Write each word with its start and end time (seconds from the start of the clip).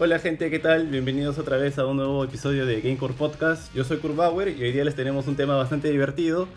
Hola 0.00 0.18
gente, 0.18 0.50
¿qué 0.50 0.58
tal? 0.58 0.88
Bienvenidos 0.88 1.38
otra 1.38 1.56
vez 1.56 1.78
a 1.78 1.86
un 1.86 1.96
nuevo 1.98 2.24
episodio 2.24 2.66
de 2.66 2.80
Gamecore 2.80 3.14
Podcast. 3.14 3.72
Yo 3.74 3.84
soy 3.84 3.98
Kurt 3.98 4.16
Bauer 4.16 4.48
y 4.48 4.60
hoy 4.60 4.72
día 4.72 4.84
les 4.84 4.96
tenemos 4.96 5.28
un 5.28 5.36
tema 5.36 5.54
bastante 5.54 5.88
divertido 5.88 6.48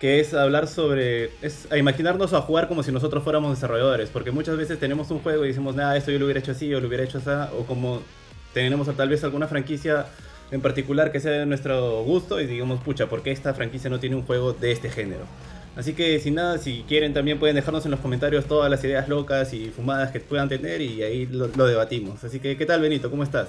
que 0.00 0.20
es 0.20 0.32
hablar 0.34 0.68
sobre, 0.68 1.30
es 1.42 1.70
a 1.70 1.76
imaginarnos 1.76 2.32
a 2.32 2.40
jugar 2.40 2.68
como 2.68 2.82
si 2.82 2.92
nosotros 2.92 3.22
fuéramos 3.24 3.50
desarrolladores, 3.56 4.08
porque 4.08 4.30
muchas 4.30 4.56
veces 4.56 4.78
tenemos 4.78 5.10
un 5.10 5.18
juego 5.18 5.44
y 5.44 5.48
decimos, 5.48 5.74
nada, 5.74 5.96
esto 5.96 6.10
yo 6.10 6.18
lo 6.18 6.24
hubiera 6.24 6.40
hecho 6.40 6.52
así, 6.52 6.72
o 6.72 6.80
lo 6.80 6.88
hubiera 6.88 7.04
hecho 7.04 7.18
así, 7.18 7.28
o 7.58 7.66
como 7.66 8.00
tenemos 8.54 8.88
tal 8.96 9.08
vez 9.08 9.24
alguna 9.24 9.46
franquicia 9.46 10.06
en 10.50 10.60
particular 10.60 11.12
que 11.12 11.20
sea 11.20 11.32
de 11.32 11.46
nuestro 11.46 12.02
gusto 12.04 12.40
y 12.40 12.46
digamos, 12.46 12.80
pucha, 12.80 13.08
¿por 13.08 13.22
qué 13.22 13.30
esta 13.30 13.52
franquicia 13.52 13.90
no 13.90 14.00
tiene 14.00 14.16
un 14.16 14.22
juego 14.22 14.52
de 14.52 14.72
este 14.72 14.90
género? 14.90 15.24
Así 15.76 15.94
que 15.94 16.18
sin 16.18 16.34
nada, 16.34 16.58
si 16.58 16.84
quieren 16.88 17.14
también 17.14 17.38
pueden 17.38 17.54
dejarnos 17.54 17.84
en 17.84 17.92
los 17.92 18.00
comentarios 18.00 18.46
todas 18.46 18.70
las 18.70 18.82
ideas 18.82 19.08
locas 19.08 19.52
y 19.54 19.70
fumadas 19.70 20.10
que 20.10 20.20
puedan 20.20 20.48
tener 20.48 20.80
y 20.80 21.02
ahí 21.02 21.26
lo, 21.26 21.48
debatimos. 21.48 22.22
Así 22.24 22.40
que, 22.40 22.56
¿qué 22.56 22.66
tal 22.66 22.80
Benito? 22.80 23.10
¿Cómo 23.10 23.22
estás? 23.22 23.48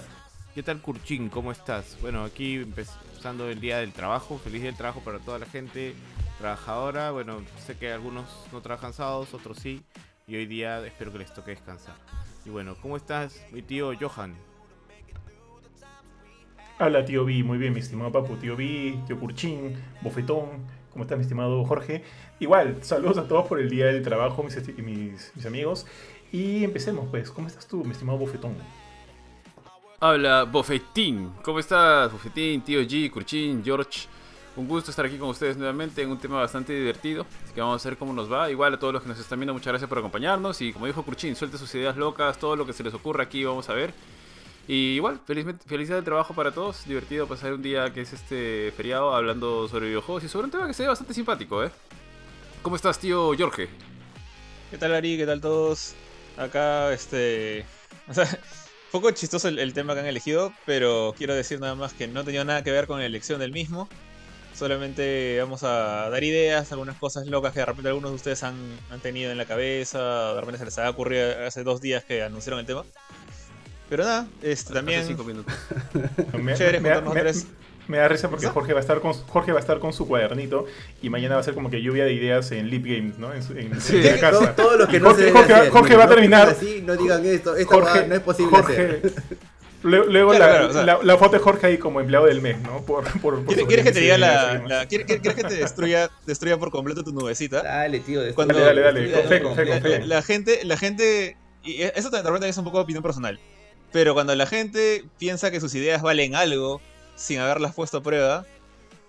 ¿Qué 0.53 0.61
tal 0.61 0.81
Kurchin? 0.81 1.29
¿Cómo 1.29 1.51
estás? 1.51 1.97
Bueno, 2.01 2.23
aquí 2.23 2.55
empezando 2.55 3.49
el 3.49 3.59
día 3.59 3.79
del 3.79 3.91
trabajo, 3.91 4.37
feliz 4.37 4.61
día 4.61 4.69
del 4.69 4.77
trabajo 4.77 5.01
para 5.01 5.19
toda 5.19 5.39
la 5.39 5.45
gente 5.45 5.93
trabajadora. 6.37 7.11
Bueno, 7.11 7.41
sé 7.65 7.75
que 7.75 7.91
algunos 7.91 8.25
no 8.51 8.61
trabajan 8.61 8.93
sábados, 8.93 9.33
otros 9.33 9.57
sí, 9.57 9.81
y 10.27 10.35
hoy 10.35 10.45
día 10.45 10.85
espero 10.85 11.11
que 11.11 11.19
les 11.19 11.33
toque 11.33 11.51
descansar. 11.51 11.95
Y 12.45 12.49
bueno, 12.49 12.75
¿cómo 12.81 12.97
estás, 12.97 13.41
mi 13.51 13.61
tío 13.61 13.93
Johan? 13.99 14.35
Hola, 16.79 17.05
tío 17.05 17.25
B, 17.25 17.43
muy 17.43 17.57
bien, 17.57 17.73
mi 17.73 17.79
estimado 17.79 18.11
papu, 18.11 18.35
tío 18.37 18.55
B, 18.55 18.97
tío 19.05 19.19
Kurchin, 19.19 19.75
bofetón, 20.01 20.65
¿Cómo 20.91 21.03
está 21.03 21.15
mi 21.15 21.21
estimado 21.21 21.63
Jorge? 21.63 22.03
Igual, 22.39 22.77
saludos 22.81 23.17
a 23.17 23.27
todos 23.27 23.47
por 23.47 23.59
el 23.59 23.69
día 23.69 23.85
del 23.85 24.03
trabajo, 24.03 24.43
mis 24.43 25.45
amigos. 25.45 25.85
Y 26.31 26.63
empecemos, 26.63 27.07
pues. 27.09 27.31
¿Cómo 27.31 27.47
estás 27.47 27.67
tú, 27.67 27.83
mi 27.83 27.91
estimado 27.91 28.17
Bofetón? 28.17 28.55
Habla 29.99 30.43
Bofetín. 30.43 31.31
¿Cómo 31.43 31.59
estás, 31.59 32.11
Bofetín, 32.11 32.61
tío 32.61 32.81
G, 32.81 33.09
Curchín, 33.11 33.63
George? 33.63 34.07
Un 34.57 34.67
gusto 34.67 34.91
estar 34.91 35.05
aquí 35.05 35.17
con 35.17 35.29
ustedes 35.29 35.55
nuevamente 35.55 36.01
en 36.01 36.09
un 36.09 36.17
tema 36.17 36.39
bastante 36.39 36.73
divertido. 36.73 37.25
Así 37.43 37.53
que 37.53 37.61
vamos 37.61 37.85
a 37.85 37.89
ver 37.89 37.97
cómo 37.97 38.11
nos 38.11 38.31
va. 38.31 38.51
Igual 38.51 38.73
a 38.73 38.79
todos 38.79 38.93
los 38.93 39.01
que 39.03 39.09
nos 39.09 39.19
están 39.19 39.39
viendo, 39.39 39.53
muchas 39.53 39.71
gracias 39.71 39.87
por 39.87 39.97
acompañarnos. 39.97 40.61
Y 40.61 40.73
como 40.73 40.87
dijo 40.87 41.03
Curchín, 41.03 41.35
suelte 41.35 41.57
sus 41.57 41.73
ideas 41.75 41.95
locas, 41.95 42.37
todo 42.37 42.55
lo 42.55 42.65
que 42.65 42.73
se 42.73 42.83
les 42.83 42.93
ocurra 42.93 43.23
aquí, 43.23 43.45
vamos 43.45 43.69
a 43.69 43.73
ver. 43.73 43.93
Y 44.67 44.95
igual, 44.95 45.19
felicidad 45.25 45.97
de 45.97 46.01
trabajo 46.03 46.33
para 46.33 46.51
todos. 46.51 46.85
Divertido 46.85 47.27
pasar 47.27 47.53
un 47.53 47.61
día 47.61 47.91
que 47.93 48.01
es 48.01 48.13
este 48.13 48.71
feriado 48.75 49.13
hablando 49.13 49.67
sobre 49.67 49.87
videojuegos 49.87 50.23
y 50.23 50.29
sobre 50.29 50.45
un 50.45 50.51
tema 50.51 50.67
que 50.67 50.73
se 50.73 50.83
ve 50.83 50.89
bastante 50.89 51.13
simpático, 51.13 51.63
¿eh? 51.63 51.71
¿Cómo 52.61 52.75
estás, 52.75 52.99
tío 52.99 53.35
Jorge? 53.37 53.69
¿Qué 54.69 54.77
tal, 54.77 54.93
Ari? 54.93 55.17
¿Qué 55.17 55.25
tal 55.25 55.41
todos? 55.41 55.95
Acá, 56.37 56.93
este. 56.93 57.65
O 58.07 58.13
sea, 58.13 58.27
poco 58.91 59.11
chistoso 59.11 59.47
el, 59.47 59.73
tema 59.73 59.93
que 59.93 60.01
han 60.01 60.05
elegido, 60.05 60.53
pero 60.65 61.13
quiero 61.17 61.33
decir 61.33 61.59
nada 61.59 61.75
más 61.75 61.93
que 61.93 62.07
no 62.07 62.23
tenía 62.25 62.43
nada 62.43 62.63
que 62.63 62.71
ver 62.71 62.87
con 62.87 62.99
la 62.99 63.05
elección 63.05 63.39
del 63.39 63.51
mismo. 63.51 63.87
Solamente 64.53 65.39
vamos 65.39 65.63
a 65.63 66.09
dar 66.09 66.23
ideas, 66.23 66.71
algunas 66.71 66.97
cosas 66.97 67.27
locas 67.27 67.53
que 67.53 67.59
de 67.59 67.65
repente 67.65 67.89
algunos 67.89 68.11
de 68.11 68.15
ustedes 68.15 68.43
han, 68.43 68.55
han 68.89 68.99
tenido 68.99 69.31
en 69.31 69.37
la 69.37 69.45
cabeza, 69.45 70.33
de 70.33 70.39
repente 70.41 70.57
se 70.57 70.65
les 70.65 70.77
ha 70.77 70.89
ocurrido 70.89 71.45
hace 71.45 71.63
dos 71.63 71.79
días 71.79 72.03
que 72.03 72.21
anunciaron 72.23 72.59
el 72.59 72.65
tema. 72.65 72.83
Pero 73.91 74.05
nada, 74.05 74.25
este, 74.41 74.73
también. 74.73 75.05
Cinco 75.05 75.25
minutos. 75.25 75.53
me, 76.33 76.55
me, 77.89 77.97
da 77.97 78.07
risa 78.07 78.29
porque 78.29 78.47
Jorge 78.47 78.71
va, 78.71 78.79
a 78.79 78.81
estar 78.81 79.01
con, 79.01 79.11
Jorge 79.11 79.51
va 79.51 79.57
a 79.57 79.59
estar 79.59 79.79
con 79.79 79.91
su 79.91 80.07
cuadernito 80.07 80.65
y 81.01 81.09
mañana 81.09 81.35
va 81.35 81.41
a 81.41 81.43
ser 81.43 81.53
como 81.53 81.69
que 81.69 81.81
lluvia 81.81 82.05
de 82.05 82.13
ideas 82.13 82.53
en 82.53 82.69
Leap 82.69 82.85
Games, 82.85 83.19
¿no? 83.19 83.33
En, 83.33 83.41
sí, 83.81 84.01
la 84.01 84.17
casa. 84.17 84.55
Todo, 84.55 84.77
lo 84.77 84.87
que 84.87 85.01
no 85.01 85.07
Jorge, 85.07 85.25
se 85.25 85.31
Jorge, 85.33 85.53
hacer, 85.53 85.69
Jorge 85.71 85.95
va 85.97 86.05
a 86.05 86.07
terminar. 86.07 86.47
Así, 86.47 86.81
no 86.85 86.95
digan 86.95 87.25
esto, 87.25 87.53
esto 87.57 87.73
Jorge, 87.73 88.07
no 88.07 88.15
es 88.15 88.21
posible 88.21 88.49
Jorge, 88.49 88.73
hacer. 88.73 89.13
Luego 89.83 90.31
la, 90.35 90.99
la, 91.03 91.17
foto 91.17 91.31
de 91.31 91.39
Jorge 91.39 91.67
ahí 91.67 91.77
como 91.77 91.99
empleado 91.99 92.27
del 92.27 92.39
mes, 92.39 92.61
¿no? 92.61 92.85
Por, 92.85 93.03
por, 93.19 93.43
por 93.43 93.45
¿Quieres, 93.67 93.83
que 93.83 93.91
te 93.91 93.99
diga 93.99 94.17
la, 94.17 94.85
¿quieres, 94.87 95.05
que 95.05 95.19
te 95.19 95.55
destruya, 95.55 96.09
destruya 96.25 96.57
por 96.57 96.71
completo 96.71 97.03
tu 97.03 97.11
nubecita? 97.11 97.61
Dale, 97.61 97.99
tío. 97.99 98.21
Cuando, 98.35 98.57
dale, 98.57 98.79
dale, 98.79 99.09
dale. 99.09 99.21
Con 99.21 99.27
fe, 99.27 99.41
con 99.41 99.53
fe, 99.53 99.67
con 99.67 99.81
fe. 99.81 100.05
La, 100.05 100.21
gente, 100.21 100.63
la 100.63 100.77
gente, 100.77 101.35
y 101.61 101.81
eso 101.81 102.09
repente 102.09 102.47
es 102.47 102.57
un 102.57 102.63
poco 102.63 102.77
de 102.77 102.83
opinión 102.83 103.03
personal. 103.03 103.37
Pero 103.91 104.13
cuando 104.13 104.35
la 104.35 104.45
gente 104.45 105.05
piensa 105.17 105.51
que 105.51 105.59
sus 105.59 105.75
ideas 105.75 106.01
valen 106.01 106.35
algo 106.35 106.81
sin 107.15 107.39
haberlas 107.39 107.73
puesto 107.73 107.97
a 107.97 108.03
prueba, 108.03 108.45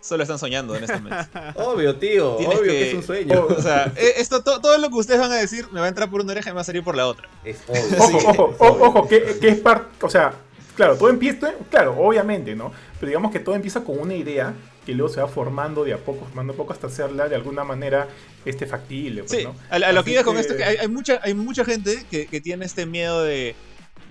solo 0.00 0.25
están 0.25 0.38
soñando 0.38 0.75
en 0.75 0.84
este 0.84 0.97
momento. 0.98 1.38
Obvio, 1.54 1.97
tío, 1.97 2.37
obvio 2.37 2.62
que... 2.62 2.88
es 2.88 2.94
un 2.94 3.03
sueño. 3.03 3.47
O, 3.47 3.62
sea, 3.62 3.92
e, 3.97 4.15
esto, 4.21 4.42
todo 4.42 4.76
lo 4.78 4.91
que 4.91 4.97
ustedes 4.97 5.21
van 5.21 5.32
a 5.32 5.37
decir 5.37 5.66
me 5.72 5.81
va 5.81 5.87
a 5.87 5.88
entrar 5.88 6.10
por 6.10 6.21
una 6.21 6.32
oreja 6.32 6.50
y 6.50 6.53
me 6.53 6.56
va 6.56 6.62
a 6.62 6.65
salir 6.65 6.82
por 6.82 6.97
la 6.97 7.06
otra. 7.06 7.28
Es 7.44 7.62
obvio. 7.69 8.19
Ojo, 8.19 8.56
ojo, 8.59 8.84
ojo, 8.84 9.09
que, 9.09 9.38
es 9.41 9.60
parte, 9.60 10.04
o 10.04 10.10
sea, 10.10 10.34
claro, 10.75 10.97
todo 10.97 11.09
empieza, 11.09 11.54
claro, 11.71 11.97
obviamente, 11.97 12.54
¿no? 12.56 12.72
Pero 12.98 13.09
digamos 13.09 13.31
que 13.31 13.38
todo 13.38 13.54
empieza 13.54 13.84
con 13.84 13.98
una 13.98 14.15
idea 14.15 14.54
que 14.84 14.92
luego 14.92 15.12
se 15.12 15.21
va 15.21 15.28
formando 15.28 15.84
de 15.84 15.92
a 15.92 15.98
poco, 15.98 16.25
formando 16.25 16.54
a 16.54 16.56
poco 16.56 16.72
hasta 16.72 16.88
hacerla 16.88 17.28
de 17.28 17.37
alguna 17.37 17.62
manera 17.62 18.09
este 18.44 18.66
factible. 18.66 19.22
Pues, 19.22 19.42
sí, 19.42 19.48
a, 19.71 19.92
lo 19.92 20.03
que 20.03 20.10
iba 20.10 20.25
con 20.25 20.37
esto, 20.37 20.56
que 20.56 20.65
hay, 20.65 20.88
mucha, 20.88 21.21
hay 21.22 21.34
mucha 21.34 21.65
gente 21.65 22.04
que, 22.10 22.26
que 22.26 22.41
tiene 22.41 22.65
este 22.65 22.84
miedo 22.87 23.22
de 23.22 23.54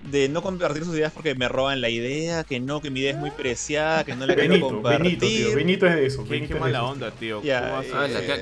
de 0.02 0.28
no 0.28 0.42
compartir 0.42 0.84
sus 0.84 0.94
ideas 0.94 1.12
porque 1.12 1.34
me 1.34 1.48
roban 1.48 1.80
la 1.80 1.88
idea, 1.88 2.44
que 2.44 2.60
no, 2.60 2.80
que 2.80 2.90
mi 2.90 3.00
idea 3.00 3.12
es 3.12 3.18
muy 3.18 3.30
preciada, 3.30 4.04
que 4.04 4.14
no 4.14 4.26
la 4.26 4.34
Benito, 4.34 4.52
quiero 4.52 4.68
compartir. 4.68 5.18
Benito, 5.18 5.26
tío, 5.26 5.56
Benito 5.56 5.86
es 5.86 5.94
de 5.94 6.06
eso. 6.06 6.24
Qué, 6.24 6.46
qué 6.46 6.54
mala 6.54 6.84
onda, 6.84 7.10
tío. 7.10 7.40
¿Qué, 7.40 7.48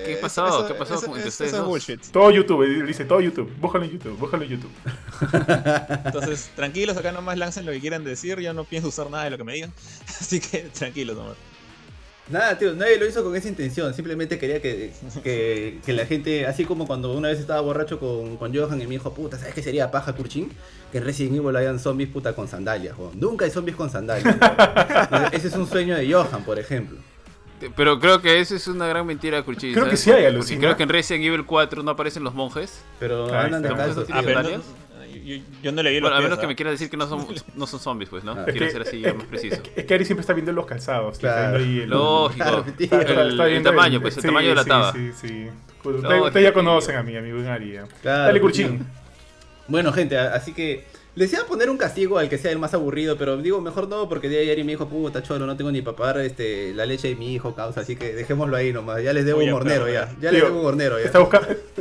¿Qué, 0.06 0.16
pasó? 0.20 0.66
¿Qué 0.66 0.74
pasó 0.74 1.00
con 1.00 1.18
ustedes 1.18 1.64
bullshit. 1.64 2.00
Todo 2.12 2.30
YouTube, 2.30 2.86
dice 2.86 3.04
todo 3.04 3.20
YouTube. 3.20 3.50
Búscalo 3.60 3.84
en 3.84 3.90
YouTube, 3.92 4.18
búscalo 4.18 4.44
en 4.44 4.50
YouTube. 4.50 4.72
Entonces, 6.04 6.50
tranquilos, 6.56 6.96
acá 6.96 7.12
nomás 7.12 7.36
lancen 7.36 7.66
lo 7.66 7.72
que 7.72 7.80
quieran 7.80 8.04
decir. 8.04 8.38
Yo 8.40 8.52
no 8.52 8.64
pienso 8.64 8.88
usar 8.88 9.10
nada 9.10 9.24
de 9.24 9.30
lo 9.30 9.38
que 9.38 9.44
me 9.44 9.54
digan. 9.54 9.72
Así 10.06 10.40
que 10.40 10.60
tranquilos 10.72 11.16
nomás. 11.16 11.36
Nada, 12.30 12.56
tío, 12.56 12.74
nadie 12.74 12.98
lo 12.98 13.06
hizo 13.06 13.24
con 13.24 13.34
esa 13.34 13.48
intención. 13.48 13.92
Simplemente 13.92 14.38
quería 14.38 14.62
que, 14.62 14.92
que, 15.24 15.92
la 15.92 16.06
gente, 16.06 16.46
así 16.46 16.64
como 16.64 16.86
cuando 16.86 17.12
una 17.12 17.28
vez 17.28 17.40
estaba 17.40 17.60
borracho 17.60 17.98
con, 17.98 18.36
con 18.36 18.54
Johan 18.54 18.80
y 18.80 18.84
me 18.84 18.92
dijo, 18.92 19.12
puta, 19.12 19.36
¿sabes 19.36 19.54
qué 19.54 19.62
sería 19.62 19.90
paja 19.90 20.12
Kurchin? 20.12 20.50
Que 20.92 20.98
en 20.98 21.04
Resident 21.04 21.36
Evil 21.36 21.56
hayan 21.56 21.78
zombies 21.78 22.08
puta 22.10 22.34
con 22.34 22.46
sandalias, 22.46 22.94
Nunca 23.14 23.44
hay 23.44 23.50
zombies 23.50 23.76
con 23.76 23.90
sandalias. 23.90 24.36
ese 25.32 25.48
es 25.48 25.54
un 25.54 25.66
sueño 25.66 25.96
de 25.96 26.12
Johan, 26.12 26.44
por 26.44 26.58
ejemplo. 26.58 26.98
Pero 27.76 28.00
creo 28.00 28.22
que 28.22 28.40
eso 28.40 28.56
es 28.56 28.66
una 28.68 28.86
gran 28.86 29.06
mentira, 29.06 29.42
Kurchin. 29.42 29.74
Creo 29.74 29.88
que 29.88 29.96
sí 29.96 30.10
hay 30.10 30.24
alucina. 30.24 30.60
Creo 30.60 30.76
que 30.76 30.82
en 30.84 30.88
Resident 30.88 31.24
Evil 31.24 31.44
4 31.44 31.82
no 31.82 31.90
aparecen 31.90 32.24
los 32.24 32.34
monjes. 32.34 32.80
Pero 32.98 33.32
andan 33.34 33.62
de 33.62 33.68
calzos. 33.68 34.08
Ah, 34.10 34.22
yo, 35.62 35.72
no 35.72 35.82
le 35.82 35.90
vi 35.90 36.00
Bueno, 36.00 36.16
a 36.16 36.20
menos 36.20 36.38
que 36.38 36.46
me 36.46 36.56
quieras 36.56 36.72
decir 36.72 36.90
que 36.90 36.96
no 36.96 37.08
son, 37.08 37.26
no 37.54 37.66
son 37.66 37.80
zombies, 37.80 38.10
pues, 38.10 38.24
¿no? 38.24 38.32
Ah. 38.32 38.46
Quiero 38.46 38.70
ser 38.70 38.82
así 38.82 39.00
más 39.00 39.24
preciso. 39.24 39.62
Es 39.76 39.84
que, 39.84 39.94
Ari 39.94 40.04
siempre 40.04 40.22
está 40.22 40.32
viendo 40.32 40.52
los 40.52 40.66
calzados. 40.66 41.18
Claro. 41.18 41.58
Lógico. 41.58 42.64
el, 42.78 43.62
tamaño, 43.62 44.00
pues, 44.00 44.16
el 44.16 44.22
tamaño 44.24 44.48
de 44.50 44.54
la 44.54 44.64
taba. 44.64 44.92
Sí, 44.92 45.12
sí, 45.14 45.28
sí. 45.28 45.88
Ustedes 45.88 46.42
ya 46.42 46.52
conocen 46.52 46.96
a 46.96 47.02
mí, 47.02 47.16
a 47.16 47.20
mi 47.20 47.32
buen 47.32 47.46
Ari. 47.46 47.78
Dale, 48.02 48.40
Curchín. 48.40 48.86
Bueno, 49.68 49.92
gente, 49.92 50.18
así 50.18 50.52
que 50.52 50.84
les 51.16 51.32
iba 51.32 51.42
a 51.42 51.46
poner 51.46 51.68
un 51.70 51.76
castigo 51.76 52.18
al 52.18 52.28
que 52.28 52.38
sea 52.38 52.52
el 52.52 52.58
más 52.58 52.72
aburrido, 52.72 53.16
pero 53.16 53.36
digo, 53.36 53.60
mejor 53.60 53.88
no, 53.88 54.08
porque 54.08 54.28
de 54.28 54.38
ayer 54.40 54.64
me 54.64 54.72
dijo, 54.72 54.88
puta 54.88 55.22
cholo, 55.22 55.44
no 55.46 55.56
tengo 55.56 55.72
ni 55.72 55.82
para 55.82 55.96
pagar 55.96 56.20
este, 56.20 56.72
la 56.74 56.86
leche 56.86 57.08
de 57.08 57.16
mi 57.16 57.34
hijo, 57.34 57.54
causa, 57.54 57.80
así 57.80 57.96
que 57.96 58.14
dejémoslo 58.14 58.56
ahí 58.56 58.72
nomás. 58.72 59.02
Ya 59.02 59.12
les 59.12 59.24
debo 59.24 59.40
un 59.40 59.52
hornero, 59.52 59.88
ya. 59.88 60.08
Ya 60.20 60.30
les 60.30 60.42
debo 60.42 60.60
un 60.60 60.66
hornero, 60.66 60.98
ya. 60.98 61.06
Está, 61.06 61.20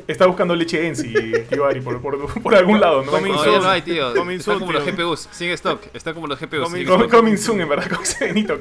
está 0.07 0.25
buscando 0.25 0.55
leche 0.55 0.85
en 0.85 0.95
sí, 0.95 1.13
tío 1.47 1.65
Ari, 1.65 1.81
por, 1.81 2.01
por, 2.01 2.41
por, 2.41 2.55
algún 2.55 2.79
lado, 2.79 3.03
¿no? 3.03 3.11
Coming 3.11 3.33
soon. 3.33 3.61
No, 3.61 3.69
hay, 3.69 3.81
tío. 3.81 4.09
está 4.31 4.53
como 4.57 4.71
los 4.71 4.85
GPUs, 4.85 5.29
sin 5.31 5.49
stock. 5.51 5.81
Está 5.93 6.13
como 6.13 6.27
los 6.27 6.39
GPUs. 6.39 6.69
Coming 7.09 7.37
soon, 7.37 7.61
en 7.61 7.69
verdad, 7.69 7.89
con 7.95 8.03
Benito. 8.19 8.59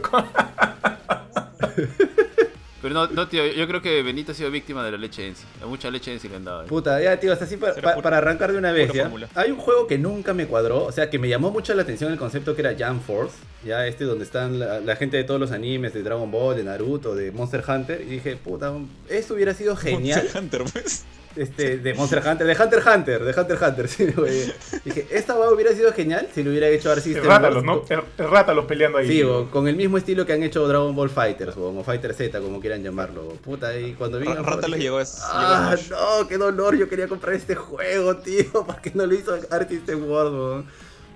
Pero 2.88 3.06
no, 3.06 3.12
no, 3.12 3.28
tío, 3.28 3.46
yo 3.46 3.68
creo 3.68 3.82
que 3.82 4.02
Benito 4.02 4.32
ha 4.32 4.34
sido 4.34 4.50
víctima 4.50 4.82
de 4.82 4.92
la 4.92 4.96
leche 4.96 5.26
en 5.26 5.36
sí. 5.36 5.44
Mucha 5.66 5.90
leche 5.90 6.10
en 6.10 6.20
sí 6.20 6.26
le 6.26 6.36
han 6.36 6.44
dado. 6.46 6.64
Puta, 6.64 7.02
ya, 7.02 7.20
tío, 7.20 7.34
hasta 7.34 7.44
así 7.44 7.58
para, 7.58 8.16
arrancar 8.16 8.50
de 8.50 8.56
una 8.56 8.72
vez, 8.72 8.90
¿ya? 8.94 9.10
Hay 9.34 9.50
un 9.50 9.58
juego 9.58 9.86
que 9.86 9.98
nunca 9.98 10.32
me 10.32 10.46
cuadró, 10.46 10.84
o 10.84 10.92
sea, 10.92 11.10
que 11.10 11.18
me 11.18 11.28
llamó 11.28 11.50
mucho 11.50 11.74
la 11.74 11.82
atención 11.82 12.10
el 12.10 12.18
concepto 12.18 12.54
que 12.54 12.62
era 12.62 12.74
Jam 12.78 13.02
Force, 13.02 13.36
ya, 13.62 13.86
este 13.86 14.04
donde 14.04 14.24
están 14.24 14.58
la, 14.58 14.96
gente 14.96 15.18
de 15.18 15.24
todos 15.24 15.38
los 15.38 15.52
animes, 15.52 15.92
de 15.92 16.02
Dragon 16.02 16.30
Ball, 16.30 16.56
de 16.56 16.64
Naruto, 16.64 17.14
de 17.14 17.30
Monster 17.30 17.62
Hunter, 17.68 18.00
y 18.00 18.06
dije, 18.06 18.36
puta, 18.36 18.72
eso 19.10 19.34
hubiera 19.34 19.52
sido 19.52 19.76
genial. 19.76 20.22
Monster 20.22 20.42
Hunter, 20.42 20.64
pues. 20.72 21.04
Este, 21.38 21.78
de 21.78 21.94
Monster 21.94 22.22
Hunter, 22.26 22.46
de 22.46 22.62
Hunter 22.62 22.82
Hunter, 22.84 23.24
de 23.24 23.40
Hunter 23.40 23.58
Hunter, 23.62 23.88
sí, 23.88 24.06
güey. 24.06 24.52
Dije, 24.84 25.06
esta 25.10 25.38
weá 25.38 25.50
hubiera 25.50 25.72
sido 25.72 25.92
genial 25.92 26.28
si 26.34 26.42
lo 26.42 26.50
hubiera 26.50 26.68
hecho 26.68 26.90
Arc 26.90 27.00
System 27.00 27.24
Rátalos, 27.24 27.62
¿no? 27.62 27.82
Rátalos 28.18 28.64
peleando 28.64 28.98
ahí. 28.98 29.08
Sí, 29.08 29.22
con 29.52 29.68
el 29.68 29.76
mismo 29.76 29.98
estilo 29.98 30.26
que 30.26 30.32
han 30.32 30.42
hecho 30.42 30.66
Dragon 30.66 30.94
Ball 30.94 31.10
Fighters, 31.10 31.56
o 31.56 31.82
Fighter 31.84 32.12
Z, 32.12 32.40
como 32.40 32.60
quieran 32.60 32.82
llamarlo. 32.82 33.28
Puta, 33.44 33.78
y 33.78 33.94
cuando 33.94 34.18
vino. 34.18 34.34
Rátalos 34.42 34.78
llegó 34.78 35.00
eso. 35.00 35.18
Ah, 35.22 35.76
no, 35.90 36.26
qué 36.26 36.38
dolor, 36.38 36.76
yo 36.76 36.88
quería 36.88 37.06
comprar 37.06 37.34
este 37.34 37.54
juego, 37.54 38.16
tío. 38.18 38.50
¿Por 38.50 38.80
qué 38.80 38.90
no 38.94 39.06
lo 39.06 39.14
hizo 39.14 39.38
Arc 39.50 39.68
System 39.68 40.10
World, 40.10 40.66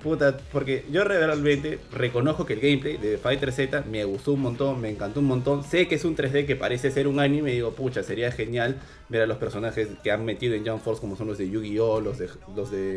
Puta, 0.02 0.36
porque 0.50 0.84
yo 0.90 1.04
realmente 1.04 1.78
reconozco 1.92 2.44
que 2.44 2.54
el 2.54 2.60
gameplay 2.60 2.96
de 2.96 3.18
Fighter 3.18 3.52
Z 3.52 3.84
me 3.88 4.04
gustó 4.04 4.32
un 4.32 4.40
montón, 4.40 4.80
me 4.80 4.90
encantó 4.90 5.20
un 5.20 5.26
montón. 5.26 5.62
Sé 5.62 5.86
que 5.86 5.94
es 5.94 6.04
un 6.04 6.16
3D 6.16 6.44
que 6.44 6.56
parece 6.56 6.90
ser 6.90 7.06
un 7.06 7.20
anime 7.20 7.52
y 7.52 7.54
digo, 7.54 7.70
pucha, 7.70 8.02
sería 8.02 8.32
genial 8.32 8.80
ver 9.08 9.22
a 9.22 9.26
los 9.26 9.36
personajes 9.38 9.88
que 10.02 10.10
han 10.10 10.24
metido 10.24 10.54
en 10.54 10.66
Jump 10.66 10.82
Force 10.82 11.00
como 11.00 11.14
son 11.14 11.28
los 11.28 11.38
de 11.38 11.48
Yu-Gi-Oh, 11.48 12.00
los 12.00 12.18
de, 12.18 12.28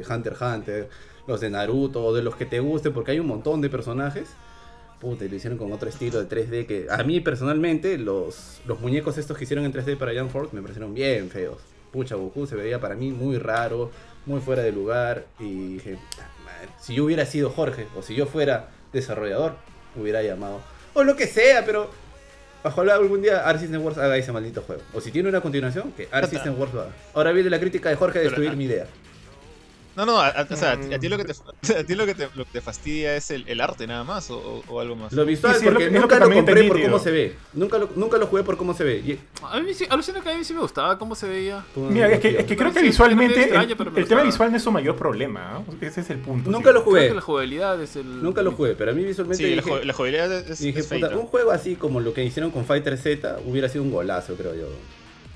Hunter 0.10 0.34
x 0.34 0.42
Hunter, 0.42 0.90
los 1.28 1.42
de 1.42 1.50
Naruto, 1.52 2.12
de 2.12 2.24
los 2.24 2.36
que 2.36 2.46
te 2.48 2.60
gusten, 2.60 2.92
porque 2.92 3.12
hay 3.12 3.20
un 3.20 3.28
montón 3.28 3.62
de 3.62 3.70
personajes. 3.70 4.30
Puta, 5.00 5.26
y 5.26 5.30
lo 5.30 5.36
hicieron 5.36 5.60
con 5.60 5.72
otro 5.74 5.88
estilo 5.88 6.24
de 6.24 6.28
3D 6.28 6.66
que 6.66 6.88
a 6.90 7.04
mí 7.04 7.20
personalmente 7.20 8.00
los, 8.00 8.62
muñecos 8.80 9.20
estos 9.20 9.38
que 9.38 9.44
hicieron 9.44 9.66
en 9.66 9.74
3D 9.74 9.96
para 9.96 10.20
Jump 10.20 10.32
Force 10.32 10.56
me 10.56 10.62
parecieron 10.64 10.96
bien 10.96 11.30
feos. 11.30 11.58
Pucha, 11.92 12.16
Goku 12.16 12.48
se 12.48 12.56
veía 12.56 12.80
para 12.80 12.96
mí 12.96 13.12
muy 13.12 13.38
raro, 13.38 13.92
muy 14.26 14.42
fuera 14.42 14.64
de 14.64 14.72
lugar 14.72 15.28
y 15.40 15.74
dije, 15.74 15.98
"Ah, 16.20 16.24
madre, 16.24 16.35
si 16.80 16.96
yo 16.96 17.06
hubiera 17.06 17.26
sido 17.26 17.50
Jorge 17.50 17.88
o 17.98 18.02
si 18.02 18.16
yo 18.16 18.26
fuera 18.26 18.70
desarrollador, 18.94 19.56
hubiera 19.96 20.22
llamado 20.22 20.62
o 20.96 21.04
lo 21.04 21.16
que 21.16 21.28
sea, 21.28 21.64
pero 21.66 21.90
ojalá 22.64 22.96
algún 22.96 23.22
día 23.22 23.48
Art 23.48 23.60
System 23.60 23.84
Wars 23.84 23.98
haga 23.98 24.18
ese 24.18 24.32
maldito 24.32 24.62
juego. 24.62 24.82
O 24.94 25.02
si 25.02 25.12
tiene 25.12 25.30
una 25.30 25.42
continuación, 25.42 25.92
que 25.92 26.06
Tata. 26.06 26.28
System 26.28 26.58
Wars 26.58 26.74
lo 26.74 26.82
haga. 26.82 26.92
Ahora 27.14 27.34
viene 27.34 27.50
la 27.50 27.60
crítica 27.60 27.90
de 27.90 27.98
Jorge 27.98 28.20
de 28.20 28.26
Pero, 28.26 28.32
destruir 28.32 28.52
ah, 28.52 28.56
mi 28.56 28.64
idea. 28.64 28.88
No, 29.96 30.06
no, 30.06 30.20
a, 30.20 30.28
a- 30.28 30.48
o 30.50 30.56
sea, 30.56 30.74
a 30.74 30.80
ti- 30.80 30.94
a 30.94 31.00
ti 31.00 31.08
Mm. 31.08 31.12
lo 31.12 31.18
que 31.18 31.24
te, 31.26 31.34
a 31.80 31.84
ti 31.86 31.96
lo 31.96 32.06
que 32.06 32.16
te, 32.16 32.28
lo 32.36 32.46
que 32.46 32.52
te 32.52 32.62
fastidia 32.62 33.16
es 33.16 33.32
el, 33.32 33.48
el 33.48 33.62
arte 33.62 33.88
nada 33.88 34.04
más 34.04 34.30
o, 34.30 34.64
o- 34.68 34.80
algo 34.80 34.96
más. 34.96 35.14
Lo 35.14 35.26
visual, 35.26 35.54
Sí, 35.54 35.62
sí, 35.62 35.66
es 35.68 35.74
lo 35.74 35.80
porque 35.80 35.92
lo 35.94 36.02
nunca 36.02 36.16
que 36.20 36.26
lo 36.30 36.34
compré 36.36 36.64
por 36.66 36.82
cómo 36.82 37.00
se 37.00 37.12
ve. 37.12 37.36
Nunca 37.54 37.78
lo, 37.78 37.90
nunca 37.96 38.18
lo 38.18 38.28
jugué 38.28 38.44
por 38.44 38.58
cómo 38.58 38.74
se 38.74 38.84
ve. 38.84 38.98
Y- 38.98 39.20
A 39.44 39.60
mí 39.60 39.74
sí, 39.74 39.86
alucina 39.90 40.22
que 40.22 40.30
a 40.32 40.38
mí 40.38 40.44
sí 40.44 40.54
me 40.54 40.60
gustaba 40.60 40.98
cómo 41.00 41.16
se 41.16 41.28
veía. 41.28 41.64
Mira, 41.76 42.12
es 42.12 42.20
que, 42.20 42.40
es 42.40 42.46
que 42.46 42.56
creo 42.58 42.74
que 42.74 42.80
Sí, 42.80 42.86
visualmente 42.88 43.44
el, 43.56 43.76
pero 43.78 43.92
me 43.92 44.00
el 44.02 44.08
tema 44.08 44.24
visual 44.24 44.52
no 44.52 44.58
es 44.58 44.64
su 44.64 44.72
mayor 44.72 44.96
problema. 44.96 45.64
¿no? 45.68 45.88
Ese 45.88 46.02
es 46.02 46.10
el 46.10 46.18
punto. 46.20 46.50
Nunca 46.52 46.72
lo 46.72 46.82
Creo 46.82 46.84
jugué. 46.84 47.08
que 47.10 47.14
la 47.16 47.22
jugabilidad 47.22 47.82
es 47.82 47.96
el. 47.96 48.22
Nunca 48.24 48.42
lo 48.42 48.52
jugué, 48.52 48.76
pero 48.76 48.92
a 48.92 48.94
mí 48.94 49.04
visualmente 49.04 49.44
sí, 49.44 49.56
la, 49.56 49.62
dije, 49.62 49.70
jo- 49.78 49.84
la 49.84 49.94
jugabilidad 49.94 50.32
es, 50.34 50.60
dije, 50.60 50.80
es 50.80 50.88
puta, 50.88 51.10
un 51.16 51.28
juego 51.28 51.52
así 51.52 51.76
como 51.76 52.00
lo 52.02 52.14
que 52.14 52.24
hicieron 52.24 52.52
con 52.52 52.66
Fighter 52.66 52.98
Z 52.98 53.40
hubiera 53.46 53.70
sido 53.70 53.84
un 53.84 53.92
golazo, 53.92 54.36
creo 54.36 54.54
yo. 54.56 54.68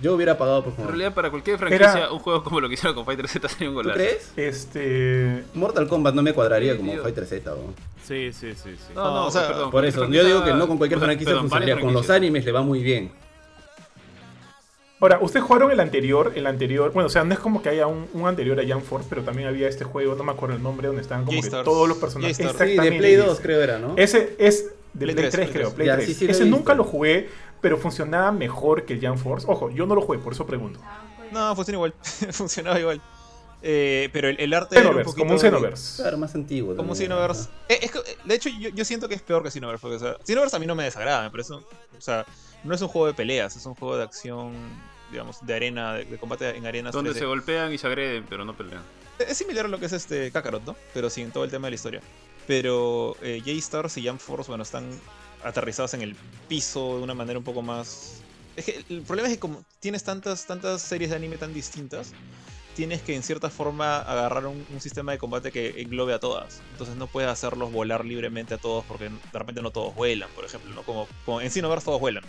Yo 0.01 0.13
hubiera 0.13 0.37
pagado 0.37 0.61
por 0.63 0.69
En 0.71 0.75
jugar. 0.77 0.89
realidad, 0.91 1.13
para 1.13 1.29
cualquier 1.29 1.57
franquicia, 1.57 1.91
Era- 1.91 2.11
un 2.13 2.19
juego 2.19 2.41
como 2.43 2.61
lo 2.61 2.67
que 2.69 2.75
hicieron 2.75 2.95
con 2.95 3.05
Fighter 3.05 3.27
Z 3.27 3.49
sería 3.49 3.69
un 3.69 3.75
¿Tú 3.75 3.81
golazo. 3.81 3.97
crees? 3.97 4.31
Este. 4.37 5.43
Mortal 5.53 5.87
Kombat 5.89 6.15
no 6.15 6.21
me 6.21 6.31
cuadraría 6.33 6.71
Sí, 6.73 6.77
como 6.77 6.91
tío. 6.93 7.03
Fighter 7.03 7.25
Z. 7.25 7.51
¿no? 7.51 7.73
Sí, 8.05 8.31
sí, 8.33 8.53
sí, 8.53 8.71
sí. 8.75 8.93
No, 8.95 9.03
no, 9.13 9.25
o 9.27 9.31
sea, 9.31 9.47
perdón. 9.47 9.71
Por 9.71 9.85
eso, 9.85 10.07
yo 10.09 10.23
digo 10.23 10.43
que 10.43 10.53
no 10.53 10.67
con 10.67 10.77
cualquier 10.77 10.99
franquicia 10.99 11.31
perdón, 11.33 11.49
funcionaría. 11.49 11.79
Con 11.83 11.93
los 11.93 12.09
animes 12.09 12.45
le 12.45 12.51
va 12.51 12.61
muy 12.61 12.81
bien. 12.81 13.11
Ahora, 15.01 15.19
ustedes 15.21 15.45
jugaron 15.45 15.71
el 15.71 15.79
anterior, 15.79 16.33
el 16.35 16.45
anterior, 16.45 16.91
bueno, 16.91 17.07
o 17.07 17.09
sea, 17.09 17.23
no 17.23 17.33
es 17.33 17.39
como 17.39 17.61
que 17.61 17.69
haya 17.69 17.87
un, 17.87 18.07
un 18.13 18.27
anterior 18.27 18.59
a 18.59 18.63
Jump 18.67 18.83
Force, 18.83 19.07
pero 19.09 19.21
también 19.23 19.47
había 19.47 19.69
este 19.69 19.85
juego, 19.85 20.13
no 20.15 20.25
me 20.25 20.33
acuerdo 20.33 20.57
el 20.57 20.61
nombre, 20.63 20.87
donde 20.87 21.01
estaban 21.01 21.23
como 21.23 21.41
que 21.41 21.49
todos 21.49 21.87
los 21.87 21.97
personajes. 21.97 22.35
Sí, 22.35 22.43
de 22.43 22.91
Play 22.97 23.15
2 23.15 23.31
ese. 23.33 23.41
creo 23.41 23.61
era, 23.61 23.79
¿no? 23.79 23.93
Ese 23.95 24.35
es 24.39 24.71
de 24.93 25.05
Play 25.05 25.15
Play 25.15 25.29
3, 25.29 25.31
3, 25.31 25.49
creo, 25.51 25.73
Play 25.73 25.87
Ya, 25.87 25.95
3. 25.95 26.05
sí, 26.07 26.13
sí 26.13 26.25
Ese 26.29 26.45
nunca 26.45 26.73
lo 26.73 26.83
jugué, 26.83 27.29
pero 27.61 27.77
funcionaba 27.77 28.31
mejor 28.31 28.85
que 28.85 28.93
el 28.93 29.05
Jump 29.05 29.17
Force. 29.21 29.45
Ojo, 29.49 29.69
yo 29.69 29.85
no 29.85 29.95
lo 29.95 30.01
jugué, 30.01 30.19
por 30.19 30.33
eso 30.33 30.45
pregunto. 30.45 30.79
No, 31.31 31.55
funciona 31.55 31.77
igual. 31.77 31.93
Funcionaba 32.31 32.79
igual. 32.79 33.01
Eh, 33.61 34.09
pero 34.13 34.29
el, 34.29 34.39
el 34.39 34.53
arte 34.53 34.75
era 34.79 34.83
un 34.89 34.95
Xenoverse, 34.95 35.05
poquito... 35.11 35.21
como 35.23 35.33
un 35.33 35.39
Xenoverse. 35.39 36.01
Claro, 36.01 36.17
más 36.17 36.33
antiguo. 36.33 36.75
Como 36.75 36.93
también. 36.93 37.09
Xenoverse. 37.11 37.49
Eh, 37.67 37.79
es 37.81 37.91
que, 37.91 37.99
de 38.23 38.35
hecho, 38.35 38.49
yo, 38.49 38.69
yo 38.69 38.85
siento 38.85 39.09
que 39.09 39.15
es 39.15 39.21
peor 39.21 39.43
que 39.43 39.51
Xenoverse. 39.51 39.81
Porque, 39.81 39.97
o 39.97 39.99
sea, 39.99 40.15
Xenoverse 40.25 40.55
a 40.55 40.59
mí 40.59 40.65
no 40.65 40.75
me 40.75 40.83
desagrada, 40.85 41.23
me 41.23 41.29
parece. 41.29 41.53
un- 41.53 41.59
O 41.97 42.01
sea, 42.01 42.25
no 42.63 42.73
es 42.73 42.81
un 42.81 42.87
juego 42.87 43.07
de 43.07 43.13
peleas, 43.13 43.55
es 43.57 43.65
un 43.65 43.75
juego 43.75 43.97
de 43.97 44.03
acción, 44.03 44.53
digamos, 45.11 45.45
de 45.45 45.53
arena, 45.53 45.93
de, 45.93 46.05
de 46.05 46.17
combate 46.17 46.55
en 46.55 46.65
arenas. 46.65 46.93
Donde 46.93 47.11
3D. 47.11 47.19
se 47.19 47.25
golpean 47.25 47.73
y 47.73 47.77
se 47.77 47.85
agreden, 47.87 48.25
pero 48.29 48.45
no 48.45 48.55
pelean. 48.55 48.81
Es 49.19 49.37
similar 49.37 49.65
a 49.65 49.67
lo 49.67 49.77
que 49.77 49.87
es 49.87 49.93
este 49.93 50.31
Kakarot, 50.31 50.65
¿no? 50.65 50.75
Pero 50.93 51.09
sin 51.09 51.29
todo 51.31 51.43
el 51.43 51.51
tema 51.51 51.67
de 51.67 51.71
la 51.71 51.75
historia. 51.75 52.01
Pero 52.49 53.15
eh, 53.21 53.43
J-Stars 53.45 53.95
y 53.97 54.07
Jump 54.07 54.19
Force, 54.19 54.47
bueno, 54.49 54.63
están 54.63 54.89
aterrizados 55.43 55.93
en 55.93 56.01
el 56.01 56.15
piso 56.47 56.97
de 56.97 57.03
una 57.03 57.13
manera 57.13 57.37
un 57.37 57.45
poco 57.45 57.61
más. 57.61 58.23
Es 58.55 58.65
que 58.65 58.83
el 58.89 59.03
problema 59.03 59.27
es 59.27 59.35
que 59.35 59.39
como 59.39 59.63
tienes 59.79 60.03
tantas, 60.03 60.47
tantas 60.47 60.81
series 60.81 61.11
de 61.11 61.17
anime 61.17 61.37
tan 61.37 61.53
distintas, 61.53 62.11
tienes 62.75 63.03
que 63.03 63.15
en 63.15 63.21
cierta 63.21 63.51
forma 63.51 63.99
agarrar 63.99 64.47
un, 64.47 64.65
sistema 64.79 65.11
de 65.11 65.19
combate 65.19 65.51
que 65.51 65.79
englobe 65.79 66.15
a 66.15 66.19
todas. 66.19 66.63
Entonces 66.71 66.95
no 66.95 67.05
puedes 67.05 67.29
hacerlos 67.29 67.71
volar 67.71 68.03
libremente 68.03 68.55
a 68.55 68.57
todos 68.57 68.83
porque 68.85 69.09
de 69.09 69.39
repente 69.39 69.61
no 69.61 69.69
todos 69.69 69.93
vuelan, 69.93 70.31
por 70.31 70.43
ejemplo, 70.43 70.73
¿no? 70.73 70.81
Como, 70.81 71.07
como 71.25 71.41
en 71.41 71.51
Xenoverse 71.51 71.85
todos 71.85 71.99
vuelan. 72.01 72.23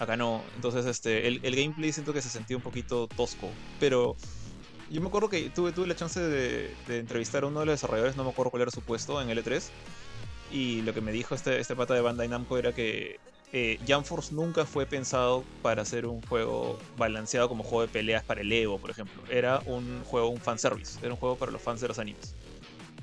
Acá 0.00 0.16
no. 0.16 0.42
Entonces 0.56 0.86
este, 0.86 1.28
el, 1.28 1.38
el 1.44 1.54
gameplay 1.54 1.92
siento 1.92 2.12
que 2.12 2.20
se 2.20 2.30
sentía 2.30 2.56
un 2.56 2.64
poquito 2.64 3.06
tosco. 3.06 3.48
Pero 3.78 4.16
yo 4.92 5.00
me 5.00 5.08
acuerdo 5.08 5.28
que 5.28 5.50
tuve, 5.50 5.72
tuve 5.72 5.86
la 5.86 5.96
chance 5.96 6.20
de, 6.20 6.74
entrevistar 6.88 7.44
a 7.44 7.46
uno 7.46 7.60
de 7.60 7.66
los 7.66 7.74
desarrolladores, 7.74 8.16
no 8.16 8.24
me 8.24 8.30
acuerdo 8.30 8.50
cuál 8.50 8.62
era 8.62 8.70
su 8.70 8.82
puesto 8.82 9.20
en 9.20 9.28
L3. 9.28 9.62
Y 10.52 10.82
lo 10.82 10.92
que 10.92 11.00
me 11.00 11.12
dijo 11.12 11.34
este, 11.34 11.58
este 11.58 11.74
pata 11.74 11.94
de 11.94 12.02
Bandai 12.02 12.28
Namco 12.28 12.58
era 12.58 12.74
que 12.74 13.18
eh, 13.54 13.78
Jump 13.86 14.06
Force 14.06 14.34
nunca 14.34 14.66
fue 14.66 14.86
pensado 14.86 15.44
para 15.62 15.84
ser 15.84 16.06
un 16.06 16.22
juego 16.22 16.78
balanceado 16.96 17.48
como 17.48 17.64
juego 17.64 17.82
de 17.82 17.88
peleas 17.88 18.22
para 18.22 18.42
el 18.42 18.52
Evo, 18.52 18.78
por 18.78 18.90
ejemplo. 18.90 19.22
Era 19.30 19.60
un 19.66 20.02
juego, 20.04 20.28
un 20.28 20.40
fanservice. 20.40 20.98
Era 21.02 21.12
un 21.12 21.16
juego 21.16 21.36
para 21.36 21.52
los 21.52 21.60
fans 21.60 21.80
de 21.80 21.88
los 21.88 21.98
animes. 21.98 22.34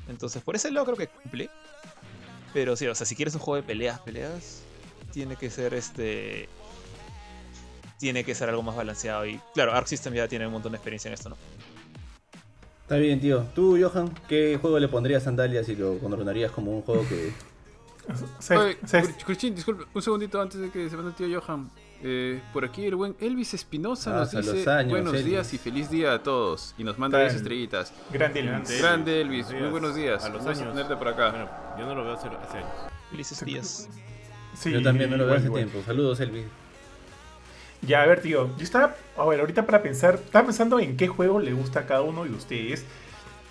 Entonces, 0.07 0.43
por 0.43 0.55
ese 0.55 0.71
lado 0.71 0.85
creo 0.87 0.97
que 0.97 1.07
cumple. 1.07 1.49
Pero 2.53 2.75
sí, 2.75 2.87
o 2.87 2.95
sea, 2.95 3.05
si 3.05 3.15
quieres 3.15 3.35
un 3.35 3.41
juego 3.41 3.57
de 3.57 3.63
peleas, 3.63 3.99
peleas, 3.99 4.61
tiene 5.11 5.35
que 5.35 5.51
ser 5.51 5.75
este. 5.75 6.49
Tiene 7.99 8.23
que 8.23 8.33
ser 8.33 8.49
algo 8.49 8.63
más 8.63 8.75
balanceado. 8.75 9.25
Y 9.27 9.39
claro, 9.53 9.73
Arc 9.73 9.85
System 9.87 10.13
ya 10.13 10.27
tiene 10.27 10.47
un 10.47 10.53
montón 10.53 10.71
de 10.71 10.77
experiencia 10.77 11.09
en 11.09 11.13
esto, 11.13 11.29
¿no? 11.29 11.37
Está 12.89 12.97
bien, 12.97 13.19
tío. 13.19 13.43
Tú, 13.53 13.77
Johan, 13.79 14.09
¿qué 14.27 14.57
juego 14.59 14.79
le 14.79 14.87
pondrías 14.87 15.21
sandalias 15.21 15.69
y 15.69 15.75
lo 15.75 15.99
coronarías 15.99 16.49
como 16.51 16.71
un 16.75 16.81
juego 16.81 17.05
que... 17.07 17.31
Disculpe, 19.53 19.85
un 19.93 20.01
segundito 20.01 20.41
antes 20.41 20.59
de 20.59 20.71
que 20.71 20.89
se 20.89 20.95
mande 20.95 21.11
el 21.11 21.15
tío 21.15 21.39
Johan. 21.39 21.69
Eh, 22.01 22.41
por 22.51 22.65
aquí 22.65 22.87
el 22.87 22.95
buen 22.95 23.15
Elvis 23.19 23.53
Espinosa 23.53 24.15
Ah, 24.15 24.19
nos 24.21 24.33
a 24.33 24.41
dice 24.41 24.67
años, 24.71 24.89
buenos 24.89 25.13
Elvis. 25.13 25.25
días 25.27 25.53
y 25.53 25.59
feliz 25.59 25.91
día 25.91 26.13
a 26.15 26.23
todos. 26.23 26.73
Y 26.79 26.83
nos 26.83 26.97
manda 26.97 27.19
10 27.19 27.29
Tal. 27.33 27.37
estrellitas. 27.37 27.93
Grande. 28.11 28.39
Elvis. 28.39 28.81
Grande 28.81 29.21
Elvis, 29.21 29.45
Buenos 29.45 29.61
muy 29.61 29.69
buenos 29.71 29.95
días. 29.95 30.25
A 30.25 30.29
los 30.29 30.43
años. 30.47 30.73
tenerte 30.73 30.95
por 30.95 31.09
acá. 31.09 31.29
Bueno, 31.29 31.49
yo 31.77 31.85
no 31.85 31.93
lo 31.93 32.03
veo 32.05 32.13
hace, 32.13 32.27
hace 32.29 32.57
años. 32.57 32.69
Felices 33.11 33.45
días. 33.45 33.87
Sí, 34.55 34.71
Yo 34.71 34.81
también 34.81 35.11
no 35.11 35.17
lo 35.17 35.27
veo 35.27 35.35
hace 35.35 35.47
tiempo. 35.51 35.77
Saludos, 35.85 36.19
Elvis. 36.21 36.45
Ya, 37.81 38.01
a 38.03 38.05
ver, 38.05 38.21
tío. 38.21 38.55
Yo 38.57 38.63
estaba, 38.63 38.95
a 39.17 39.25
ver, 39.25 39.39
ahorita 39.39 39.65
para 39.65 39.81
pensar, 39.81 40.15
estaba 40.15 40.45
pensando 40.45 40.79
en 40.79 40.97
qué 40.97 41.07
juego 41.07 41.39
le 41.39 41.53
gusta 41.53 41.81
a 41.81 41.85
cada 41.85 42.01
uno 42.01 42.23
de 42.25 42.31
ustedes. 42.31 42.85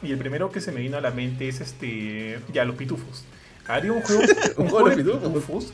Y 0.03 0.13
el 0.13 0.19
primero 0.19 0.51
que 0.51 0.61
se 0.61 0.71
me 0.73 0.81
vino 0.81 0.97
a 0.99 1.01
la 1.01 1.11
mente 1.11 1.49
es 1.49 1.61
este. 1.61 2.39
Ya, 2.53 2.65
los 2.65 2.77
pitufos. 2.77 3.25
Haría 3.67 3.93
un 3.93 4.03
juego, 4.03 4.23
un 4.59 4.69
juego 4.69 4.89
de 4.91 4.97
pitufos. 4.97 5.73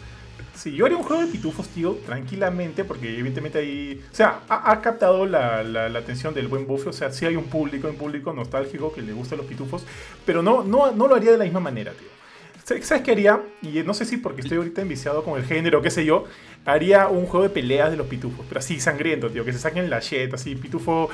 Sí, 0.55 0.73
yo 0.77 0.87
haría 0.87 0.97
un 0.97 1.03
juego 1.05 1.23
de 1.25 1.33
pitufos, 1.33 1.69
tío, 1.69 1.95
tranquilamente, 2.07 2.85
porque 2.85 3.11
evidentemente 3.19 3.59
ahí. 3.59 4.01
O 4.13 4.15
sea, 4.15 4.41
ha, 4.49 4.71
ha 4.71 4.81
captado 4.81 5.27
la, 5.27 5.63
la- 5.65 5.89
la 5.89 5.99
atención 5.99 6.33
del 6.33 6.47
buen 6.49 6.67
bufe. 6.67 6.89
O 6.91 6.93
sea, 6.93 7.11
sí 7.13 7.27
hay 7.27 7.35
un 7.37 7.45
público, 7.47 7.89
un 7.89 7.97
público 7.97 8.33
nostálgico 8.33 8.93
que 8.93 9.03
le 9.03 9.13
gusta 9.13 9.35
los 9.37 9.47
pitufos. 9.47 9.85
Pero 10.25 10.43
no, 10.43 10.63
no, 10.63 10.93
no 10.93 11.09
lo 11.09 11.17
haría 11.17 11.33
de 11.33 11.39
la 11.39 11.45
misma 11.45 11.61
manera, 11.61 11.93
tío. 11.93 12.09
¿Sabes 12.65 13.03
qué 13.03 13.13
haría? 13.13 13.43
Y 13.61 13.83
no 13.83 13.93
sé 13.93 14.07
si 14.07 14.17
porque 14.17 14.41
estoy 14.41 14.57
ahorita 14.57 14.81
enviciado 14.81 15.23
con 15.23 15.39
el 15.39 15.45
género, 15.45 15.83
qué 15.83 15.91
sé 15.91 16.05
yo. 16.05 16.25
Haría 16.65 17.09
un 17.09 17.27
juego 17.27 17.43
de 17.45 17.51
peleas 17.51 17.91
de 17.91 17.99
los 17.99 18.07
pitufos, 18.07 18.45
pero 18.49 18.59
así 18.61 18.81
sangriento, 18.81 19.31
tío. 19.31 19.45
Que 19.45 19.53
se 19.53 19.59
saquen 19.59 19.91
la 19.91 20.01
shit, 20.01 20.33
así, 20.33 20.55
pitufo 20.55 21.11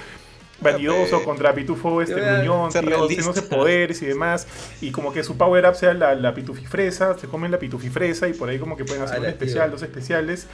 vanidoso 0.60 1.24
contra 1.24 1.54
pitufo 1.54 2.02
este 2.02 2.20
gruñón, 2.20 2.70
tío, 2.70 3.32
de 3.32 3.42
poderes 3.42 4.00
y 4.02 4.06
demás. 4.06 4.46
Y 4.80 4.92
como 4.92 5.12
que 5.12 5.24
su 5.24 5.36
power 5.36 5.66
up 5.66 5.74
sea 5.74 5.92
la, 5.92 6.14
la 6.14 6.34
pitufifresa, 6.34 7.18
se 7.18 7.26
comen 7.26 7.50
la 7.50 7.58
pitufifresa 7.58 8.28
y 8.28 8.32
por 8.32 8.48
ahí 8.48 8.58
como 8.58 8.76
que 8.76 8.84
pueden 8.84 9.02
hacer 9.02 9.18
un 9.18 9.26
especial, 9.26 9.64
tío. 9.64 9.72
dos 9.72 9.82
especiales. 9.82 10.46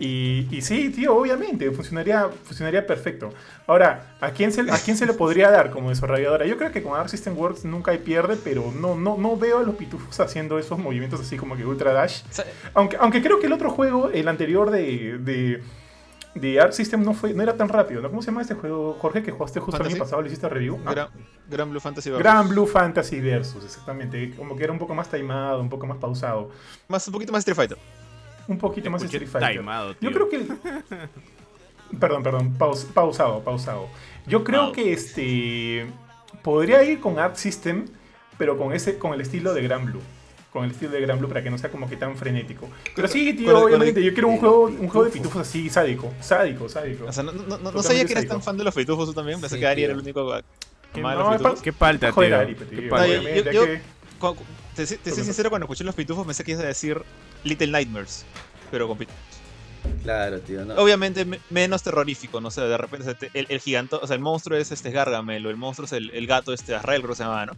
Y, 0.00 0.46
y 0.50 0.62
sí, 0.62 0.90
tío, 0.90 1.16
obviamente, 1.16 1.70
funcionaría, 1.72 2.28
funcionaría 2.44 2.86
perfecto. 2.86 3.30
Ahora, 3.66 4.16
¿a 4.20 4.30
quién, 4.30 4.52
se, 4.52 4.60
¿a 4.70 4.78
quién 4.78 4.96
se 4.96 5.06
le 5.06 5.12
podría 5.12 5.50
dar 5.50 5.70
como 5.70 5.88
desarrolladora? 5.88 6.46
Yo 6.46 6.56
creo 6.56 6.70
que 6.70 6.82
con 6.82 6.98
Arc 6.98 7.08
System 7.08 7.36
Works 7.36 7.64
nunca 7.64 7.90
hay 7.90 7.98
pierde, 7.98 8.36
pero 8.36 8.72
no, 8.72 8.94
no, 8.94 9.16
no 9.18 9.36
veo 9.36 9.58
a 9.58 9.62
los 9.62 9.74
pitufos 9.74 10.20
haciendo 10.20 10.58
esos 10.58 10.78
movimientos 10.78 11.20
así 11.20 11.36
como 11.36 11.56
que 11.56 11.66
Ultra 11.66 11.92
Dash. 11.92 12.22
Aunque, 12.74 12.96
aunque 12.98 13.22
creo 13.22 13.40
que 13.40 13.46
el 13.46 13.52
otro 13.52 13.70
juego, 13.70 14.10
el 14.10 14.28
anterior 14.28 14.70
de, 14.70 15.18
de, 15.18 15.62
de 16.34 16.60
Arc 16.60 16.72
System, 16.72 17.02
no, 17.02 17.12
fue, 17.12 17.34
no 17.34 17.42
era 17.42 17.56
tan 17.56 17.68
rápido. 17.68 18.00
¿no? 18.00 18.08
¿Cómo 18.08 18.22
se 18.22 18.26
llama 18.26 18.42
este 18.42 18.54
juego, 18.54 18.96
Jorge, 19.00 19.24
que 19.24 19.32
jugaste 19.32 19.58
justo 19.58 19.82
el 19.82 19.88
año 19.88 19.98
pasado? 19.98 20.22
¿Le 20.22 20.28
hiciste 20.28 20.48
review? 20.48 20.78
Ah, 20.86 20.92
Gran, 20.92 21.08
Gran 21.48 21.70
Blue 21.70 21.80
Fantasy 21.80 22.10
Versus. 22.10 22.22
Gran 22.22 22.48
Blue 22.48 22.66
Fantasy 22.66 23.20
Versus, 23.20 23.64
exactamente. 23.64 24.32
Como 24.36 24.54
que 24.54 24.62
era 24.62 24.72
un 24.72 24.78
poco 24.78 24.94
más 24.94 25.10
timado, 25.10 25.60
un 25.60 25.68
poco 25.68 25.88
más 25.88 25.98
pausado. 25.98 26.50
Más, 26.86 27.04
un 27.08 27.12
poquito 27.12 27.32
más 27.32 27.40
Street 27.40 27.56
Fighter. 27.56 27.78
Un 28.48 28.58
poquito 28.58 28.90
más 28.90 29.02
Street 29.02 29.28
Fighter. 29.28 29.58
timado, 29.58 29.92
Yo 29.92 29.98
tío. 29.98 30.12
creo 30.12 30.28
que. 30.28 30.40
Perdón, 31.98 32.22
perdón, 32.22 32.54
paus- 32.58 32.84
pausado, 32.92 33.40
pausado. 33.42 33.88
Yo 34.26 34.44
creo 34.44 34.72
que 34.72 34.92
este. 34.92 35.86
Podría 36.42 36.82
ir 36.84 37.00
con 37.00 37.18
Art 37.18 37.36
System, 37.36 37.86
pero 38.36 38.56
con 38.58 38.72
ese, 38.72 38.98
con 38.98 39.12
el 39.14 39.20
estilo 39.20 39.54
de 39.54 39.62
Gran 39.62 39.86
Blue. 39.86 40.00
Con 40.52 40.64
el 40.64 40.70
estilo 40.70 40.92
de 40.92 41.00
Gran 41.02 41.18
Blue 41.18 41.28
para 41.28 41.42
que 41.42 41.50
no 41.50 41.58
sea 41.58 41.70
como 41.70 41.88
que 41.88 41.96
tan 41.96 42.16
frenético. 42.16 42.68
Pero 42.96 43.06
sí, 43.08 43.34
tío, 43.34 43.46
Con 43.46 43.54
el- 43.56 43.62
con 43.62 43.64
obviamente, 43.64 44.00
el- 44.00 44.06
yo 44.06 44.12
quiero 44.14 44.28
un 44.28 44.38
juego, 44.38 44.62
un 44.64 44.88
juego 44.88 45.04
de 45.04 45.10
pitufos 45.10 45.42
así, 45.42 45.68
sádico. 45.68 46.12
Sádico, 46.20 46.68
sádico. 46.68 47.04
O 47.06 47.12
sea, 47.12 47.22
no, 47.22 47.32
no, 47.32 47.58
no- 47.58 47.82
sabía 47.82 48.04
que 48.04 48.12
eras 48.12 48.22
sádico. 48.24 48.34
tan 48.34 48.42
fan 48.42 48.56
de 48.56 48.64
los 48.64 48.74
pitufos 48.74 49.06
tú 49.06 49.14
también. 49.14 49.40
Pensé 49.40 49.56
Sí, 49.56 49.60
que 49.60 49.66
Ari 49.66 49.76
tío. 49.76 49.84
era 49.86 49.94
el 49.94 50.00
único 50.00 50.32
Que 50.94 51.00
amaba 51.00 51.22
no, 51.32 51.36
pitufos. 51.38 51.62
Qué 51.62 51.72
palta, 51.72 52.12
Joder, 52.12 52.30
tío. 52.30 52.38
Ari, 52.38 52.54
pues, 52.54 52.68
Qué 52.70 52.76
tío, 52.76 52.90
palta. 52.90 53.06
Yo- 53.08 53.52
yo- 53.52 54.40
te, 54.86 54.96
te 54.98 55.10
soy 55.10 55.24
sincero, 55.24 55.50
cuando 55.50 55.64
escuché 55.66 55.84
los 55.84 55.94
pitufos 55.94 56.26
pensé 56.26 56.44
que 56.44 56.52
ibas 56.52 56.64
a 56.64 56.68
decir 56.68 57.02
Little 57.44 57.68
Nightmares. 57.68 58.24
Pero 58.70 58.86
con 58.88 58.98
pitufos. 58.98 59.20
Claro, 60.02 60.40
tío. 60.40 60.64
No. 60.64 60.74
Obviamente 60.74 61.24
me- 61.24 61.40
menos 61.50 61.82
terrorífico, 61.82 62.40
no 62.40 62.50
sé, 62.50 62.60
de 62.62 62.76
repente 62.76 63.30
el, 63.34 63.46
el 63.48 63.60
giganto, 63.60 64.00
o 64.02 64.06
sea, 64.06 64.16
el 64.16 64.20
monstruo 64.22 64.58
es 64.58 64.70
este 64.72 64.90
Gargamel, 64.90 65.46
o 65.46 65.50
el 65.50 65.56
monstruo 65.56 65.86
es 65.86 65.92
el, 65.92 66.10
el 66.10 66.26
gato 66.26 66.52
este 66.52 66.74
Azrael, 66.74 67.00
creo 67.00 67.12
que 67.12 67.16
se 67.16 67.22
llama, 67.24 67.46
¿no? 67.46 67.52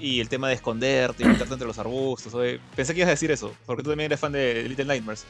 Y 0.00 0.20
el 0.20 0.28
tema 0.28 0.48
de 0.48 0.54
esconderte 0.54 1.22
y 1.22 1.26
meterte 1.26 1.52
entre 1.52 1.66
los 1.68 1.78
arbustos. 1.78 2.32
oye, 2.34 2.58
pensé 2.74 2.92
que 2.94 3.00
ibas 3.00 3.08
a 3.08 3.12
decir 3.12 3.30
eso, 3.30 3.52
porque 3.66 3.82
tú 3.82 3.90
también 3.90 4.06
eres 4.06 4.18
fan 4.20 4.32
de 4.32 4.64
Little 4.68 4.84
Nightmares. 4.86 5.24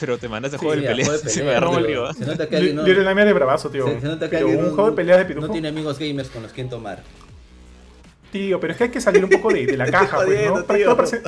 Pero 0.00 0.16
te 0.16 0.28
mandaste 0.28 0.58
Sí, 0.58 0.64
juego 0.64 0.80
de 0.80 0.86
peleas. 0.88 1.24
de 1.24 1.30
se 1.30 1.40
me 1.40 1.46
peleas, 1.46 1.62
agarró 1.62 1.78
el 1.78 1.86
lío, 1.86 2.08
¿eh? 2.10 2.14
Se 2.14 2.24
nota 2.26 2.48
que 2.48 2.56
alguien 2.56 2.76
no, 2.76 2.82
Little 2.84 3.02
Nightmares 3.04 3.26
de 3.26 3.32
bravazo, 3.34 3.68
tío. 3.70 3.86
se, 3.88 4.00
se 4.00 4.06
nota 4.06 4.30
que 4.30 4.36
alguien 4.36 4.58
un 4.60 4.64
no- 4.68 4.74
juego 4.74 4.90
de 4.90 4.96
peleas 4.96 5.18
de 5.18 5.24
pitufo. 5.24 5.46
no 5.48 5.52
tiene 5.52 5.68
amigos 5.68 5.98
gamers 5.98 6.28
con 6.28 6.42
los 6.42 6.52
que 6.52 6.64
tomar. 6.64 7.02
Tío, 8.30 8.60
pero 8.60 8.72
es 8.74 8.76
que 8.76 8.84
hay 8.84 8.90
que 8.90 9.00
salir 9.00 9.24
un 9.24 9.30
poco 9.30 9.50
de, 9.52 9.64
de 9.64 9.76
la 9.76 9.86
caja, 9.90 10.18
pues, 10.24 10.46
¿no? 10.50 10.62
Tío. 10.64 10.94
parece-. 10.96 11.22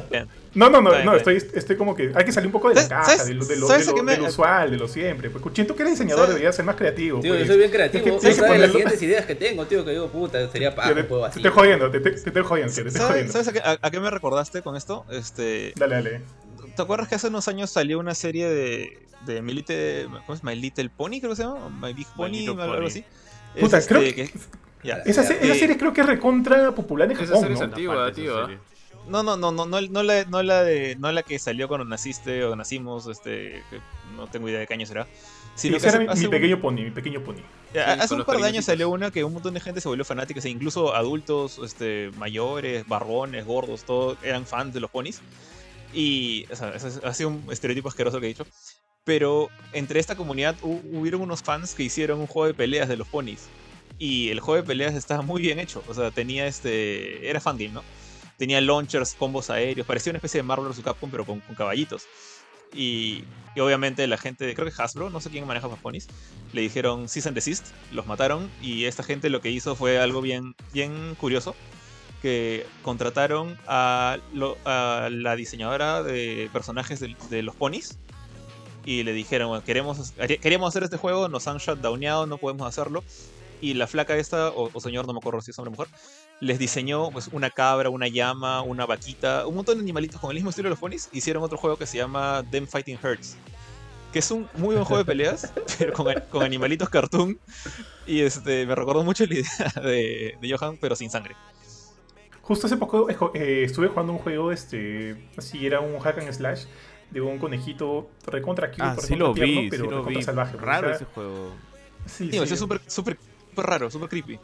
No, 0.55 0.69
no, 0.69 0.83
no, 0.83 1.03
no, 1.03 1.15
estoy, 1.17 1.37
estoy 1.37 1.77
como 1.77 1.95
que 1.97 2.13
hay 2.15 2.25
que 2.27 2.33
salir 2.33 2.47
un 2.49 2.53
poco 2.53 2.69
de 2.69 2.75
la 2.75 2.83
¿Sabes- 2.83 3.09
caja, 3.17 3.25
de 3.25 3.35
lo, 3.35 3.45
de 3.47 3.57
lo, 3.57 3.67
sabes 3.69 3.87
de 3.87 3.91
a 3.91 3.93
lo- 3.93 3.97
qué 3.97 4.03
me- 4.03 4.13
de 4.13 4.19
lo 4.19 4.29
usual, 4.29 4.71
de 4.71 4.77
lo 4.77 4.87
siempre. 4.89 5.31
Pues 5.31 5.43
siento 5.55 5.75
que 5.75 5.83
el 5.85 5.89
diseñador 5.91 6.25
¿Sabes? 6.25 6.35
debería 6.35 6.53
ser 6.53 6.65
más 6.67 6.77
creativo. 6.77 7.21
Tío, 7.21 7.31
pues. 7.33 7.41
yo 7.43 7.47
soy 7.47 7.59
bien 7.59 7.71
creativo. 7.71 8.07
Es 8.17 8.23
que 8.23 8.35
sabes 8.35 8.61
las 8.61 8.71
siguientes 8.71 9.03
ideas 9.03 9.25
que 9.25 9.35
tengo, 9.35 9.65
tío, 9.67 9.85
que 9.85 9.93
digo, 9.93 10.09
puta, 10.09 10.47
sería 10.51 10.75
Tío, 10.75 10.95
te, 10.95 11.01
un 11.01 11.07
juego 11.09 11.25
te 11.25 11.31
así. 11.31 11.39
estoy 11.39 11.53
jodiendo, 11.53 11.91
te, 11.91 12.01
te- 12.01 12.11
te 12.11 12.17
estoy 12.29 12.43
jodiendo, 12.43 12.73
tío, 12.75 12.83
te 12.83 12.89
estoy 12.89 13.01
¿Sabes, 13.01 13.13
jodiendo. 13.13 13.33
sabes 13.33 13.49
a, 13.49 13.53
qué, 13.53 13.59
a- 13.61 13.79
a 13.87 13.91
qué 13.91 14.01
me 14.01 14.11
recordaste 14.11 14.61
con 14.63 14.77
esto? 14.77 15.07
Este, 15.11 15.73
Dale, 15.77 15.95
dale. 15.95 16.21
¿Te 16.77 16.83
acuerdas 16.83 17.09
que 17.09 17.15
hace 17.15 17.29
unos 17.29 17.49
años 17.49 17.71
salió 17.71 17.99
una 17.99 18.15
serie 18.15 18.49
de, 18.49 18.99
de 19.25 19.41
My, 19.41 19.55
Little, 19.55 20.05
¿cómo 20.27 20.35
es? 20.35 20.45
My 20.45 20.55
Little 20.55 20.91
Pony, 20.91 21.21
creo 21.21 21.31
que 21.31 21.37
se 21.37 21.45
llama? 21.45 21.69
My 21.71 21.95
Big 21.95 22.07
Pony, 22.15 22.29
Little 22.33 22.63
algo 22.63 22.75
Pony. 22.77 22.87
así. 22.87 23.05
Puta, 23.59 23.79
Es, 23.79 23.87
creo 23.87 24.03
este, 24.03 24.15
que- 24.27 24.31
ya. 24.83 24.97
Esa, 25.05 25.23
se- 25.23 25.35
esa 25.43 25.55
Eh, 25.55 25.59
serie 25.59 25.77
creo 25.79 25.93
que 25.93 26.01
es 26.03 26.07
recontra 26.07 26.75
popular 26.75 27.11
en 27.11 27.17
Esa 27.17 27.27
Japón, 27.27 27.41
serie 27.43 27.55
es 27.55 27.61
¿no? 27.61 27.67
antigua, 27.67 27.95
parte 27.97 28.21
de 28.21 28.27
tío. 28.27 28.49
No, 29.09 29.23
no, 29.23 29.37
no, 29.37 29.51
no, 29.51 29.67
no, 29.67 29.81
no 29.81 30.03
la, 30.03 30.25
no 30.27 30.43
la 30.43 30.63
de, 30.63 30.95
no 30.97 31.11
la 31.11 31.23
que 31.23 31.39
salió 31.39 31.67
cuando 31.69 31.85
naciste 31.87 32.45
o 32.45 32.55
nacimos, 32.55 33.07
este, 33.09 33.63
no 34.15 34.27
tengo 34.29 34.49
idea 34.49 34.61
de 34.61 34.67
qué 34.67 34.75
año 34.75 34.87
será. 34.87 35.07
Sí, 35.57 35.69
Sino 35.69 35.77
ese 35.79 35.91
que 35.91 35.97
era 35.97 36.13
hace- 36.13 36.15
mi, 36.15 36.21
mi 36.21 36.25
un- 36.27 36.31
pequeño 36.31 36.61
pony, 36.61 36.75
mi 36.77 36.91
pequeño 36.91 37.21
pony. 37.25 37.37
ya, 37.75 37.95
Sí, 37.95 38.01
hace 38.03 38.15
un 38.15 38.25
par 38.25 38.37
de 38.39 38.47
años 38.47 38.65
salió 38.67 38.89
una 38.91 39.11
que 39.11 39.25
un 39.25 39.33
montón 39.33 39.55
de 39.55 39.61
gente 39.61 39.81
se 39.81 39.89
volvió 39.89 40.05
fanática, 40.05 40.41
e 40.43 40.49
incluso 40.49 40.95
adultos, 40.95 41.59
este, 41.65 42.11
mayores, 42.19 42.87
barbones, 42.87 43.45
gordos, 43.47 43.85
todos 43.85 44.17
eran 44.23 44.47
fans 44.47 44.73
de 44.75 44.81
los 44.81 44.91
ponis. 44.91 45.21
Y, 45.93 46.47
o 46.53 46.57
sea, 46.57 46.71
es- 46.75 47.01
ha 47.03 47.15
sido 47.15 47.31
un 47.31 47.45
estereotipo 47.51 47.89
asqueroso 47.89 48.21
que 48.21 48.27
he 48.27 48.29
dicho. 48.29 48.47
Pero 49.05 49.49
entre 49.73 49.99
esta 49.99 50.15
comunidad 50.15 50.55
hu- 50.63 50.83
hubieron 50.93 51.23
unos 51.23 51.43
fans 51.43 51.75
que 51.75 51.83
hicieron 51.83 52.21
un 52.21 52.27
juego 52.27 52.47
de 52.47 52.55
peleas 52.55 52.89
de 52.89 52.97
los 52.97 53.09
ponis. 53.09 53.49
Y 54.01 54.31
el 54.31 54.41
juego 54.41 54.63
de 54.63 54.67
peleas 54.67 54.95
estaba 54.95 55.23
muy 55.23 55.43
bien 55.43 55.61
hecho. 55.61 55.85
O 55.87 55.95
sea, 55.95 56.11
tenía 56.11 56.47
este. 56.47 57.29
Era 57.31 57.39
fangame, 57.39 57.69
¿no? 57.69 57.85
Tenía 58.39 58.61
launchers, 58.63 59.15
combos 59.15 59.51
aéreos. 59.51 59.87
Parecía 59.87 60.11
una 60.11 60.17
especie 60.17 60.39
de 60.39 60.43
Marvel 60.43 60.69
vs. 60.71 60.81
Capcom, 60.83 61.11
pero 61.11 61.27
con, 61.27 61.41
con 61.41 61.55
caballitos. 61.55 62.05
Y, 62.75 63.25
y 63.55 63.61
obviamente 63.61 64.07
la 64.07 64.17
gente, 64.17 64.53
creo 64.55 64.67
que 64.67 64.83
Hasbro, 64.83 65.11
no 65.11 65.21
sé 65.21 65.29
quién 65.29 65.47
maneja 65.47 65.69
más 65.69 65.79
ponis, 65.81 66.07
le 66.53 66.63
dijeron 66.63 67.09
cease 67.09 67.29
and 67.29 67.35
desist, 67.35 67.67
los 67.93 68.07
mataron. 68.07 68.51
Y 68.63 68.87
esta 68.87 69.03
gente 69.03 69.29
lo 69.29 69.41
que 69.43 69.51
hizo 69.51 69.77
fue 69.77 69.99
algo 70.01 70.23
bien, 70.23 70.55
bien 70.73 71.15
curioso. 71.17 71.55
Que 72.23 72.67
contrataron 72.83 73.59
a, 73.67 74.19
lo- 74.33 74.57
a 74.65 75.09
la 75.13 75.37
diseñadora 75.37 76.03
de 76.03 76.49
personajes 76.53 77.01
de, 77.01 77.15
de 77.29 77.43
los 77.43 77.55
ponis 77.55 77.99
y 78.87 79.03
le 79.03 79.13
dijeron, 79.13 79.49
bueno, 79.49 79.65
queremos, 79.65 80.13
queríamos 80.41 80.69
hacer 80.71 80.85
este 80.85 80.97
juego, 80.97 81.29
nos 81.29 81.47
han 81.49 81.59
shutdowneado, 81.59 82.27
no 82.27 82.39
podemos 82.39 82.67
hacerlo. 82.67 83.05
Y 83.61 83.75
la 83.75 83.87
flaca 83.87 84.17
esta, 84.17 84.49
o, 84.51 84.71
o 84.73 84.81
señor, 84.81 85.07
no 85.07 85.13
me 85.13 85.19
acuerdo 85.19 85.41
si 85.41 85.51
es 85.51 85.59
hombre 85.59 85.75
o 85.75 85.77
mujer, 85.77 85.93
les 86.41 86.59
diseñó 86.59 87.11
pues, 87.11 87.29
una 87.33 87.51
cabra, 87.51 87.91
una 87.91 88.09
llama, 88.09 88.63
una 88.63 88.87
vaquita, 88.87 89.47
un 89.47 89.55
montón 89.57 89.77
de 89.77 89.83
animalitos 89.83 90.21
con 90.21 90.31
el 90.31 90.37
mismo 90.37 90.51
estilo 90.51 90.67
de 90.67 90.71
los 90.71 90.79
ponis. 90.79 91.09
Hicieron 91.13 91.43
otro 91.43 91.59
juego 91.59 91.77
que 91.77 91.87
se 91.87 91.99
llama 91.99 92.43
Them 92.51 92.67
Fighting 92.67 92.99
Herds, 93.03 93.37
que 94.13 94.19
es 94.21 94.31
un 94.31 94.49
muy 94.57 94.75
buen 94.75 94.85
juego 94.85 94.99
de 94.99 95.05
peleas, 95.05 95.53
pero 95.79 95.93
con, 95.93 96.07
con 96.31 96.43
animalitos 96.43 96.89
cartoon. 96.89 97.39
Y 98.07 98.21
este, 98.23 98.67
me 98.67 98.75
recordó 98.75 99.03
mucho 99.05 99.25
la 99.27 99.35
idea 99.35 99.73
de, 99.83 100.37
de 100.41 100.57
Johan, 100.57 100.79
pero 100.81 100.97
sin 100.97 101.11
sangre. 101.11 101.37
Justo 102.43 102.67
hace 102.67 102.77
poco 102.77 103.09
eh, 103.35 103.63
estuve 103.65 103.89
jugando 103.89 104.13
un 104.13 104.19
juego, 104.19 104.51
este, 104.51 105.29
así 105.37 105.67
era 105.67 105.81
un 105.81 106.01
hack 106.01 106.19
and 106.19 106.33
slash 106.33 106.65
de 107.11 107.21
un 107.21 107.39
conejito 107.39 108.09
recontra 108.27 108.71
cute, 108.71 108.83
Ah, 108.83 108.95
por 108.95 109.05
sí 109.05 109.15
lo 109.15 109.33
tierno, 109.33 109.61
vi, 109.61 109.65
sí 109.65 109.71
pero 109.71 109.85
lo 109.85 109.91
recontra 109.99 110.19
vi. 110.19 110.23
salvaje. 110.25 110.57
Raro 110.57 110.87
o 110.87 110.91
sea, 110.91 110.97
ese 110.97 111.05
juego. 111.05 111.53
Sí, 112.07 112.31
sí. 112.31 112.39
es 112.39 112.59
súper, 112.59 112.81
súper, 112.87 113.19
súper 113.51 113.67
raro, 113.67 113.91
súper 113.91 114.09
creepy. 114.09 114.39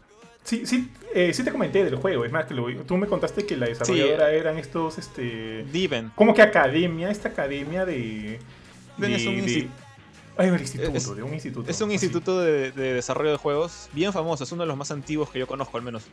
Sí, 0.44 0.64
sí, 0.64 0.88
eh, 1.12 1.32
sí 1.34 1.42
te 1.42 1.50
comenté 1.50 1.82
del 1.84 1.96
juego, 1.96 2.24
es 2.24 2.30
más 2.30 2.44
que 2.46 2.54
lo, 2.54 2.68
tú 2.84 2.96
me 2.96 3.08
contaste 3.08 3.44
que 3.46 3.56
la 3.56 3.66
desarrolladora 3.66 4.30
eran 4.30 4.58
estos, 4.58 4.96
este, 4.98 5.64
Diven. 5.72 6.12
como 6.14 6.34
que 6.34 6.42
academia, 6.42 7.10
esta 7.10 7.30
academia 7.30 7.84
de... 7.84 8.38
Ven, 8.96 9.12
es 9.12 9.26
un 9.26 9.34
insti- 9.36 9.68
Ay, 10.38 10.48
instituto, 10.50 10.96
es- 10.96 11.16
de 11.16 11.22
un 11.24 11.34
instituto. 11.34 11.68
Es 11.70 11.80
un 11.80 11.86
así. 11.88 11.94
instituto 11.94 12.40
de, 12.40 12.70
de 12.70 12.92
desarrollo 12.94 13.30
de 13.32 13.36
juegos 13.38 13.88
bien 13.92 14.12
famoso, 14.12 14.44
es 14.44 14.52
uno 14.52 14.62
de 14.62 14.68
los 14.68 14.76
más 14.76 14.90
antiguos 14.92 15.30
que 15.30 15.38
yo 15.40 15.46
conozco 15.48 15.76
al 15.78 15.82
menos. 15.82 16.04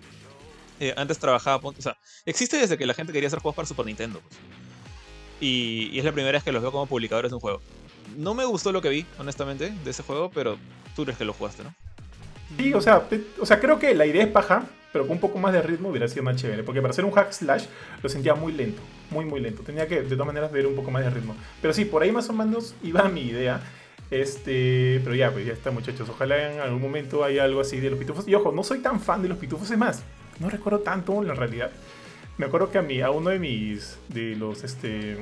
Eh, 0.80 0.94
antes 0.98 1.20
trabajaba, 1.20 1.62
o 1.70 1.74
sea, 1.78 1.96
existe 2.26 2.58
desde 2.58 2.76
que 2.78 2.88
la 2.88 2.96
gente 2.96 3.14
quería 3.14 3.28
hacer 3.28 3.40
juegos 3.40 3.56
para 3.56 3.68
Super 3.68 3.86
Nintendo. 3.86 4.20
pues. 4.20 4.40
Y, 5.40 5.90
y 5.92 6.00
es 6.00 6.06
la 6.06 6.12
primera 6.12 6.32
vez 6.32 6.44
que 6.44 6.52
los 6.52 6.62
veo 6.62 6.72
como 6.72 6.88
publicadores 6.88 7.30
de 7.32 7.36
un 7.36 7.42
juego. 7.42 7.62
No 8.18 8.34
me 8.34 8.46
gustó 8.46 8.72
lo 8.72 8.82
que 8.82 8.90
vi, 8.90 9.06
honestamente, 9.20 9.72
de 9.84 9.92
ese 9.92 10.02
juego, 10.04 10.32
pero 10.34 10.58
tú 10.96 11.04
eres 11.04 11.18
que 11.18 11.26
lo 11.26 11.34
jugaste, 11.34 11.64
¿no? 11.64 11.74
Sí, 12.58 12.74
o 12.74 12.82
sea, 12.82 13.08
o 13.40 13.46
sea, 13.46 13.60
creo 13.60 13.80
que 13.80 13.94
la 13.96 14.06
idea 14.06 14.24
es 14.24 14.30
paja, 14.30 14.66
pero 14.92 15.08
con 15.08 15.16
un 15.16 15.20
poco 15.20 15.40
más 15.40 15.54
de 15.54 15.62
ritmo 15.62 15.90
hubiera 15.90 16.08
sido 16.08 16.24
más 16.24 16.36
chévere. 16.36 16.64
Porque 16.64 16.82
para 16.82 16.92
hacer 16.92 17.04
un 17.04 17.12
hack 17.12 17.32
slash 17.32 17.66
lo 18.02 18.10
sentía 18.10 18.36
muy 18.36 18.54
lento, 18.54 18.82
muy, 19.10 19.26
muy 19.26 19.40
lento. 19.40 19.64
Tenía 19.64 19.88
que, 19.88 20.04
de 20.04 20.10
todas 20.16 20.28
maneras, 20.28 20.52
ver 20.52 20.68
un 20.68 20.76
poco 20.76 20.92
más 20.92 21.04
de 21.04 21.10
ritmo. 21.10 21.36
Pero 21.62 21.74
sí, 21.74 21.86
por 21.86 22.04
ahí 22.04 22.12
más 22.12 22.30
o 22.30 22.34
menos 22.34 22.76
iba 22.84 23.08
mi 23.10 23.22
idea. 23.22 23.62
Este, 24.12 25.02
pero 25.04 25.16
ya, 25.16 25.32
pues 25.32 25.46
ya 25.46 25.54
está, 25.54 25.72
muchachos. 25.72 26.08
Ojalá 26.08 26.54
en 26.54 26.60
algún 26.60 26.82
momento 26.82 27.24
haya 27.24 27.44
algo 27.44 27.62
así 27.62 27.80
de 27.80 27.90
los 27.90 27.98
pitufos. 27.98 28.28
Y 28.28 28.36
ojo, 28.36 28.52
no 28.52 28.64
soy 28.64 28.80
tan 28.80 29.00
fan 29.00 29.24
de 29.24 29.30
los 29.30 29.40
pitufos, 29.40 29.72
es 29.72 29.78
más, 29.78 30.04
no 30.40 30.50
recuerdo 30.50 30.80
tanto 30.80 31.20
en 31.20 31.28
la 31.28 31.34
realidad. 31.34 31.72
Me 32.38 32.46
acuerdo 32.46 32.72
que 32.72 32.78
a 32.78 32.82
mí, 32.82 33.02
a 33.02 33.12
uno 33.12 33.30
de 33.32 33.40
mis, 33.40 33.98
de 34.10 34.36
los, 34.36 34.64
este, 34.64 35.18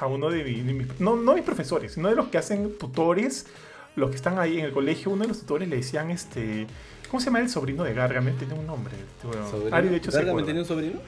a 0.00 0.06
uno 0.06 0.30
de, 0.30 0.44
de 0.44 0.72
mis, 0.72 1.00
no, 1.00 1.16
no 1.16 1.34
mis 1.34 1.44
profesores, 1.44 1.92
sino 1.92 2.08
de 2.08 2.16
los 2.16 2.28
que 2.28 2.38
hacen 2.38 2.76
tutores, 2.78 3.46
los 3.96 4.10
que 4.10 4.16
están 4.16 4.38
ahí 4.38 4.58
en 4.58 4.66
el 4.66 4.72
colegio, 4.72 5.10
uno 5.10 5.22
de 5.22 5.28
los 5.28 5.40
tutores 5.40 5.68
le 5.68 5.76
decían, 5.76 6.10
este, 6.10 6.66
¿cómo 7.10 7.18
se 7.20 7.26
llama 7.26 7.40
el 7.40 7.48
sobrino 7.48 7.82
de 7.84 7.94
Gargamel? 7.94 8.36
Tenía 8.36 8.54
un 8.54 8.66
nombre. 8.66 8.94
bueno, 9.24 9.50
¿Sobrino? 9.50 9.74
Ari, 9.76 9.88
de 9.88 9.96
hecho, 9.96 10.10
se 10.10 10.18
¿Gargamel 10.18 10.44
tenía 10.44 10.62
un 10.62 10.68
sobrino? 10.68 11.00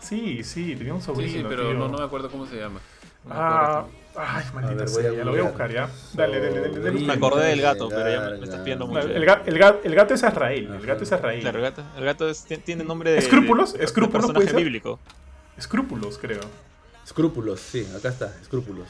Sí, 0.00 0.44
sí, 0.44 0.76
tenía 0.76 0.92
un 0.94 1.00
Sí, 1.00 1.06
sobrino. 1.06 1.32
sí, 1.32 1.44
pero 1.48 1.62
tío. 1.70 1.74
no, 1.78 1.88
no 1.88 1.98
me 1.98 2.04
acuerdo 2.04 2.30
cómo 2.30 2.46
se 2.46 2.56
llama. 2.56 2.78
No 3.24 3.32
Ah, 3.34 3.86
ay, 4.16 4.44
maldita 4.54 4.86
sea, 4.86 5.10
lo 5.24 5.30
voy 5.30 5.40
a 5.40 5.44
buscar 5.44 5.72
ya. 5.72 5.88
Dale, 6.12 6.40
dale, 6.40 6.60
dale, 6.60 6.78
dale. 6.78 7.00
Me 7.00 7.12
acordé 7.14 7.46
del 7.48 7.62
gato, 7.62 7.88
pero 7.88 8.10
ya 8.10 8.20
me- 8.20 8.36
me 8.38 8.44
estás 8.44 8.60
pidiendo 8.60 8.86
mucho. 8.86 9.00
el, 9.00 9.24
ga- 9.26 9.40
el 9.46 9.58
ga- 9.58 9.78
el 9.82 9.94
gato 9.94 10.12
es 10.12 10.22
Azrael, 10.24 10.66
el 10.74 10.86
gato 10.86 11.04
es 11.04 11.12
Azrael. 11.12 11.40
Claro, 11.40 11.58
el 11.58 11.64
gato, 11.64 11.82
el 11.96 12.04
gato 12.04 12.28
es- 12.28 12.44
ti- 12.44 12.58
tiene 12.58 12.84
nombre 12.84 13.12
de. 13.12 13.18
¿Escrúpulos? 13.18 13.72
de- 13.72 13.78
de 13.78 13.84
¿Escrúpulos 13.86 14.26
personaje 14.26 14.44
puede 14.44 14.48
ser? 14.50 14.62
bíblico. 14.62 14.98
Escrúpulos, 15.56 16.18
creo. 16.18 16.40
Escrúpulos, 17.02 17.60
sí, 17.60 17.86
acá 17.96 18.10
está, 18.10 18.34
escrúpulos. 18.42 18.88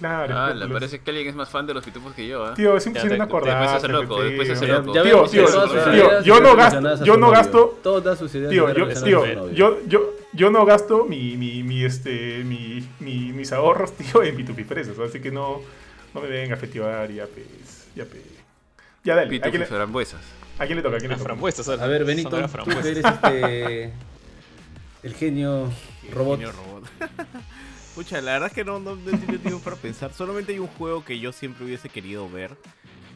Claro. 0.00 0.34
Ah, 0.36 0.52
le 0.54 0.66
parece 0.66 0.98
que 1.00 1.10
alguien 1.10 1.28
es 1.28 1.34
más 1.36 1.48
fan 1.48 1.66
de 1.66 1.74
los 1.74 1.84
pitufos 1.84 2.12
que 2.14 2.26
yo, 2.26 2.44
¿ah? 2.44 2.54
Tío, 2.54 2.76
es 2.76 2.86
imposible 2.86 3.18
no 3.18 3.24
acordar. 3.24 3.60
después 3.60 3.70
se 3.70 3.76
hace 3.76 3.88
loco, 3.88 4.22
después 4.22 4.48
se 4.48 4.54
hace 4.54 4.66
Ya- 4.66 4.72
loco. 4.78 4.94
ya 4.94 5.02
Tío, 5.02 5.24
tío, 5.24 5.46
tío, 5.46 5.92
ideas 5.92 6.24
yo 6.24 6.40
no 6.40 6.56
gasto- 6.56 7.04
yo 7.04 7.14
su 7.14 7.20
no 7.20 7.30
gasto- 7.30 7.78
Todas 7.82 8.18
sus 8.18 8.34
ideas 8.34 8.50
Tío, 8.50 8.72
yo, 8.74 8.88
tío, 8.88 9.50
yo, 9.52 9.78
yo, 9.86 10.10
yo 10.32 10.50
no 10.50 10.64
gasto 10.64 11.04
mi, 11.04 11.36
mi, 11.36 11.62
mi, 11.62 11.84
este, 11.84 12.42
mi, 12.44 12.82
mi- 13.00 13.32
mis 13.32 13.52
ahorros, 13.52 13.92
tío, 13.96 14.22
en 14.22 14.34
pitufifresas, 14.36 14.98
así 14.98 15.20
que 15.20 15.30
no, 15.30 15.60
no 16.14 16.20
me 16.20 16.28
vengan 16.28 16.54
a 16.54 16.56
festivar, 16.60 17.10
ya 17.12 17.26
pues, 17.26 17.46
ya 17.94 18.04
pues. 18.06 18.22
Ya 19.04 19.14
dale, 19.14 19.26
¿a 19.26 19.28
quién, 19.30 19.40
Pitufos 19.42 19.60
le, 19.60 19.66
frambuesas. 19.76 20.20
a 20.58 20.66
quién 20.66 20.76
le 20.76 20.82
toca? 20.82 20.96
¿A 20.96 20.98
quién 20.98 21.10
le 21.10 21.16
toca? 21.16 21.24
frambuesas. 21.28 21.68
A 21.68 21.86
ver, 21.86 22.04
Benito, 22.04 22.30
tú 22.64 22.70
eres 22.70 23.04
este. 23.04 23.92
El 25.02 25.14
genio 25.14 25.70
robot. 26.12 26.38
Genio 26.40 26.52
robot. 26.52 26.84
Pucha, 27.94 28.20
la 28.20 28.32
verdad 28.32 28.48
es 28.48 28.54
que 28.54 28.64
no, 28.64 28.78
no, 28.78 28.94
no 28.96 29.10
he 29.10 29.16
tenido 29.16 29.40
tiempo 29.40 29.58
para 29.60 29.76
pensar. 29.76 30.12
Solamente 30.12 30.52
hay 30.52 30.58
un 30.58 30.68
juego 30.68 31.04
que 31.04 31.18
yo 31.18 31.32
siempre 31.32 31.64
hubiese 31.64 31.88
querido 31.88 32.28
ver 32.30 32.56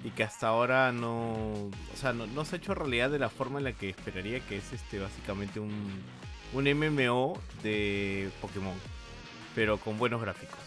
y 0.02 0.10
que 0.10 0.24
hasta 0.24 0.48
ahora 0.48 0.92
no, 0.92 1.32
o 1.32 1.70
sea, 1.98 2.12
no, 2.12 2.26
no 2.26 2.44
se 2.44 2.56
ha 2.56 2.58
hecho 2.58 2.74
realidad 2.74 3.10
de 3.10 3.18
la 3.18 3.30
forma 3.30 3.58
en 3.58 3.64
la 3.64 3.72
que 3.72 3.88
esperaría, 3.90 4.40
que 4.40 4.56
es 4.58 4.72
este 4.72 4.98
básicamente 4.98 5.60
un, 5.60 5.72
un 6.52 6.64
MMO 6.64 7.38
de 7.62 8.30
Pokémon, 8.40 8.74
pero 9.54 9.78
con 9.78 9.96
buenos 9.96 10.20
gráficos. 10.20 10.58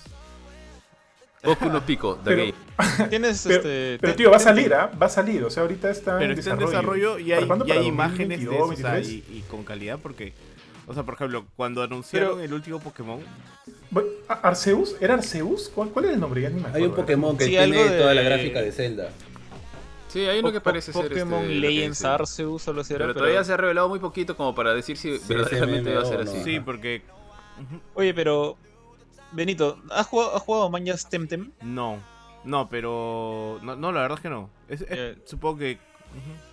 Boku 1.44 1.66
no 1.70 1.86
Pico, 1.86 2.16
The 2.24 2.32
Pero- 2.32 2.38
Game. 2.38 3.10
Tienes 3.10 3.44
Pero, 3.44 3.56
este. 3.58 3.98
pero, 4.02 4.16
tío, 4.16 4.32
va 4.32 4.38
a 4.38 4.40
salir, 4.40 4.74
¿ah? 4.74 4.90
Va 5.00 5.06
a 5.06 5.10
salir, 5.10 5.44
o 5.44 5.50
sea, 5.52 5.64
ahorita 5.64 5.90
está 5.92 6.18
Pero 6.18 6.34
en 6.34 6.40
está 6.40 6.54
en 6.54 6.60
desarrollo. 6.60 7.16
desarrollo 7.18 7.20
y 7.20 7.46
¿Para 7.48 7.80
hay, 7.80 7.86
imágenes 7.88 8.40
de 8.40 8.46
2022, 8.46 8.56
eso, 8.56 8.74
o 8.74 8.76
sea, 8.76 8.94
23? 8.94 9.30
y, 9.30 9.38
y 9.38 9.42
con 9.42 9.64
calidad 9.64 10.00
porque, 10.02 10.34
o 10.88 10.94
sea, 10.94 11.04
por 11.04 11.14
ejemplo, 11.16 11.46
cuando 11.56 11.84
anunciaron 11.84 12.32
Pero- 12.36 12.44
el 12.44 12.54
último 12.54 12.80
Pokémon, 12.80 13.20
Bueno, 13.92 14.10
¿Ar- 14.28 14.40
¿Arceus? 14.44 14.96
¿Era 15.00 15.14
Arceus? 15.16 15.70
¿Cuál, 15.74 15.90
cuál 15.90 16.06
era 16.06 16.14
el 16.16 16.20
nombre? 16.20 16.42
Ya 16.42 16.50
ni 16.50 16.60
me 16.62 16.70
Hay 16.74 16.84
un 16.84 16.94
Pokémon 16.96 17.38
que 17.38 17.46
Sí, 17.46 17.52
tiene 17.52 17.78
de- 17.90 17.98
toda 18.00 18.14
la 18.14 18.22
gráfica 18.22 18.62
de 18.62 18.72
Zelda. 18.72 19.10
Sí, 20.10 20.22
hay 20.26 20.40
uno 20.40 20.52
que 20.52 20.60
Po- 20.62 20.66
parece 20.66 20.92
ser 20.94 21.10
Pokémon 21.10 21.42
este, 21.44 21.56
lo 21.56 21.62
que 21.62 21.68
Legends. 21.74 22.06
Arceus 22.06 22.62
solo 22.64 22.84
será, 22.84 23.00
Pero 23.00 23.10
pero- 23.14 23.20
todavía 23.26 23.44
se 23.44 23.54
ha 23.54 23.58
revelado 23.58 23.90
muy 23.90 24.00
poquito 24.00 24.36
como 24.38 24.56
para 24.56 24.74
decir 24.74 24.98
si 24.98 25.18
Sí, 25.18 25.24
verdaderamente 25.28 25.94
va 25.94 26.02
a 26.02 26.06
ser 26.06 26.22
así. 26.22 26.42
Sí, 26.44 26.56
Ajá. 26.56 26.66
porque... 26.66 27.02
Oye, 27.94 28.14
pero 28.14 28.56
Benito, 29.34 29.80
¿has 29.90 30.08
jugado, 30.08 30.36
has 30.36 30.42
jugado 30.42 30.70
Manjas 30.70 31.10
Temtem? 31.10 31.52
No, 31.62 31.98
no, 32.46 32.70
pero... 32.70 33.60
No, 33.64 33.76
no, 33.76 33.92
la 33.92 34.02
verdad 34.02 34.18
es 34.18 34.22
que 34.22 34.30
no. 34.30 34.50
Es- 34.70 34.82
es- 34.82 34.88
Eh. 34.90 35.16
Supongo 35.26 35.58
que... 35.60 35.78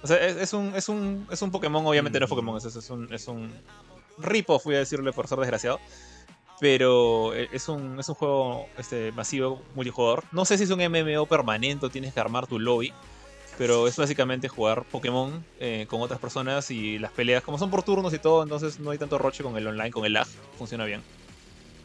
O 0.02 0.06
sea, 0.06 0.16
es, 0.26 0.36
es 0.36 0.52
un, 0.52 0.74
es, 0.74 0.88
un, 0.88 1.26
es 1.30 1.40
un 1.40 1.50
Pokémon, 1.52 1.86
obviamente 1.86 2.18
no 2.18 2.24
es 2.26 2.30
Mm. 2.30 2.34
Pokémon, 2.34 2.56
es, 2.58 2.64
es 2.64 2.90
un, 2.90 3.12
es 3.12 3.28
un 3.28 3.52
rip-off, 4.18 4.64
voy 4.64 4.76
a 4.76 4.78
decirle 4.78 5.12
por 5.12 5.28
ser 5.28 5.38
desgraciado. 5.38 5.80
Pero 6.60 7.34
eh, 7.34 7.48
es 7.52 7.68
un, 7.68 7.98
es 7.98 8.08
un 8.08 8.14
juego 8.14 8.66
este, 8.78 9.12
masivo, 9.12 9.60
multijugador. 9.74 10.24
No 10.32 10.44
sé 10.44 10.56
si 10.56 10.64
es 10.64 10.70
un 10.70 10.78
MMO 10.78 11.26
permanente 11.26 11.86
o 11.86 11.90
tienes 11.90 12.14
que 12.14 12.20
armar 12.20 12.46
tu 12.46 12.58
lobby. 12.58 12.92
Pero 13.58 13.86
es 13.86 13.96
básicamente 13.96 14.48
jugar 14.48 14.84
Pokémon 14.84 15.44
eh, 15.60 15.86
con 15.88 16.00
otras 16.00 16.18
personas 16.18 16.70
y 16.70 16.98
las 16.98 17.12
peleas, 17.12 17.42
como 17.42 17.56
son 17.56 17.70
por 17.70 17.84
turnos 17.84 18.12
y 18.12 18.18
todo, 18.18 18.42
entonces 18.42 18.80
no 18.80 18.90
hay 18.90 18.98
tanto 18.98 19.16
roche 19.16 19.44
con 19.44 19.56
el 19.56 19.66
online, 19.66 19.92
con 19.92 20.04
el 20.04 20.12
lag, 20.14 20.26
funciona 20.58 20.84
bien. 20.84 21.02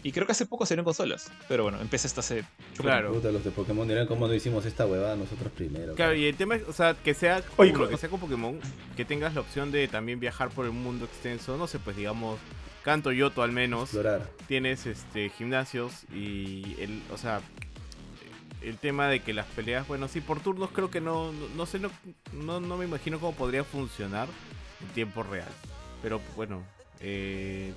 Y 0.01 0.11
creo 0.13 0.25
que 0.25 0.31
hace 0.31 0.45
poco 0.45 0.65
salió 0.65 0.81
en 0.81 0.85
consolas. 0.85 1.29
Pero 1.47 1.63
bueno, 1.63 1.79
empecé 1.81 2.07
hasta 2.07 2.21
hace. 2.21 2.45
Claro. 2.77 3.13
Puta, 3.13 3.31
los 3.31 3.43
de 3.43 3.51
Pokémon 3.51 3.87
dirán 3.87 4.07
cómo 4.07 4.27
no 4.27 4.33
hicimos 4.33 4.65
esta 4.65 4.85
huevada 4.85 5.15
nosotros 5.15 5.51
primero. 5.51 5.93
Claro, 5.95 6.15
y 6.15 6.25
el 6.25 6.35
tema 6.37 6.55
es, 6.55 6.63
o 6.67 6.73
sea, 6.73 6.93
que 6.93 7.13
sea, 7.13 7.43
Oye, 7.57 7.73
que 7.73 7.97
sea 7.97 8.09
con 8.09 8.19
Pokémon, 8.19 8.59
que 8.95 9.03
tengas 9.03 9.33
la 9.35 9.41
opción 9.41 9.71
de 9.71 9.87
también 9.89 10.19
viajar 10.19 10.49
por 10.49 10.65
el 10.65 10.71
mundo 10.71 11.05
extenso, 11.05 11.57
no 11.57 11.67
sé, 11.67 11.79
pues 11.79 11.97
digamos, 11.97 12.39
Canto 12.83 13.11
Yoto 13.11 13.43
al 13.43 13.51
menos, 13.51 13.83
Explorar. 13.83 14.29
tienes 14.47 14.85
este 14.85 15.29
gimnasios 15.31 16.05
y 16.13 16.75
el, 16.79 17.01
o 17.11 17.17
sea, 17.17 17.41
el 18.61 18.77
tema 18.77 19.07
de 19.09 19.19
que 19.21 19.33
las 19.33 19.47
peleas, 19.47 19.85
bueno, 19.87 20.07
sí, 20.07 20.21
por 20.21 20.39
turnos 20.39 20.69
creo 20.71 20.89
que 20.89 21.01
no, 21.01 21.31
no, 21.33 21.47
no 21.57 21.65
sé, 21.65 21.79
no, 21.79 21.91
no, 22.33 22.59
no 22.61 22.77
me 22.77 22.85
imagino 22.85 23.19
cómo 23.19 23.33
podría 23.33 23.65
funcionar 23.65 24.29
en 24.81 24.87
tiempo 24.93 25.23
real. 25.23 25.49
Pero 26.01 26.21
bueno, 26.37 26.63
eh, 27.01 27.73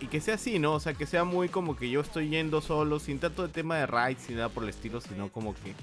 y, 0.00 0.06
que 0.06 0.20
sea 0.20 0.34
así, 0.34 0.58
¿no? 0.58 0.74
O 0.74 0.80
sea, 0.80 0.94
que 0.94 1.06
sea 1.06 1.24
muy 1.24 1.48
como 1.48 1.76
que 1.76 1.90
yo 1.90 2.00
estoy 2.00 2.28
yendo 2.28 2.60
solo, 2.60 2.98
sin 3.00 3.18
tanto 3.18 3.42
de 3.46 3.52
tema 3.52 3.76
de 3.76 3.86
raids 3.86 4.28
ni 4.28 4.36
nada 4.36 4.48
por 4.48 4.62
el 4.62 4.68
estilo, 4.68 5.00
sino 5.00 5.28
como 5.30 5.54
que 5.54 5.74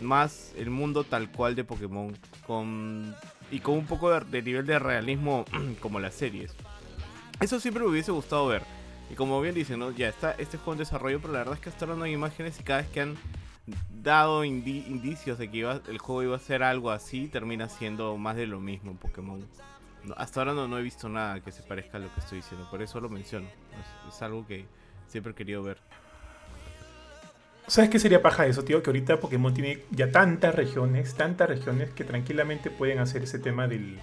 más 0.00 0.52
el 0.56 0.70
mundo 0.70 1.04
tal 1.04 1.30
cual 1.30 1.54
de 1.54 1.64
Pokémon, 1.64 2.16
con 2.46 3.14
y 3.50 3.60
con 3.60 3.74
un 3.76 3.86
poco 3.86 4.10
de, 4.10 4.20
de 4.20 4.42
nivel 4.42 4.66
de 4.66 4.78
realismo 4.78 5.44
como 5.80 6.00
las 6.00 6.14
series. 6.14 6.54
Eso 7.40 7.58
siempre 7.60 7.82
me 7.82 7.90
hubiese 7.90 8.12
gustado 8.12 8.46
ver. 8.46 8.62
Y 9.10 9.14
como 9.14 9.40
bien 9.40 9.54
dicen, 9.54 9.78
¿no? 9.78 9.90
ya 9.90 10.08
está 10.08 10.32
este 10.38 10.56
juego 10.56 10.72
en 10.72 10.78
desarrollo, 10.78 11.20
pero 11.20 11.32
la 11.34 11.40
verdad 11.40 11.54
es 11.54 11.60
que 11.60 11.68
hasta 11.68 11.84
ahora 11.84 11.96
no 11.98 12.04
hay 12.04 12.12
imágenes 12.12 12.58
y 12.58 12.62
cada 12.62 12.80
vez 12.80 12.90
que 12.90 13.00
han 13.02 13.16
dado 14.02 14.44
indi- 14.44 14.86
indicios 14.86 15.38
de 15.38 15.50
que 15.50 15.58
iba- 15.58 15.80
el 15.88 15.98
juego 15.98 16.22
iba 16.22 16.36
a 16.36 16.40
ser 16.40 16.62
algo 16.62 16.90
así, 16.90 17.28
termina 17.28 17.68
siendo 17.68 18.16
más 18.16 18.36
de 18.36 18.46
lo 18.46 18.58
mismo 18.60 18.90
en 18.90 18.96
Pokémon. 18.96 19.46
No, 20.04 20.14
hasta 20.16 20.40
ahora 20.40 20.52
no, 20.52 20.66
no 20.68 20.78
he 20.78 20.82
visto 20.82 21.08
nada 21.08 21.40
que 21.40 21.52
se 21.52 21.62
parezca 21.62 21.96
a 21.98 22.00
lo 22.00 22.12
que 22.12 22.20
estoy 22.20 22.38
diciendo, 22.38 22.68
por 22.70 22.82
eso 22.82 23.00
lo 23.00 23.08
menciono. 23.08 23.46
Es, 24.08 24.14
es 24.14 24.22
algo 24.22 24.46
que 24.46 24.66
siempre 25.08 25.32
he 25.32 25.34
querido 25.34 25.62
ver. 25.62 25.78
¿Sabes 27.68 27.90
qué 27.90 27.98
sería 27.98 28.20
paja 28.20 28.46
eso, 28.46 28.64
tío? 28.64 28.82
Que 28.82 28.90
ahorita 28.90 29.20
Pokémon 29.20 29.54
tiene 29.54 29.84
ya 29.90 30.10
tantas 30.10 30.54
regiones, 30.54 31.14
tantas 31.14 31.48
regiones 31.48 31.90
que 31.90 32.04
tranquilamente 32.04 32.70
pueden 32.70 32.98
hacer 32.98 33.22
ese 33.22 33.38
tema 33.38 33.68
del, 33.68 33.98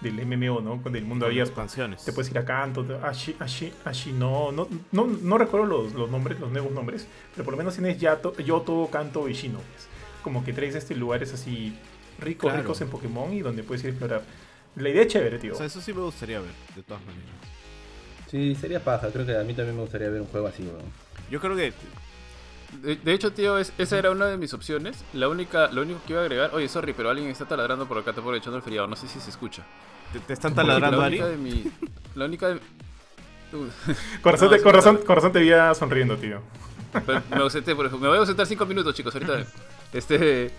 del 0.00 0.26
MMO, 0.26 0.60
¿no? 0.62 0.82
Con 0.82 0.96
el 0.96 1.04
mundo 1.04 1.26
abierto. 1.26 1.50
expansiones. 1.50 2.02
Te 2.04 2.12
puedes 2.12 2.30
ir 2.30 2.38
a 2.38 2.44
Kanto, 2.46 2.84
a 3.02 3.08
Ashi, 3.10 3.36
Ashi, 3.38 3.72
Ashi, 3.84 4.12
no, 4.12 4.50
no, 4.50 4.66
no, 4.92 5.06
no 5.06 5.38
recuerdo 5.38 5.66
los, 5.66 5.92
los 5.92 6.10
nombres, 6.10 6.40
los 6.40 6.50
nuevos 6.50 6.72
nombres, 6.72 7.06
pero 7.32 7.44
por 7.44 7.52
lo 7.52 7.58
menos 7.58 7.74
tienes 7.74 7.98
Yato, 8.00 8.34
Yoto, 8.38 8.88
Kanto 8.90 9.28
y 9.28 9.34
Shino. 9.34 9.58
pues. 9.58 9.88
Como 10.22 10.42
que 10.42 10.52
traes 10.54 10.74
este 10.74 10.94
lugares 10.96 11.34
así 11.34 11.76
ricos, 12.18 12.48
Claro. 12.50 12.62
ricos 12.62 12.80
en 12.80 12.88
Pokémon 12.88 13.32
y 13.32 13.40
donde 13.40 13.62
puedes 13.62 13.82
ir 13.84 13.88
a 13.88 13.90
explorar. 13.90 14.22
La 14.76 14.88
idea 14.88 15.02
es 15.02 15.08
chévere, 15.08 15.38
tío. 15.38 15.52
O 15.52 15.56
sea, 15.56 15.66
eso 15.66 15.80
sí 15.80 15.92
me 15.92 16.00
gustaría 16.00 16.40
ver, 16.40 16.50
de 16.74 16.82
todas 16.82 17.02
maneras. 17.04 17.28
Sí, 18.30 18.54
sería 18.54 18.82
paja. 18.82 19.08
Creo 19.12 19.26
que 19.26 19.36
a 19.36 19.42
mí 19.44 19.52
también 19.54 19.76
me 19.76 19.82
gustaría 19.82 20.08
ver 20.08 20.20
un 20.20 20.26
juego 20.28 20.46
así, 20.46 20.62
weón. 20.62 20.82
Yo 21.30 21.40
creo 21.40 21.54
que 21.56 21.72
De, 22.82 22.96
de 22.96 23.12
hecho, 23.12 23.32
tío, 23.34 23.58
es- 23.58 23.72
esa 23.76 23.98
era 23.98 24.10
una 24.10 24.24
de 24.26 24.38
mis 24.38 24.54
opciones. 24.54 25.04
La 25.12 25.28
única, 25.28 25.66
lo 25.70 25.82
único 25.82 26.00
que 26.06 26.14
iba 26.14 26.22
a 26.22 26.24
agregar. 26.24 26.54
Oye, 26.54 26.68
sorry, 26.68 26.94
pero 26.94 27.10
alguien 27.10 27.28
está 27.28 27.44
taladrando 27.44 27.86
por 27.86 27.98
acá, 27.98 28.14
te 28.14 28.20
aprovechando 28.20 28.56
el 28.56 28.62
feriado. 28.62 28.86
No 28.88 28.96
sé 28.96 29.08
si 29.08 29.20
se 29.20 29.28
escucha. 29.28 29.62
te, 30.14 30.20
te 30.20 30.32
están 30.32 30.54
taladrando, 30.54 30.96
la 30.98 31.04
Ari. 31.06 31.16
única 31.20 31.28
de 31.28 31.36
mi. 31.36 31.64
La 32.14 32.24
única 32.24 32.48
de. 32.48 32.54
Uh, 32.54 33.68
Con 34.22 34.32
razón, 34.32 34.50
no, 34.50 34.56
te, 34.56 34.62
con, 34.62 34.72
razón, 34.72 34.94
claro. 34.96 35.06
con 35.06 35.16
razón 35.16 35.32
te 35.32 35.38
veía 35.40 35.74
sonriendo, 35.74 36.16
tío. 36.16 36.40
Me 37.30 37.36
ausenté, 37.42 37.74
por 37.76 37.84
ejemplo. 37.84 38.04
Me 38.04 38.08
voy 38.08 38.16
a 38.16 38.20
ausentar 38.20 38.46
cinco 38.46 38.64
minutos, 38.64 38.94
chicos. 38.94 39.14
Ahorita. 39.14 39.44
Este. 39.92 40.50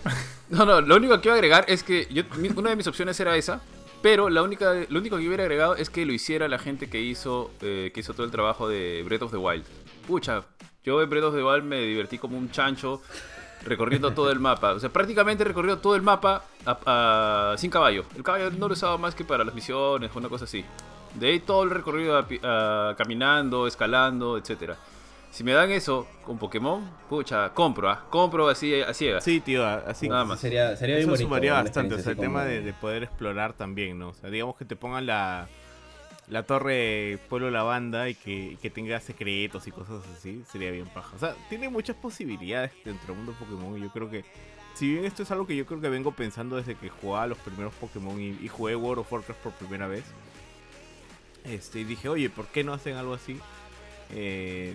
No, 0.50 0.64
no, 0.64 0.80
lo 0.80 0.94
único 0.94 1.20
que 1.20 1.26
iba 1.28 1.34
a 1.34 1.38
agregar 1.38 1.64
es 1.66 1.82
que 1.82 2.06
yo, 2.12 2.22
mi- 2.36 2.50
una 2.54 2.70
de 2.70 2.76
mis 2.76 2.86
opciones 2.86 3.18
era 3.18 3.36
esa. 3.36 3.60
Pero 4.04 4.28
la 4.28 4.42
única, 4.42 4.74
lo 4.90 5.00
único 5.00 5.16
que 5.16 5.26
hubiera 5.26 5.44
agregado 5.44 5.76
es 5.76 5.88
que 5.88 6.04
lo 6.04 6.12
hiciera 6.12 6.46
la 6.46 6.58
gente 6.58 6.90
que 6.90 7.00
hizo, 7.00 7.50
eh, 7.62 7.90
que 7.94 8.00
hizo 8.00 8.12
todo 8.12 8.26
el 8.26 8.30
trabajo 8.30 8.68
de 8.68 9.02
Breath 9.02 9.22
of 9.22 9.30
the 9.30 9.38
Wild. 9.38 9.64
Pucha, 10.06 10.44
yo 10.84 11.00
en 11.00 11.08
Breath 11.08 11.24
of 11.24 11.34
the 11.34 11.42
Wild 11.42 11.64
me 11.64 11.80
divertí 11.80 12.18
como 12.18 12.36
un 12.36 12.50
chancho 12.50 13.00
recorriendo 13.64 14.12
todo 14.12 14.30
el 14.30 14.40
mapa. 14.40 14.72
O 14.74 14.78
sea, 14.78 14.90
prácticamente 14.90 15.42
recorrió 15.42 15.78
todo 15.78 15.96
el 15.96 16.02
mapa 16.02 16.44
sin 17.56 17.70
caballo. 17.70 18.04
El 18.14 18.22
caballo 18.22 18.50
no 18.50 18.68
lo 18.68 18.74
usaba 18.74 18.98
más 18.98 19.14
que 19.14 19.24
para 19.24 19.42
las 19.42 19.54
misiones 19.54 20.10
o 20.14 20.18
una 20.18 20.28
cosa 20.28 20.44
así. 20.44 20.62
De 21.14 21.28
ahí 21.28 21.40
todo 21.40 21.62
el 21.62 21.70
recorrido 21.70 22.26
caminando, 22.98 23.66
escalando, 23.66 24.36
etcétera. 24.36 24.76
Si 25.34 25.42
me 25.42 25.50
dan 25.50 25.72
eso 25.72 26.06
con 26.24 26.38
Pokémon, 26.38 26.88
pucha, 27.08 27.52
compro, 27.52 27.90
¿ah? 27.90 28.06
Compro 28.08 28.48
así 28.48 28.80
a 28.80 28.94
ciegas. 28.94 29.24
Sí, 29.24 29.40
tío, 29.40 29.66
así. 29.66 30.08
Nada 30.08 30.24
más. 30.24 30.38
Sería, 30.38 30.76
sería 30.76 30.94
bien 30.94 31.08
Eso 31.08 31.10
bonito. 31.10 31.26
sumaría 31.26 31.54
bastante, 31.54 31.96
o 31.96 31.98
sea, 31.98 32.12
el 32.12 32.18
tema 32.18 32.44
de, 32.44 32.72
poder 32.74 33.02
explorar 33.02 33.52
también, 33.52 33.98
¿no? 33.98 34.10
O 34.10 34.14
sea, 34.14 34.30
digamos 34.30 34.54
que 34.54 34.64
te 34.64 34.76
pongan 34.76 35.06
la, 35.06 35.48
la 36.28 36.44
torre 36.44 37.18
Pueblo 37.28 37.50
Lavanda 37.50 38.08
y 38.08 38.14
que, 38.14 38.52
y 38.52 38.56
que 38.58 38.70
tenga 38.70 39.00
secretos 39.00 39.66
y 39.66 39.72
cosas 39.72 40.04
así, 40.16 40.44
sería 40.52 40.70
bien 40.70 40.86
paja. 40.86 41.16
O 41.16 41.18
sea, 41.18 41.34
tiene 41.48 41.68
muchas 41.68 41.96
posibilidades 41.96 42.70
dentro 42.84 43.08
del 43.08 43.16
mundo 43.16 43.34
Pokémon 43.36 43.76
y 43.76 43.82
yo 43.82 43.88
creo 43.88 44.08
que, 44.08 44.24
si 44.74 44.92
bien 44.92 45.04
esto 45.04 45.24
es 45.24 45.32
algo 45.32 45.48
que 45.48 45.56
yo 45.56 45.66
creo 45.66 45.80
que 45.80 45.88
vengo 45.88 46.12
pensando 46.12 46.54
desde 46.54 46.76
que 46.76 46.90
jugaba 46.90 47.26
los 47.26 47.38
primeros 47.38 47.74
Pokémon 47.74 48.20
y, 48.20 48.38
y 48.40 48.46
jugué 48.46 48.76
World 48.76 49.00
of 49.00 49.12
Warcraft 49.12 49.40
por 49.40 49.52
primera 49.54 49.88
vez, 49.88 50.04
este, 51.42 51.80
y 51.80 51.84
dije, 51.84 52.08
oye, 52.08 52.30
¿por 52.30 52.46
qué 52.46 52.62
no 52.62 52.72
hacen 52.72 52.94
algo 52.94 53.14
así? 53.14 53.40
Eh, 54.10 54.74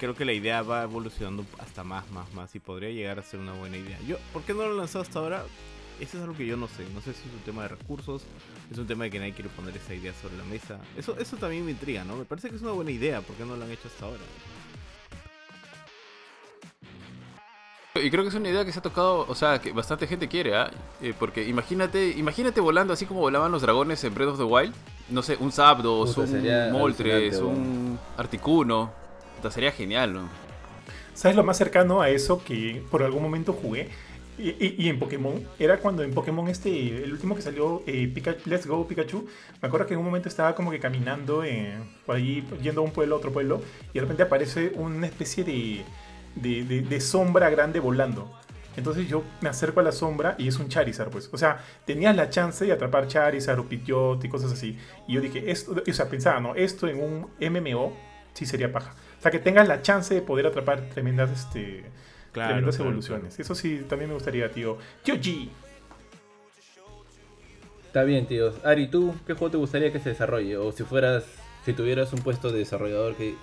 creo 0.00 0.14
que 0.14 0.24
la 0.24 0.32
idea 0.32 0.62
va 0.62 0.82
evolucionando 0.82 1.44
hasta 1.58 1.84
más, 1.84 2.10
más, 2.10 2.32
más 2.32 2.54
y 2.54 2.58
podría 2.58 2.88
llegar 2.88 3.18
a 3.18 3.22
ser 3.22 3.38
una 3.38 3.52
buena 3.52 3.76
idea. 3.76 3.98
Yo, 4.08 4.16
¿por 4.32 4.42
qué 4.42 4.54
no 4.54 4.60
lo 4.60 4.70
han 4.70 4.78
lanzado 4.78 5.02
hasta 5.02 5.18
ahora? 5.18 5.44
Eso 6.00 6.16
es 6.16 6.22
algo 6.22 6.34
que 6.34 6.46
yo 6.46 6.56
no 6.56 6.68
sé. 6.68 6.86
No 6.94 7.02
sé 7.02 7.12
si 7.12 7.28
es 7.28 7.34
un 7.34 7.40
tema 7.40 7.62
de 7.62 7.68
recursos, 7.68 8.22
es 8.70 8.78
un 8.78 8.86
tema 8.86 9.04
de 9.04 9.10
que 9.10 9.18
nadie 9.18 9.34
quiere 9.34 9.50
poner 9.50 9.76
esa 9.76 9.94
idea 9.94 10.14
sobre 10.14 10.38
la 10.38 10.44
mesa. 10.44 10.78
Eso, 10.96 11.18
eso 11.18 11.36
también 11.36 11.66
me 11.66 11.72
intriga, 11.72 12.02
¿no? 12.04 12.16
Me 12.16 12.24
parece 12.24 12.48
que 12.48 12.56
es 12.56 12.62
una 12.62 12.72
buena 12.72 12.90
idea. 12.90 13.20
¿Por 13.20 13.36
qué 13.36 13.44
no 13.44 13.56
lo 13.56 13.64
han 13.64 13.70
hecho 13.70 13.88
hasta 13.88 14.06
ahora? 14.06 14.22
Y 18.02 18.10
creo 18.10 18.22
que 18.22 18.30
es 18.30 18.34
una 18.34 18.48
idea 18.48 18.64
que 18.64 18.72
se 18.72 18.78
ha 18.78 18.82
tocado, 18.82 19.26
o 19.28 19.34
sea, 19.34 19.60
que 19.60 19.72
bastante 19.72 20.06
gente 20.06 20.28
quiere, 20.28 20.56
¿ah? 20.56 20.70
Eh, 21.02 21.12
porque 21.18 21.46
imagínate, 21.46 22.08
imagínate 22.16 22.62
volando 22.62 22.94
así 22.94 23.04
como 23.04 23.20
volaban 23.20 23.52
los 23.52 23.60
dragones 23.60 24.02
en 24.04 24.14
Breath 24.14 24.30
of 24.30 24.38
the 24.38 24.44
Wild. 24.44 24.74
No 25.10 25.22
sé, 25.22 25.36
un 25.38 25.52
Zapdos, 25.52 26.14
Puta, 26.14 26.30
un 26.30 26.72
Moltres, 26.72 27.38
un 27.40 27.98
Articuno. 28.16 28.99
Puta, 29.40 29.50
sería 29.50 29.72
genial, 29.72 30.12
¿no? 30.12 30.28
¿Sabes 31.14 31.34
lo 31.34 31.42
más 31.44 31.56
cercano 31.56 32.02
a 32.02 32.10
eso 32.10 32.44
que 32.44 32.82
por 32.90 33.02
algún 33.02 33.22
momento 33.22 33.54
jugué? 33.54 33.88
Y, 34.38 34.50
y- 34.84 34.88
en 34.90 34.98
Pokémon, 34.98 35.42
era 35.58 35.78
cuando 35.78 36.02
en 36.02 36.12
Pokémon 36.12 36.46
este, 36.48 37.02
el 37.04 37.10
último 37.10 37.34
que 37.34 37.40
salió, 37.42 37.82
eh, 37.86 38.10
Pika- 38.14 38.36
Let's 38.44 38.66
Go 38.66 38.86
Pikachu, 38.86 39.26
me 39.62 39.66
acuerdo 39.68 39.86
que 39.86 39.94
en 39.94 40.00
un 40.00 40.04
momento 40.06 40.28
estaba 40.28 40.54
como 40.54 40.70
que 40.70 40.78
caminando 40.78 41.42
por 42.04 42.16
ahí, 42.16 42.46
yendo 42.62 42.82
a 42.82 42.84
un 42.84 42.90
pueblo 42.92 43.14
a 43.14 43.18
otro 43.18 43.32
pueblo, 43.32 43.62
y 43.90 43.94
de 43.94 44.00
repente 44.02 44.22
aparece 44.22 44.72
una 44.76 45.06
especie 45.06 45.42
de 45.44 47.00
sombra 47.00 47.48
grande 47.50 47.80
volando. 47.80 48.30
Entonces 48.76 49.08
yo 49.08 49.24
me 49.40 49.48
acerco 49.48 49.80
a 49.80 49.82
la 49.82 49.92
sombra 49.92 50.34
y 50.38 50.48
es 50.48 50.58
un 50.58 50.68
Charizard, 50.68 51.10
pues. 51.10 51.30
O 51.32 51.38
sea, 51.38 51.64
tenías 51.86 52.14
la 52.14 52.28
chance 52.30 52.64
de 52.64 52.72
atrapar 52.72 53.08
Charizard 53.08 53.58
o 53.58 53.64
Pidgeot 53.68 54.22
y 54.24 54.28
cosas 54.28 54.52
así. 54.52 54.78
Y 55.08 55.14
yo 55.14 55.20
dije, 55.22 55.50
esto, 55.50 55.74
o 55.88 55.92
sea, 55.92 56.08
pensaba, 56.08 56.40
no, 56.40 56.54
esto 56.54 56.86
en 56.88 57.02
un 57.02 57.26
MMO 57.40 57.96
sí 58.32 58.46
sería 58.46 58.72
paja. 58.72 58.94
O 59.20 59.22
sea, 59.22 59.30
que 59.30 59.38
tengas 59.38 59.68
la 59.68 59.82
chance 59.82 60.14
de 60.14 60.22
poder 60.22 60.46
atrapar 60.46 60.80
tremendas, 60.88 61.30
este, 61.30 61.84
Claro, 62.32 62.48
tremendas 62.54 62.76
claro, 62.76 62.90
evoluciones. 62.90 63.38
Eso 63.38 63.54
sí, 63.54 63.82
también 63.88 64.08
me 64.08 64.14
gustaría, 64.14 64.50
tío. 64.50 64.78
Tío 65.04 65.16
G. 65.16 65.48
Está 67.86 68.04
bien, 68.04 68.26
tíos. 68.26 68.54
Ari, 68.64 68.86
¿tú 68.88 69.14
qué 69.26 69.34
juego 69.34 69.50
te 69.50 69.56
gustaría 69.56 69.92
que 69.92 69.98
se 69.98 70.10
desarrolle? 70.10 70.56
O 70.56 70.70
si 70.72 70.84
fueras, 70.84 71.24
si 71.64 71.72
tuvieras 71.72 72.12
un 72.12 72.20
puesto 72.20 72.50
de 72.52 72.60
desarrollador, 72.60 73.16
¿qué, 73.16 73.34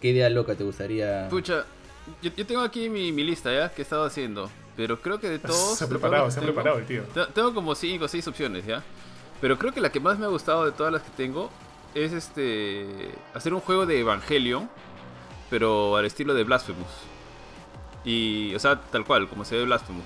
qué 0.00 0.08
idea 0.10 0.28
loca 0.28 0.54
te 0.54 0.62
gustaría? 0.64 1.26
Pucha, 1.30 1.64
yo, 2.22 2.30
yo 2.36 2.46
tengo 2.46 2.60
aquí 2.60 2.90
mi, 2.90 3.12
mi 3.12 3.24
lista, 3.24 3.52
¿ya? 3.52 3.70
Que 3.70 3.82
he 3.82 3.84
estado 3.84 4.04
haciendo. 4.04 4.50
Pero 4.76 5.00
creo 5.00 5.18
que 5.18 5.28
de 5.30 5.38
todos... 5.38 5.78
se 5.78 5.84
ha 5.84 5.88
preparado, 5.88 6.30
se 6.30 6.38
ha 6.38 6.42
preparado 6.42 6.78
el 6.78 6.84
tío. 6.86 7.02
Te- 7.14 7.26
Tengo 7.32 7.54
como 7.54 7.74
5 7.74 8.04
o 8.04 8.08
6 8.08 8.28
opciones, 8.28 8.66
¿ya? 8.66 8.82
Pero 9.40 9.58
creo 9.58 9.72
que 9.72 9.80
la 9.80 9.90
que 9.90 10.00
más 10.00 10.18
me 10.18 10.26
ha 10.26 10.28
gustado 10.28 10.66
de 10.66 10.72
todas 10.72 10.92
las 10.92 11.02
que 11.02 11.10
tengo 11.16 11.50
es 11.94 12.12
este 12.12 12.84
hacer 13.32 13.54
un 13.54 13.60
juego 13.60 13.86
de 13.86 14.00
Evangelion, 14.00 14.68
pero 15.50 15.96
al 15.96 16.04
estilo 16.04 16.34
de 16.34 16.44
Blasphemous. 16.44 16.90
Y, 18.04 18.54
o 18.54 18.58
sea, 18.58 18.80
tal 18.80 19.04
cual, 19.04 19.28
como 19.28 19.44
se 19.44 19.56
ve 19.56 19.64
Blasphemous. 19.64 20.04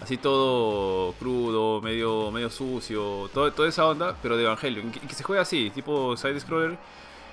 Así 0.00 0.16
todo 0.16 1.12
crudo, 1.14 1.80
medio, 1.80 2.30
medio 2.30 2.50
sucio, 2.50 3.28
todo, 3.34 3.52
toda 3.52 3.68
esa 3.68 3.86
onda, 3.86 4.16
pero 4.22 4.36
de 4.36 4.44
Evangelion. 4.44 4.90
Que, 4.92 5.14
se 5.14 5.24
juega 5.24 5.42
así, 5.42 5.70
tipo 5.70 6.16
side-scroller. 6.16 6.78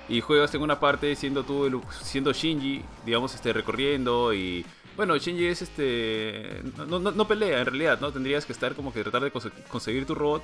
Y 0.08 0.20
juegas 0.20 0.54
en 0.54 0.62
una 0.62 0.78
parte 0.78 1.14
siendo 1.16 1.42
tú, 1.42 1.82
siendo 2.00 2.32
Shinji, 2.32 2.82
digamos, 3.04 3.34
este, 3.34 3.52
recorriendo 3.52 4.32
y... 4.32 4.64
Bueno, 4.96 5.16
Shinji 5.16 5.46
es 5.46 5.62
este... 5.62 6.62
No, 6.86 6.98
no, 6.98 7.10
no 7.10 7.28
pelea 7.28 7.60
en 7.60 7.66
realidad, 7.66 8.00
¿no? 8.00 8.12
Tendrías 8.12 8.46
que 8.46 8.52
estar 8.52 8.74
como 8.74 8.92
que 8.92 9.02
tratar 9.02 9.22
de 9.22 9.32
conse- 9.32 9.52
conseguir 9.68 10.06
tu 10.06 10.14
robot, 10.14 10.42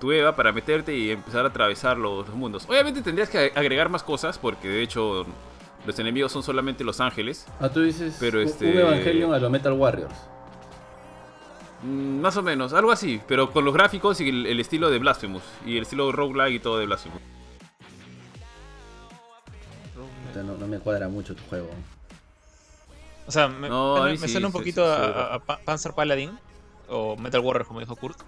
tu 0.00 0.12
Eva, 0.12 0.34
para 0.34 0.52
meterte 0.52 0.96
y 0.96 1.10
empezar 1.10 1.44
a 1.44 1.48
atravesar 1.48 1.98
los 1.98 2.28
mundos. 2.30 2.64
Obviamente 2.68 3.02
tendrías 3.02 3.28
que 3.28 3.52
agregar 3.54 3.88
más 3.88 4.02
cosas, 4.02 4.38
porque 4.38 4.68
de 4.68 4.82
hecho 4.82 5.26
los 5.86 5.98
enemigos 5.98 6.30
son 6.32 6.42
solamente 6.42 6.84
los 6.84 7.00
ángeles. 7.00 7.46
Ah, 7.60 7.68
tú 7.68 7.80
dices 7.82 8.16
Pero 8.20 8.38
un- 8.40 8.46
este- 8.46 8.70
un 8.70 8.78
Evangelion 8.78 9.34
a 9.34 9.38
los 9.38 9.50
Metal 9.50 9.72
Warriors. 9.72 10.14
Mm, 11.82 12.20
Más 12.20 12.36
o 12.36 12.42
menos, 12.42 12.72
algo 12.72 12.92
así, 12.92 13.20
pero 13.26 13.50
con 13.52 13.64
los 13.64 13.74
gráficos 13.74 14.20
y 14.20 14.28
el, 14.28 14.46
el 14.46 14.60
estilo 14.60 14.88
de 14.90 14.98
Blasphemous. 14.98 15.42
Y 15.66 15.76
el 15.76 15.82
estilo 15.82 16.12
roguelike 16.12 16.54
y 16.56 16.60
todo 16.60 16.78
de 16.78 16.86
Blasphemous. 16.86 17.20
No, 20.34 20.56
no 20.56 20.66
me 20.66 20.78
cuadra 20.78 21.08
mucho 21.08 21.34
tu 21.34 21.42
juego. 21.44 21.68
O 23.26 23.30
sea, 23.30 23.48
me, 23.48 23.68
No, 23.68 23.96
a 23.96 24.04
me- 24.06 24.12
mí 24.12 24.18
me 24.18 24.26
sí, 24.26 24.32
suena 24.32 24.46
un 24.48 24.52
poquito 24.52 24.82
sí, 24.84 25.02
sí, 25.02 25.12
a, 25.14 25.38
Panzer 25.64 25.92
Paladin 25.92 26.38
o 26.88 27.16
Metal 27.16 27.40
Warrior, 27.40 27.66
como 27.66 27.80
dijo 27.80 27.94
Kurt. 27.96 28.18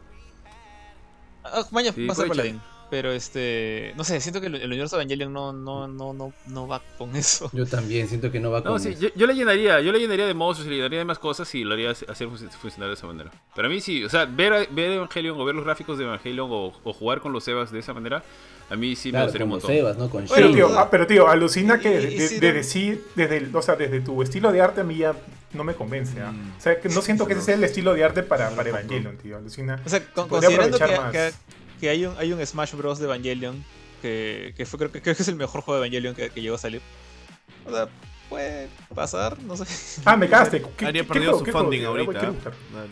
Ah, 1.43 1.63
vaya, 1.71 1.93
Sí, 1.93 2.07
Panzer 2.07 2.29
Paladin. 2.29 2.61
Pero 2.91 3.11
este. 3.13 3.93
No 3.97 4.05
sé, 4.05 4.21
siento 4.21 4.41
que 4.41 4.47
el, 4.49 4.55
el 4.57 4.67
universo 4.67 4.97
de 4.97 5.03
Evangelion 5.03 5.33
no, 5.33 5.53
no, 5.53 5.89
no, 5.89 6.13
no, 6.13 6.33
no 6.47 6.69
va 6.69 6.81
con 6.99 7.17
eso. 7.17 7.51
Yo 7.53 7.67
también 7.67 8.09
siento 8.09 8.31
que 8.31 8.39
no 8.41 8.51
va 8.51 8.63
con 8.63 8.73
No, 8.73 8.79
sí, 8.79 8.91
eso. 8.91 9.01
yo, 9.01 9.09
yo 9.17 9.27
le 9.27 9.35
llenaría, 9.35 9.81
yo 9.81 9.91
le 9.91 9.99
llenaría 9.99 10.27
de 10.27 10.35
monstruos 10.35 10.67
y 10.67 10.71
le 10.71 10.77
llenaría 10.77 10.99
de 11.01 11.05
más 11.05 11.19
cosas 11.19 11.53
y 11.55 11.65
lo 11.65 11.75
haría 11.75 11.91
hacer 11.91 12.29
fun- 12.29 12.51
funcionar 12.51 12.89
de 12.89 12.95
esa 12.95 13.07
manera. 13.07 13.31
Pero 13.55 13.67
a 13.69 13.71
mí 13.71 13.81
sí, 13.81 14.05
o 14.05 14.09
sea, 14.09 14.27
ver, 14.27 14.69
ver 14.71 14.91
Evangelion 14.93 15.41
o 15.41 15.45
ver 15.45 15.55
los 15.55 15.65
gráficos 15.65 15.99
de 15.99 16.05
Evangelion 16.05 16.49
o, 16.53 16.73
o 16.85 16.93
jugar 16.93 17.21
con 17.21 17.33
los 17.33 17.47
Evas 17.49 17.73
de 17.73 17.79
esa 17.81 17.95
manera, 17.95 18.23
a 18.71 18.77
mí 18.77 18.95
sí 18.97 19.09
me 19.09 19.13
Claro, 19.13 19.25
gustaría 19.27 19.45
un 19.45 19.51
con 19.51 19.59
montón. 19.61 19.77
Evas, 19.77 19.97
¿no? 19.99 20.11
Con 20.11 20.27
Pero 20.35 20.53
tío, 20.53 20.79
ah, 20.79 20.89
pero 20.91 21.07
tío, 21.07 21.29
alucina 21.29 21.79
que 21.81 22.01
y- 22.03 22.15
y 22.37 22.39
de- 22.41 22.63
si 22.63 23.01
desde 23.15 23.39
el- 23.39 23.55
o 23.57 23.63
sea, 23.63 23.77
desde 23.77 24.01
tu 24.01 24.23
estilo 24.23 24.53
de 24.53 24.61
arte 24.61 24.83
a 24.83 24.85
mí 24.85 24.97
ya 24.99 25.15
no 25.53 25.65
me 25.65 25.75
convence. 25.75 26.21
Mm. 26.21 26.53
O 26.59 26.61
sea, 26.61 26.81
que 26.81 26.89
no 26.89 27.01
siento 27.03 27.27
que 27.27 27.33
ese 27.35 27.43
sea 27.43 27.55
el 27.55 27.65
estilo 27.65 27.95
de 27.95 28.05
arte 28.05 28.23
para, 28.23 28.51
para 28.51 28.69
Evangelion, 28.69 29.17
tío. 29.19 29.37
Alucina. 29.37 29.81
O 29.85 29.89
sea, 29.89 30.01
con- 30.13 30.29
Podría 30.29 30.49
considerando 30.51 30.79
que, 30.79 30.85
aprovechar 30.85 31.13
que- 31.13 31.19
más. 31.19 31.41
Que 31.81 31.89
hay, 31.91 32.07
un, 32.07 32.15
hay 32.19 32.33
un 32.33 32.45
Smash 32.47 32.73
Bros. 32.75 32.99
de 32.99 33.05
Evangelion 33.07 33.65
que, 34.03 34.53
que 34.57 34.67
fue, 34.67 34.79
creo, 34.79 34.93
que, 34.93 35.01
creo 35.03 35.15
que 35.17 35.23
es 35.23 35.29
el 35.29 35.37
mejor 35.37 35.61
juego 35.63 35.81
de 35.81 35.87
Evangelion 35.87 36.15
que, 36.15 36.31
que 36.31 36.41
llegó 36.43 36.57
a 36.57 36.59
salir. 36.59 36.81
O 37.67 37.71
sea, 37.73 37.89
puede 38.29 38.69
pasar, 38.95 39.41
no 39.43 39.57
sé. 39.57 39.65
Ah, 40.05 40.17
me 40.17 40.29
cagaste. 40.31 40.63
¿Qué, 40.77 40.87
Habría 40.87 41.03
qué- 41.03 41.09
perdido 41.09 41.33
qué 41.33 41.39
su 41.39 41.45
qué 41.45 41.53
funding 41.53 41.81
tío? 41.81 41.89
ahorita. 41.89 42.33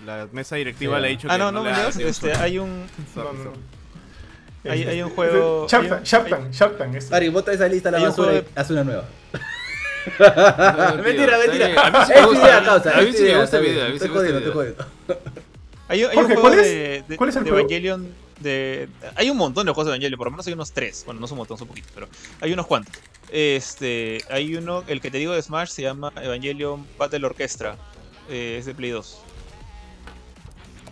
La, 0.07 0.16
la 0.25 0.29
mesa 0.33 0.57
directiva 0.57 0.97
Sí. 0.97 1.03
le 1.03 1.07
ha 1.07 1.11
dicho 1.11 1.29
Ah, 1.31 1.35
que 1.35 1.38
no, 1.38 1.53
no, 1.53 1.62
le 1.64 1.71
digas, 1.71 1.97
ni 1.97 2.05
un 2.05 2.11
este, 2.11 2.33
hay 2.35 2.59
un. 2.59 2.87
No, 3.16 3.25
no, 3.25 3.33
no. 3.45 3.53
Hay- 4.71 4.85
hay 4.85 5.03
un 5.03 5.11
juego- 5.11 5.66
Tank, 6.29 6.51
Shark 6.53 6.79
Tank. 6.79 6.95
este. 6.95 7.14
Ari, 7.14 7.29
bota 7.31 7.53
esa 7.53 7.66
lista 7.68 7.88
a 7.88 7.92
la 7.92 7.99
Hay 7.99 8.05
basura 8.05 8.31
juego 8.33 8.47
y 8.55 8.59
haz 8.61 8.71
una 8.71 8.85
nueva. 8.85 9.05
No, 10.18 10.97
no, 10.97 11.03
mentira, 11.03 11.38
mentira. 11.38 11.66
A 11.87 11.90
mí 11.90 11.99
sí 12.07 12.12
Es 12.14 12.21
me 12.21 12.27
gusta, 12.27 12.64
causa. 12.64 12.99
a 12.99 13.03
mí 13.03 13.12
sí 13.12 13.23
me 13.25 13.40
gusta 13.40 13.61
mí 13.61 13.66
sí 13.66 13.73
Estoy 13.73 13.83
me 13.83 13.92
gusta 13.92 14.09
jodiendo, 14.09 14.38
estoy 14.38 14.53
jodiendo. 14.53 14.87
Hay, 15.88 16.05
un- 16.05 16.11
hay 16.11 16.16
Jorge, 16.16 16.35
un 16.35 16.40
juego 16.40 16.40
¿cuál 16.42 16.55
es- 16.61 16.64
de, 16.66 17.05
de- 17.09 17.16
cuál 17.16 17.29
es 17.31 17.37
el 17.37 17.45
de 17.45 17.51
juego? 17.51 17.66
Evangelion 17.68 18.14
de 18.42 18.88
hay 19.14 19.31
un 19.31 19.37
montón 19.37 19.66
de 19.66 19.72
juegos 19.72 19.87
de 19.87 19.92
Evangelion, 19.92 20.18
por 20.18 20.26
lo 20.26 20.33
menos 20.33 20.46
hay 20.46 20.52
unos 20.52 20.72
tres, 20.72 21.05
bueno 21.05 21.20
no 21.20 21.26
son 21.26 21.37
un 21.37 21.40
montón, 21.40 21.59
son 21.59 21.68
poquitos, 21.68 21.90
pero 21.94 22.09
hay 22.40 22.52
unos 22.52 22.66
cuantos. 22.66 22.92
Este, 23.31 24.22
hay 24.31 24.55
uno, 24.57 24.85
el 24.87 25.00
que 25.00 25.11
te 25.11 25.18
digo 25.18 25.33
de 25.33 25.42
Smash 25.42 25.70
se 25.70 25.83
llama 25.83 26.12
Evangelion 26.20 26.87
Battle 26.98 27.24
Orchestra, 27.24 27.76
eh, 28.28 28.57
es 28.59 28.66
de 28.66 28.74
Play 28.74 28.90
2, 28.90 29.18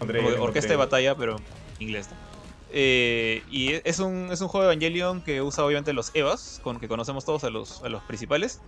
André, 0.00 0.38
orquesta 0.38 0.70
de 0.70 0.76
batalla, 0.76 1.14
pero 1.14 1.36
inglés. 1.78 2.08
¿no? 2.10 2.30
Eh, 2.72 3.42
y 3.50 3.72
es 3.84 3.98
un, 3.98 4.28
es 4.30 4.40
un 4.40 4.48
juego 4.48 4.66
de 4.66 4.72
Evangelion 4.72 5.22
que 5.22 5.42
usa 5.42 5.64
obviamente 5.64 5.92
los 5.92 6.12
Evas, 6.14 6.60
con 6.62 6.78
que 6.78 6.88
conocemos 6.88 7.24
todos 7.24 7.44
a 7.44 7.50
los, 7.50 7.82
a 7.82 7.88
los 7.88 8.02
principales. 8.02 8.60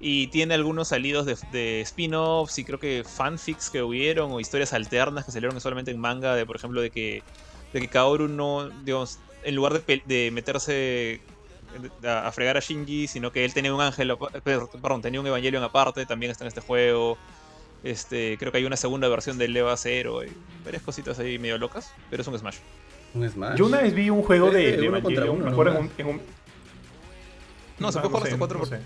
Y 0.00 0.26
tiene 0.26 0.54
algunos 0.54 0.88
salidos 0.88 1.24
de, 1.24 1.38
de 1.52 1.80
spin-offs 1.82 2.58
y 2.58 2.64
creo 2.64 2.78
que 2.78 3.04
fanfics 3.04 3.70
que 3.70 3.82
hubieron 3.82 4.32
o 4.32 4.40
historias 4.40 4.72
alternas 4.72 5.24
que 5.24 5.32
salieron 5.32 5.58
solamente 5.60 5.92
en 5.92 6.00
manga 6.00 6.34
de, 6.34 6.44
por 6.44 6.56
ejemplo, 6.56 6.80
de 6.80 6.90
que, 6.90 7.22
de 7.74 7.80
que 7.80 7.88
Kaoru 7.88 8.28
no, 8.28 8.70
digamos, 8.84 9.18
en 9.42 9.54
lugar 9.54 9.82
de, 9.84 10.30
meterse 10.32 11.20
a, 12.04 12.26
a 12.28 12.32
fregar 12.32 12.56
a 12.56 12.60
Shinji, 12.60 13.06
sino 13.08 13.30
que 13.32 13.44
él 13.44 13.52
tenía 13.52 13.74
un 13.74 13.80
ángel, 13.82 14.16
perdón, 14.42 15.02
tenía 15.02 15.20
un 15.20 15.26
Evangelion 15.26 15.62
aparte, 15.62 16.06
también 16.06 16.32
está 16.32 16.44
en 16.44 16.48
este 16.48 16.60
juego. 16.62 17.18
Este, 17.82 18.38
creo 18.38 18.50
que 18.50 18.58
hay 18.58 18.64
una 18.64 18.76
segunda 18.78 19.08
versión 19.08 19.36
del 19.36 19.54
Eva 19.54 19.76
0 19.76 20.24
y 20.24 20.28
varias 20.64 20.82
cositas 20.82 21.18
ahí 21.18 21.38
medio 21.38 21.58
locas, 21.58 21.92
pero 22.08 22.22
es 22.22 22.28
un 22.28 22.38
Smash. 22.38 22.56
Un 23.12 23.28
Smash. 23.28 23.56
Yo 23.58 23.66
una 23.66 23.82
vez 23.82 23.92
vi 23.94 24.08
un 24.08 24.22
juego 24.22 24.50
de, 24.50 24.70
Eh, 24.70 24.76
de 24.78 24.88
uno 24.88 25.02
contra 25.02 25.24
Evangelion, 25.24 25.36
uno, 25.36 25.44
me 25.44 25.50
acuerdo 25.52 25.72
en 25.72 25.78
¿no? 25.78 25.82
un, 25.82 25.92
en 25.98 26.06
un- 26.06 26.20
No, 27.78 27.92
se 27.92 27.98
Ah, 27.98 28.02
puede 28.02 28.10
jugar 28.14 28.22
sé, 28.22 28.28
hasta 28.28 28.38
cuatro 28.38 28.58
no 28.60 28.64
por- 28.64 28.78
sé. 28.78 28.82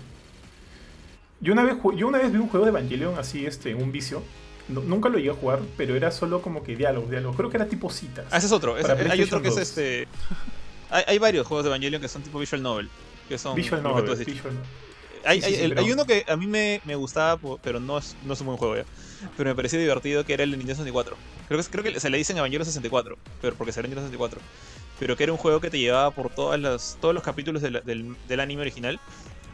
Yo 1.41 1.53
una, 1.53 1.63
vez, 1.63 1.77
yo 1.95 2.07
una 2.07 2.17
vez 2.17 2.31
vi 2.33 2.37
un 2.39 2.49
juego 2.49 2.65
de 2.65 2.71
Evangelion 2.71 3.17
así, 3.17 3.45
este, 3.45 3.69
en 3.71 3.81
un 3.81 3.91
vicio. 3.93 4.21
No- 4.69 4.81
nunca 4.81 5.09
lo 5.09 5.17
llegué 5.17 5.31
a 5.31 5.33
jugar, 5.33 5.59
pero 5.77 5.95
era 5.95 6.11
solo 6.11 6.41
como 6.41 6.63
que 6.63 6.75
diálogos, 6.75 7.09
diálogos. 7.09 7.35
Creo 7.35 7.49
que 7.49 7.57
era 7.57 7.67
tipo 7.67 7.89
citas. 7.89 8.25
Ah, 8.31 8.37
ese 8.37 8.47
es 8.47 8.51
otro. 8.53 8.77
ese- 8.77 8.91
hay 8.91 9.21
otro 9.23 9.41
que 9.41 9.49
es 9.49 9.55
2. 9.55 9.61
este. 9.63 10.07
Hay, 10.91 11.03
hay 11.05 11.19
varios 11.19 11.45
juegos 11.45 11.63
de 11.65 11.69
Evangelion 11.69 12.01
que 12.01 12.07
son 12.07 12.23
tipo 12.23 12.39
Visual 12.39 12.63
Novel. 12.63 12.89
Que 13.27 13.37
son 13.37 13.53
Visual 13.55 13.83
Novel. 13.83 14.05
Visual. 14.25 14.53
Hay, 15.23 15.39
Sí, 15.39 15.47
hay- 15.47 15.55
sí, 15.55 15.61
el- 15.61 15.69
pero- 15.75 15.81
hay 15.85 15.91
uno 15.91 16.05
que 16.05 16.25
a 16.27 16.35
mí 16.35 16.47
me, 16.47 16.81
me 16.83 16.95
gustaba, 16.95 17.39
pero 17.61 17.79
no 17.79 17.99
es, 17.99 18.15
no 18.23 18.33
es 18.33 18.39
un 18.41 18.47
buen 18.47 18.57
juego 18.57 18.75
ya. 18.75 18.85
Pero 19.37 19.49
me 19.51 19.55
pareció 19.55 19.77
divertido 19.79 20.25
que 20.25 20.33
era 20.33 20.43
el 20.43 20.49
de 20.49 20.57
Nintendo 20.57 20.77
64. 20.83 21.15
Creo 21.47 21.61
que, 21.61 21.69
creo 21.69 21.83
que 21.83 21.99
se 21.99 22.09
le 22.09 22.17
dicen 22.17 22.37
Evangelion 22.37 22.65
64, 22.65 23.17
pero 23.39 23.55
porque 23.55 23.71
será 23.71 23.87
Nintendo 23.87 24.07
64. 24.07 24.39
Pero 24.97 25.15
que 25.15 25.23
era 25.23 25.31
un 25.31 25.37
juego 25.37 25.59
que 25.61 25.69
te 25.69 25.77
llevaba 25.77 26.09
por 26.09 26.29
todas 26.31 26.59
las, 26.59 26.97
todos 26.99 27.13
los 27.13 27.23
capítulos 27.23 27.61
del, 27.61 27.83
del 28.27 28.39
anime 28.39 28.61
original. 28.61 28.99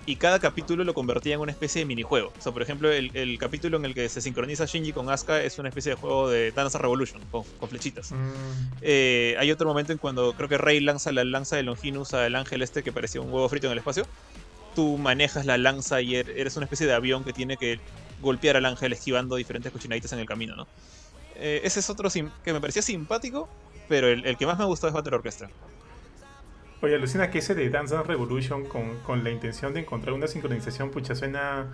Y 0.08 0.18
cada 0.18 0.38
capítulo 0.40 0.84
lo 0.84 0.94
convertía 0.94 1.34
en 1.34 1.40
una 1.42 1.52
especie 1.52 1.80
de 1.80 1.86
minijuego. 1.86 2.32
O 2.38 2.42
sea, 2.42 2.52
por 2.52 2.62
ejemplo, 2.62 2.92
el, 2.92 3.10
el 3.16 3.40
capítulo 3.40 3.78
en 3.78 3.86
el 3.86 3.96
que 3.96 4.08
se 4.08 4.22
sincroniza 4.22 4.66
Shinji 4.66 4.94
con 4.94 5.10
Asuka 5.10 5.42
es 5.42 5.58
una 5.58 5.70
especie 5.70 5.92
de 5.92 5.96
juego 5.96 6.30
de 6.30 6.52
Dance 6.52 6.78
Revolution, 6.78 7.22
con, 7.32 7.44
con 7.60 7.70
flechitas. 7.70 8.12
Mm, 8.12 8.18
Eh, 8.82 9.36
hay 9.40 9.52
otro 9.52 9.68
momento 9.68 9.92
en 9.94 9.98
cuando 9.98 10.34
creo 10.34 10.48
que 10.48 10.60
Rey 10.60 10.80
lanza 10.80 11.12
la 11.12 11.24
lanza 11.24 11.56
de 11.56 11.64
Longinus 11.64 12.14
al 12.14 12.36
ángel 12.36 12.62
este 12.62 12.84
que 12.84 12.92
parecía 12.92 13.20
un 13.22 13.32
huevo 13.34 13.50
frito 13.50 13.66
en 13.66 13.72
el 13.72 13.80
espacio. 13.80 14.06
Tú 14.76 14.98
manejas 15.00 15.46
la 15.48 15.58
lanza 15.58 16.02
y 16.02 16.12
er- 16.16 16.30
eres 16.36 16.56
una 16.56 16.66
especie 16.66 16.86
de 16.86 16.94
avión 16.94 17.24
que 17.24 17.34
tiene 17.34 17.58
que 17.58 17.80
golpear 18.22 18.58
al 18.58 18.66
ángel 18.66 18.94
esquivando 18.94 19.38
diferentes 19.38 19.72
cochinaditas 19.72 20.14
en 20.14 20.20
el 20.20 20.28
camino, 20.28 20.56
¿no? 20.56 20.68
Eh, 21.38 21.62
ese 21.64 21.80
es 21.80 21.90
otro 21.90 22.10
que 22.12 22.54
me 22.54 22.62
parecía 22.62 22.82
simpático, 22.84 23.50
pero 23.90 24.08
el, 24.08 24.26
el 24.26 24.38
que 24.38 24.46
más 24.46 24.60
me 24.60 24.66
gustó 24.66 24.88
es 24.88 24.94
Battle 24.94 25.16
Orchestra. 25.16 25.50
Oye, 26.86 26.94
alucina 26.94 27.32
que 27.32 27.40
ese 27.40 27.56
de 27.56 27.68
Dance 27.72 27.96
Dance 27.96 28.08
Revolution 28.08 28.66
con, 28.66 29.00
con 29.00 29.24
la 29.24 29.32
intención 29.32 29.74
de 29.74 29.80
encontrar 29.80 30.14
una 30.14 30.28
sincronización, 30.28 30.92
pucha, 30.92 31.16
suena, 31.16 31.66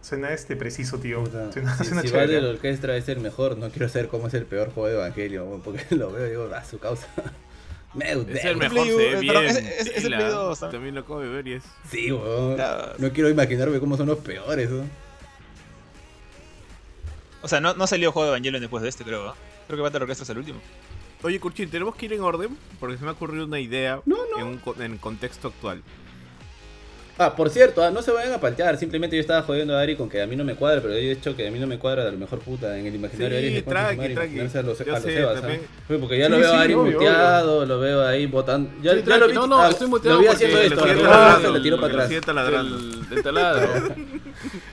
suena 0.00 0.32
este 0.32 0.54
preciso, 0.54 0.98
tío. 1.00 1.24
Puta, 1.24 1.50
Suena, 1.50 1.76
si 1.76 1.84
suena 1.86 2.02
si 2.02 2.08
chévere. 2.08 2.34
Battle 2.36 2.50
Orchestra 2.50 2.96
es 2.96 3.08
el 3.08 3.18
mejor, 3.18 3.58
no 3.58 3.68
quiero 3.70 3.88
saber 3.88 4.06
cómo 4.06 4.28
es 4.28 4.34
el 4.34 4.46
peor 4.46 4.70
juego 4.72 4.86
de 4.86 4.94
Evangelion, 4.94 5.48
weón, 5.48 5.60
porque 5.62 5.84
lo 5.96 6.12
veo 6.12 6.24
y 6.24 6.30
digo, 6.30 6.54
a 6.54 6.64
su 6.64 6.78
causa. 6.78 7.08
Meu, 7.94 8.24
Es 8.28 8.44
el 8.44 8.58
mejor, 8.58 8.74
Play 8.82 8.90
se 8.90 8.96
ve 8.96 9.16
bien. 9.18 9.36
ese 9.56 10.00
pila. 10.02 10.18
Play 10.18 10.32
¿ah? 10.32 10.70
También 10.70 10.94
lo 10.94 11.00
acabo 11.00 11.18
de 11.18 11.28
ver 11.28 11.48
y 11.48 11.52
es... 11.54 11.64
Sí, 11.90 12.12
weón. 12.12 12.56
No 12.98 13.12
quiero 13.12 13.28
imaginarme 13.28 13.80
cómo 13.80 13.96
son 13.96 14.06
los 14.06 14.18
peores. 14.18 14.70
O 17.42 17.48
sea, 17.48 17.60
no, 17.60 17.74
no 17.74 17.88
salió 17.88 18.12
juego 18.12 18.26
de 18.26 18.36
Evangelion 18.36 18.60
después 18.60 18.84
de 18.84 18.88
este, 18.88 19.02
creo. 19.02 19.30
¿ah? 19.30 19.34
Creo 19.66 19.78
que 19.78 19.82
Battle 19.82 20.02
Orchestra 20.02 20.22
es 20.22 20.30
el 20.30 20.38
último. 20.38 20.60
Oye, 21.22 21.38
Kurchin, 21.38 21.68
¿tenemos 21.70 21.94
que 21.96 22.06
ir 22.06 22.12
en 22.14 22.20
orden? 22.22 22.56
Porque 22.78 22.96
se 22.96 23.02
me 23.04 23.10
ha 23.10 23.12
ocurrido 23.12 23.44
una 23.44 23.60
idea 23.60 24.00
No, 24.06 24.16
no. 24.34 24.38
En, 24.38 24.46
un, 24.46 24.82
en 24.82 24.96
contexto 24.98 25.48
actual. 25.48 25.82
Ah, 27.18 27.36
por 27.36 27.50
cierto, 27.50 27.84
ah, 27.84 27.90
no 27.90 28.00
se 28.00 28.10
vayan 28.12 28.32
a 28.32 28.40
paltear. 28.40 28.78
Simplemente 28.78 29.14
yo 29.14 29.20
estaba 29.20 29.42
jodiendo 29.42 29.76
a 29.76 29.80
Ari 29.82 29.94
con 29.94 30.08
que 30.08 30.22
a 30.22 30.26
mí 30.26 30.36
no 30.36 30.44
me 30.44 30.54
cuadra, 30.54 30.80
pero 30.80 30.94
yo 30.94 31.00
he 31.00 31.14
dicho 31.14 31.36
que 31.36 31.46
a 31.46 31.50
mí 31.50 31.58
no 31.58 31.66
me 31.66 31.78
cuadra 31.78 32.08
a 32.08 32.10
lo 32.10 32.16
mejor 32.16 32.38
puta 32.38 32.78
en 32.78 32.86
el 32.86 32.94
imaginario 32.94 33.36
Sí, 33.38 33.42
de 33.44 33.50
Ari. 33.50 33.62
concha 33.62 33.70
tranqui, 33.94 34.14
tranqui. 34.14 34.38
A 34.40 34.62
los, 34.62 34.78
Yo 34.78 34.84
a 34.94 34.96
los 34.96 35.02
sé, 35.02 35.18
Evas, 35.18 35.36
¿ah? 35.36 35.40
también. 35.42 35.60
Uy, 35.90 35.98
Porque 35.98 36.18
ya 36.18 36.24
Sí, 36.24 36.30
lo 36.32 36.38
veo 36.38 36.48
sí, 36.50 36.56
a 36.56 36.60
Ari 36.62 36.72
obvio, 36.74 36.92
muteado, 36.98 37.66
lo 37.66 37.78
veo 37.80 38.06
ahí 38.06 38.24
botando. 38.24 38.70
Ya, 38.82 38.94
Sí, 38.94 39.02
ya 39.06 39.18
lo 39.18 39.26
vi. 39.28 39.34
No, 39.34 39.46
no, 39.46 39.60
ah, 39.60 39.68
estoy 39.68 39.88
muteado 39.88 40.16
Lo 40.16 40.22
vi 40.22 40.28
haciendo 40.28 40.56
le 40.56 40.64
esto, 40.66 40.80
sigue 40.80 40.94
lo 40.94 40.98
vi 41.00 41.02
taladrando, 41.04 41.36
haciendo, 41.36 41.58
le 41.58 41.62
tiro 41.62 41.76
para 41.76 41.88
le 41.88 42.16
atrás. 42.16 42.50
Del, 42.50 43.08
del 43.10 43.22
taladro. 43.22 43.68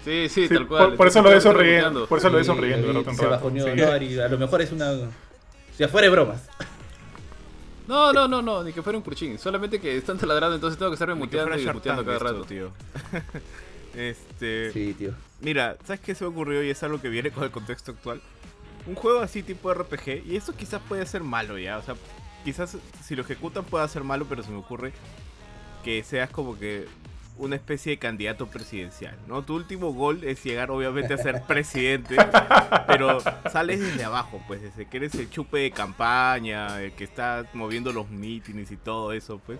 Sí, 0.05 0.29
sí, 0.29 0.47
Sí, 0.47 0.47
tal 0.47 0.67
cual. 0.67 0.85
por, 0.87 0.95
por 0.95 1.07
eso 1.07 1.21
lo 1.21 1.27
Estoy 1.33 1.41
sonriendo. 1.41 1.83
muteando. 1.89 2.07
Por 2.07 2.19
eso 2.19 2.29
lo 2.29 2.39
Sí, 2.39 2.45
sonriendo. 2.45 3.13
Se 3.13 3.25
bajoneó, 3.25 3.75
no, 3.75 3.87
Ari, 3.91 4.19
a 4.21 4.29
lo 4.29 4.37
mejor 4.37 4.61
es 4.61 4.71
una. 4.71 4.93
Si 5.77 5.83
afuera 5.83 6.07
de 6.07 6.11
bromas. 6.11 6.41
No, 7.87 8.11
no, 8.11 8.27
no, 8.27 8.41
no, 8.41 8.63
ni 8.63 8.73
que 8.73 8.81
fuera 8.81 8.97
un 8.97 9.03
curchín. 9.03 9.37
Solamente 9.37 9.79
que 9.79 9.95
están 9.95 10.17
taladrando, 10.17 10.55
entonces 10.55 10.77
tengo 10.77 10.89
que 10.89 10.95
estarme 10.95 11.13
que 11.13 11.19
muteando 11.19 11.57
y 11.57 11.65
muteando 11.67 12.03
cada 12.03 12.17
esto, 12.17 12.27
rato. 12.27 12.45
tío. 12.45 12.71
este... 13.95 14.71
Sí, 14.71 14.95
tío. 14.95 15.13
Mira, 15.39 15.77
¿sabes 15.85 15.99
qué 15.99 16.15
se 16.15 16.23
me 16.23 16.31
ocurrió 16.31 16.63
y 16.63 16.71
es 16.71 16.81
algo 16.81 16.99
que 16.99 17.09
viene 17.09 17.29
con 17.29 17.43
el 17.43 17.51
contexto 17.51 17.91
actual? 17.91 18.21
Un 18.87 18.95
juego 18.95 19.19
así 19.19 19.43
tipo 19.43 19.71
RPG, 19.71 20.25
y 20.25 20.35
esto 20.35 20.55
quizás 20.55 20.81
puede 20.87 21.05
ser 21.05 21.21
malo 21.21 21.59
ya, 21.59 21.77
o 21.77 21.83
sea, 21.83 21.95
quizás 22.43 22.75
si 23.03 23.15
lo 23.15 23.21
ejecutan 23.21 23.63
pueda 23.63 23.87
ser 23.87 24.03
malo, 24.03 24.25
pero 24.27 24.41
se 24.41 24.49
me 24.49 24.57
ocurre 24.57 24.93
que 25.83 26.03
seas 26.03 26.29
como 26.31 26.57
que 26.57 26.87
una 27.39 27.55
especie 27.55 27.91
de 27.91 27.97
candidato 27.99 28.47
presidencial, 28.47 29.15
¿no? 29.27 29.43
Tu 29.43 29.55
último 29.55 29.93
gol 29.93 30.23
es 30.23 30.43
llegar 30.43 30.71
obviamente 30.71 31.13
a 31.13 31.17
ser 31.17 31.43
presidente, 31.47 32.15
pero 32.87 33.19
sales 33.51 33.79
desde 33.79 34.03
abajo, 34.03 34.41
pues 34.47 34.61
desde 34.61 34.85
que 34.87 34.97
eres 34.97 35.15
el 35.15 35.29
chupe 35.29 35.59
de 35.59 35.71
campaña, 35.71 36.81
el 36.81 36.91
que 36.93 37.03
está 37.03 37.45
moviendo 37.53 37.91
los 37.93 38.09
mítines 38.09 38.71
y 38.71 38.77
todo 38.77 39.11
eso, 39.13 39.39
pues. 39.45 39.59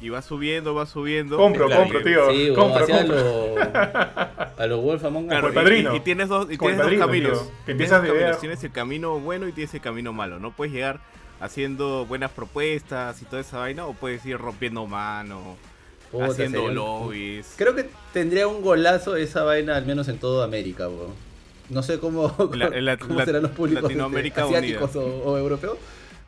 Y 0.00 0.10
va 0.10 0.22
subiendo, 0.22 0.74
va 0.76 0.86
subiendo. 0.86 1.36
Compro, 1.36 1.66
Claro, 1.66 1.82
compro, 1.82 2.02
tío. 2.04 2.30
Sí, 2.30 2.52
compro, 2.54 2.84
a 2.84 2.86
compro. 2.86 3.16
lo, 3.16 4.62
a 4.62 4.66
lo 4.68 4.80
Wolf 4.80 5.04
Among 5.04 5.24
Us. 5.24 5.28
Claro, 5.30 5.46
el 5.48 5.52
y- 5.52 5.56
padrino. 5.56 5.94
Y, 5.94 5.96
y 5.96 6.00
tienes 6.00 6.28
dos, 6.28 6.46
y 6.50 6.56
tienes 6.56 6.78
dos 6.78 6.92
caminos. 6.94 7.32
tío, 7.32 7.48
que 7.48 7.54
Tienes 7.64 7.68
empiezas 7.90 8.02
dos 8.02 8.12
caminos. 8.12 8.38
Tienes 8.40 8.62
el 8.64 8.70
camino 8.70 9.18
bueno 9.18 9.48
y 9.48 9.52
tienes 9.52 9.74
el 9.74 9.80
camino 9.80 10.12
malo. 10.12 10.38
No 10.38 10.52
puedes 10.52 10.72
llegar 10.72 11.00
haciendo 11.40 12.06
buenas 12.06 12.30
propuestas 12.30 13.20
y 13.22 13.24
toda 13.24 13.40
esa 13.42 13.58
vaina, 13.58 13.86
o 13.86 13.92
puedes 13.94 14.24
ir 14.24 14.38
rompiendo 14.38 14.86
mano, 14.86 15.56
Puta, 16.12 16.26
haciendo 16.26 16.58
sería 16.58 16.68
un- 16.70 16.74
lobbies. 16.74 17.54
Creo 17.56 17.74
que 17.74 17.86
tendría 18.12 18.48
un 18.48 18.62
golazo 18.62 19.16
esa 19.16 19.42
vaina, 19.42 19.76
al 19.76 19.86
menos 19.86 20.08
en 20.08 20.18
toda 20.18 20.44
América, 20.44 20.88
weón. 20.88 21.12
No 21.70 21.82
sé 21.82 21.98
cómo, 21.98 22.34
La- 22.54 22.66
en 22.68 22.84
la- 22.84 22.96
cómo 22.96 23.18
la- 23.18 23.24
serán 23.26 23.42
los 23.42 23.50
públicos 23.52 23.82
Latinoamérica 23.82 24.42
este, 24.44 24.56
asiáticos 24.56 24.96
o, 24.96 25.04
o 25.04 25.36
europeos, 25.36 25.76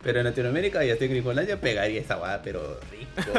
pero 0.03 0.19
en 0.21 0.25
Latinoamérica 0.27 0.85
y 0.85 0.91
hasta 0.91 1.05
en 1.07 1.11
Gringolandia 1.13 1.61
pegaría 1.61 2.01
esa 2.01 2.19
weá, 2.19 2.43
pero 2.43 2.79
rico. 2.91 3.31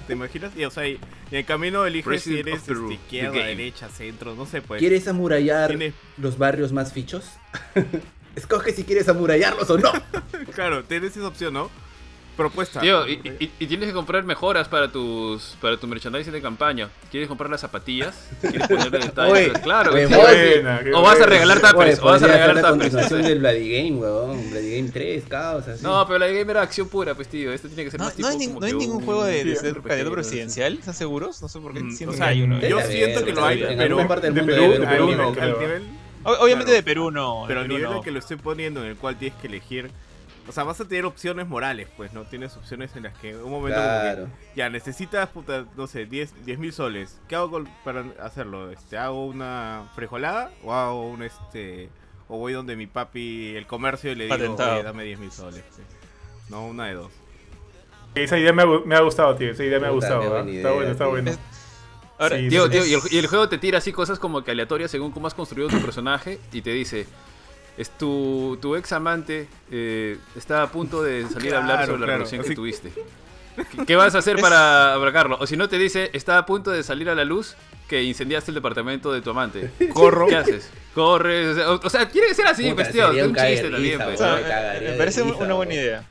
¿Te 0.06 0.12
imaginas? 0.14 0.52
Y, 0.56 0.64
o 0.64 0.70
sea, 0.70 0.86
y, 0.88 0.98
y 1.30 1.36
el 1.36 1.44
camino 1.44 1.84
eliges 1.84 2.22
si 2.22 2.30
President 2.30 2.48
eres 2.48 2.60
of 2.62 2.66
Peru, 2.66 2.82
este, 2.84 2.94
izquierda, 2.94 3.30
game. 3.32 3.46
derecha, 3.48 3.88
centro, 3.90 4.34
no 4.34 4.46
sé, 4.46 4.62
pues. 4.62 4.78
¿Quieres 4.78 5.06
amurallar 5.06 5.70
Tienes- 5.70 5.92
los 6.16 6.38
barrios 6.38 6.72
más 6.72 6.92
fichos? 6.94 7.24
Escoge 8.36 8.72
si 8.72 8.84
quieres 8.84 9.08
amurallarlos 9.08 9.68
o 9.70 9.76
no. 9.78 9.90
Claro, 10.54 10.84
tienes 10.84 11.16
esa 11.16 11.26
opción, 11.26 11.52
¿no? 11.52 11.70
Propuesta. 12.40 12.80
Tío, 12.80 13.06
y, 13.06 13.20
y- 13.38 13.50
y 13.58 13.66
tienes 13.66 13.88
que 13.88 13.92
comprar 13.94 14.24
mejoras 14.24 14.66
para 14.68 14.90
tus 14.90 15.56
para 15.60 15.76
tu 15.76 15.86
merchandising 15.86 16.32
de 16.32 16.40
campaña. 16.40 16.88
¿Quieres 17.10 17.28
comprar 17.28 17.50
las 17.50 17.60
zapatillas? 17.60 18.28
¿Quieres 18.40 18.66
ponerle 18.66 18.98
detalles? 19.06 19.32
Oye, 19.50 19.52
claro, 19.62 19.92
oye, 19.92 20.08
sí. 20.08 20.14
buena, 20.14 20.80
O 20.94 21.02
vas 21.02 21.20
a 21.20 21.26
regalar 21.26 21.60
tapers, 21.60 21.98
o 22.00 22.04
vas 22.06 22.22
a 22.22 22.26
regalar 22.28 22.54
la 22.56 22.62
tapers. 22.62 22.80
continuación 22.80 23.22
del 23.22 23.38
Bloody 23.40 23.70
Game, 23.70 23.96
weón. 24.00 24.50
Bloody 24.50 24.76
Game 24.76 24.90
3, 24.90 25.24
caos, 25.28 25.68
así. 25.68 25.82
No, 25.84 26.06
pero 26.06 26.18
la 26.18 26.26
game 26.28 26.50
era 26.50 26.62
acción 26.62 26.88
pura, 26.88 27.14
pues 27.14 27.28
tío. 27.28 27.52
Esto 27.52 27.68
tiene 27.68 27.84
que 27.84 27.90
ser 27.90 28.00
No, 28.00 28.06
más 28.06 28.18
no 28.18 28.26
hay, 28.28 28.38
tipo 28.38 28.48
como 28.54 28.60
no 28.60 28.66
hay 28.66 28.72
ningún 28.72 28.96
un 28.96 29.04
juego 29.04 29.24
de, 29.24 29.44
de 29.44 29.56
ser 29.56 29.74
candidato 29.82 30.12
presidencial, 30.12 30.74
¿están 30.78 30.94
seguros? 30.94 31.42
No 31.42 31.48
sé 31.48 31.60
por 31.60 31.74
qué 31.74 31.80
Mm, 31.82 31.90
siento 31.92 32.14
o 32.14 32.16
sea, 32.16 32.26
hay 32.28 32.42
uno. 32.42 32.58
yo 32.60 32.80
siento 32.80 33.24
que 33.24 33.32
lo 33.32 33.44
hay, 33.44 33.62
en 33.62 33.68
pero- 33.68 33.82
alguna 33.82 34.08
parte 34.08 34.30
del 34.30 34.34
de 34.34 34.40
mundo 34.42 34.86
Perú- 34.86 35.46
Obviamente 36.24 36.72
de 36.72 36.82
Perú 36.82 37.10
no. 37.10 37.44
Pero 37.48 37.62
Perú 37.62 37.78
nivel 37.78 38.00
que 38.02 38.10
lo 38.10 38.18
estoy 38.18 38.36
poniendo, 38.36 38.80
en 38.82 38.88
el 38.90 38.96
cual 38.96 39.16
tienes 39.18 39.38
que 39.40 39.46
elegir. 39.46 39.90
O 40.48 40.52
sea, 40.52 40.64
vas 40.64 40.80
a 40.80 40.84
tener 40.84 41.04
opciones 41.04 41.46
morales, 41.46 41.88
pues, 41.96 42.12
¿no? 42.12 42.24
Tienes 42.24 42.56
opciones 42.56 42.94
en 42.96 43.04
las 43.04 43.16
que 43.18 43.30
en 43.30 43.36
un 43.36 43.50
momento 43.50 43.78
como 43.78 43.88
que, 43.92 44.00
Claro. 44.00 44.28
ya 44.56 44.68
necesitas, 44.68 45.28
puta, 45.28 45.64
no 45.76 45.86
sé, 45.86 46.06
10 46.06 46.32
mil 46.58 46.72
soles. 46.72 47.18
¿Qué 47.28 47.36
hago 47.36 47.62
para 47.84 48.04
hacerlo? 48.20 48.70
Este, 48.70 48.98
¿Hago 48.98 49.26
una 49.26 49.84
frijolada? 49.94 50.50
¿O 50.64 50.72
hago 50.72 51.08
un 51.08 51.22
este.? 51.22 51.88
O 52.28 52.38
voy 52.38 52.52
donde 52.52 52.76
mi 52.76 52.86
papi, 52.86 53.54
el 53.56 53.66
comercio, 53.66 54.12
y 54.12 54.14
le 54.14 54.24
digo, 54.24 54.54
oye, 54.54 54.82
dame 54.82 55.04
10 55.04 55.18
mil 55.18 55.32
soles. 55.32 55.62
sí. 55.70 55.82
No, 56.48 56.66
una 56.66 56.86
de 56.86 56.94
dos. 56.94 57.12
Esa 58.14 58.38
idea 58.38 58.52
me 58.52 58.62
ha, 58.62 58.66
me 58.66 58.94
ha 58.96 59.00
gustado, 59.00 59.36
tío. 59.36 59.50
Esa 59.52 59.62
idea 59.64 59.78
me 59.78 59.86
ha 59.86 59.90
gustado. 59.90 60.28
buena 60.28 60.50
Está 60.50 60.72
bueno, 60.72 60.90
está 60.90 61.06
bueno. 61.06 61.30
Es- 61.30 61.38
Ahora, 62.18 62.36
Sí, 62.36 62.48
Tío, 62.50 62.68
tío, 62.68 62.84
y 62.84 62.92
el, 62.94 63.00
y 63.10 63.16
el 63.18 63.26
juego 63.28 63.48
te 63.48 63.56
tira 63.56 63.78
así 63.78 63.92
cosas 63.92 64.18
como 64.18 64.44
que 64.44 64.50
aleatorias 64.50 64.90
según 64.90 65.10
cómo 65.10 65.26
has 65.26 65.32
construido 65.34 65.68
tu 65.70 65.80
personaje 65.80 66.38
y 66.52 66.60
te 66.60 66.70
dice, 66.70 67.06
es 67.78 67.90
tu, 67.90 68.58
tu 68.60 68.76
ex 68.76 68.92
amante 68.92 69.48
eh, 69.70 70.18
está 70.36 70.62
a 70.62 70.70
punto 70.70 71.02
de 71.02 71.26
salir 71.32 71.54
a 71.54 71.58
hablar 71.58 71.76
Claro, 71.78 71.86
sobre 71.92 72.00
la 72.00 72.06
claro, 72.06 72.18
relación 72.18 72.40
que 72.42 72.46
así- 72.48 72.54
tuviste. 72.54 72.92
¿Qué- 73.76 73.84
¿Qué 73.86 73.96
vas 73.96 74.14
a 74.14 74.18
hacer 74.18 74.36
para 74.40 74.94
abarcarlo? 74.94 75.36
O 75.40 75.46
si 75.46 75.56
no 75.56 75.68
te 75.68 75.76
dice, 75.78 76.10
está 76.12 76.38
a 76.38 76.46
punto 76.46 76.70
de 76.70 76.82
salir 76.82 77.10
a 77.10 77.14
la 77.14 77.24
luz 77.24 77.56
que 77.88 78.02
incendiaste 78.02 78.52
el 78.52 78.54
departamento 78.54 79.12
de 79.12 79.20
tu 79.20 79.30
amante. 79.30 79.70
Corro. 79.92 80.28
¿Qué 80.28 80.36
haces? 80.36 80.70
Corres, 80.94 81.48
o 81.48 81.54
sea, 81.54 81.70
o, 81.72 81.90
sea, 81.90 82.08
tiene 82.08 82.28
que 82.28 82.34
ser 82.34 82.46
así, 82.46 82.62
Puta, 82.70 82.74
pues 82.76 82.88
es 82.88 82.94
un 83.04 83.30
un 83.30 83.34
chiste 83.36 83.70
también, 83.70 83.98
risa, 83.98 84.04
o 84.04 84.06
pues. 84.08 84.18
sea, 84.18 84.78
me 84.82 84.92
parece 84.96 85.22
una 85.22 85.54
buena 85.54 85.74
idea. 85.74 86.04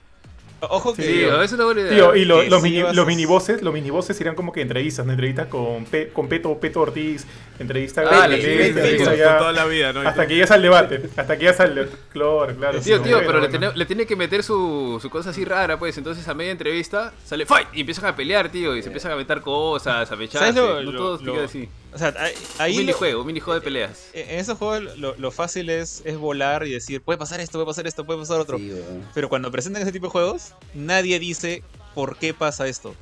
Ojo 0.62 0.94
que. 0.94 1.04
Sí, 1.04 1.24
es 1.24 1.52
una 1.54 1.66
buena 1.66 1.82
idea. 1.82 1.92
Tío, 1.94 2.16
y 2.16 2.26
lo- 2.26 2.44
los, 2.44 2.62
sí 2.62 2.70
mini, 2.70 2.84
los 2.94 3.06
minibosses, 3.08 3.62
los 3.62 3.74
minibosses 3.74 4.18
serían 4.18 4.36
como 4.36 4.52
que 4.52 4.62
entrevistas, 4.62 5.06
¿no? 5.06 5.12
Entrevistas 5.14 5.48
con, 5.48 5.86
Pe- 5.86 6.10
con 6.10 6.28
Peto, 6.28 6.58
Peto 6.60 6.82
Ortiz, 6.82 7.26
entrevista 7.60 8.02
Ah, 8.10 8.28
con 8.28 9.38
toda 9.38 9.52
la 9.52 9.66
vida, 9.66 9.94
¿no? 9.94 10.02
Hasta 10.02 10.28
que 10.28 10.38
ya 10.38 10.46
al 10.54 10.62
debate, 10.62 11.02
hasta 11.16 11.38
que 11.38 11.46
ya 11.46 11.54
sale, 11.54 11.88
claro, 12.12 12.48
claro. 12.58 12.80
Tío, 12.80 12.98
sí, 12.98 13.04
tío, 13.04 13.18
bueno, 13.18 13.28
pero 13.28 13.40
le 13.40 13.48
bueno. 13.48 13.60
tiene, 13.60 13.78
le 13.78 13.86
tiene 13.86 14.06
que 14.06 14.16
meter 14.16 14.44
su, 14.44 15.00
su 15.02 15.10
cosa 15.10 15.30
así 15.30 15.46
rara, 15.46 15.78
pues. 15.78 15.98
Entonces 15.98 16.28
a 16.28 16.34
media 16.34 16.52
entrevista 16.52 17.14
sale 17.26 17.46
fight 17.46 17.68
y 17.74 17.82
empiezan 17.82 18.06
a 18.06 18.16
pelear, 18.16 18.50
tío. 18.50 18.76
Y 18.76 18.82
se 18.82 18.88
empiezan 18.90 19.12
a 19.12 19.16
meter 19.16 19.42
cosas, 19.42 20.12
a 20.12 20.18
fecharse. 20.18 20.54
¿Sabes 20.54 20.56
lo- 20.56 20.82
no 20.84 20.92
lo- 20.92 20.98
todos 20.98 21.22
lo- 21.22 21.34
queda 21.34 21.46
así. 21.46 21.70
O 21.94 21.98
sea, 21.98 22.14
ahí- 22.60 22.74
Un 22.74 22.80
minijuego, 22.86 23.22
un 23.22 23.28
minijuego 23.28 23.60
de 23.60 23.64
peleas. 23.64 24.10
en 24.14 24.40
esos 24.40 24.58
juegos 24.58 24.98
lo, 24.98 25.16
lo 25.18 25.32
fácil 25.32 25.70
es, 25.72 26.02
es 26.06 26.18
volar 26.18 26.66
y 26.68 26.72
decir, 26.72 27.02
puede 27.02 27.18
pasar 27.18 27.40
esto, 27.40 27.54
puede 27.54 27.66
pasar 27.66 27.88
esto, 27.88 28.06
puede 28.06 28.20
pasar 28.20 28.40
otro. 28.40 28.58
Sí. 28.60 28.72
Pero 29.16 29.28
cuando 29.30 29.52
presentan 29.52 29.82
ese 29.82 29.92
tipo 29.92 30.06
de 30.08 30.12
juegos, 30.12 30.54
nadie 30.76 31.18
dice 31.20 31.64
por 31.96 32.18
qué 32.18 32.34
pasa 32.34 32.68
esto. 32.68 32.96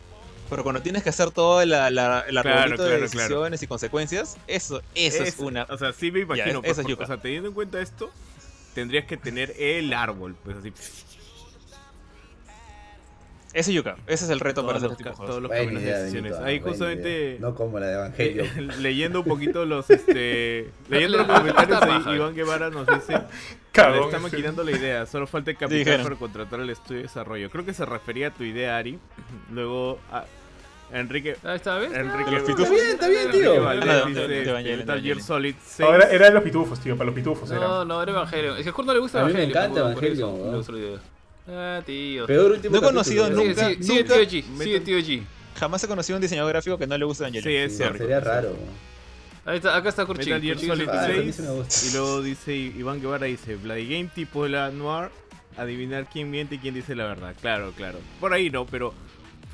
Pero 0.49 0.63
cuando 0.63 0.81
tienes 0.81 1.03
que 1.03 1.09
hacer 1.09 1.31
todo 1.31 1.65
la, 1.65 1.89
la, 1.89 2.21
el 2.21 2.31
Claro, 2.41 2.49
arbolito 2.51 2.83
de 2.83 2.89
claro, 2.89 3.01
decisiones 3.01 3.59
claro. 3.59 3.63
y 3.65 3.67
consecuencias, 3.67 4.37
eso, 4.47 4.81
eso 4.95 5.23
es, 5.23 5.37
una. 5.39 5.63
O 5.69 5.77
sea, 5.77 5.91
sí 5.91 6.09
me 6.09 6.21
imagino. 6.21 6.45
Ya, 6.47 6.59
pues, 6.61 6.71
esa 6.71 6.81
es 6.83 6.87
yuca. 6.87 7.03
o 7.03 7.07
sea, 7.07 7.17
teniendo 7.19 7.49
en 7.49 7.53
cuenta 7.53 7.81
esto, 7.81 8.09
tendrías 8.73 9.05
que 9.05 9.17
tener 9.17 9.53
el 9.59 9.91
árbol, 9.91 10.37
pues 10.45 10.55
así. 10.55 10.71
Ese 13.53 13.71
es 13.71 13.75
Yuka, 13.75 13.95
ese 14.07 14.25
es 14.25 14.29
el 14.29 14.39
reto 14.39 14.65
para 14.65 14.77
Todos 14.79 14.83
hacer 14.83 14.89
los, 14.89 14.97
ca- 14.97 15.11
tipo 15.11 15.21
de 15.23 15.27
todos 15.29 15.41
los 15.41 15.51
caminos 15.51 15.81
de 15.83 15.93
decisiones. 15.99 16.33
Ahí 16.37 16.59
justamente. 16.59 17.29
idea. 17.31 17.37
No 17.39 17.55
como 17.55 17.79
la 17.79 17.87
de 17.87 17.93
Evangelio. 17.93 18.43
leyendo 18.79 19.19
un 19.21 19.25
poquito 19.25 19.65
los 19.65 19.89
este 19.89 20.69
leyendo 20.89 21.17
los 21.19 21.27
comentarios 21.27 21.81
ahí. 21.81 22.15
Iván 22.15 22.35
Guevara 22.35 22.69
nos 22.69 22.85
dice 22.87 23.13
le 23.13 23.21
Cagón, 23.71 24.03
está 24.05 24.19
maquinando 24.19 24.63
la 24.63 24.71
idea 24.71 25.05
solo 25.05 25.27
falta 25.27 25.51
el 25.51 25.57
capital 25.57 25.77
Dijeron. 25.79 26.03
para 26.03 26.15
contratar 26.17 26.59
el 26.59 26.69
estudio 26.71 26.97
de 26.97 27.03
desarrollo 27.03 27.49
creo 27.49 27.63
que 27.65 27.73
se 27.73 27.85
refería 27.85 28.27
a 28.27 28.31
tu 28.31 28.43
idea 28.43 28.75
Ari 28.77 28.97
luego 29.53 29.99
a 30.11 30.25
Enrique 30.91 31.35
Ahí 31.43 31.55
está, 31.57 31.77
¿ves? 31.77 31.91
Enrique 31.93 32.31
los 32.31 32.41
Está 32.41 32.45
pitufos. 32.55 32.69
bien, 32.71 32.87
está 32.87 33.07
bien, 33.09 33.31
tío. 33.31 33.53
Evangelion, 33.55 34.13
Metal 34.13 34.27
Gear 34.29 34.77
Evangelion. 34.79 35.21
Solid 35.21 35.55
6 35.65 35.89
Ahora 35.89 36.09
era 36.09 36.25
de 36.27 36.31
los 36.31 36.43
pitufos, 36.43 36.79
tío, 36.79 36.95
para 36.97 37.07
los 37.07 37.15
pitufos 37.15 37.51
era. 37.51 37.59
No, 37.59 37.83
no, 37.85 38.01
era 38.01 38.11
Evangelion. 38.13 38.57
Es 38.57 38.63
que 38.63 38.69
a 38.69 38.71
Kurt 38.73 38.87
no 38.87 38.93
le 38.93 38.99
gusta 38.99 39.21
A 39.21 39.25
mí 39.25 39.33
me 39.33 39.43
Evangelion. 39.43 39.63
encanta 39.65 39.79
Evangelion, 39.91 40.63
Ah, 41.47 41.81
tío. 41.85 42.25
Peor 42.25 42.51
último 42.51 42.73
No 42.73 42.79
he 42.79 42.81
conocido 42.85 43.25
Sigue, 43.27 43.35
nunca- 43.47 43.69
sigue, 43.69 43.83
sigue, 43.83 44.01
nunca- 44.03 44.13
tío 44.15 44.23
G. 44.41 44.63
Sigue, 44.63 44.79
tío 44.81 44.97
G. 44.99 45.21
Jamás 45.59 45.83
he 45.83 45.87
conocido 45.87 46.17
un 46.17 46.21
diseñador 46.21 46.51
gráfico 46.51 46.77
que 46.77 46.87
no 46.87 46.97
le 46.97 47.05
guste 47.05 47.23
Evangelion. 47.23 47.43
sí 47.51 47.55
es 47.55 47.71
Sí, 47.71 47.77
cierto 47.77 47.97
Sería 47.99 48.19
raro. 48.19 48.55
Ahí 49.45 49.57
está, 49.57 49.77
acá 49.77 49.89
está 49.89 50.05
Kurchin. 50.05 50.33
Metal 50.33 50.41
Gear 50.41 50.59
Solid 50.59 50.71
es 50.83 50.87
el- 50.89 50.89
Ah, 50.89 51.03
a 51.05 51.07
mí 51.07 51.13
6 51.23 51.35
sí 51.35 51.41
me 51.43 51.49
gusta. 51.51 51.85
y 51.87 51.91
luego 51.93 52.21
dice 52.21 52.53
Iván 52.55 52.99
Guevara 53.01 53.25
dice 53.27 53.55
Bloody 53.55 53.87
Game 53.87 54.09
tipo 54.13 54.45
la 54.47 54.69
Noir 54.71 55.09
adivinar 55.55 56.07
quién 56.11 56.29
miente 56.29 56.55
y 56.55 56.57
quién 56.59 56.73
dice 56.75 56.93
la 56.95 57.05
verdad 57.05 57.33
claro 57.41 57.71
claro 57.75 57.97
por 58.19 58.33
ahí 58.33 58.49
no 58.49 58.65
pero 58.67 58.93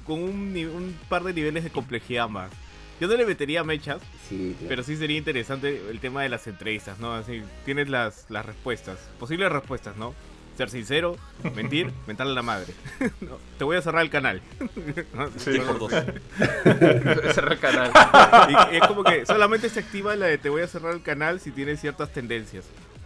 con 0.06 0.20
un, 0.22 0.32
un 0.58 0.98
par 1.08 1.24
de 1.24 1.32
niveles 1.34 1.64
de 1.64 1.70
complejidad 1.70 2.28
más 2.28 2.52
yo 3.00 3.08
no 3.08 3.16
le 3.16 3.26
metería 3.26 3.64
mechas 3.64 4.02
Sí, 4.28 4.56
tío. 4.60 4.68
Pero 4.68 4.82
sí 4.84 4.98
sería 4.98 5.18
interesante 5.18 5.80
el 5.90 6.00
tema 6.00 6.24
de 6.24 6.30
las 6.30 6.48
entrevistas, 6.48 6.98
¿no? 7.00 7.14
Así, 7.14 7.42
tienes 7.66 7.90
las, 7.90 8.26
las 8.30 8.46
respuestas, 8.46 8.98
posibles 9.20 9.52
respuestas, 9.52 9.96
¿no? 9.98 10.16
Ser 10.58 10.70
sincero, 10.70 11.18
mentir, 11.56 11.92
mentarle 12.08 12.32
a 12.34 12.36
la 12.36 12.42
madre. 12.44 12.74
No, 13.22 13.38
te 13.58 13.64
voy 13.64 13.78
a 13.78 13.82
cerrar 13.82 14.02
el 14.04 14.10
canal. 14.10 14.42
Sí. 15.38 15.58
por 15.60 15.80
dos. 15.80 15.92
Cerrar 17.34 17.58
canal. 17.60 17.92
Y 18.72 18.76
es 18.78 18.84
como 18.88 19.04
que 19.04 19.26
solamente 19.26 19.70
se 19.70 19.80
activa 19.80 20.16
la 20.16 20.28
de 20.28 20.38
te 20.38 20.50
voy 20.50 20.62
a 20.62 20.68
cerrar 20.68 20.94
el 20.94 21.02
canal 21.02 21.40
si 21.40 21.52
tienes 21.52 21.80
ciertas 21.82 22.12
tendencias. 22.12 22.66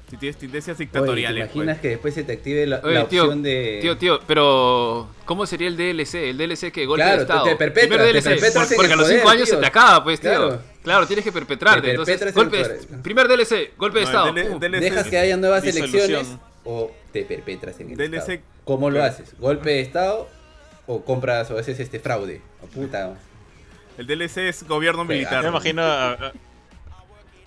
Si 0.10 0.16
tienes 0.16 0.38
tendencias 0.38 0.78
Oye, 0.78 0.86
¿te 0.88 1.00
dictatoriales. 1.00 1.44
imaginas 1.46 1.76
pues. 1.76 1.82
que 1.82 1.88
después 1.90 2.14
se 2.14 2.24
te 2.24 2.32
active 2.32 2.66
la, 2.66 2.80
Oye, 2.82 2.94
la 2.94 3.10
tío, 3.10 3.24
opción 3.24 3.44
de... 3.44 3.80
Tío, 3.82 3.98
tío, 3.98 4.20
pero 4.26 5.10
¿cómo 5.26 5.46
sería 5.46 5.68
el 5.68 5.76
DLC? 5.76 6.16
El 6.30 6.38
DLC 6.38 6.72
que 6.72 6.86
golpe 6.86 7.04
Claro, 7.04 7.18
de 7.18 7.22
estado. 7.24 7.44
te- 7.44 7.56
Primer 7.58 7.74
te 8.14 8.22
perpetras 8.22 8.74
porque 8.74 8.92
a 8.92 8.94
el 8.94 9.00
los 9.00 9.08
5 9.10 9.24
poder, 9.24 9.36
años 9.38 9.50
tío. 9.50 9.56
se 9.56 9.62
te 9.62 9.68
acaba, 9.68 10.04
pues, 10.06 10.22
tío. 10.22 10.30
Claro. 10.30 10.62
Claro, 10.82 11.08
tienes 11.08 11.26
que 11.26 11.32
perpetrarte. 11.34 11.82
Te 11.82 11.90
Entonces, 11.92 12.22
el 12.22 12.32
golpe, 12.32 12.64
primer 13.04 13.28
DLC, 13.28 13.74
golpe 13.78 14.00
de 14.00 14.06
No, 14.06 14.10
estado. 14.12 14.28
el 14.38 14.72
Dejas 14.80 15.08
que 15.08 15.18
haya 15.20 15.36
nuevas 15.36 15.62
Disolución. 15.64 16.02
elecciones 16.06 16.40
o 16.64 16.90
te 17.12 17.24
perpetras 17.24 17.80
en 17.80 17.92
el 17.92 17.98
DLC 17.98 18.14
estado. 18.16 18.40
¿Cómo 18.66 18.90
lo 18.90 19.04
haces? 19.04 19.34
¿Golpe 19.40 19.70
de 19.72 19.82
estado 19.82 20.28
o 20.86 21.04
compras 21.04 21.50
o 21.52 21.58
haces 21.58 21.80
este 21.80 22.00
fraude? 22.00 22.42
O 22.62 22.68
puta. 22.68 23.18
El 23.98 24.08
DLC 24.08 24.38
es 24.50 24.64
gobierno 24.68 25.04
militar. 25.06 25.42
Me 25.44 25.50
imagino 25.50 25.82
a, 25.84 26.32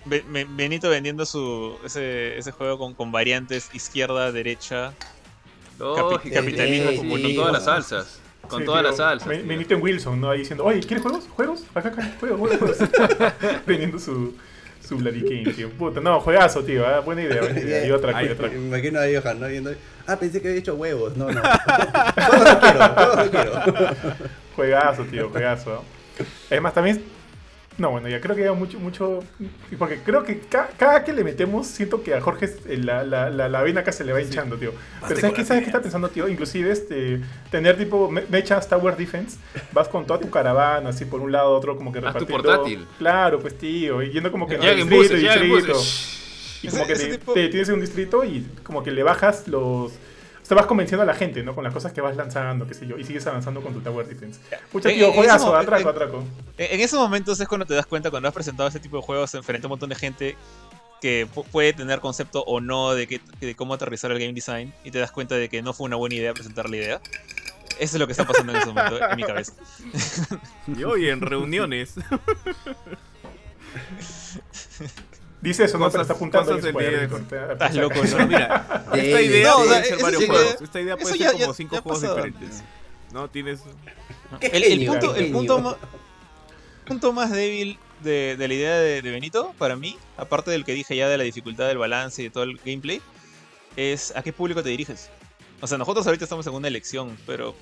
Benito 0.05 0.89
vendiendo 0.89 1.25
su 1.25 1.77
ese, 1.85 2.37
ese 2.37 2.51
juego 2.51 2.77
con, 2.79 2.93
con 2.95 3.11
variantes 3.11 3.69
izquierda, 3.73 4.31
derecha. 4.31 4.93
Capi- 5.77 6.31
capitalismo 6.31 6.91
sí, 6.91 6.97
como 6.97 7.17
todas 7.35 7.53
las 7.53 7.65
salsas. 7.65 8.19
Con 8.47 8.59
Sí, 8.61 8.65
todas 8.65 8.83
las 8.83 8.97
salsas. 8.97 9.27
Benito 9.27 9.75
en 9.75 9.81
Wilson, 9.81 10.19
¿no? 10.19 10.31
Ahí 10.31 10.39
diciendo, 10.39 10.65
oye, 10.65 10.79
¿quieres 10.81 11.03
juegos? 11.03 11.25
¿Juegos? 11.29 11.63
Acá, 11.73 11.89
acá, 11.89 12.15
juegos, 12.19 12.39
juegos. 12.57 12.77
Teniendo 13.65 13.99
su, 13.99 14.35
su 14.91 14.97
Bloody 14.97 15.23
King, 15.23 15.53
tío. 15.55 15.69
Puta, 15.69 16.01
no, 16.01 16.19
juegazo, 16.19 16.63
tío. 16.65 16.85
ah, 16.85 16.99
Buena 16.99 17.23
idea, 17.23 17.39
buena 17.39 17.59
idea. 17.61 17.85
Y 17.87 17.91
otra, 17.91 18.21
y 18.23 18.27
otra. 18.27 18.49
Me 18.49 18.55
imagino 18.57 18.99
a 18.99 19.03
Johan, 19.03 19.39
¿no? 19.39 19.47
Viendo, 19.47 19.73
ah, 20.05 20.17
pensé 20.19 20.41
que 20.41 20.49
había 20.49 20.59
hecho 20.59 20.75
huevos. 20.75 21.15
No, 21.15 21.31
no. 21.31 21.41
todos 22.27 22.53
lo 22.53 22.59
quiero, 22.59 22.91
todos 22.95 23.25
lo 23.25 23.31
quiero. 23.31 24.15
Juegazo, 24.53 25.03
tío, 25.05 25.29
juegazo. 25.29 25.85
Es 26.49 26.61
más, 26.61 26.73
también 26.73 27.01
No, 27.81 27.89
bueno, 27.89 28.07
ya 28.07 28.21
creo 28.21 28.35
que 28.35 28.43
ya 28.43 28.53
mucho, 28.53 28.79
mucho. 28.79 29.23
Porque 29.79 29.97
creo 30.05 30.23
que 30.23 30.39
ca- 30.41 30.69
cada 30.77 31.03
que 31.03 31.13
le 31.13 31.23
metemos, 31.23 31.65
siento 31.65 32.03
que 32.03 32.13
a 32.13 32.21
Jorge 32.21 32.45
eh, 32.67 32.77
la, 32.77 33.03
la, 33.03 33.31
la, 33.31 33.49
la 33.49 33.61
vena 33.63 33.81
acá 33.81 33.91
se 33.91 34.03
le 34.03 34.13
va 34.13 34.21
hinchando, 34.21 34.55
tío. 34.55 34.71
Pero 35.07 35.19
¿sabes 35.19 35.35
qué, 35.35 35.43
¿sabes 35.43 35.63
qué 35.63 35.69
está 35.69 35.81
pensando, 35.81 36.07
tío? 36.09 36.27
Inclusive 36.27 36.69
este, 36.71 37.21
tener 37.49 37.77
tipo 37.79 38.11
me- 38.11 38.21
mechas 38.29 38.69
Tower 38.69 38.95
Defense, 38.95 39.39
vas 39.71 39.87
con 39.87 40.05
toda 40.05 40.19
tu 40.19 40.29
caravana, 40.29 40.89
así 40.89 41.05
por 41.05 41.21
un 41.21 41.31
lado, 41.31 41.49
otro 41.55 41.75
como 41.75 41.91
que 41.91 41.97
Ah, 41.97 42.13
tu 42.13 42.19
repartiendo. 42.19 42.43
portátil. 42.43 42.87
Claro, 42.99 43.39
pues 43.39 43.57
tío, 43.57 44.03
y 44.03 44.11
yendo 44.11 44.31
como 44.31 44.45
que 44.47 44.55
en 44.55 44.61
distrito, 44.61 44.95
buses, 44.95 45.19
distrito. 45.21 45.79
Y 46.61 46.67
Ese- 46.67 46.69
como 46.77 46.85
que 46.87 46.93
ese 46.93 47.07
te, 47.07 47.17
tipo- 47.17 47.33
te 47.33 47.47
tienes 47.49 47.67
en 47.69 47.73
un 47.75 47.81
distrito 47.81 48.23
y 48.23 48.45
como 48.63 48.83
que 48.83 48.91
le 48.91 49.01
bajas 49.01 49.47
los. 49.47 49.93
O 50.41 50.45
sea, 50.45 50.57
vas 50.57 50.65
convenciendo 50.65 51.03
a 51.03 51.05
la 51.05 51.13
gente, 51.13 51.43
¿no? 51.43 51.55
Con 51.55 51.63
las 51.63 51.73
cosas 51.73 51.93
que 51.93 52.01
vas 52.01 52.15
lanzando, 52.17 52.67
qué 52.67 52.73
sé 52.73 52.85
yo, 52.87 52.97
y 52.97 53.03
sigues 53.03 53.25
avanzando 53.27 53.61
con 53.61 53.73
tu 53.73 53.79
Tower 53.81 54.05
Defense. 54.07 54.39
Pucha, 54.71 54.89
En- 54.89 54.95
tío, 54.95 55.07
en 55.07 55.13
juegazo, 55.13 55.55
atraco, 55.55 55.89
atraco. 55.89 56.23
En, 56.57 56.73
en 56.75 56.79
esos 56.81 56.99
momentos 56.99 57.39
es 57.39 57.47
cuando 57.47 57.65
te 57.65 57.73
das 57.73 57.85
cuenta, 57.85 58.09
cuando 58.11 58.27
has 58.27 58.33
presentado 58.33 58.67
este 58.67 58.79
tipo 58.81 58.97
de 58.97 59.03
juegos 59.03 59.31
frente 59.43 59.65
a 59.65 59.67
un 59.67 59.71
montón 59.71 59.89
de 59.89 59.95
gente 59.95 60.35
que 61.01 61.27
pu- 61.33 61.45
puede 61.45 61.73
tener 61.73 61.99
concepto 61.99 62.43
o 62.43 62.59
no 62.59 62.93
de, 62.93 63.07
que, 63.07 63.21
de 63.39 63.55
cómo 63.55 63.73
aterrizar 63.73 64.11
el 64.11 64.19
game 64.19 64.33
design 64.33 64.73
y 64.83 64.91
te 64.91 64.99
das 64.99 65.11
cuenta 65.11 65.35
de 65.35 65.47
que 65.49 65.61
no 65.61 65.73
fue 65.73 65.85
una 65.85 65.95
buena 65.95 66.15
idea 66.15 66.33
presentar 66.33 66.69
la 66.69 66.77
idea. 66.77 67.01
Eso 67.79 67.95
es 67.95 67.99
lo 67.99 68.05
que 68.05 68.11
está 68.11 68.25
pasando 68.27 68.51
en 68.53 68.59
ese 68.59 68.67
momento 68.67 68.99
en 69.09 69.15
mi 69.15 69.23
cabeza. 69.23 69.53
Y 70.67 70.83
hoy 70.83 71.09
en 71.09 71.21
reuniones. 71.21 71.95
Dice 75.41 75.63
eso, 75.65 75.77
no, 75.79 75.89
pero 75.89 76.03
está 76.03 76.13
apuntando 76.13 76.51
cosas 76.55 76.63
del 76.73 77.51
Estás 77.51 77.75
loco, 77.75 77.95
¿no? 78.03 78.27
mira, 78.27 78.85
De- 78.93 79.07
esta 79.07 79.21
idea 79.21 79.49
No, 79.49 79.57
o 79.57 79.63
sea, 79.65 79.71
puede 79.73 79.85
ser 79.89 80.01
varios 80.03 80.25
juegos. 80.25 80.61
Esta 80.61 80.81
idea 80.81 80.97
puede 80.97 81.17
ya- 81.17 81.29
ser 81.29 81.37
ya- 81.39 81.45
como 81.45 81.53
cinco 81.55 81.75
ya 81.75 81.81
juegos 81.81 81.99
pasado 82.01 82.15
diferentes. 82.23 82.63
No, 83.11 83.29
tienes. 83.29 83.61
El, 84.39 84.63
el 84.63 84.85
punto, 84.85 85.15
el 85.15 85.31
punto, 85.31 85.59
ma- 85.59 85.77
punto 86.85 87.11
más 87.13 87.31
débil 87.31 87.77
de, 88.03 88.35
de 88.37 88.47
la 88.47 88.53
idea 88.53 88.75
de, 88.79 89.01
de 89.01 89.11
Benito, 89.11 89.53
para 89.57 89.75
mí, 89.75 89.97
aparte 90.17 90.51
del 90.51 90.63
que 90.63 90.73
dije 90.73 90.95
ya 90.95 91.09
de 91.09 91.17
la 91.17 91.23
dificultad 91.23 91.67
del 91.67 91.77
balance 91.79 92.21
y 92.21 92.25
de 92.25 92.31
todo 92.31 92.43
el 92.43 92.57
gameplay, 92.63 93.01
es 93.75 94.13
a 94.15 94.21
qué 94.21 94.31
público 94.33 94.61
te 94.63 94.69
diriges. 94.69 95.09
O 95.59 95.67
sea, 95.67 95.77
nosotros 95.77 96.05
ahorita 96.05 96.25
estamos 96.25 96.45
en 96.47 96.53
una 96.53 96.67
elección, 96.67 97.17
pero 97.25 97.55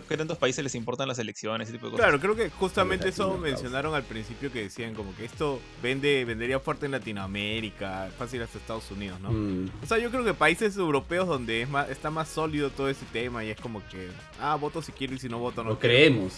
¿qué, 0.00 0.06
qué 0.08 0.16
tantos 0.16 0.38
países 0.38 0.64
les 0.64 0.74
importan 0.74 1.06
las 1.08 1.18
elecciones? 1.18 1.68
Ese 1.68 1.76
tipo 1.76 1.86
de 1.86 1.92
cosas. 1.92 2.06
Claro, 2.06 2.20
creo 2.20 2.34
que 2.36 2.50
justamente 2.50 3.08
eso 3.10 3.36
mencionaron 3.38 3.94
al 3.94 4.02
principio 4.04 4.50
que 4.50 4.62
decían 4.62 4.94
como 4.94 5.14
que 5.16 5.24
esto 5.24 5.60
vende 5.82 6.24
vendería 6.24 6.58
fuerte 6.60 6.86
en 6.86 6.92
Latinoamérica, 6.92 8.10
fácil 8.18 8.42
hasta 8.42 8.58
Estados 8.58 8.90
Unidos, 8.90 9.20
¿no? 9.20 9.30
Mm. 9.30 9.70
O 9.82 9.86
sea, 9.86 9.98
yo 9.98 10.10
creo 10.10 10.24
que 10.24 10.34
países 10.34 10.76
europeos 10.76 11.26
donde 11.28 11.62
es 11.62 11.68
más, 11.68 11.88
está 11.90 12.10
más 12.10 12.28
sólido 12.28 12.70
todo 12.70 12.88
ese 12.88 13.04
tema 13.12 13.44
y 13.44 13.50
es 13.50 13.60
como 13.60 13.80
que, 13.88 14.08
ah, 14.40 14.56
voto 14.56 14.80
si 14.82 14.92
quiero 14.92 15.14
y 15.14 15.18
si 15.18 15.28
no 15.28 15.38
voto 15.38 15.62
no 15.62 15.70
Lo 15.70 15.78
quiero. 15.78 15.94
creemos. 15.96 16.32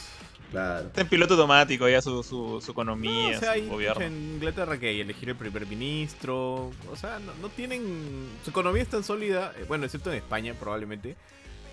Claro. 0.50 0.86
Está 0.86 1.00
en 1.00 1.08
piloto 1.08 1.34
automático 1.34 1.88
ya 1.88 2.00
su, 2.00 2.22
su, 2.22 2.60
su 2.60 2.66
No, 2.68 2.72
economía, 2.72 3.36
o 3.36 3.40
sea, 3.40 3.54
su 3.54 3.60
hay- 3.60 3.66
gobierno. 3.68 4.04
en 4.04 4.34
Inglaterra 4.34 4.78
que 4.78 4.88
hay 4.88 5.00
elegir 5.00 5.30
el 5.30 5.36
primer 5.36 5.66
ministro, 5.66 6.70
o 6.90 6.96
sea, 6.96 7.18
no, 7.18 7.32
no 7.42 7.48
tienen, 7.48 7.82
su 8.44 8.50
economía 8.50 8.82
es 8.82 8.88
tan 8.88 9.02
sólida, 9.02 9.52
eh, 9.58 9.64
bueno, 9.66 9.84
excepto 9.84 10.10
en 10.12 10.18
España 10.18 10.54
probablemente, 10.58 11.16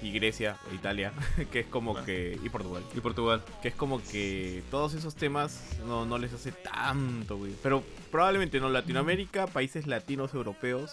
y 0.01 0.11
Grecia, 0.11 0.57
e 0.71 0.75
Italia, 0.75 1.13
que 1.51 1.59
es 1.61 1.67
como 1.67 2.03
que, 2.03 2.37
y 2.43 2.49
Portugal, 2.49 2.83
Y 2.95 2.99
Portugal. 3.01 3.43
que 3.61 3.67
es 3.67 3.75
como 3.75 4.01
que 4.03 4.63
todos 4.71 4.93
esos 4.95 5.15
temas 5.15 5.77
no, 5.87 6.05
no 6.05 6.17
les 6.17 6.33
hace 6.33 6.51
tanto, 6.51 7.37
güey. 7.37 7.53
Pero 7.61 7.83
probablemente 8.11 8.59
no 8.59 8.69
Latinoamérica, 8.69 9.47
países 9.47 9.87
latinos 9.87 10.33
europeos 10.33 10.91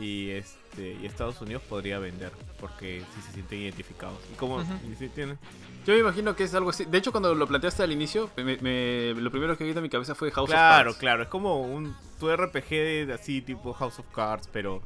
y 0.00 0.30
este 0.30 0.96
y 1.02 1.06
Estados 1.06 1.40
Unidos 1.40 1.62
podría 1.62 1.98
vender 1.98 2.30
porque 2.60 3.02
si 3.14 3.22
se 3.22 3.32
sienten 3.32 3.60
identificados. 3.60 4.18
Y 4.32 4.36
como 4.36 4.56
Ujú. 4.56 4.72
y 4.92 4.94
si 4.96 5.08
tienen- 5.08 5.38
Yo 5.86 5.94
me 5.94 6.00
imagino 6.00 6.34
que 6.36 6.44
es 6.44 6.54
algo 6.54 6.70
así. 6.70 6.84
De 6.84 6.98
hecho, 6.98 7.12
cuando 7.12 7.34
lo 7.34 7.46
planteaste 7.46 7.82
al 7.82 7.92
inicio, 7.92 8.28
me- 8.36 8.56
me- 8.58 9.14
lo 9.14 9.30
primero 9.30 9.56
que 9.56 9.64
vino 9.64 9.78
a 9.78 9.82
mi 9.82 9.88
cabeza 9.88 10.14
fue 10.14 10.30
House 10.32 10.50
of 10.50 10.54
Claro, 10.54 10.84
Cards. 10.90 10.98
claro, 10.98 11.22
es 11.22 11.28
como 11.28 11.62
un 11.62 11.94
tu 12.20 12.28
RPG 12.28 13.06
de 13.06 13.12
así 13.14 13.40
tipo 13.40 13.72
House 13.72 13.98
of 14.00 14.06
Cards, 14.14 14.48
pero 14.52 14.82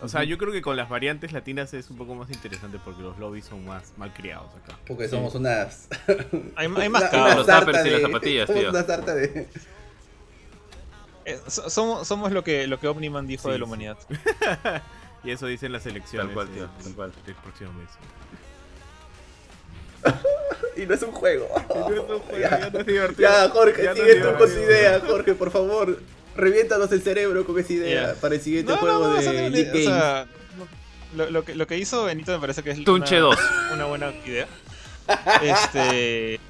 o 0.00 0.08
sea, 0.08 0.24
yo 0.24 0.36
creo 0.38 0.52
que 0.52 0.62
con 0.62 0.76
las 0.76 0.88
variantes 0.88 1.32
latinas 1.32 1.72
es 1.74 1.90
un 1.90 1.96
poco 1.96 2.14
más 2.14 2.30
interesante 2.30 2.78
porque 2.84 3.02
los 3.02 3.18
lobbies 3.18 3.44
son 3.46 3.64
más 3.64 3.92
mal 3.96 4.12
criados 4.12 4.50
acá. 4.62 4.78
Porque 4.86 5.08
somos 5.08 5.34
unas. 5.34 5.88
Hay, 6.56 6.68
hay 6.76 6.88
más 6.88 7.02
los 7.36 7.46
sarta 7.46 7.66
tuppers 7.66 7.86
y 7.86 7.90
las 7.90 8.00
de- 8.00 8.06
zapatillas, 8.06 8.46
somos 8.46 8.60
tío. 8.62 8.70
una 8.70 8.82
sarta 8.84 9.14
de. 9.14 9.48
Eh, 11.24 11.40
so- 11.48 11.68
somos, 11.70 12.06
somos 12.06 12.30
lo 12.32 12.44
que, 12.44 12.66
lo 12.66 12.78
que 12.78 12.86
Omniman 12.88 13.26
dijo 13.26 13.44
Sí, 13.48 13.52
de 13.52 13.58
la 13.58 13.64
sí. 13.64 13.68
humanidad. 13.68 13.98
Y 15.24 15.32
eso 15.32 15.46
dicen 15.46 15.72
las 15.72 15.84
elecciones 15.86 16.28
Tal 16.28 16.34
cual, 16.34 16.48
tío, 16.50 16.64
eh, 16.66 16.68
tal 16.84 16.94
cual. 16.94 17.12
del 17.26 17.34
próximo 17.34 17.72
mes. 17.72 17.88
Y 20.76 20.86
no 20.86 20.94
es 20.94 21.02
un 21.02 21.10
juego. 21.10 21.48
ya 22.38 22.70
no 22.72 22.78
es 22.78 22.86
divertido. 22.86 23.28
Ya, 23.28 23.48
Jorge, 23.48 23.82
Ya 23.82 23.90
no 23.90 23.96
sigue 23.96 24.18
es 24.18 24.22
tú 24.22 24.38
con 24.38 24.48
su 24.48 24.58
idea, 24.60 25.00
Jorge, 25.04 25.34
por 25.34 25.50
favor. 25.50 26.00
Reviéntanos 26.36 26.90
el 26.92 27.02
cerebro 27.02 27.44
con 27.46 27.58
esa 27.58 27.72
idea 27.72 28.14
para 28.20 28.34
el 28.34 28.40
siguiente 28.40 28.72
No, 28.72 28.78
juego 28.78 28.98
no, 29.08 29.14
no, 29.14 29.20
de 29.22 29.46
Elite 29.46 29.82
o 29.82 29.84
sea, 29.90 30.26
lo, 31.16 31.30
lo 31.30 31.44
que, 31.44 31.54
lo 31.54 31.66
que 31.66 31.78
hizo 31.78 32.04
Benito 32.04 32.32
me 32.32 32.38
parece 32.38 32.62
que 32.62 32.70
es 32.72 32.84
Tunche 32.84 33.16
una, 33.22 33.36
2. 33.36 33.38
una 33.74 33.84
buena 33.86 34.12
idea. 34.26 34.46
Este. 35.42 36.40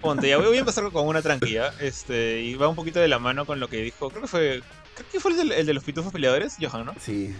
Ponte, 0.00 0.28
ya 0.28 0.38
voy, 0.38 0.56
a 0.56 0.60
empezar 0.60 0.88
con 0.92 1.06
una 1.06 1.22
tranquila. 1.22 1.74
Este, 1.80 2.40
y 2.42 2.54
va 2.54 2.68
un 2.68 2.76
poquito 2.76 3.00
de 3.00 3.08
la 3.08 3.18
mano 3.18 3.44
con 3.46 3.58
lo 3.58 3.68
que 3.68 3.78
dijo. 3.82 4.10
Creo 4.10 4.22
que 4.22 4.28
fue. 4.28 4.62
Creo 4.94 5.06
que 5.12 5.20
fue 5.20 5.32
el, 5.32 5.36
del- 5.38 5.52
el 5.52 5.66
de 5.66 5.74
los 5.74 5.82
pitufos 5.84 6.12
peleadores, 6.12 6.56
Johan, 6.60 6.86
¿no? 6.86 6.94
Sí. 7.00 7.34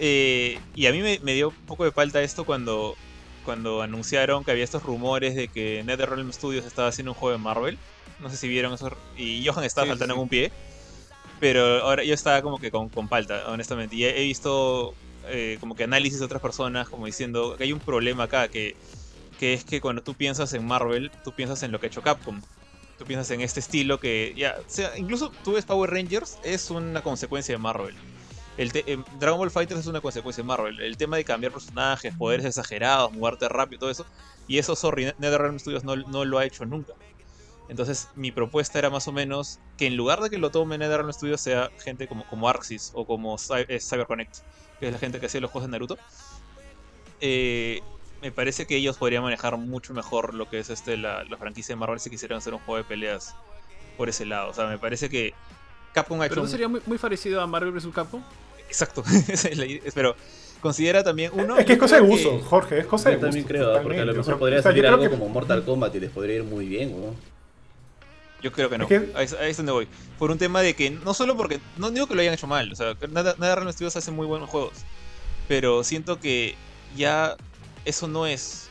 Eh, 0.00 0.58
y 0.74 0.86
a 0.86 0.92
mí 0.92 1.00
me, 1.02 1.20
me 1.22 1.34
dio 1.34 1.50
un 1.50 1.66
poco 1.66 1.84
de 1.84 1.92
falta 1.92 2.20
esto 2.22 2.44
cuando, 2.44 2.96
cuando 3.44 3.82
anunciaron 3.82 4.44
que 4.44 4.50
había 4.50 4.64
estos 4.64 4.82
rumores 4.82 5.34
de 5.36 5.48
que 5.48 5.82
NetherRealm 5.84 6.32
Studios 6.32 6.64
estaba 6.64 6.88
haciendo 6.88 7.12
un 7.12 7.16
juego 7.16 7.36
de 7.36 7.42
Marvel. 7.42 7.78
No 8.20 8.30
sé 8.30 8.36
si 8.36 8.48
vieron 8.48 8.72
eso. 8.72 8.90
Y 9.16 9.46
Johan 9.46 9.64
estaba 9.64 9.84
Sí, 9.86 9.90
saltando 9.90 10.14
sí. 10.14 10.18
en 10.18 10.22
un 10.22 10.28
pie. 10.28 10.52
Pero 11.40 11.82
ahora 11.82 12.04
yo 12.04 12.14
estaba 12.14 12.42
como 12.42 12.58
que 12.58 12.70
con, 12.70 12.88
con 12.88 13.08
falta, 13.08 13.44
honestamente. 13.48 13.96
Y 13.96 14.04
he, 14.04 14.20
he 14.20 14.24
visto 14.24 14.94
eh, 15.28 15.56
como 15.60 15.74
que 15.74 15.84
análisis 15.84 16.18
de 16.18 16.24
otras 16.24 16.40
personas 16.42 16.88
como 16.88 17.06
diciendo 17.06 17.56
que 17.56 17.64
hay 17.64 17.72
un 17.72 17.80
problema 17.80 18.24
acá, 18.24 18.48
que, 18.48 18.76
que 19.38 19.54
es 19.54 19.64
que 19.64 19.80
cuando 19.80 20.02
tú 20.02 20.14
piensas 20.14 20.52
en 20.54 20.66
Marvel, 20.66 21.10
tú 21.24 21.32
piensas 21.32 21.62
en 21.62 21.72
lo 21.72 21.80
que 21.80 21.86
ha 21.86 21.88
hecho 21.88 22.02
Capcom. 22.02 22.40
Tú 22.98 23.04
piensas 23.04 23.30
en 23.32 23.40
este 23.40 23.58
estilo 23.60 23.98
que 23.98 24.32
ya, 24.36 24.56
o 24.60 24.64
sea, 24.68 24.96
incluso 24.96 25.32
tú 25.42 25.52
ves 25.54 25.64
Power 25.64 25.90
Rangers, 25.90 26.38
es 26.44 26.70
una 26.70 27.02
consecuencia 27.02 27.52
de 27.54 27.58
Marvel. 27.58 27.94
El 28.56 28.70
em, 28.86 29.02
Dragon 29.18 29.38
Ball 29.38 29.50
Fighters 29.50 29.80
es 29.80 29.86
una 29.86 30.00
consecuencia 30.00 30.42
de 30.42 30.46
Marvel. 30.46 30.80
El 30.80 30.96
tema 30.96 31.16
de 31.16 31.24
cambiar 31.24 31.52
personajes, 31.52 32.14
poderes 32.16 32.46
exagerados, 32.46 33.12
moverte 33.12 33.48
rápido, 33.48 33.80
todo 33.80 33.90
eso. 33.90 34.06
Y 34.46 34.58
eso, 34.58 34.76
sorry, 34.76 35.06
NetherRealm 35.18 35.58
Studios 35.58 35.82
no, 35.84 35.96
no 35.96 36.24
lo 36.24 36.38
ha 36.38 36.44
hecho 36.44 36.64
nunca. 36.64 36.92
Entonces, 37.68 38.08
mi 38.14 38.30
propuesta 38.30 38.78
era 38.78 38.90
más 38.90 39.08
o 39.08 39.12
menos 39.12 39.58
que 39.76 39.86
en 39.86 39.96
lugar 39.96 40.20
de 40.20 40.30
que 40.30 40.38
lo 40.38 40.50
tome 40.50 40.76
NetherRealm 40.78 41.12
Studios 41.12 41.40
sea 41.40 41.70
gente 41.82 42.06
como, 42.06 42.26
como 42.26 42.48
Arxis 42.48 42.90
o 42.94 43.06
como 43.06 43.36
Cy- 43.38 43.64
eh, 43.68 43.80
CyberConnect, 43.80 44.36
que 44.78 44.86
es 44.86 44.92
la 44.92 44.98
gente 44.98 45.18
que 45.18 45.26
hacía 45.26 45.40
los 45.40 45.50
juegos 45.50 45.68
de 45.68 45.72
Naruto, 45.72 45.96
eh, 47.20 47.80
me 48.20 48.32
parece 48.32 48.66
que 48.66 48.76
ellos 48.76 48.96
podrían 48.96 49.22
manejar 49.22 49.56
mucho 49.56 49.94
mejor 49.94 50.34
lo 50.34 50.48
que 50.48 50.58
es 50.58 50.70
este 50.70 50.96
la, 50.96 51.24
la 51.24 51.36
franquicia 51.38 51.74
de 51.74 51.78
Marvel 51.78 52.00
si 52.00 52.10
quisieran 52.10 52.38
hacer 52.38 52.54
un 52.54 52.60
juego 52.60 52.78
de 52.78 52.84
peleas 52.84 53.34
por 53.96 54.08
ese 54.08 54.24
lado. 54.26 54.50
O 54.50 54.54
sea, 54.54 54.66
me 54.66 54.78
parece 54.78 55.08
que 55.08 55.32
Capcom 55.92 56.20
ha 56.20 56.26
hecho 56.26 56.34
Pero 56.34 56.42
no 56.44 56.48
sería 56.50 56.68
muy, 56.68 56.80
muy 56.86 56.98
parecido 56.98 57.40
a 57.40 57.46
Marvel 57.46 57.72
vs. 57.72 57.88
Capcom. 57.94 58.22
Exacto. 58.74 59.04
Esa 59.28 59.48
es 59.48 59.56
la 59.58 59.66
idea. 59.66 59.82
Pero 59.94 60.16
considera 60.60 61.02
también 61.04 61.30
uno. 61.34 61.56
es 61.56 61.64
que 61.66 61.72
es 61.74 61.78
yo 61.78 61.82
cosa 61.82 62.00
de 62.00 62.08
que- 62.08 62.40
Jorge, 62.44 62.78
es 62.80 62.86
cosa 62.86 63.10
de 63.10 63.14
Yo 63.16 63.18
gusto. 63.18 63.26
también 63.26 63.44
creo, 63.46 63.82
porque 63.82 64.00
a 64.00 64.04
lo 64.04 64.14
mejor 64.14 64.38
podría 64.38 64.58
o 64.58 64.62
sea, 64.62 64.70
yo 64.72 64.76
salir 64.76 64.86
algo 64.86 65.02
que- 65.02 65.10
como 65.10 65.28
Mortal 65.28 65.64
Kombat 65.64 65.94
y 65.94 66.00
les 66.00 66.10
podría 66.10 66.36
ir 66.36 66.44
muy 66.44 66.66
bien, 66.66 66.90
¿no? 67.00 67.14
Yo 68.42 68.52
creo 68.52 68.68
que 68.68 68.76
no. 68.78 68.84
Es 68.84 68.88
que- 68.88 69.10
Ahí, 69.14 69.24
es- 69.24 69.32
ahí 69.34 69.50
es 69.50 69.56
donde 69.56 69.72
voy. 69.72 69.88
Por 70.18 70.30
un 70.30 70.38
tema 70.38 70.60
de 70.62 70.74
que, 70.74 70.90
no 70.90 71.14
solo 71.14 71.36
porque. 71.36 71.60
No 71.78 71.90
digo 71.90 72.06
que 72.06 72.14
lo 72.14 72.20
hayan 72.20 72.34
hecho 72.34 72.46
mal. 72.46 72.70
O 72.72 72.76
sea, 72.76 72.94
que 72.94 73.08
nada, 73.08 73.34
nada 73.38 73.54
Realm 73.56 73.72
Studios 73.72 73.96
hace 73.96 74.10
muy 74.10 74.26
buenos 74.26 74.50
juegos. 74.50 74.72
Pero 75.48 75.82
siento 75.84 76.20
que 76.20 76.54
ya 76.96 77.36
eso 77.84 78.06
no 78.08 78.26
es 78.26 78.68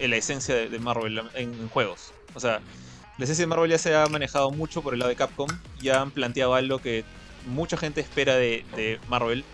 la 0.00 0.16
esencia 0.16 0.54
de, 0.54 0.68
de 0.68 0.78
Marvel 0.78 1.18
en, 1.34 1.52
en 1.52 1.68
juegos. 1.68 2.12
O 2.34 2.40
sea, 2.40 2.60
la 3.18 3.24
esencia 3.24 3.42
de 3.42 3.46
Marvel 3.48 3.70
ya 3.70 3.78
se 3.78 3.94
ha 3.94 4.06
manejado 4.06 4.50
mucho 4.50 4.80
por 4.82 4.94
el 4.94 5.00
lado 5.00 5.10
de 5.10 5.16
Capcom. 5.16 5.48
Ya 5.82 6.00
han 6.00 6.10
planteado 6.10 6.54
algo 6.54 6.78
que 6.78 7.04
mucha 7.46 7.76
gente 7.76 8.00
espera 8.00 8.36
de, 8.36 8.64
de 8.76 8.98
Marvel. 9.08 9.44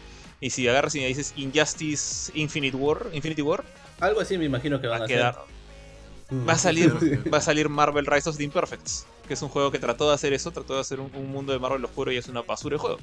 Y 0.41 0.51
si 0.51 0.69
agarras 0.69 0.95
y 0.95 1.01
me 1.01 1.07
dices 1.07 1.33
Injustice 1.37 2.31
Infinite 2.35 2.77
War, 2.77 3.07
Infinity 3.13 3.43
War, 3.43 3.65
Algo 4.01 4.21
así 4.21 4.37
me 4.37 4.45
imagino 4.45 4.81
que 4.81 4.87
van 4.87 5.01
va 5.01 5.05
a 5.05 5.09
quedar. 5.09 5.39
hacer. 5.39 6.47
Va 6.49 6.53
a 6.55 6.59
salir, 6.59 6.93
va 7.33 7.39
a 7.39 7.41
salir 7.41 7.69
Marvel 7.69 8.05
Rise 8.07 8.29
of 8.29 8.37
the 8.37 8.45
Imperfects, 8.45 9.07
que 9.27 9.35
es 9.35 9.43
un 9.43 9.49
juego 9.49 9.71
que 9.71 9.79
trató 9.79 10.09
de 10.09 10.15
hacer 10.15 10.33
eso, 10.33 10.51
trató 10.51 10.75
de 10.75 10.81
hacer 10.81 11.01
un, 11.01 11.11
un 11.15 11.31
mundo 11.31 11.53
de 11.53 11.59
Marvel 11.59 11.85
oscuro 11.85 12.13
y 12.13 12.17
es 12.17 12.29
una 12.29 12.43
basura 12.43 12.75
de 12.75 12.79
juego. 12.81 12.99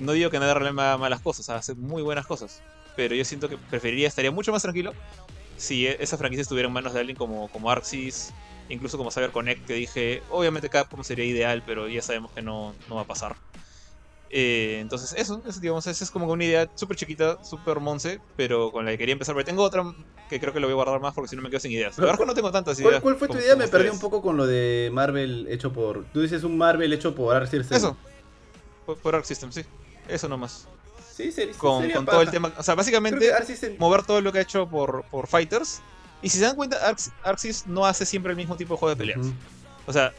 No 0.00 0.12
digo 0.12 0.30
que 0.30 0.38
NetherRealm 0.38 0.78
haga 0.78 0.98
malas 0.98 1.20
cosas, 1.20 1.48
hace 1.50 1.74
muy 1.74 2.02
buenas 2.02 2.26
cosas, 2.26 2.60
pero 2.96 3.14
yo 3.14 3.24
siento 3.24 3.48
que 3.48 3.56
preferiría, 3.56 4.08
estaría 4.08 4.30
mucho 4.30 4.52
más 4.52 4.62
tranquilo 4.62 4.92
si 5.56 5.86
e- 5.86 5.96
esa 6.00 6.18
franquicia 6.18 6.42
estuviera 6.42 6.66
en 6.66 6.72
manos 6.74 6.92
de 6.92 7.00
alguien 7.00 7.16
como, 7.16 7.48
como 7.48 7.70
Arxis, 7.70 8.32
incluso 8.68 8.98
como 8.98 9.10
CyberConnect, 9.10 9.66
que 9.66 9.74
dije, 9.74 10.22
obviamente 10.30 10.68
Capcom 10.68 11.02
sería 11.02 11.24
ideal, 11.24 11.62
pero 11.64 11.88
ya 11.88 12.02
sabemos 12.02 12.32
que 12.32 12.42
no, 12.42 12.74
no 12.88 12.96
va 12.96 13.02
a 13.02 13.06
pasar. 13.06 13.36
Eh, 14.28 14.78
entonces 14.80 15.14
eso, 15.16 15.40
eso, 15.46 15.60
digamos, 15.60 15.86
esa 15.86 16.02
es 16.02 16.10
como 16.10 16.26
una 16.26 16.44
idea 16.44 16.68
súper 16.74 16.96
chiquita, 16.96 17.42
súper 17.44 17.78
monce, 17.78 18.20
pero 18.36 18.72
con 18.72 18.84
la 18.84 18.90
que 18.90 18.98
quería 18.98 19.12
empezar, 19.12 19.34
porque 19.34 19.44
tengo 19.44 19.62
otra 19.62 19.84
que 20.28 20.40
creo 20.40 20.52
que 20.52 20.58
lo 20.58 20.66
voy 20.66 20.72
a 20.72 20.76
guardar 20.76 21.00
más 21.00 21.14
porque 21.14 21.28
si 21.28 21.36
no 21.36 21.42
me 21.42 21.48
quedo 21.50 21.60
sin 21.60 21.70
ideas. 21.70 21.96
De 21.96 22.10
Arco 22.10 22.26
no 22.26 22.34
tengo 22.34 22.50
tantas 22.50 22.76
¿Cuál, 22.78 22.88
ideas. 22.94 23.02
cuál 23.02 23.16
fue 23.16 23.28
tu 23.28 23.34
como- 23.34 23.40
idea? 23.44 23.52
como 23.54 23.64
Me 23.64 23.70
perdí 23.70 23.88
un 23.88 24.00
poco 24.00 24.20
con 24.22 24.36
lo 24.36 24.46
de 24.46 24.90
Marvel 24.92 25.46
hecho 25.48 25.72
por. 25.72 26.04
Tú 26.06 26.22
dices 26.22 26.42
un 26.42 26.58
Marvel 26.58 26.92
hecho 26.92 27.14
por 27.14 27.36
Arc 27.36 27.48
System. 27.48 27.76
Eso. 27.76 27.96
Por, 28.84 28.98
por 28.98 29.14
Arc 29.14 29.24
System, 29.24 29.52
sí. 29.52 29.64
Eso 30.08 30.28
nomás. 30.28 30.66
Sí, 31.14 31.30
sería, 31.32 31.54
Con, 31.56 31.82
sería 31.82 31.96
con 31.96 32.06
todo 32.06 32.20
el 32.22 32.30
tema. 32.30 32.52
O 32.58 32.62
sea, 32.62 32.74
básicamente 32.74 33.32
System. 33.44 33.76
mover 33.78 34.02
todo 34.02 34.20
lo 34.20 34.32
que 34.32 34.38
ha 34.40 34.42
hecho 34.42 34.68
por, 34.68 35.04
por 35.10 35.28
Fighters. 35.28 35.80
Y 36.20 36.28
si 36.30 36.38
se 36.38 36.44
dan 36.44 36.56
cuenta, 36.56 36.76
Arc, 36.86 36.98
Arc 37.22 37.38
Sys 37.38 37.66
no 37.66 37.86
hace 37.86 38.04
siempre 38.04 38.30
el 38.32 38.36
mismo 38.36 38.56
tipo 38.56 38.74
de 38.74 38.78
juego 38.80 38.94
de 38.94 38.96
peleas. 38.96 39.26
O 39.86 39.92
sea, 39.92 40.12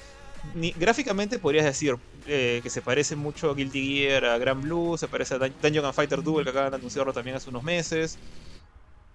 ni, 0.56 0.72
gráficamente 0.72 1.40
podrías 1.40 1.66
decir 1.66 1.98
eh, 2.28 2.62
que 2.64 2.70
se 2.70 2.82
parece 2.84 3.16
mucho 3.16 3.50
a 3.52 3.56
Guilty 3.56 3.88
Gear, 4.00 4.26
a 4.26 4.38
Grand 4.38 4.62
Blue, 4.62 4.98
se 4.98 5.10
parece 5.10 5.36
a 5.36 5.40
Dun- 5.40 5.56
Dungeon 5.60 5.94
Fighter 5.94 6.24
Duel, 6.24 6.46
que 6.46 6.52
acaban 6.52 6.72
de 6.72 6.78
anunciarlo 6.78 7.14
también 7.14 7.36
hace 7.38 7.50
unos 7.50 7.64
meses, 7.64 8.22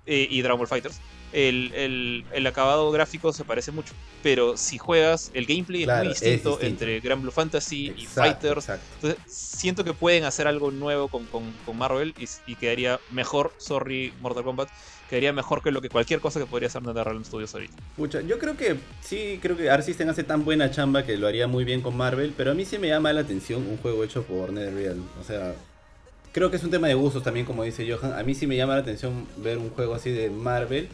eh, 0.05 0.27
y 0.31 0.43
Dragon 0.43 0.59
Ball 0.59 0.69
Fighters. 0.69 1.03
El, 1.33 1.73
el- 1.75 2.25
el 2.33 2.47
acabado 2.47 2.91
gráfico 2.91 3.33
se 3.33 3.45
parece 3.45 3.73
mucho, 3.73 3.95
pero 4.23 4.57
si 4.57 4.77
juegas, 4.79 5.31
el 5.35 5.47
gameplay 5.47 5.85
Claro, 5.85 6.11
es 6.11 6.23
muy 6.23 6.31
es 6.31 6.43
distinto, 6.45 6.59
entre 6.61 7.01
Grand 7.01 7.23
Blue 7.23 7.31
Fantasy 7.33 7.93
y 7.97 8.07
Fighters. 8.07 8.59
exacto. 8.69 8.85
Entonces, 8.97 9.19
siento 9.33 9.83
que 9.85 9.95
pueden 9.95 10.25
hacer 10.25 10.47
algo 10.47 10.71
nuevo 10.71 11.09
con, 11.09 11.25
con- 11.27 11.53
con 11.65 11.79
Marvel 11.79 12.15
y, 12.19 12.29
y 12.47 12.57
quedaría 12.57 13.01
mejor, 13.11 13.53
sorry, 13.59 14.13
Mortal 14.21 14.45
Kombat, 14.45 14.69
quedaría 15.09 15.33
mejor 15.33 15.63
que 15.63 15.71
lo 15.71 15.81
que 15.81 15.89
cualquier 15.89 16.21
cosa 16.21 16.39
que 16.39 16.47
podría 16.47 16.69
hacer 16.69 16.83
NetherRealm 16.83 17.25
Studios 17.25 17.55
ahorita. 17.55 17.77
Pucha, 17.97 18.21
yo 18.21 18.39
creo 18.39 18.57
que 18.57 18.77
sí, 19.01 19.39
creo 19.43 19.57
que 19.57 19.71
Arc 19.71 19.83
System 19.85 20.09
hace 20.11 20.25
tan 20.25 20.45
buena 20.45 20.71
chamba 20.71 21.05
que 21.05 21.17
lo 21.17 21.27
haría 21.27 21.47
muy 21.47 21.65
bien 21.65 21.81
con 21.81 21.97
Marvel, 21.97 22.35
pero 22.37 22.51
a 22.51 22.55
mí 22.55 22.65
sí 22.65 22.79
me 22.79 22.89
llama 22.89 23.13
la 23.13 23.21
atención 23.23 23.67
un 23.67 23.77
juego 23.79 24.05
hecho 24.05 24.23
por 24.23 24.53
NetherRealm. 24.53 25.03
O 25.21 25.25
sea, 25.25 25.55
creo 26.33 26.51
que 26.51 26.57
es 26.57 26.65
un 26.65 26.71
tema 26.71 26.89
de 26.89 26.95
gustos 26.95 27.23
también, 27.23 27.47
como 27.47 27.63
dice 27.65 27.91
Johan. 27.91 28.13
A 28.19 28.23
mí 28.23 28.35
sí 28.35 28.47
me 28.47 28.57
llama 28.57 28.75
la 28.75 28.81
atención 28.81 29.27
ver 29.37 29.59
un 29.59 29.71
juego 29.71 29.95
así 29.95 30.11
de 30.11 30.31
Marvel, 30.31 30.89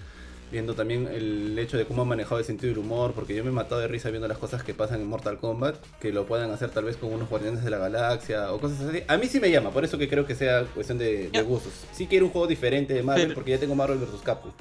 viendo 0.51 0.75
también 0.75 1.07
el 1.09 1.59
hecho 1.59 1.77
de 1.77 1.87
cómo 1.87 2.03
han 2.03 2.09
manejado 2.09 2.39
el 2.39 2.45
sentido 2.45 2.71
del 2.71 2.79
humor, 2.79 3.13
porque 3.13 3.35
yo 3.35 3.45
me 3.45 3.51
he 3.51 3.53
matado 3.53 3.81
de 3.81 3.89
risa 3.89 4.11
viendo 4.11 4.29
las 4.29 4.39
cosas 4.39 4.63
que 4.63 4.75
pasan 4.75 5.01
en 5.01 5.07
Mortal 5.07 5.39
Kombat, 5.39 5.77
que 6.01 6.13
lo 6.13 6.27
puedan 6.27 6.51
hacer 6.51 6.71
tal 6.71 6.85
vez 6.85 6.97
con 6.97 7.13
unos 7.13 7.29
Guardianes 7.29 7.65
de 7.65 7.71
la 7.71 7.79
Galaxia 7.79 8.53
o 8.53 8.61
cosas 8.61 8.81
así. 8.81 9.03
A 9.09 9.17
mí 9.17 9.27
sí 9.27 9.41
me 9.41 9.51
llama, 9.51 9.71
por 9.71 9.85
eso 9.85 9.99
que 9.99 10.09
creo 10.09 10.27
que 10.27 10.35
sea 10.35 10.65
cuestión 10.65 10.99
de, 10.99 11.31
gustos. 11.47 11.73
Sí 11.93 12.07
quiero 12.07 12.27
un 12.27 12.33
juego 12.33 12.47
diferente 12.47 12.95
de 12.95 13.03
Marvel, 13.03 13.35
porque 13.35 13.51
ya 13.53 13.59
tengo 13.59 13.75
Marvel 13.75 13.99
vs. 13.99 14.21
Capcom. 14.23 14.53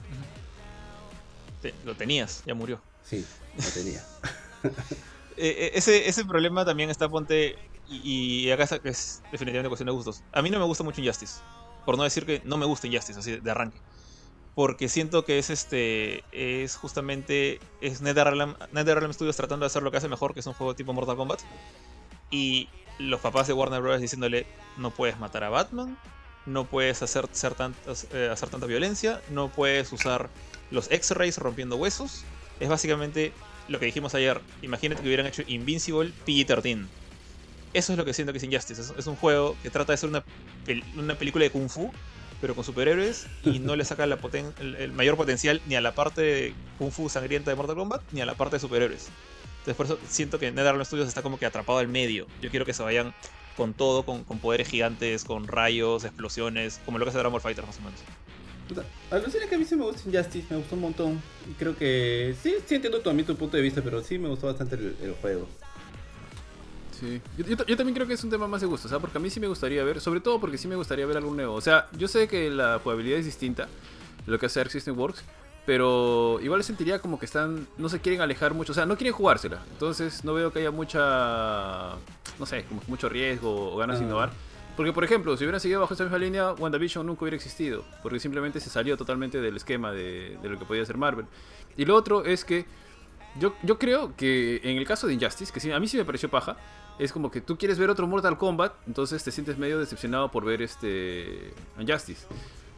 Lo 1.85 1.95
tenías, 1.95 2.43
ya 2.45 2.53
murió. 2.53 2.81
Sí, 3.03 3.25
lo 3.57 3.69
tenía. 3.71 4.03
Eh, 5.39 5.55
eh, 5.55 5.71
ese, 5.75 6.09
ese 6.09 6.25
problema 6.25 6.65
también 6.65 6.89
está, 6.89 7.07
ponte, 7.07 7.55
y, 7.87 8.45
y 8.47 8.51
acá 8.51 8.63
es, 8.63 8.71
es 8.83 9.23
definitivamente 9.31 9.69
cuestión 9.69 9.85
de 9.85 9.91
gustos. 9.91 10.23
A 10.31 10.41
mí 10.41 10.49
no 10.49 10.57
me 10.57 10.65
gusta 10.65 10.83
mucho 10.83 10.99
Injustice, 10.99 11.41
por 11.85 11.95
no 11.95 12.03
decir 12.03 12.25
que 12.25 12.41
no 12.43 12.57
me 12.57 12.65
gusta 12.65 12.87
Injustice, 12.87 13.19
así 13.19 13.39
de 13.39 13.51
arranque. 13.51 13.77
Porque 14.57 14.89
siento 14.89 15.23
que 15.23 15.37
es 15.37 15.51
este 15.51 16.23
es 16.31 16.77
justamente 16.77 17.59
es 17.79 18.01
NetherRealm, 18.01 18.55
NetherRealm 18.71 19.13
Studios 19.13 19.35
tratando 19.35 19.65
de 19.65 19.67
hacer 19.67 19.83
lo 19.83 19.91
que 19.91 19.97
hace 19.97 20.07
mejor, 20.07 20.33
que 20.33 20.39
es 20.39 20.47
un 20.47 20.53
juego 20.53 20.73
tipo 20.73 20.93
Mortal 20.93 21.15
Kombat. 21.15 21.41
Y 22.31 22.67
los 22.97 23.21
papás 23.21 23.45
de 23.45 23.53
Warner 23.53 23.83
Bros. 23.83 24.01
diciéndole, 24.01 24.47
no 24.77 24.89
puedes 24.89 25.19
matar 25.19 25.43
a 25.43 25.49
Batman, 25.49 25.95
no 26.47 26.65
puedes 26.65 27.03
hacer, 27.03 27.27
ser 27.33 27.53
tantas- 27.53 28.07
eh, 28.11 28.29
hacer 28.31 28.49
tanta 28.49 28.65
violencia, 28.65 29.21
no 29.29 29.49
puedes 29.49 29.93
usar 29.93 30.27
los 30.71 30.89
X-Rays 30.89 31.37
rompiendo 31.37 31.75
huesos. 31.75 32.23
Es 32.59 32.67
básicamente 32.67 33.33
lo 33.67 33.77
que 33.77 33.85
dijimos 33.85 34.15
ayer. 34.15 34.41
Imagínate 34.63 35.03
que 35.03 35.07
hubieran 35.07 35.27
hecho 35.27 35.43
Invincible 35.45 36.11
PG-13. 36.25 36.87
Eso 37.75 37.91
es 37.93 37.97
lo 37.99 38.05
que 38.05 38.13
siento 38.15 38.33
que 38.33 38.39
es 38.39 38.43
Injustice. 38.43 38.81
Es, 38.81 38.91
es 38.97 39.05
un 39.05 39.17
juego 39.17 39.55
que 39.61 39.69
trata 39.69 39.93
de 39.93 39.97
ser 39.97 40.09
una, 40.09 40.23
una 40.95 41.13
película 41.13 41.43
de 41.43 41.51
Kung 41.51 41.69
Fu, 41.69 41.91
pero 42.41 42.55
con 42.55 42.63
superhéroes, 42.63 43.27
y 43.43 43.59
no 43.59 43.75
le 43.75 43.85
saca 43.85 44.03
el, 44.03 44.91
mayor 44.91 45.17
potencial 45.17 45.61
ni 45.65 45.75
a 45.75 45.81
la 45.81 45.95
parte 45.95 46.21
de 46.21 46.53
Kung 46.77 46.91
Fu 46.91 47.09
sangrienta 47.09 47.49
de 47.49 47.55
Mortal 47.55 47.75
Kombat, 47.75 48.01
ni 48.11 48.21
a 48.21 48.25
la 48.25 48.35
parte 48.35 48.57
de 48.57 48.59
superhéroes. 48.59 49.09
Entonces 49.59 49.75
por 49.75 49.85
eso 49.85 49.99
siento 50.07 50.39
que 50.39 50.51
NetherRealm 50.51 50.85
Studios 50.85 51.07
está 51.07 51.21
como 51.21 51.37
que 51.37 51.45
atrapado 51.45 51.79
al 51.79 51.87
medio. 51.87 52.27
Yo 52.41 52.49
quiero 52.49 52.65
que 52.65 52.73
se 52.73 52.83
vayan 52.83 53.13
con 53.57 53.73
todo, 53.73 54.03
con, 54.03 54.23
poderes 54.23 54.67
gigantes, 54.67 55.23
con 55.23 55.47
rayos, 55.47 56.05
explosiones, 56.05 56.79
como 56.85 56.99
lo 56.99 57.05
que 57.05 57.09
hace 57.09 57.17
Dragon 57.17 57.33
Ball 57.33 57.41
Fighter 57.41 57.65
más 57.65 57.77
o 57.79 57.81
menos. 57.81 57.99
Alucina 59.09 59.47
que 59.47 59.55
a 59.55 59.57
mí 59.57 59.65
sí 59.65 59.75
me 59.75 59.83
gusta 59.83 60.07
Injustice, 60.07 60.47
me 60.49 60.57
gustó 60.57 60.75
un 60.75 60.81
montón. 60.81 61.21
Y 61.49 61.53
creo 61.53 61.75
que 61.75 62.35
sí, 62.41 62.53
sí 62.65 62.75
entiendo 62.75 63.01
también 63.01 63.25
tu 63.25 63.35
punto 63.35 63.57
de 63.57 63.63
vista, 63.63 63.81
pero 63.81 64.03
sí 64.03 64.19
me 64.19 64.27
gustó 64.27 64.47
bastante 64.47 64.75
el 64.75 65.15
juego. 65.21 65.47
Sí, 66.99 67.21
yo, 67.37 67.45
yo- 67.45 67.65
yo 67.65 67.77
también 67.77 67.93
creo 67.93 68.07
que 68.07 68.13
es 68.13 68.23
un 68.23 68.29
tema 68.29 68.47
más 68.47 68.61
de 68.61 68.67
gusto, 68.67 68.87
¿sabes? 68.87 69.01
Porque 69.01 69.17
a 69.17 69.21
mí 69.21 69.29
sí 69.29 69.39
me 69.39 69.47
gustaría 69.47 69.83
ver, 69.83 70.01
sobre 70.01 70.19
todo 70.19 70.39
porque 70.39 70.57
sí 70.57 70.67
me 70.67 70.75
gustaría 70.75 71.05
ver 71.05 71.17
algo 71.17 71.33
nuevo. 71.33 71.53
O 71.53 71.61
sea, 71.61 71.87
yo 71.97 72.07
sé 72.07 72.27
que 72.27 72.49
la 72.49 72.79
jugabilidad 72.83 73.19
es 73.19 73.25
distinta 73.25 73.67
lo 74.25 74.39
que 74.39 74.47
hace 74.47 74.59
Arc 74.61 74.71
System 74.71 74.97
Works, 74.97 75.23
pero 75.65 76.39
igual 76.41 76.63
sentiría 76.63 76.99
como 76.99 77.19
que 77.19 77.25
están, 77.25 77.67
no 77.77 77.89
se 77.89 77.99
quieren 77.99 78.21
alejar 78.21 78.53
mucho, 78.53 78.71
o 78.71 78.75
sea, 78.75 78.85
no 78.85 78.95
quieren 78.97 79.13
jugársela. 79.13 79.61
Entonces 79.73 80.23
no 80.23 80.33
veo 80.33 80.51
que 80.51 80.59
haya 80.59 80.71
mucha, 80.71 81.91
no 82.39 82.45
sé, 82.45 82.63
como 82.65 82.81
mucho 82.87 83.09
riesgo 83.09 83.73
o 83.73 83.77
ganas 83.77 83.99
de 83.99 84.05
Ah. 84.05 84.07
innovar. 84.07 84.31
Porque, 84.75 84.93
por 84.93 85.03
ejemplo, 85.03 85.35
si 85.35 85.43
hubieran 85.43 85.59
seguido 85.59 85.81
bajo 85.81 85.93
esta 85.93 86.03
misma 86.03 86.19
línea, 86.19 86.53
WandaVision 86.53 87.05
nunca 87.05 87.23
hubiera 87.23 87.35
existido. 87.35 87.83
Porque 88.03 88.19
simplemente 88.19 88.59
se 88.59 88.69
salió 88.69 88.95
totalmente 88.95 89.41
del 89.41 89.57
esquema 89.57 89.91
de, 89.91 90.37
de 90.41 90.49
lo 90.49 90.59
que 90.59 90.65
podía 90.65 90.83
hacer 90.83 90.97
Marvel. 90.97 91.25
Y 91.75 91.85
lo 91.85 91.95
otro 91.95 92.23
es 92.25 92.45
que 92.45 92.65
yo, 93.39 93.55
yo 93.63 93.79
creo 93.79 94.15
que 94.15 94.61
en 94.63 94.77
el 94.77 94.85
caso 94.85 95.07
de 95.07 95.13
Injustice, 95.15 95.51
que 95.51 95.59
sí, 95.59 95.71
a 95.71 95.79
mí 95.79 95.87
sí 95.87 95.97
me 95.97 96.05
pareció 96.05 96.29
paja, 96.29 96.57
es 96.99 97.11
como 97.11 97.29
que 97.31 97.41
tú 97.41 97.57
quieres 97.57 97.77
ver 97.79 97.89
otro 97.89 98.07
Mortal 98.07 98.37
Kombat, 98.37 98.73
entonces 98.87 99.23
te 99.23 99.31
sientes 99.31 99.57
medio 99.57 99.79
decepcionado 99.79 100.29
por 100.31 100.45
ver 100.45 100.61
este 100.61 101.53
Injustice. 101.79 102.25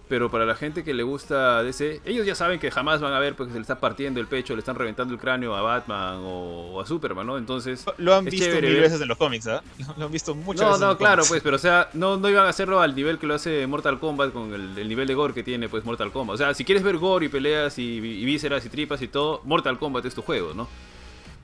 Pero 0.09 0.32
para 0.32 0.43
la 0.43 0.55
gente 0.55 0.84
que 0.84 0.95
le 0.95 1.03
gusta 1.03 1.61
DC, 1.61 2.01
ellos 2.03 2.26
ya 2.26 2.34
saben 2.34 2.59
que 2.59 2.72
jamás 2.72 2.99
van 2.99 3.13
a 3.13 3.20
ver 3.20 3.36
porque 3.36 3.51
se 3.51 3.59
le 3.59 3.61
está 3.61 3.80
partiendo 3.80 4.20
el 4.20 4.26
pecho, 4.26 4.55
le 4.55 4.59
están 4.61 4.76
reventando 4.76 5.13
el 5.13 5.20
cráneo 5.20 5.55
a 5.55 5.61
Batman 5.61 6.15
o, 6.24 6.72
o 6.74 6.82
a 6.82 6.86
Superman, 6.88 7.28
¿no? 7.28 7.38
Entonces... 7.38 7.86
Lo 7.99 8.15
han 8.15 8.26
visto 8.26 8.43
mil 8.43 8.59
ver- 8.59 8.80
veces 8.82 8.99
en 9.01 9.07
los 9.07 9.20
cómics, 9.20 9.45
¿ah? 9.45 9.61
Lo 9.97 10.05
han 10.07 10.11
visto 10.11 10.34
muchas 10.34 10.61
No, 10.63 10.67
veces. 10.70 10.82
no, 10.82 10.88
los 10.88 10.97
claro, 10.97 11.15
cómics. 11.17 11.30
pues, 11.30 11.43
pero 11.43 11.57
o 11.57 11.59
sea, 11.59 11.91
no, 11.93 12.17
no 12.17 12.28
iban 12.28 12.47
a 12.47 12.49
hacerlo 12.49 12.82
al 12.82 12.95
nivel 12.95 13.20
que 13.20 13.28
lo 13.28 13.36
hace 13.36 13.67
Mortal 13.67 13.99
Kombat 13.99 14.34
con 14.34 14.51
el, 14.51 14.76
el 14.80 14.89
nivel 14.89 15.07
de 15.07 15.13
gore 15.13 15.36
que 15.36 15.43
tiene 15.43 15.70
pues 15.70 15.86
Mortal 15.86 16.11
Kombat. 16.11 16.34
O 16.34 16.38
sea, 16.39 16.55
si 16.55 16.65
quieres 16.65 16.82
ver 16.84 16.97
gore 16.97 17.28
y 17.28 17.30
peleas 17.30 17.78
y, 17.78 17.84
y 17.97 18.26
vísceras 18.26 18.65
y 18.65 18.70
tripas 18.70 19.03
y 19.03 19.09
todo, 19.09 19.41
Mortal 19.43 19.78
Kombat 19.78 20.05
es 20.05 20.15
tu 20.15 20.24
juego, 20.24 20.55
¿no? 20.55 20.67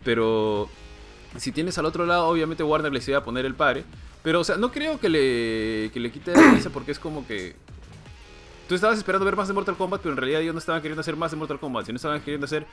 Pero 0.03 0.69
si 1.37 1.51
tienes 1.51 1.77
al 1.77 1.85
otro 1.85 2.05
lado, 2.05 2.27
obviamente 2.27 2.63
Warner 2.63 2.91
les 2.91 3.07
iba 3.07 3.17
a 3.19 3.23
poner 3.23 3.45
el 3.45 3.55
pare. 3.55 3.83
Pero, 4.23 4.39
o 4.39 4.43
sea, 4.43 4.57
no 4.57 4.71
creo 4.71 4.99
que 4.99 5.09
le, 5.09 5.91
que 5.93 5.99
le 5.99 6.11
quite 6.11 6.31
la 6.33 6.51
risa 6.53 6.69
porque 6.71 6.91
es 6.91 6.99
como 6.99 7.25
que... 7.27 7.55
Tú 8.67 8.73
estabas 8.73 8.97
esperando 8.97 9.25
ver 9.25 9.35
más 9.35 9.47
de 9.47 9.53
Mortal 9.53 9.75
Kombat, 9.77 10.01
pero 10.01 10.13
en 10.13 10.17
realidad 10.17 10.41
ellos 10.41 10.55
no 10.55 10.59
estaban 10.59 10.81
queriendo 10.81 11.01
hacer 11.01 11.15
más 11.15 11.29
de 11.29 11.37
Mortal 11.37 11.59
Kombat, 11.59 11.85
sino 11.85 11.97
estaban 11.97 12.19
queriendo 12.21 12.45
hacer 12.45 12.65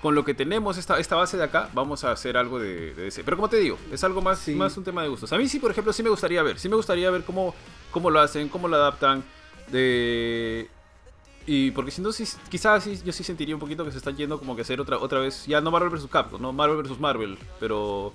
con 0.00 0.14
lo 0.14 0.24
que 0.24 0.32
tenemos 0.32 0.78
esta, 0.78 0.98
esta 1.00 1.16
base 1.16 1.36
de 1.36 1.42
acá, 1.44 1.68
vamos 1.74 2.04
a 2.04 2.12
hacer 2.12 2.36
algo 2.36 2.58
de, 2.60 2.94
de 2.94 3.02
DC. 3.02 3.24
Pero 3.24 3.36
como 3.36 3.48
te 3.48 3.56
digo, 3.56 3.76
es 3.92 4.02
algo 4.04 4.22
más, 4.22 4.38
Sí. 4.38 4.54
más 4.54 4.76
un 4.76 4.84
tema 4.84 5.02
de 5.02 5.08
gustos. 5.08 5.32
A 5.32 5.36
mí 5.38 5.48
sí, 5.48 5.58
por 5.58 5.72
ejemplo, 5.72 5.92
sí 5.92 6.02
me 6.04 6.08
gustaría 6.08 6.42
ver, 6.42 6.58
sí 6.58 6.68
me 6.68 6.76
gustaría 6.76 7.10
ver 7.10 7.24
cómo, 7.24 7.54
cómo 7.90 8.10
lo 8.10 8.20
hacen, 8.20 8.48
cómo 8.48 8.68
lo 8.68 8.76
adaptan, 8.76 9.24
de... 9.72 10.68
Y 11.46 11.70
porque 11.72 11.90
si 11.90 12.00
no, 12.02 12.12
sí, 12.12 12.24
quizás 12.48 12.84
sí, 12.84 13.00
yo 13.04 13.12
sí 13.12 13.24
sentiría 13.24 13.54
un 13.56 13.60
poquito 13.60 13.84
que 13.84 13.90
se 13.90 13.98
están 13.98 14.16
yendo 14.16 14.38
como 14.38 14.54
que 14.54 14.62
hacer 14.62 14.80
otra, 14.80 14.98
otra 14.98 15.20
vez, 15.20 15.46
ya 15.46 15.60
no 15.60 15.70
Marvel 15.70 15.90
vs. 15.90 16.06
Capcom, 16.10 16.40
no 16.40 16.52
Marvel 16.52 16.82
vs. 16.82 17.00
Marvel, 17.00 17.38
pero... 17.58 18.12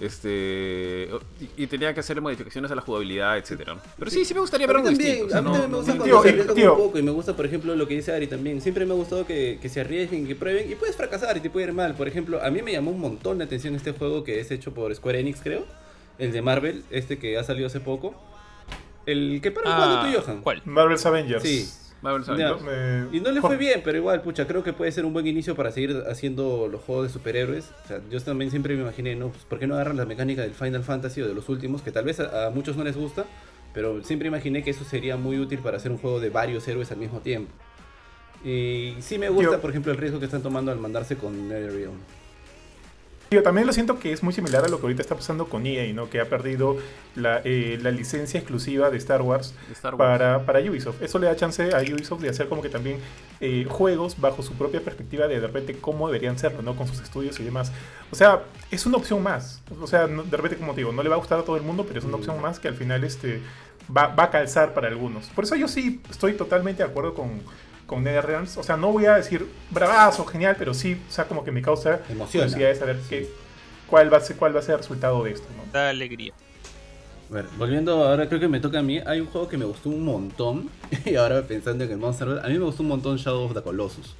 Este. 0.00 1.08
Y, 1.40 1.64
y 1.64 1.66
tenía 1.66 1.92
que 1.92 1.98
hacer 2.00 2.20
modificaciones 2.20 2.70
a 2.70 2.74
la 2.76 2.82
jugabilidad, 2.82 3.36
etcétera. 3.36 3.74
¿no? 3.74 3.80
Pero 3.98 4.10
sí, 4.12 4.24
sí 4.24 4.32
me 4.32 4.38
gustaría 4.40 4.64
A 4.66 4.68
ver 4.68 4.76
mí 4.76 4.82
algo 4.82 4.90
también, 4.90 5.10
distinto. 5.12 5.26
o 5.26 5.30
sea, 5.30 5.38
a 5.38 5.42
mí 5.42 5.46
no- 5.48 5.52
también 5.54 5.70
me 5.72 5.76
gusta 5.76 5.92
no- 5.92 5.98
cuando 5.98 6.04
Tío, 6.14 6.22
se 6.22 6.28
arriesgan 6.28 6.54
tío. 6.54 6.72
un 6.74 6.78
poco 6.78 6.98
y 6.98 7.02
me 7.02 7.10
gusta, 7.10 7.34
por 7.36 7.46
ejemplo, 7.46 7.74
lo 7.74 7.88
que 7.88 7.94
dice 7.94 8.12
Ari 8.12 8.26
también. 8.28 8.60
Siempre 8.60 8.86
me 8.86 8.92
ha 8.92 8.96
gustado 8.96 9.26
que, 9.26 9.58
que 9.60 9.68
se 9.68 9.80
arriesguen, 9.80 10.26
que 10.28 10.36
prueben 10.36 10.70
y 10.70 10.74
puedes 10.76 10.94
fracasar 10.96 11.36
y 11.36 11.40
te 11.40 11.50
puede 11.50 11.66
ir 11.66 11.72
mal. 11.72 11.94
Por 11.96 12.06
ejemplo, 12.06 12.40
a 12.42 12.48
mí 12.50 12.62
me 12.62 12.70
llamó 12.72 12.92
un 12.92 13.00
montón 13.00 13.38
la 13.38 13.44
atención 13.44 13.74
este 13.74 13.90
juego 13.92 14.22
que 14.22 14.38
es 14.38 14.50
hecho 14.52 14.72
por 14.72 14.94
Square 14.94 15.18
Enix, 15.20 15.40
creo. 15.42 15.66
El 16.18 16.30
de 16.32 16.42
Marvel, 16.42 16.84
este 16.90 17.18
que 17.18 17.36
ha 17.36 17.42
salido 17.42 17.66
hace 17.66 17.80
poco. 17.80 18.14
El 19.06 19.40
que 19.42 19.50
para 19.50 19.74
jugando 19.74 20.12
tú, 20.12 20.22
Johan. 20.24 20.36
Ah, 20.38 20.40
¿Cuál? 20.44 20.62
Marvel's 20.64 21.06
Avengers. 21.06 21.42
Sí. 21.42 21.68
Y 23.12 23.20
no 23.20 23.32
le 23.32 23.40
fue 23.40 23.56
bien, 23.56 23.80
pero 23.84 23.98
igual, 23.98 24.22
pucha, 24.22 24.46
creo 24.46 24.62
que 24.62 24.72
puede 24.72 24.92
ser 24.92 25.04
un 25.04 25.12
buen 25.12 25.26
inicio 25.26 25.54
para 25.56 25.72
seguir 25.72 26.04
haciendo 26.08 26.68
los 26.70 26.82
juegos 26.82 27.06
de 27.06 27.12
superhéroes. 27.12 27.72
O 27.84 27.88
sea, 27.88 28.00
yo 28.10 28.20
también 28.20 28.50
siempre 28.50 28.76
me 28.76 28.82
imaginé, 28.82 29.16
¿no? 29.16 29.28
Pues, 29.28 29.44
¿Por 29.44 29.58
qué 29.58 29.66
no 29.66 29.74
agarran 29.74 29.96
la 29.96 30.04
mecánica 30.04 30.42
del 30.42 30.52
Final 30.52 30.84
Fantasy 30.84 31.22
o 31.22 31.28
de 31.28 31.34
los 31.34 31.48
últimos? 31.48 31.82
Que 31.82 31.90
tal 31.90 32.04
vez 32.04 32.20
a, 32.20 32.46
a 32.46 32.50
muchos 32.50 32.76
no 32.76 32.84
les 32.84 32.96
gusta, 32.96 33.24
pero 33.74 34.02
siempre 34.04 34.28
imaginé 34.28 34.62
que 34.62 34.70
eso 34.70 34.84
sería 34.84 35.16
muy 35.16 35.38
útil 35.38 35.58
para 35.58 35.76
hacer 35.78 35.90
un 35.90 35.98
juego 35.98 36.20
de 36.20 36.30
varios 36.30 36.66
héroes 36.68 36.90
al 36.92 36.98
mismo 36.98 37.20
tiempo. 37.20 37.50
Y 38.44 38.94
sí 39.00 39.18
me 39.18 39.28
gusta, 39.28 39.60
por 39.60 39.70
ejemplo, 39.70 39.90
el 39.92 39.98
riesgo 39.98 40.18
que 40.18 40.26
están 40.26 40.42
tomando 40.42 40.70
al 40.70 40.78
mandarse 40.78 41.16
con 41.16 41.48
NetherRealm. 41.48 41.98
Tío, 43.28 43.42
también 43.42 43.66
lo 43.66 43.74
siento 43.74 43.98
que 43.98 44.10
es 44.10 44.22
muy 44.22 44.32
similar 44.32 44.64
a 44.64 44.68
lo 44.68 44.78
que 44.78 44.84
ahorita 44.84 45.02
está 45.02 45.14
pasando 45.14 45.50
con 45.50 45.66
EA, 45.66 45.92
¿no? 45.92 46.08
Que 46.08 46.18
ha 46.18 46.30
perdido 46.30 46.78
la, 47.14 47.42
eh, 47.44 47.78
la 47.82 47.90
licencia 47.90 48.40
exclusiva 48.40 48.88
de 48.90 48.96
Star 48.96 49.20
Wars 49.20 49.54
De 49.66 49.74
Star 49.74 49.94
Wars. 49.96 49.98
para, 50.18 50.46
para 50.46 50.60
Ubisoft. 50.60 51.02
Eso 51.02 51.18
le 51.18 51.26
da 51.26 51.36
chance 51.36 51.62
a 51.74 51.80
Ubisoft 51.80 52.22
de 52.22 52.30
hacer 52.30 52.48
como 52.48 52.62
que 52.62 52.70
también 52.70 52.96
eh, 53.40 53.66
juegos 53.68 54.18
bajo 54.18 54.42
su 54.42 54.54
propia 54.54 54.80
perspectiva 54.80 55.26
de 55.28 55.40
de 55.40 55.46
repente 55.46 55.76
cómo 55.78 56.06
deberían 56.08 56.38
serlo, 56.38 56.62
¿no? 56.62 56.74
Con 56.74 56.88
sus 56.88 57.00
estudios 57.02 57.38
y 57.38 57.44
demás. 57.44 57.70
O 58.10 58.14
sea, 58.16 58.44
es 58.70 58.86
una 58.86 58.96
opción 58.96 59.22
más. 59.22 59.60
O 59.78 59.86
sea, 59.86 60.06
no- 60.06 60.22
de 60.22 60.34
repente, 60.36 60.56
como 60.56 60.72
te 60.72 60.78
digo, 60.80 60.92
no 60.92 61.02
le 61.02 61.10
va 61.10 61.16
a 61.16 61.18
gustar 61.18 61.38
a 61.38 61.42
todo 61.42 61.56
el 61.56 61.62
mundo, 61.62 61.84
pero 61.86 61.98
es 61.98 62.06
una 62.06 62.16
Mm. 62.16 62.20
opción 62.20 62.40
más 62.40 62.58
que 62.58 62.68
al 62.68 62.76
final 62.76 63.04
este, 63.04 63.42
va, 63.94 64.06
va 64.06 64.24
a 64.24 64.30
calzar 64.30 64.72
para 64.72 64.88
algunos. 64.88 65.26
Por 65.26 65.44
eso 65.44 65.54
yo 65.54 65.68
sí 65.68 66.00
estoy 66.10 66.32
totalmente 66.32 66.82
de 66.82 66.88
acuerdo 66.88 67.12
con, 67.12 67.42
con 67.88 68.04
NetherRealms. 68.04 68.58
O 68.58 68.62
sea, 68.62 68.76
no 68.76 68.92
voy 68.92 69.06
a 69.06 69.14
decir 69.14 69.48
bravazo, 69.70 70.24
genial, 70.26 70.54
pero 70.58 70.74
sí, 70.74 71.00
o 71.08 71.10
sea, 71.10 71.24
como 71.26 71.42
que 71.42 71.50
me 71.50 71.62
causa 71.62 72.02
Emociona. 72.08 72.46
curiosidad 72.46 72.68
de 72.68 72.74
saber 72.76 73.00
qué, 73.08 73.28
cuál, 73.88 74.12
va 74.12 74.18
a 74.18 74.20
ser, 74.20 74.36
cuál 74.36 74.54
va 74.54 74.60
a 74.60 74.62
ser 74.62 74.74
el 74.74 74.80
resultado 74.80 75.24
de 75.24 75.32
esto. 75.32 75.48
¿no? 75.56 75.72
Da 75.72 75.88
alegría. 75.88 76.34
A 77.30 77.34
ver, 77.34 77.46
volviendo 77.56 78.04
ahora, 78.04 78.28
creo 78.28 78.38
que 78.38 78.48
me 78.48 78.60
toca 78.60 78.78
a 78.78 78.82
mí. 78.82 79.00
Hay 79.04 79.20
un 79.20 79.26
juego 79.26 79.48
que 79.48 79.56
me 79.56 79.64
gustó 79.64 79.88
un 79.88 80.04
montón. 80.04 80.70
Y 81.04 81.16
ahora 81.16 81.42
pensando 81.42 81.82
en 81.84 81.90
el 81.90 81.96
Monster 81.96 82.28
World, 82.28 82.44
a 82.44 82.48
mí 82.48 82.58
me 82.58 82.64
gustó 82.64 82.82
un 82.82 82.90
montón 82.90 83.16
Shadow 83.16 83.44
of 83.44 83.54
the 83.54 83.62
Colossus. 83.62 84.14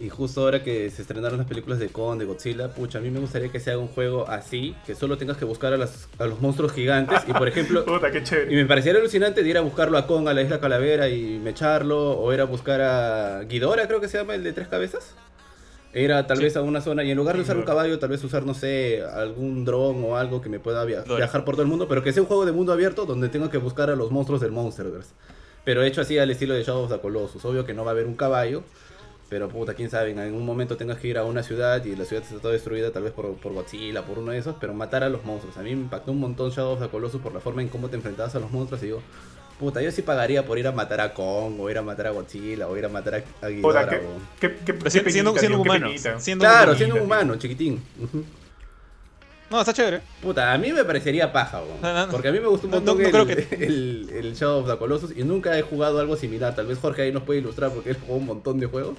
Y 0.00 0.08
justo 0.08 0.40
ahora 0.40 0.62
que 0.64 0.90
se 0.90 1.02
estrenaron 1.02 1.38
las 1.38 1.46
películas 1.46 1.78
de 1.78 1.88
Kong, 1.88 2.18
de 2.18 2.24
Godzilla, 2.24 2.68
pucha, 2.74 2.98
a 2.98 3.00
mí 3.00 3.10
me 3.10 3.20
gustaría 3.20 3.50
que 3.52 3.60
se 3.60 3.70
haga 3.70 3.78
un 3.78 3.86
juego 3.86 4.28
así, 4.28 4.74
que 4.84 4.96
solo 4.96 5.16
tengas 5.18 5.36
que 5.36 5.44
buscar 5.44 5.72
a, 5.72 5.76
las- 5.76 6.08
a 6.18 6.26
los 6.26 6.40
monstruos 6.40 6.72
gigantes. 6.72 7.20
Y 7.28 7.32
por 7.32 7.46
ejemplo, 7.46 7.84
Puta, 7.86 8.10
qué 8.10 8.22
y 8.50 8.54
me 8.56 8.66
pareciera 8.66 8.98
alucinante 8.98 9.42
de 9.44 9.48
ir 9.48 9.56
a 9.56 9.60
buscarlo 9.60 9.96
a 9.96 10.06
Kong, 10.08 10.26
a 10.28 10.34
la 10.34 10.42
isla 10.42 10.58
Calavera 10.58 11.08
y 11.08 11.38
mecharlo, 11.38 12.18
o 12.18 12.32
ir 12.34 12.40
a 12.40 12.44
buscar 12.44 12.80
a 12.80 13.44
Ghidorah, 13.44 13.86
creo 13.86 14.00
que 14.00 14.08
se 14.08 14.18
llama 14.18 14.34
el 14.34 14.42
de 14.42 14.52
tres 14.52 14.66
cabezas. 14.66 15.14
E 15.92 16.02
ir 16.02 16.12
a 16.12 16.26
tal 16.26 16.38
Sí. 16.38 16.42
vez 16.42 16.56
a 16.56 16.62
una 16.62 16.80
zona 16.80 17.04
y 17.04 17.12
en 17.12 17.16
lugar 17.16 17.36
de 17.36 17.42
usar 17.42 17.56
un 17.56 17.62
caballo, 17.62 18.00
tal 18.00 18.08
vez 18.10 18.24
usar, 18.24 18.44
no 18.44 18.52
sé, 18.52 19.00
algún 19.04 19.64
dron 19.64 20.02
o 20.04 20.16
algo 20.16 20.42
que 20.42 20.48
me 20.48 20.58
pueda 20.58 20.84
via- 20.84 21.02
Dora. 21.02 21.18
viajar 21.18 21.44
por 21.44 21.54
todo 21.54 21.62
el 21.62 21.68
mundo, 21.68 21.86
pero 21.86 22.02
que 22.02 22.12
sea 22.12 22.20
un 22.20 22.26
juego 22.26 22.44
de 22.44 22.50
mundo 22.50 22.72
abierto 22.72 23.06
donde 23.06 23.28
tenga 23.28 23.48
que 23.48 23.58
buscar 23.58 23.90
a 23.90 23.94
los 23.94 24.10
monstruos 24.10 24.40
del 24.40 24.50
Monsterverse. 24.50 25.10
Pero 25.64 25.84
hecho 25.84 26.00
así 26.00 26.18
al 26.18 26.30
estilo 26.32 26.52
de 26.54 26.64
Shadow 26.64 26.82
of 26.82 26.90
the 26.92 26.98
Colossus. 26.98 27.44
Obvio 27.44 27.64
que 27.64 27.74
no 27.74 27.84
va 27.84 27.92
a 27.92 27.94
haber 27.94 28.06
un 28.06 28.16
caballo, 28.16 28.64
pero 29.28 29.48
puta, 29.48 29.74
quién 29.74 29.90
sabe, 29.90 30.10
en 30.10 30.18
algún 30.18 30.44
momento 30.44 30.76
tengas 30.76 30.98
que 30.98 31.08
ir 31.08 31.18
a 31.18 31.24
una 31.24 31.42
ciudad 31.42 31.84
y 31.84 31.96
la 31.96 32.04
ciudad 32.04 32.22
está 32.24 32.38
toda 32.38 32.52
destruida, 32.52 32.90
tal 32.92 33.02
vez 33.04 33.12
por, 33.12 33.34
por 33.36 33.52
Godzilla, 33.52 34.02
por 34.04 34.18
uno 34.18 34.32
de 34.32 34.38
esos, 34.38 34.54
pero 34.60 34.74
matar 34.74 35.02
a 35.02 35.08
los 35.08 35.24
monstruos. 35.24 35.56
A 35.56 35.62
mí 35.62 35.74
me 35.74 35.82
impactó 35.82 36.12
un 36.12 36.20
montón 36.20 36.50
Shadow 36.50 36.72
of 36.74 36.80
the 36.82 36.88
Colossus 36.88 37.20
por 37.20 37.32
la 37.34 37.40
forma 37.40 37.62
en 37.62 37.68
cómo 37.68 37.88
te 37.88 37.96
enfrentabas 37.96 38.34
a 38.34 38.40
los 38.40 38.50
monstruos 38.52 38.82
y 38.82 38.86
digo, 38.86 39.02
puta, 39.58 39.80
yo 39.82 39.90
sí 39.90 40.02
pagaría 40.02 40.44
por 40.44 40.58
ir 40.58 40.66
a 40.66 40.72
matar 40.72 41.00
a 41.00 41.14
Kong, 41.14 41.58
o 41.60 41.70
ir 41.70 41.78
a 41.78 41.82
matar 41.82 42.08
a 42.08 42.10
Godzilla, 42.10 42.68
o 42.68 42.76
ir 42.76 42.84
a 42.84 42.88
matar 42.88 43.14
a, 43.42 43.46
a 43.46 43.48
Ghidorah. 43.48 43.80
Puta, 43.84 43.90
qué, 43.90 43.96
o- 44.06 44.20
qué, 44.40 44.56
qué, 44.64 44.74
Pero 44.74 44.84
qué 44.84 44.90
si- 44.90 45.10
siendo, 45.10 45.60
humano. 45.60 45.88
Siendo 46.18 46.42
Claro, 46.44 46.74
siendo 46.76 46.96
un 46.96 47.02
humano, 47.02 47.36
chiquitín. 47.36 47.82
Ujú. 48.00 48.24
No, 49.54 49.60
está 49.60 49.72
chévere. 49.72 50.00
Puta, 50.20 50.52
a 50.52 50.58
mí 50.58 50.72
me 50.72 50.84
parecería 50.84 51.32
paja, 51.32 51.60
weón. 51.62 51.80
No, 51.80 51.92
no, 51.94 52.06
no. 52.06 52.10
porque 52.12 52.26
a 52.26 52.32
mí 52.32 52.40
me 52.40 52.48
gustó 52.48 52.66
un 52.66 52.72
montón 52.72 53.00
el, 53.00 53.10
creo 53.12 53.24
que- 53.24 53.48
el, 53.64 54.10
el 54.12 54.34
Shadow 54.34 54.62
of 54.64 54.68
the 54.68 54.76
Colossus 54.76 55.12
y 55.16 55.22
nunca 55.22 55.56
he 55.56 55.62
jugado 55.62 56.00
algo 56.00 56.16
similar. 56.16 56.56
Tal 56.56 56.66
vez 56.66 56.78
Jorge 56.80 57.02
ahí 57.02 57.12
nos 57.12 57.22
puede 57.22 57.38
ilustrar 57.38 57.70
porque 57.70 57.90
él 57.90 57.96
jugó 58.04 58.16
un 58.16 58.26
montón 58.26 58.58
de 58.58 58.66
juegos. 58.66 58.96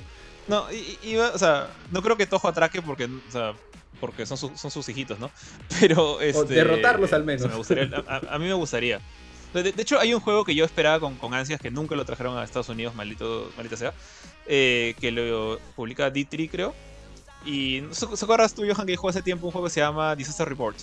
No, 0.48 0.64
y, 1.04 1.18
o 1.18 1.38
sea, 1.38 1.68
no 1.92 2.02
creo 2.02 2.16
que 2.16 2.26
Tojo 2.26 2.48
atraque 2.48 2.82
porque, 2.82 3.04
o 3.06 3.32
sea, 3.32 3.52
porque 4.00 4.26
son, 4.26 4.38
su- 4.38 4.56
son 4.56 4.72
sus 4.72 4.88
hijitos, 4.88 5.20
¿no? 5.20 5.30
Pero, 5.82 6.22
este... 6.22 6.54
derrotarlos 6.54 7.12
al 7.12 7.26
menos. 7.26 7.42
o 7.42 7.46
sea, 7.46 7.52
me 7.52 7.58
gustaría- 7.58 8.04
a, 8.08 8.16
a- 8.16 8.36
a 8.36 8.40
mí 8.40 8.46
me 8.46 8.54
gustaría. 8.54 9.02
De, 9.54 9.64
de 9.74 9.82
hecho, 9.82 10.00
hay 10.00 10.14
un 10.14 10.20
juego 10.22 10.46
que 10.46 10.56
yo 10.56 10.64
esperaba 10.66 11.00
con, 11.02 11.16
con 11.16 11.34
ansias 11.34 11.60
que 11.60 11.70
nunca 11.72 11.96
lo 11.96 12.06
trajeron 12.06 12.38
a 12.38 12.44
Estados 12.46 12.70
Unidos, 12.70 12.94
maldito, 12.96 13.52
maldita 13.58 13.76
sea, 13.78 13.94
eh, 14.48 14.96
que 15.02 15.12
lo 15.12 15.60
publica 15.76 16.12
D3, 16.14 16.50
creo. 16.50 16.74
Y, 17.46 17.84
¿se 17.92 18.08
se 18.18 18.26
acuerdas 18.26 18.54
tú, 18.54 18.64
Johan, 18.68 18.88
que 18.88 18.96
jugó 18.96 19.10
hace 19.10 19.22
tiempo 19.22 19.46
un 19.46 19.52
juego 19.52 19.68
que 19.68 19.74
se 19.74 19.80
llama 19.80 20.16
Disaster 20.16 20.48
Report? 20.48 20.78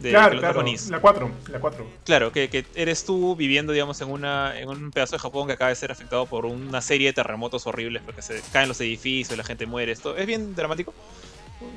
De 0.00 0.10
Claro, 0.10 0.38
claro. 0.40 0.64
La 0.90 0.98
4, 1.00 1.30
la 1.48 1.60
4. 1.60 1.86
Claro, 2.04 2.32
que, 2.32 2.48
que 2.48 2.64
eres 2.74 3.04
tú 3.04 3.36
viviendo, 3.36 3.72
digamos, 3.72 4.00
en, 4.00 4.10
una, 4.10 4.58
en 4.58 4.68
un 4.68 4.90
pedazo 4.90 5.14
de 5.16 5.20
Japón 5.20 5.46
que 5.46 5.52
acaba 5.52 5.68
de 5.70 5.76
ser 5.76 5.92
afectado 5.92 6.26
por 6.26 6.46
una 6.46 6.80
serie 6.80 7.08
de 7.08 7.12
terremotos 7.12 7.66
horribles, 7.66 8.02
porque 8.04 8.20
se 8.22 8.42
caen 8.52 8.68
los 8.68 8.80
edificios, 8.80 9.38
la 9.38 9.44
gente 9.44 9.66
muere, 9.66 9.92
esto 9.92 10.16
es 10.16 10.26
bien 10.26 10.54
dramático. 10.54 10.92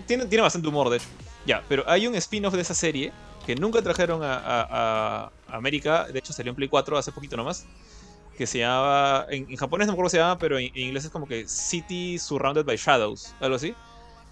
Tiene, 0.07 0.25
tiene 0.25 0.41
bastante 0.41 0.67
humor, 0.67 0.89
de 0.89 0.97
hecho. 0.97 1.07
Ya, 1.45 1.63
pero 1.69 1.83
hay 1.87 2.07
un 2.07 2.15
spin-off 2.15 2.55
de 2.55 2.61
esa 2.61 2.73
serie 2.73 3.13
que 3.45 3.55
nunca 3.55 3.81
trajeron 3.81 4.23
a, 4.23 4.33
a- 4.35 5.31
a 5.47 5.55
América, 5.55 6.07
de 6.11 6.19
hecho 6.19 6.33
salió 6.33 6.49
en 6.49 6.55
Play 6.55 6.67
4 6.67 6.97
hace 6.97 7.11
poquito 7.11 7.37
nomás, 7.37 7.65
que 8.37 8.45
se 8.47 8.59
llamaba, 8.59 9.25
en, 9.29 9.49
en 9.49 9.55
japonés 9.55 9.87
no 9.87 9.93
me 9.93 9.95
acuerdo 9.95 10.07
cómo 10.07 10.09
se 10.09 10.17
llama, 10.17 10.37
pero 10.37 10.57
en, 10.59 10.65
en 10.73 10.81
inglés 10.87 11.05
es 11.05 11.11
como 11.11 11.27
que 11.27 11.47
City 11.47 12.19
Surrounded 12.19 12.65
by 12.65 12.77
Shadows, 12.77 13.33
algo 13.39 13.55
así. 13.55 13.73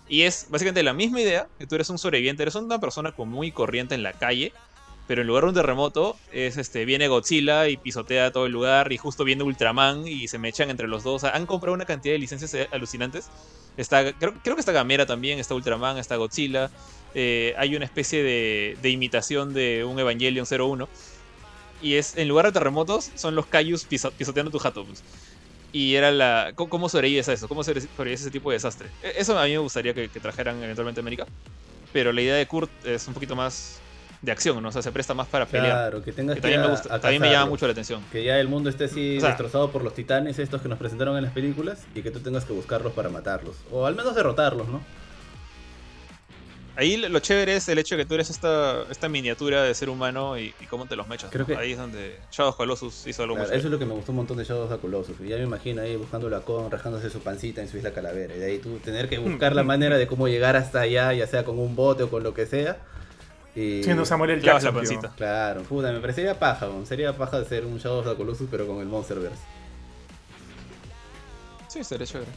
Y 0.07 0.21
es 0.23 0.47
básicamente 0.49 0.83
la 0.83 0.93
misma 0.93 1.21
idea, 1.21 1.47
que 1.57 1.65
tú 1.67 1.75
eres 1.75 1.89
un 1.89 1.97
sobreviviente, 1.97 2.43
eres 2.43 2.55
una 2.55 2.79
persona 2.79 3.11
común 3.11 3.45
y 3.45 3.51
corriente 3.51 3.95
en 3.95 4.03
la 4.03 4.13
calle, 4.13 4.53
pero 5.07 5.21
en 5.21 5.27
lugar 5.27 5.43
de 5.43 5.49
un 5.49 5.55
terremoto, 5.55 6.15
es 6.31 6.57
este, 6.57 6.85
viene 6.85 7.07
Godzilla 7.07 7.67
y 7.69 7.77
pisotea 7.77 8.31
todo 8.31 8.45
el 8.45 8.51
lugar, 8.51 8.91
y 8.91 8.97
justo 8.97 9.23
viene 9.23 9.43
Ultraman 9.43 10.07
y 10.07 10.27
se 10.27 10.37
mechan 10.37 10.69
entre 10.69 10.87
los 10.87 11.03
dos. 11.03 11.23
Han 11.23 11.45
comprado 11.45 11.73
una 11.73 11.85
cantidad 11.85 12.13
de 12.13 12.19
licencias 12.19 12.53
eh, 12.53 12.67
alucinantes. 12.71 13.29
Está, 13.77 14.13
creo, 14.13 14.33
creo 14.43 14.55
que 14.55 14.61
está 14.61 14.71
Gamera 14.71 15.05
también, 15.05 15.37
está 15.39 15.53
Ultraman, 15.55 15.97
está 15.97 16.15
Godzilla. 16.15 16.71
eh, 17.13 17.53
hay 17.57 17.75
una 17.75 17.85
especie 17.85 18.23
de, 18.23 18.77
de 18.81 18.89
imitación 18.89 19.53
de 19.53 19.83
un 19.85 19.99
Evangelion 19.99 20.45
01. 20.49 20.87
Y 21.81 21.95
es, 21.95 22.15
en 22.17 22.27
lugar 22.27 22.45
de 22.47 22.51
terremotos, 22.53 23.11
son 23.15 23.35
los 23.35 23.45
Kaijus 23.47 23.85
piso- 23.85 24.11
pisoteando 24.11 24.49
tu 24.51 24.59
jato. 24.59 24.85
pues. 24.85 25.03
Y 25.75 25.95
era 25.95 26.09
la. 26.09 26.53
¿Cómo, 26.55 26.87
sobrevives 26.87 27.27
a 27.27 27.33
eso? 27.33 27.49
¿Cómo 27.49 27.61
sobre- 27.61 27.81
sobrevives 27.81 28.21
a 28.21 28.23
ese 28.23 28.31
tipo 28.31 28.49
de 28.49 28.55
desastre? 28.55 28.87
E- 29.03 29.15
Eso 29.17 29.37
a 29.37 29.43
mí 29.43 29.51
me 29.51 29.57
gustaría 29.57 29.93
que, 29.93 30.07
que 30.07 30.19
trajeran 30.21 30.63
eventualmente 30.63 30.99
a 30.99 31.03
América. 31.03 31.25
Pero 31.91 32.13
la 32.13 32.21
idea 32.21 32.35
de 32.35 32.45
Kurt 32.47 32.71
es 32.85 33.05
un 33.09 33.13
poquito 33.13 33.35
más 33.35 33.79
de 34.21 34.31
acción, 34.31 34.63
¿no? 34.63 34.69
O 34.69 34.71
sea, 34.71 34.81
se 34.81 34.91
presta 34.93 35.13
más 35.13 35.27
para 35.27 35.45
pelear. 35.45 35.71
Claro, 35.73 36.01
que 36.03 36.13
tengas 36.13 36.35
Que 36.35 36.41
que 36.41 36.41
también 36.43 36.61
me, 36.61 36.67
gusta, 36.69 36.99
también 37.01 37.21
me 37.21 37.29
llama 37.29 37.47
mucho 37.47 37.65
la 37.67 37.73
atención. 37.73 38.01
Que 38.11 38.23
ya 38.23 38.39
el 38.39 38.47
mundo 38.47 38.69
esté 38.69 38.85
así 38.85 39.17
O 39.17 39.19
sea- 39.19 39.29
destrozado 39.31 39.69
por 39.71 39.83
los 39.83 39.93
titanes 39.93 40.39
estos 40.39 40.61
que 40.61 40.69
nos 40.69 40.79
presentaron 40.79 41.17
en 41.17 41.23
las 41.25 41.33
películas 41.33 41.83
y 41.93 42.01
que 42.01 42.09
tú 42.09 42.21
tengas 42.21 42.45
que 42.45 42.53
buscarlos 42.53 42.93
para 42.93 43.09
matarlos. 43.09 43.57
O 43.71 43.85
al 43.85 43.95
menos 43.95 44.15
derrotarlos, 44.15 44.69
¿no? 44.69 44.81
Ahí 46.77 46.97
lo 46.97 47.19
chévere 47.19 47.55
es 47.55 47.69
el 47.69 47.77
hecho 47.77 47.95
de 47.95 48.03
que 48.03 48.07
tú 48.07 48.15
eres 48.15 48.29
esta, 48.29 48.83
esta 48.91 49.07
miniatura 49.07 49.63
de 49.63 49.73
ser 49.73 49.89
humano 49.89 50.37
y, 50.37 50.53
y 50.59 50.65
cómo 50.65 50.85
te 50.87 50.95
los 50.95 51.07
mechas. 51.07 51.29
Creo 51.31 51.41
¿no? 51.47 51.47
que- 51.47 51.55
Ahí 51.55 51.71
es 51.71 51.77
donde 51.77 52.19
Shadow 52.31 52.49
of 52.49 52.57
Colossus 52.57 53.07
hizo 53.07 53.23
algo 53.23 53.35
Claro, 53.35 53.49
muy 53.49 53.57
eso 53.57 53.67
es 53.67 53.71
lo 53.71 53.79
que 53.79 53.85
me 53.85 53.93
gustó 53.93 54.11
un 54.11 54.17
montón 54.17 54.37
de 54.37 54.43
Shadow 54.43 54.63
of 54.65 54.71
the 54.71 54.77
Colossus. 54.79 55.15
Y 55.21 55.29
ya 55.29 55.37
me 55.37 55.43
imagino 55.43 55.81
ahí 55.81 55.95
buscándolo 55.95 56.35
a 56.35 56.41
Kong, 56.43 56.67
rajándose 56.71 57.09
su 57.09 57.19
pancita 57.21 57.61
en 57.61 57.69
su 57.69 57.77
isla 57.77 57.91
calavera. 57.91 58.35
Y 58.35 58.39
de 58.39 58.45
ahí 58.45 58.57
tú 58.59 58.77
tener 58.79 59.07
que 59.07 59.17
buscar 59.17 59.55
la 59.55 59.63
manera 59.63 59.97
de 59.97 60.05
cómo 60.07 60.27
llegar 60.27 60.55
hasta 60.57 60.81
allá, 60.81 61.13
ya 61.13 61.27
sea 61.27 61.45
con 61.45 61.57
un 61.59 61.75
bote 61.75 62.03
o 62.03 62.09
con 62.09 62.23
lo 62.23 62.33
que 62.33 62.45
sea. 62.45 62.77
Y... 63.55 63.81
Siendo 63.83 64.03
Samuel 64.03 64.31
L. 64.31 64.41
Clavas 64.41 64.63
la 64.63 64.71
Jackson. 64.71 64.85
tío. 64.89 64.99
pancita. 65.01 65.15
Claro, 65.15 65.61
puta, 65.63 65.91
me 65.93 66.01
parecería 66.01 66.37
paja, 66.37 66.67
sería 66.83 67.15
paja 67.15 67.39
de 67.39 67.45
ser 67.45 67.65
un 67.65 67.77
Shadow 67.77 67.99
of 67.99 68.07
the 68.09 68.15
Colossus 68.15 68.49
pero 68.51 68.67
con 68.67 68.79
el 68.81 68.87
Monsterverse. 68.87 69.39
Sí, 71.69 71.79
estaría 71.79 72.05
chévere. 72.05 72.31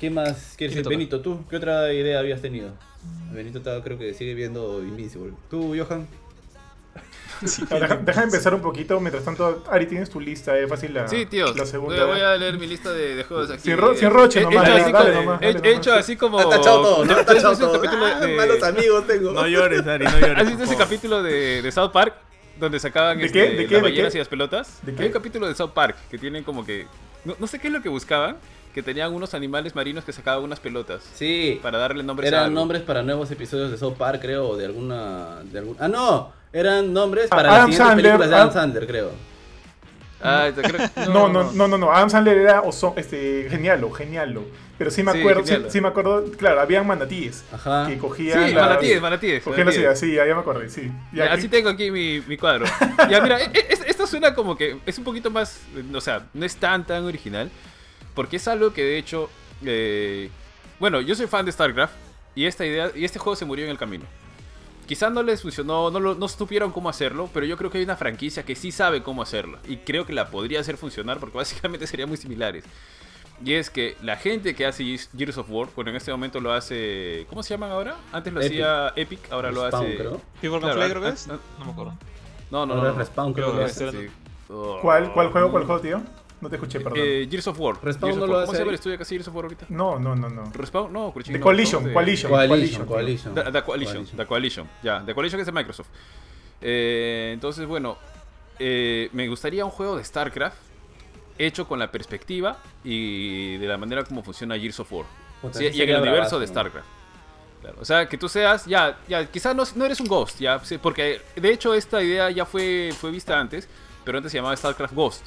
¿Qué 0.00 0.10
más 0.10 0.54
quieres 0.56 0.56
¿Quién 0.56 0.70
te 0.70 0.76
decir? 0.76 0.88
Benito, 0.90 1.20
¿tú? 1.20 1.44
¿Qué 1.48 1.56
otra 1.56 1.92
idea 1.92 2.18
habías 2.18 2.40
tenido? 2.42 2.72
Benito 3.32 3.58
estaba, 3.58 3.82
creo 3.82 3.98
que 3.98 4.14
sigue 4.14 4.34
viendo 4.34 4.82
Invincible. 4.82 5.32
¿Tú, 5.50 5.74
Johan? 5.78 6.06
Ah, 7.70 7.74
Deja, 7.80 7.96
deja 7.96 8.20
de 8.20 8.26
empezar 8.26 8.54
un 8.54 8.62
poquito. 8.62 9.00
Mientras 9.00 9.24
tanto, 9.24 9.64
Ari, 9.68 9.86
tienes 9.86 10.08
tu 10.08 10.20
lista. 10.20 10.56
Es 10.56 10.68
fácil 10.68 10.94
la, 10.94 11.08
Sí, 11.08 11.26
tíos. 11.26 11.54
la 11.56 11.66
segunda. 11.66 12.04
voy 12.06 12.20
a 12.20 12.36
leer 12.36 12.56
mi 12.58 12.66
lista 12.66 12.92
de, 12.92 13.16
de 13.16 13.24
juegos 13.24 13.50
aquí. 13.50 13.60
Sin 13.62 13.76
ro- 13.76 13.94
sin 13.96 14.08
roche 14.10 14.38
He- 14.38 14.42
he 14.42 14.44
nomás, 14.46 14.62
hecho 14.62 14.70
dale, 14.72 14.82
así 14.82 14.92
dale 14.92 15.14
como- 15.14 15.32
he- 15.40 15.52
dale 15.52 15.68
he 15.68 15.74
hecho 15.76 15.92
así 15.94 16.16
como. 16.16 16.38
Ha 16.38 16.48
tachado 16.48 16.82
todo, 16.82 16.96
¿No- 16.98 17.02
ha 17.02 17.04
¿no 17.06 17.12
has 17.12 17.18
visto 17.18 17.34
tachado 17.34 17.58
todo. 17.58 17.72
capítulo 17.82 18.06
Ah, 18.06 18.20
de- 18.20 18.36
malos 18.36 18.62
amigos 18.62 19.06
tengo. 19.08 19.32
No 19.32 19.46
llores, 19.48 19.84
Ari, 19.86 20.04
no 20.04 20.20
llores. 20.20 20.38
¿Has 20.38 20.46
visto 20.46 20.62
ese 20.64 20.76
capítulo 20.76 21.22
de, 21.24 21.60
de 21.60 21.72
South 21.72 21.90
Park? 21.90 22.14
Donde 22.58 22.78
sacaban 22.78 23.18
¿De 23.18 23.26
este, 23.26 23.38
qué? 23.50 23.56
¿De 23.56 23.66
qué? 23.66 23.74
las 23.74 23.82
¿De 23.82 23.90
ballenas 23.90 24.12
qué? 24.12 24.18
y 24.18 24.20
las 24.20 24.28
pelotas. 24.28 24.78
¿De 24.82 24.92
Hay 24.92 24.96
qué? 24.98 25.06
un 25.06 25.12
capítulo 25.12 25.48
de 25.48 25.54
South 25.56 25.72
Park 25.74 25.96
que 26.10 26.18
tienen 26.18 26.44
como 26.44 26.64
que. 26.64 26.86
No, 27.24 27.34
no 27.40 27.46
sé 27.48 27.58
qué 27.58 27.66
es 27.66 27.72
lo 27.72 27.82
que 27.82 27.88
buscaban. 27.88 28.36
Que 28.74 28.82
tenían 28.82 29.14
unos 29.14 29.32
animales 29.34 29.74
marinos 29.76 30.04
que 30.04 30.12
sacaban 30.12 30.42
unas 30.42 30.58
pelotas. 30.58 31.02
Sí, 31.14 31.60
Para 31.62 31.78
darle 31.78 32.02
nombres 32.02 32.26
a 32.26 32.34
eran 32.34 32.44
algo. 32.46 32.54
nombres 32.58 32.82
para 32.82 33.02
nuevos 33.04 33.30
episodios 33.30 33.70
de 33.70 33.78
South 33.78 33.94
Park, 33.96 34.20
creo, 34.20 34.48
o 34.48 34.56
de 34.56 34.64
alguna... 34.66 35.42
De 35.44 35.60
algún... 35.60 35.76
Ah, 35.78 35.86
no, 35.86 36.32
eran 36.52 36.92
nombres 36.92 37.28
Ah, 37.30 37.36
para 37.36 37.50
Adam 37.50 37.68
las 37.68 37.76
siguientes 37.76 37.86
Sandler, 37.86 38.04
películas 38.06 38.28
de 38.30 38.34
Adam 38.34 38.48
Adam- 38.48 38.60
Sandler, 38.62 38.86
creo. 38.88 39.10
Ah, 40.22 40.48
te 40.54 40.62
creo- 40.62 40.90
No, 41.12 41.28
no, 41.28 41.52
no, 41.52 41.68
no, 41.68 41.78
no. 41.78 41.92
Adam 41.92 42.10
Sandler 42.10 42.38
era 42.38 42.62
oso, 42.62 42.94
este, 42.96 43.46
genialo, 43.50 43.90
genialo. 43.92 44.42
Pero 44.76 44.90
sí 44.90 45.04
me 45.04 45.12
Sí, 45.12 45.20
acuerdo, 45.20 45.42
sí, 45.42 45.48
genialo. 45.52 45.70
sí 45.70 45.80
me 45.80 45.88
acuerdo, 45.88 46.24
claro, 46.36 46.60
habían 46.60 46.84
manatíes 46.84 47.44
Ajá. 47.52 47.86
que 47.86 47.96
cogían 47.98 48.48
Sí, 48.48 48.54
las- 48.54 48.66
manatíes, 48.68 49.00
manatíes. 49.00 49.42
Cogían 49.44 49.66
manatíes. 49.66 49.98
sí, 50.00 50.14
ya, 50.14 50.26
ya 50.26 50.34
me 50.34 50.40
acordé, 50.40 50.68
sí. 50.68 50.90
Ya 51.12 51.26
Ya, 51.26 51.32
aquí- 51.32 51.38
así 51.40 51.48
tengo 51.48 51.68
aquí 51.68 51.90
mi, 51.92 52.20
mi 52.26 52.36
cuadro. 52.36 52.64
Ya, 53.10 53.20
mira, 53.20 53.40
e- 53.40 53.50
e- 53.54 53.68
esto 53.86 54.04
suena 54.06 54.34
como 54.34 54.56
que 54.56 54.78
es 54.84 54.98
un 54.98 55.04
poquito 55.04 55.30
más. 55.30 55.60
O 55.94 56.00
sea, 56.00 56.26
no 56.34 56.44
es 56.44 56.56
tan 56.56 56.84
tan 56.84 57.04
original. 57.04 57.50
Porque 58.14 58.36
es 58.36 58.48
algo 58.48 58.72
que 58.72 58.82
de 58.82 58.98
hecho. 58.98 59.28
eh, 59.64 60.30
bueno, 60.80 61.00
yo 61.00 61.14
soy 61.14 61.26
fan 61.26 61.44
de 61.46 61.52
StarCraft. 61.52 61.94
Y 62.34 62.46
esta 62.46 62.66
idea. 62.66 62.90
Y 62.94 63.04
este 63.04 63.18
juego 63.18 63.36
se 63.36 63.44
murió 63.44 63.64
en 63.64 63.70
el 63.70 63.78
camino. 63.78 64.04
Quizás 64.86 65.10
no 65.12 65.22
les 65.22 65.40
funcionó, 65.40 65.90
no, 65.90 65.98
lo- 65.98 66.14
no 66.14 66.28
supieron 66.28 66.70
cómo 66.70 66.88
hacerlo, 66.90 67.30
pero 67.32 67.46
yo 67.46 67.56
creo 67.56 67.70
que 67.70 67.78
hay 67.78 67.84
una 67.84 67.96
franquicia 67.96 68.42
que 68.44 68.54
sí 68.54 68.70
sabe 68.70 69.02
cómo 69.02 69.22
hacerlo. 69.22 69.58
Y 69.66 69.78
creo 69.78 70.04
que 70.04 70.12
la 70.12 70.28
podría 70.28 70.60
hacer 70.60 70.76
funcionar 70.76 71.18
porque 71.20 71.36
básicamente 71.38 71.86
serían 71.86 72.08
muy 72.08 72.18
similares. 72.18 72.64
Y 73.44 73.54
es 73.54 73.70
que 73.70 73.96
la 74.02 74.16
gente 74.16 74.54
que 74.54 74.66
hace 74.66 74.82
Gears- 74.84 75.08
Gears 75.16 75.38
of 75.38 75.46
War, 75.50 75.68
bueno, 75.74 75.90
en 75.90 75.96
este 75.96 76.10
momento 76.12 76.38
lo 76.40 76.52
hace. 76.52 77.26
¿Cómo 77.30 77.42
se 77.42 77.54
llaman 77.54 77.70
ahora? 77.70 77.96
Antes 78.12 78.32
lo 78.32 78.40
Epic. 78.40 78.52
hacía 78.52 78.92
Epic, 78.96 79.32
ahora 79.32 79.50
lo 79.50 79.62
Respawn, 79.62 79.86
hace. 79.86 79.96
creo. 79.96 80.20
Claro, 80.40 80.90
creo 80.90 81.02
que 81.02 81.08
es. 81.08 81.28
ah, 81.30 81.38
No 81.58 81.64
me 81.64 81.72
acuerdo. 81.72 81.94
No, 82.50 82.66
no, 82.66 82.74
no. 82.76 82.82
no. 82.84 82.92
Respawn, 82.94 83.32
creo 83.32 83.52
Creo 83.52 83.66
que 83.66 83.72
que 83.74 83.84
es- 83.86 83.90
Sí. 83.92 84.06
Oh. 84.50 84.78
¿Cuál, 84.82 85.12
cuál 85.14 85.30
juego, 85.30 85.50
cuál 85.50 85.64
juego, 85.64 85.80
tío? 85.80 86.02
No 86.40 86.48
te 86.50 86.56
escuché, 86.56 86.80
perdón. 86.80 86.98
Eh, 87.02 87.26
Gears 87.30 87.46
of 87.48 87.58
War. 87.58 87.76
Respawn 87.82 88.10
Gears 88.10 88.18
no 88.18 88.24
of 88.24 88.28
lo 88.28 88.34
War. 88.34 88.42
hace 88.42 88.46
¿Cómo 88.48 88.52
se 88.54 88.58
llama 88.60 88.70
el 88.70 88.74
estudio 88.74 88.96
que 88.98 89.02
hace 89.02 89.14
Gears 89.14 89.28
of 89.28 89.34
War 89.34 89.44
ahorita? 89.46 89.66
no, 89.70 89.98
no, 89.98 90.14
no, 90.14 90.28
no. 90.28 90.52
Respawn, 90.52 90.92
no, 90.92 91.12
Cruchin, 91.12 91.32
The 91.32 91.38
no, 91.38 91.44
Coalition, 91.44 91.80
¿cómo 91.82 91.88
se- 91.88 91.94
Coalition. 91.94 92.30
Coalition, 92.30 92.86
Coalition. 92.86 92.86
Coalition. 92.86 93.34
The, 93.34 93.52
The 93.52 93.62
Coalition, 93.62 94.06
The 94.16 94.26
Coalition, 94.26 94.68
ya, 94.82 95.02
The 95.04 95.14
Coalition 95.14 95.40
es 95.40 95.46
de 95.46 95.52
Microsoft. 95.52 95.88
Eh, 96.60 97.30
entonces, 97.34 97.66
bueno, 97.66 97.98
eh, 98.58 99.08
me 99.12 99.28
gustaría 99.28 99.64
un 99.64 99.70
juego 99.70 99.96
de 99.96 100.04
StarCraft 100.04 100.56
hecho 101.38 101.66
con 101.66 101.78
la 101.78 101.90
perspectiva 101.90 102.58
y 102.84 103.56
de 103.56 103.66
la 103.66 103.76
manera 103.78 104.04
como 104.04 104.22
funciona 104.22 104.58
Gears 104.58 104.80
of 104.80 104.92
War. 104.92 105.06
Puta, 105.42 105.58
Sí, 105.58 105.68
y 105.72 105.82
en 105.82 105.88
el 105.90 106.00
universo 106.02 106.38
de. 106.38 106.46
StarCraft. 106.46 106.86
Claro, 107.60 107.78
O 107.80 107.84
sea, 107.84 108.06
que 108.08 108.18
tú 108.18 108.28
seas, 108.28 108.66
ya, 108.66 108.98
ya, 109.08 109.24
quizás 109.26 109.56
no, 109.56 109.64
no 109.76 109.86
eres 109.86 109.98
un 109.98 110.06
Ghost, 110.06 110.38
ya, 110.38 110.60
porque 110.82 111.22
de 111.34 111.50
hecho 111.50 111.72
esta 111.74 112.02
idea 112.02 112.28
ya 112.30 112.44
fue, 112.44 112.90
fue 112.98 113.10
vista 113.10 113.40
antes, 113.40 113.66
pero 114.04 114.18
antes 114.18 114.30
se 114.32 114.36
llamaba 114.38 114.54
StarCraft 114.54 114.92
Ghost, 114.94 115.24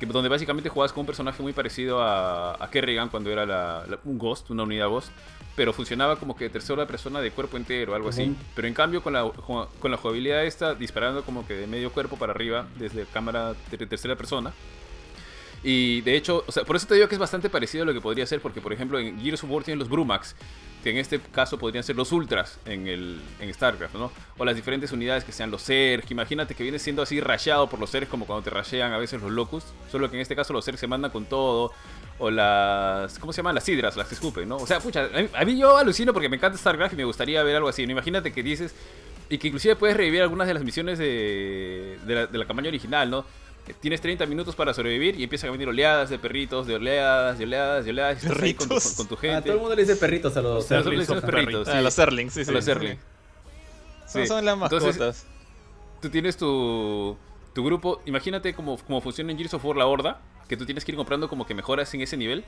que, 0.00 0.06
donde 0.06 0.28
básicamente 0.28 0.68
jugabas 0.68 0.92
con 0.92 1.02
un 1.02 1.06
personaje 1.06 1.40
muy 1.42 1.52
parecido 1.52 2.02
a, 2.02 2.52
a 2.62 2.70
Kerrigan 2.70 3.08
cuando 3.10 3.30
era 3.30 3.46
la- 3.46 3.84
la- 3.86 3.98
un 4.04 4.18
Ghost, 4.18 4.50
una 4.50 4.64
unidad 4.64 4.88
Ghost, 4.88 5.10
pero 5.54 5.72
funcionaba 5.72 6.16
como 6.16 6.34
que 6.34 6.48
tercera 6.48 6.86
persona 6.86 7.20
de 7.20 7.30
cuerpo 7.30 7.56
entero, 7.56 7.94
algo 7.94 8.08
así. 8.08 8.22
Pero 8.56 8.66
en 8.66 8.74
cambio 8.74 9.02
con 9.02 9.12
la, 9.12 9.30
con 9.30 9.90
la 9.90 9.96
jugabilidad 9.96 10.44
esta, 10.44 10.74
disparando 10.74 11.22
como 11.22 11.46
que 11.46 11.54
de 11.54 11.66
medio 11.68 11.92
cuerpo 11.92 12.16
para 12.16 12.32
arriba, 12.32 12.66
desde 12.76 13.04
cámara 13.04 13.54
de 13.70 13.86
tercera 13.86 14.16
persona, 14.16 14.52
y 15.62 16.00
de 16.00 16.16
hecho, 16.16 16.42
o 16.46 16.52
sea, 16.52 16.64
por 16.64 16.76
eso 16.76 16.86
te 16.86 16.94
digo 16.94 17.08
que 17.08 17.14
es 17.14 17.18
bastante 17.18 17.50
parecido 17.50 17.82
a 17.82 17.86
lo 17.86 17.92
que 17.92 18.00
podría 18.00 18.26
ser, 18.26 18.40
porque 18.40 18.60
por 18.60 18.72
ejemplo 18.72 18.98
en 18.98 19.20
Gears 19.20 19.44
of 19.44 19.50
War 19.50 19.62
tienen 19.62 19.78
los 19.78 19.88
Brumax, 19.88 20.34
que 20.82 20.90
en 20.90 20.96
este 20.96 21.20
caso 21.20 21.58
podrían 21.58 21.84
ser 21.84 21.96
los 21.96 22.10
Ultras 22.12 22.58
en, 22.64 22.88
el, 22.88 23.20
en 23.38 23.52
StarCraft, 23.52 23.94
¿no? 23.94 24.10
O 24.38 24.44
las 24.46 24.56
diferentes 24.56 24.90
unidades 24.92 25.24
que 25.24 25.32
sean 25.32 25.50
los 25.50 25.62
Zerg. 25.62 26.10
Imagínate 26.10 26.54
que 26.54 26.62
viene 26.62 26.78
siendo 26.78 27.02
así 27.02 27.20
rayado 27.20 27.68
por 27.68 27.78
los 27.78 27.90
Zerg 27.90 28.08
como 28.08 28.26
cuando 28.26 28.42
te 28.42 28.50
rayean 28.50 28.92
a 28.92 28.98
veces 28.98 29.20
los 29.20 29.30
Locust, 29.30 29.68
solo 29.90 30.08
que 30.08 30.16
en 30.16 30.22
este 30.22 30.34
caso 30.34 30.54
los 30.54 30.64
Zerg 30.64 30.78
se 30.78 30.86
mandan 30.86 31.10
con 31.10 31.26
todo. 31.26 31.72
O 32.18 32.30
las. 32.30 33.18
¿Cómo 33.18 33.32
se 33.32 33.38
llaman? 33.38 33.54
Las 33.54 33.68
Hidras, 33.68 33.96
las 33.96 34.06
que 34.06 34.14
escupen, 34.14 34.46
¿no? 34.46 34.56
O 34.56 34.66
sea, 34.66 34.78
pucha, 34.80 35.08
a 35.32 35.44
mí, 35.44 35.58
yo 35.58 35.78
alucino 35.78 36.12
porque 36.12 36.28
me 36.28 36.36
encanta 36.36 36.58
StarCraft 36.58 36.92
y 36.92 36.96
me 36.96 37.04
gustaría 37.04 37.42
ver 37.42 37.56
algo 37.56 37.68
así. 37.68 37.86
¿no? 37.86 37.92
Imagínate 37.92 38.32
que 38.32 38.42
dices. 38.42 38.74
Y 39.30 39.38
que 39.38 39.46
inclusive 39.46 39.76
puedes 39.76 39.96
revivir 39.96 40.22
algunas 40.22 40.48
de 40.48 40.54
las 40.54 40.64
misiones 40.64 40.98
de, 40.98 41.98
de, 42.04 42.14
la, 42.14 42.26
de 42.26 42.36
la 42.36 42.46
campaña 42.46 42.68
original, 42.68 43.08
¿no? 43.08 43.24
Tienes 43.80 44.00
30 44.00 44.26
minutos 44.26 44.54
para 44.56 44.72
sobrevivir 44.74 45.18
y 45.18 45.24
empiezan 45.24 45.48
a 45.48 45.52
venir 45.52 45.68
oleadas 45.68 46.10
de 46.10 46.18
perritos, 46.18 46.66
de 46.66 46.74
oleadas, 46.76 47.38
de 47.38 47.44
oleadas, 47.44 47.84
de 47.84 47.90
oleadas. 47.90 48.22
y 48.22 48.26
estás 48.26 48.42
ahí 48.42 48.54
con 48.54 48.68
tu, 48.68 48.74
Perritos. 48.74 48.94
con 48.96 49.06
tu 49.08 49.14
Ah, 49.14 49.18
gente. 49.20 49.42
todo 49.42 49.52
el 49.54 49.60
mundo 49.60 49.74
le 49.76 49.82
dice 49.82 49.96
perritos 49.96 50.36
a 50.36 50.42
los 50.42 50.62
le 50.62 50.68
Zerglings, 50.68 51.00
decimos 51.08 51.22
ojalá. 51.24 51.38
perritos. 51.38 51.68
Ah, 51.68 51.76
sí. 51.78 51.82
los 51.82 51.94
sí, 52.34 52.44
sí. 52.44 52.50
A 52.50 52.54
los. 52.54 52.64
Son, 52.64 52.98
Sí. 54.22 54.26
son 54.26 54.44
las 54.44 54.54
Entonces, 54.54 54.82
mascotas. 54.98 55.26
tú 56.02 56.10
tienes 56.10 56.36
tu, 56.36 57.16
tu 57.54 57.64
grupo. 57.64 58.00
Imagínate 58.06 58.54
cómo, 58.54 58.76
cómo 58.78 59.00
funciona 59.00 59.30
en 59.30 59.38
Gears 59.38 59.54
of 59.54 59.64
War 59.64 59.76
la 59.76 59.86
horda. 59.86 60.20
Que 60.48 60.56
tú 60.56 60.64
tienes 60.66 60.84
que 60.84 60.90
ir 60.92 60.96
comprando 60.96 61.28
como 61.28 61.46
que 61.46 61.54
mejoras 61.54 61.94
en 61.94 62.00
ese 62.00 62.16
nivel. 62.16 62.44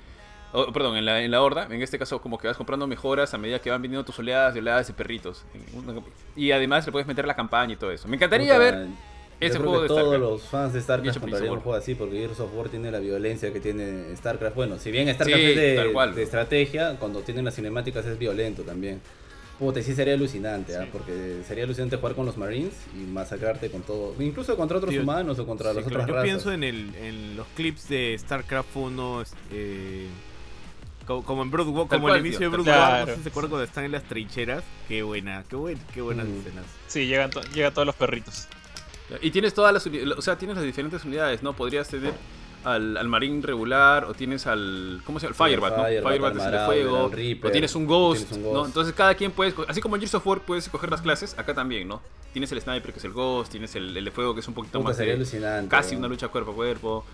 Perdón, 0.75 0.97
en 0.97 1.05
la, 1.07 1.23
en 1.23 1.31
la 1.31 1.41
horda. 1.41 1.67
En 1.71 1.81
este 1.81 1.99
caso, 1.99 2.21
como 2.21 2.37
que 2.37 2.47
vas 2.49 2.57
comprando 2.57 2.87
mejoras 2.87 3.33
a 3.33 3.39
medida 3.39 3.61
que 3.61 3.71
van 3.71 3.81
viniendo 3.81 4.05
tus 4.05 4.19
oleadas 4.19 4.55
y 4.57 4.59
oleadas 4.59 4.89
de 4.89 4.93
perritos. 4.93 5.45
Y 6.37 6.51
además 6.51 6.85
le 6.85 6.93
puedes 6.93 7.07
meter 7.07 7.27
la 7.27 7.35
campaña 7.37 7.73
y 7.75 7.77
todo 7.77 7.91
eso. 7.93 8.09
Me 8.09 8.17
encantaría 8.17 8.55
Puta, 8.55 8.59
ver 8.59 8.87
yo 9.43 9.49
ese 9.49 9.59
creo 9.59 9.71
juego 9.71 9.77
que 9.77 9.83
de 9.83 9.89
todos 9.89 10.01
StarCraft. 10.03 10.31
los 10.33 10.43
fans 10.43 10.73
de 10.73 10.81
StarCraft 10.81 11.19
comprarían 11.21 11.53
un 11.55 11.61
juego 11.61 11.79
así 11.79 11.95
porque 11.95 12.17
Gears 12.17 12.41
of 12.41 12.55
War 12.55 12.69
tiene 12.69 12.91
la 12.91 12.99
violencia 13.01 13.53
que 13.53 13.61
tiene 13.61 14.17
StarCraft. 14.17 14.57
Bueno, 14.57 14.79
si 14.79 14.91
bien 14.91 15.07
StarCraft 15.13 15.41
Sí, 15.43 15.51
es 15.51 15.57
de, 15.57 15.75
tal 15.77 15.93
cual. 15.93 16.15
de 16.15 16.23
estrategia, 16.23 16.97
cuando 16.99 17.21
tienen 17.21 17.45
las 17.45 17.55
cinemáticas 17.55 18.07
es 18.07 18.19
violento 18.19 18.63
también. 18.63 19.01
Puta, 19.59 19.81
sí 19.81 19.95
sería 19.95 20.15
alucinante, 20.15 20.77
¿ah? 20.77 20.89
porque 20.91 21.43
sería 21.47 21.63
alucinante 21.65 21.97
jugar 21.97 22.17
con 22.17 22.27
los 22.27 22.37
Marines 22.37 22.73
y 22.97 23.05
masacrarte 23.09 23.71
con 23.71 23.83
todo, 23.83 24.13
incluso 24.19 24.57
contra 24.57 24.79
otros 24.79 24.91
Tío, 24.91 25.03
humanos 25.03 25.39
o 25.39 25.47
contra 25.47 25.71
Sí, 25.71 25.77
las 25.77 25.85
claro, 25.87 26.03
otras 26.03 26.09
Yo 26.09 26.15
razas. 26.15 26.25
pienso 26.25 26.53
en, 26.53 26.65
el, 26.65 26.95
en 26.97 27.37
los 27.37 27.47
clips 27.55 27.89
de 27.89 28.17
StarCraft 28.19 28.75
1, 28.75 29.23
eh, 29.53 30.07
como, 31.07 31.23
como 31.25 31.43
en 31.43 31.51
Brood 31.53 31.69
War- 31.69 31.87
como 31.87 32.03
cual, 32.03 32.15
el 32.17 32.21
inicio 32.27 32.39
tío, 32.41 32.49
de 32.51 32.57
Brood 32.57 32.65
tal 32.67 32.81
War, 32.81 33.01
no 33.01 33.07
sé 33.07 33.17
si 33.17 33.23
se 33.23 33.29
acuerdan 33.29 33.51
cuando 33.51 33.65
están 33.65 33.85
en 33.85 33.93
las 33.93 34.03
trincheras. 34.05 34.65
Qué 34.89 35.03
buena, 35.05 35.45
qué, 35.49 35.55
buen, 35.55 35.79
qué 35.95 36.01
buenas 36.01 36.27
Mm. 36.27 36.39
escenas. 36.41 36.65
Sí, 36.89 37.07
llegan, 37.07 37.31
to- 37.31 37.43
llegan 37.55 37.73
todos 37.73 37.87
los 37.87 37.95
perritos. 37.95 38.49
Y 39.21 39.31
tienes 39.31 39.53
todas 39.55 39.73
las 39.73 39.87
o 39.87 40.23
sea, 40.23 40.37
tienes 40.39 40.57
las 40.57 40.65
diferentes 40.65 41.05
unidades, 41.05 41.43
¿no? 41.43 41.53
Podrías 41.55 41.89
tener 41.89 42.15
al, 42.65 42.97
al 42.97 43.09
marín 43.09 43.43
regular 43.43 44.05
o 44.05 44.15
tienes 44.15 44.47
al 44.47 45.01
¿cómo 45.05 45.19
se 45.19 45.27
llama? 45.27 45.31
El 45.31 45.35
Firebat, 45.51 45.77
¿no? 45.77 45.83
Firebat, 46.09 46.37
es 46.37 46.45
el 46.45 46.51
de 46.53 46.57
fuego, 46.67 47.09
Reaper, 47.17 47.47
o 47.49 47.53
tienes 47.53 47.75
un 47.75 47.87
Ghost, 47.87 48.21
tienes 48.29 48.37
un 48.47 48.53
¿no? 48.55 48.67
Entonces 48.67 48.95
cada 48.95 49.15
quien 49.15 49.33
puede, 49.33 49.53
esco- 49.55 49.65
así 49.69 49.81
como 49.81 49.97
en 49.97 50.01
Gears 50.03 50.15
of 50.15 50.27
War 50.27 50.41
puedes 50.41 50.65
escoger 50.65 50.91
las 50.91 51.03
clases, 51.03 51.37
acá 51.39 51.55
también, 51.55 51.89
¿no? 51.89 52.01
Tienes 52.33 52.51
el 52.53 52.61
Sniper 52.61 52.93
que 52.93 52.99
es 53.01 53.05
el 53.05 53.13
Ghost, 53.13 53.51
tienes 53.51 53.75
el, 53.75 53.97
el 53.97 54.05
de 54.05 54.11
fuego 54.13 54.33
que 54.33 54.41
es 54.41 54.49
un 54.49 54.55
poquito 54.55 54.79
Puta, 54.79 54.91
más 54.91 54.97
de- 54.99 55.05
casi 55.69 55.97
una 55.97 56.09
lucha 56.09 56.29
cuerpo 56.29 56.53
a 56.53 56.55
cuerpo. 56.55 57.05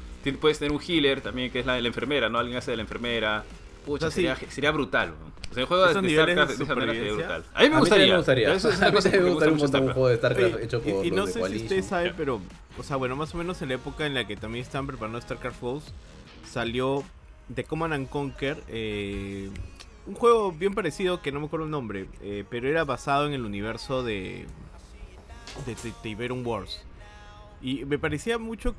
Puedes 0.40 0.58
tener 0.58 0.72
un 0.72 0.80
healer 0.86 1.22
también 1.22 1.50
que 1.50 1.60
es 1.60 1.66
la, 1.66 1.80
la 1.80 1.88
enfermera, 1.88 2.28
¿no? 2.28 2.38
Alguien 2.38 2.58
hace 2.58 2.70
de 2.72 2.76
la 2.76 2.82
enfermera. 2.82 3.44
Pucha, 3.88 4.06
O 4.06 4.10
sea, 4.10 4.36
sí. 4.36 4.46
sería, 4.50 4.70
brutal. 4.70 5.14
¿no? 5.18 5.26
O 5.50 5.54
sea, 5.54 5.62
el 5.62 5.66
juego 5.66 5.84
de, 5.84 5.90
Esos 5.90 6.02
de 6.02 6.08
de 6.08 6.14
StarCraft 6.14 6.58
de 6.58 6.64
esa 6.64 6.74
manera 6.74 6.92
sería 6.92 7.12
brutal. 7.14 7.44
A 7.54 7.62
mí 7.62 7.62
me 7.62 7.64
A 7.66 7.68
mí 7.70 7.80
gustaría. 7.80 8.06
me 8.12 8.16
gustaría. 8.18 8.54
Eso 8.54 8.68
es 8.68 8.74
A 8.82 8.84
una 8.84 8.92
cosa 8.92 9.10
que 9.10 9.18
me 9.20 9.30
gusta 9.30 9.46
gustaría 9.48 9.52
un 9.54 9.58
mucho 9.58 9.78
un 9.88 9.92
juego 9.94 10.08
de 10.08 10.16
StarCraft 10.18 10.54
Oye, 10.54 10.64
hecho 10.64 10.82
y- 10.84 10.92
por 10.92 11.06
y, 11.06 11.10
no 11.10 11.16
los 11.16 11.26
de 11.26 11.32
sé 11.32 11.38
si 11.38 11.40
ustedes 11.44 11.68
Coalition. 11.68 11.82
saben, 11.88 12.14
pero, 12.16 12.40
o 12.78 12.82
sea, 12.82 12.96
bueno, 12.96 13.16
más 13.16 13.34
o 13.34 13.38
menos 13.38 13.62
en 13.62 13.68
la 13.70 13.74
época 13.76 14.06
en 14.06 14.14
la 14.14 14.26
que 14.26 14.36
también 14.36 14.62
estaban 14.62 14.86
preparando 14.86 15.20
StarCraft 15.20 15.60
Ghost, 15.60 15.88
salió 16.46 17.02
The 17.54 17.64
Command 17.64 17.94
and 17.94 18.08
Conquer, 18.10 18.62
eh, 18.68 19.50
un 20.06 20.14
juego 20.14 20.52
bien 20.52 20.74
parecido 20.74 21.22
que 21.22 21.32
no 21.32 21.40
me 21.40 21.46
acuerdo 21.46 21.64
el 21.64 21.70
nombre, 21.70 22.08
eh, 22.22 22.44
pero 22.50 22.68
era 22.68 22.84
basado 22.84 23.26
en 23.26 23.32
el 23.32 23.44
universo 23.44 24.02
de, 24.02 24.44
de, 25.66 25.74
de 25.74 25.92
Tiberium 26.02 26.46
Wars. 26.46 26.82
Y 27.62 27.84
me 27.86 27.98
parecía 27.98 28.38
mucho 28.38 28.74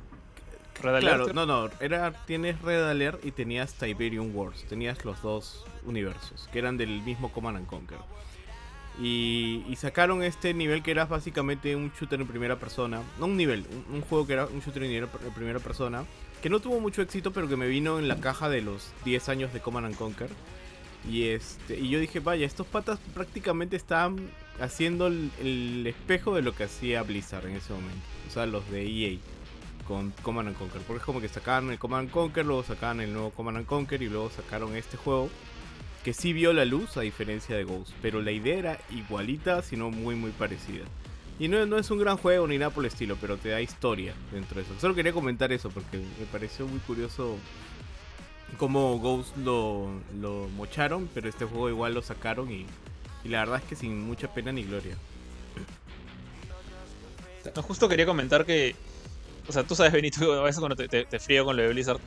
Red 0.80 0.96
Alert. 0.96 1.16
Claro, 1.16 1.32
no, 1.32 1.46
no, 1.46 1.70
era, 1.80 2.12
tienes 2.26 2.60
Red 2.62 2.88
Alert 2.88 3.24
y 3.24 3.32
tenías 3.32 3.74
Tiberium 3.74 4.34
Wars, 4.34 4.64
tenías 4.68 5.04
los 5.04 5.20
dos 5.22 5.64
universos, 5.84 6.48
que 6.52 6.58
eran 6.58 6.76
del 6.76 7.02
mismo 7.02 7.30
Command 7.32 7.58
and 7.58 7.66
Conquer. 7.66 7.98
Y, 9.00 9.64
y 9.68 9.76
sacaron 9.76 10.22
este 10.22 10.52
nivel 10.52 10.82
que 10.82 10.90
era 10.90 11.06
básicamente 11.06 11.74
un 11.74 11.90
shooter 11.98 12.20
en 12.20 12.26
primera 12.26 12.56
persona, 12.58 13.02
no 13.18 13.26
un 13.26 13.36
nivel, 13.36 13.64
un, 13.88 13.96
un 13.96 14.00
juego 14.02 14.26
que 14.26 14.34
era 14.34 14.46
un 14.46 14.60
shooter 14.60 14.82
en 14.82 15.08
primera 15.34 15.58
persona, 15.58 16.04
que 16.42 16.50
no 16.50 16.60
tuvo 16.60 16.80
mucho 16.80 17.02
éxito, 17.02 17.32
pero 17.32 17.48
que 17.48 17.56
me 17.56 17.68
vino 17.68 17.98
en 17.98 18.08
la 18.08 18.20
caja 18.20 18.48
de 18.48 18.62
los 18.62 18.90
10 19.04 19.28
años 19.28 19.52
de 19.52 19.60
Command 19.60 19.86
and 19.86 19.96
Conquer. 19.96 20.30
Y, 21.08 21.28
este, 21.28 21.78
y 21.78 21.88
yo 21.88 21.98
dije, 21.98 22.20
vaya, 22.20 22.44
estos 22.44 22.66
patas 22.66 22.98
prácticamente 23.14 23.76
estaban 23.76 24.30
haciendo 24.60 25.06
el, 25.06 25.30
el 25.40 25.86
espejo 25.86 26.34
de 26.34 26.42
lo 26.42 26.54
que 26.54 26.64
hacía 26.64 27.02
Blizzard 27.02 27.46
en 27.46 27.56
ese 27.56 27.72
momento. 27.72 28.02
O 28.28 28.32
sea, 28.32 28.44
los 28.46 28.68
de 28.70 28.86
EA 28.86 29.18
con 29.86 30.12
Command 30.22 30.48
and 30.48 30.58
Conquer. 30.58 30.80
Porque 30.82 30.98
es 30.98 31.04
como 31.04 31.20
que 31.20 31.28
sacaban 31.28 31.70
el 31.70 31.78
Command 31.78 32.06
and 32.06 32.10
Conquer, 32.10 32.46
luego 32.46 32.62
sacaban 32.62 33.00
el 33.00 33.12
nuevo 33.12 33.30
Command 33.30 33.58
and 33.58 33.66
Conquer 33.66 34.02
y 34.02 34.08
luego 34.08 34.30
sacaron 34.30 34.76
este 34.76 34.96
juego 34.96 35.28
que 36.04 36.14
sí 36.14 36.32
vio 36.32 36.52
la 36.52 36.64
luz 36.64 36.96
a 36.96 37.02
diferencia 37.02 37.56
de 37.56 37.64
Ghost. 37.64 37.92
Pero 38.02 38.22
la 38.22 38.32
idea 38.32 38.58
era 38.58 38.78
igualita, 38.90 39.62
sino 39.62 39.90
muy 39.90 40.14
muy 40.14 40.30
parecida. 40.30 40.84
Y 41.38 41.48
no, 41.48 41.64
no 41.64 41.78
es 41.78 41.90
un 41.90 41.98
gran 41.98 42.18
juego 42.18 42.46
ni 42.46 42.58
nada 42.58 42.70
por 42.70 42.84
el 42.84 42.88
estilo, 42.88 43.16
pero 43.20 43.38
te 43.38 43.48
da 43.48 43.60
historia 43.60 44.14
dentro 44.30 44.56
de 44.56 44.62
eso. 44.62 44.78
Solo 44.78 44.94
quería 44.94 45.12
comentar 45.12 45.50
eso 45.52 45.70
porque 45.70 45.96
me 45.96 46.26
pareció 46.30 46.66
muy 46.66 46.80
curioso 46.80 47.38
cómo 48.58 48.98
Ghost 48.98 49.36
lo, 49.38 49.88
lo 50.20 50.48
mocharon, 50.56 51.08
pero 51.14 51.28
este 51.28 51.46
juego 51.46 51.70
igual 51.70 51.94
lo 51.94 52.02
sacaron 52.02 52.50
y, 52.50 52.66
y 53.24 53.28
la 53.28 53.40
verdad 53.40 53.60
es 53.62 53.64
que 53.64 53.76
sin 53.76 54.02
mucha 54.02 54.32
pena 54.34 54.52
ni 54.52 54.64
gloria. 54.64 54.96
No, 57.56 57.62
justo 57.62 57.88
quería 57.88 58.06
comentar 58.06 58.44
que. 58.44 58.76
O 59.50 59.52
sea, 59.52 59.64
tú 59.64 59.74
sabes, 59.74 59.92
Benito, 59.92 60.32
a 60.40 60.42
veces 60.44 60.58
cuando 60.60 60.76
te, 60.76 60.88
te, 60.88 61.04
te 61.04 61.18
frío 61.18 61.44
con 61.44 61.56
lo 61.56 61.62
de 61.62 61.68
Blizzard. 61.68 62.00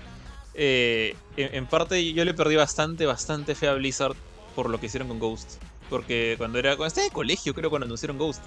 eh, 0.56 1.16
en, 1.38 1.56
en 1.56 1.68
parte 1.68 2.14
yo 2.14 2.26
le 2.26 2.34
perdí 2.34 2.56
bastante, 2.56 3.06
bastante 3.06 3.54
fe 3.56 3.68
a 3.68 3.74
Blizzard 3.74 4.16
por 4.56 4.70
lo 4.70 4.80
que 4.80 4.88
hicieron 4.88 5.08
con 5.08 5.20
Ghost. 5.20 5.58
Porque 5.90 6.36
cuando 6.38 6.58
era. 6.60 6.72
Cuando 6.78 6.88
estaba 6.88 7.06
de 7.06 7.12
colegio, 7.12 7.54
creo, 7.54 7.70
cuando 7.70 7.86
anunciaron 7.86 8.18
Ghost. 8.18 8.42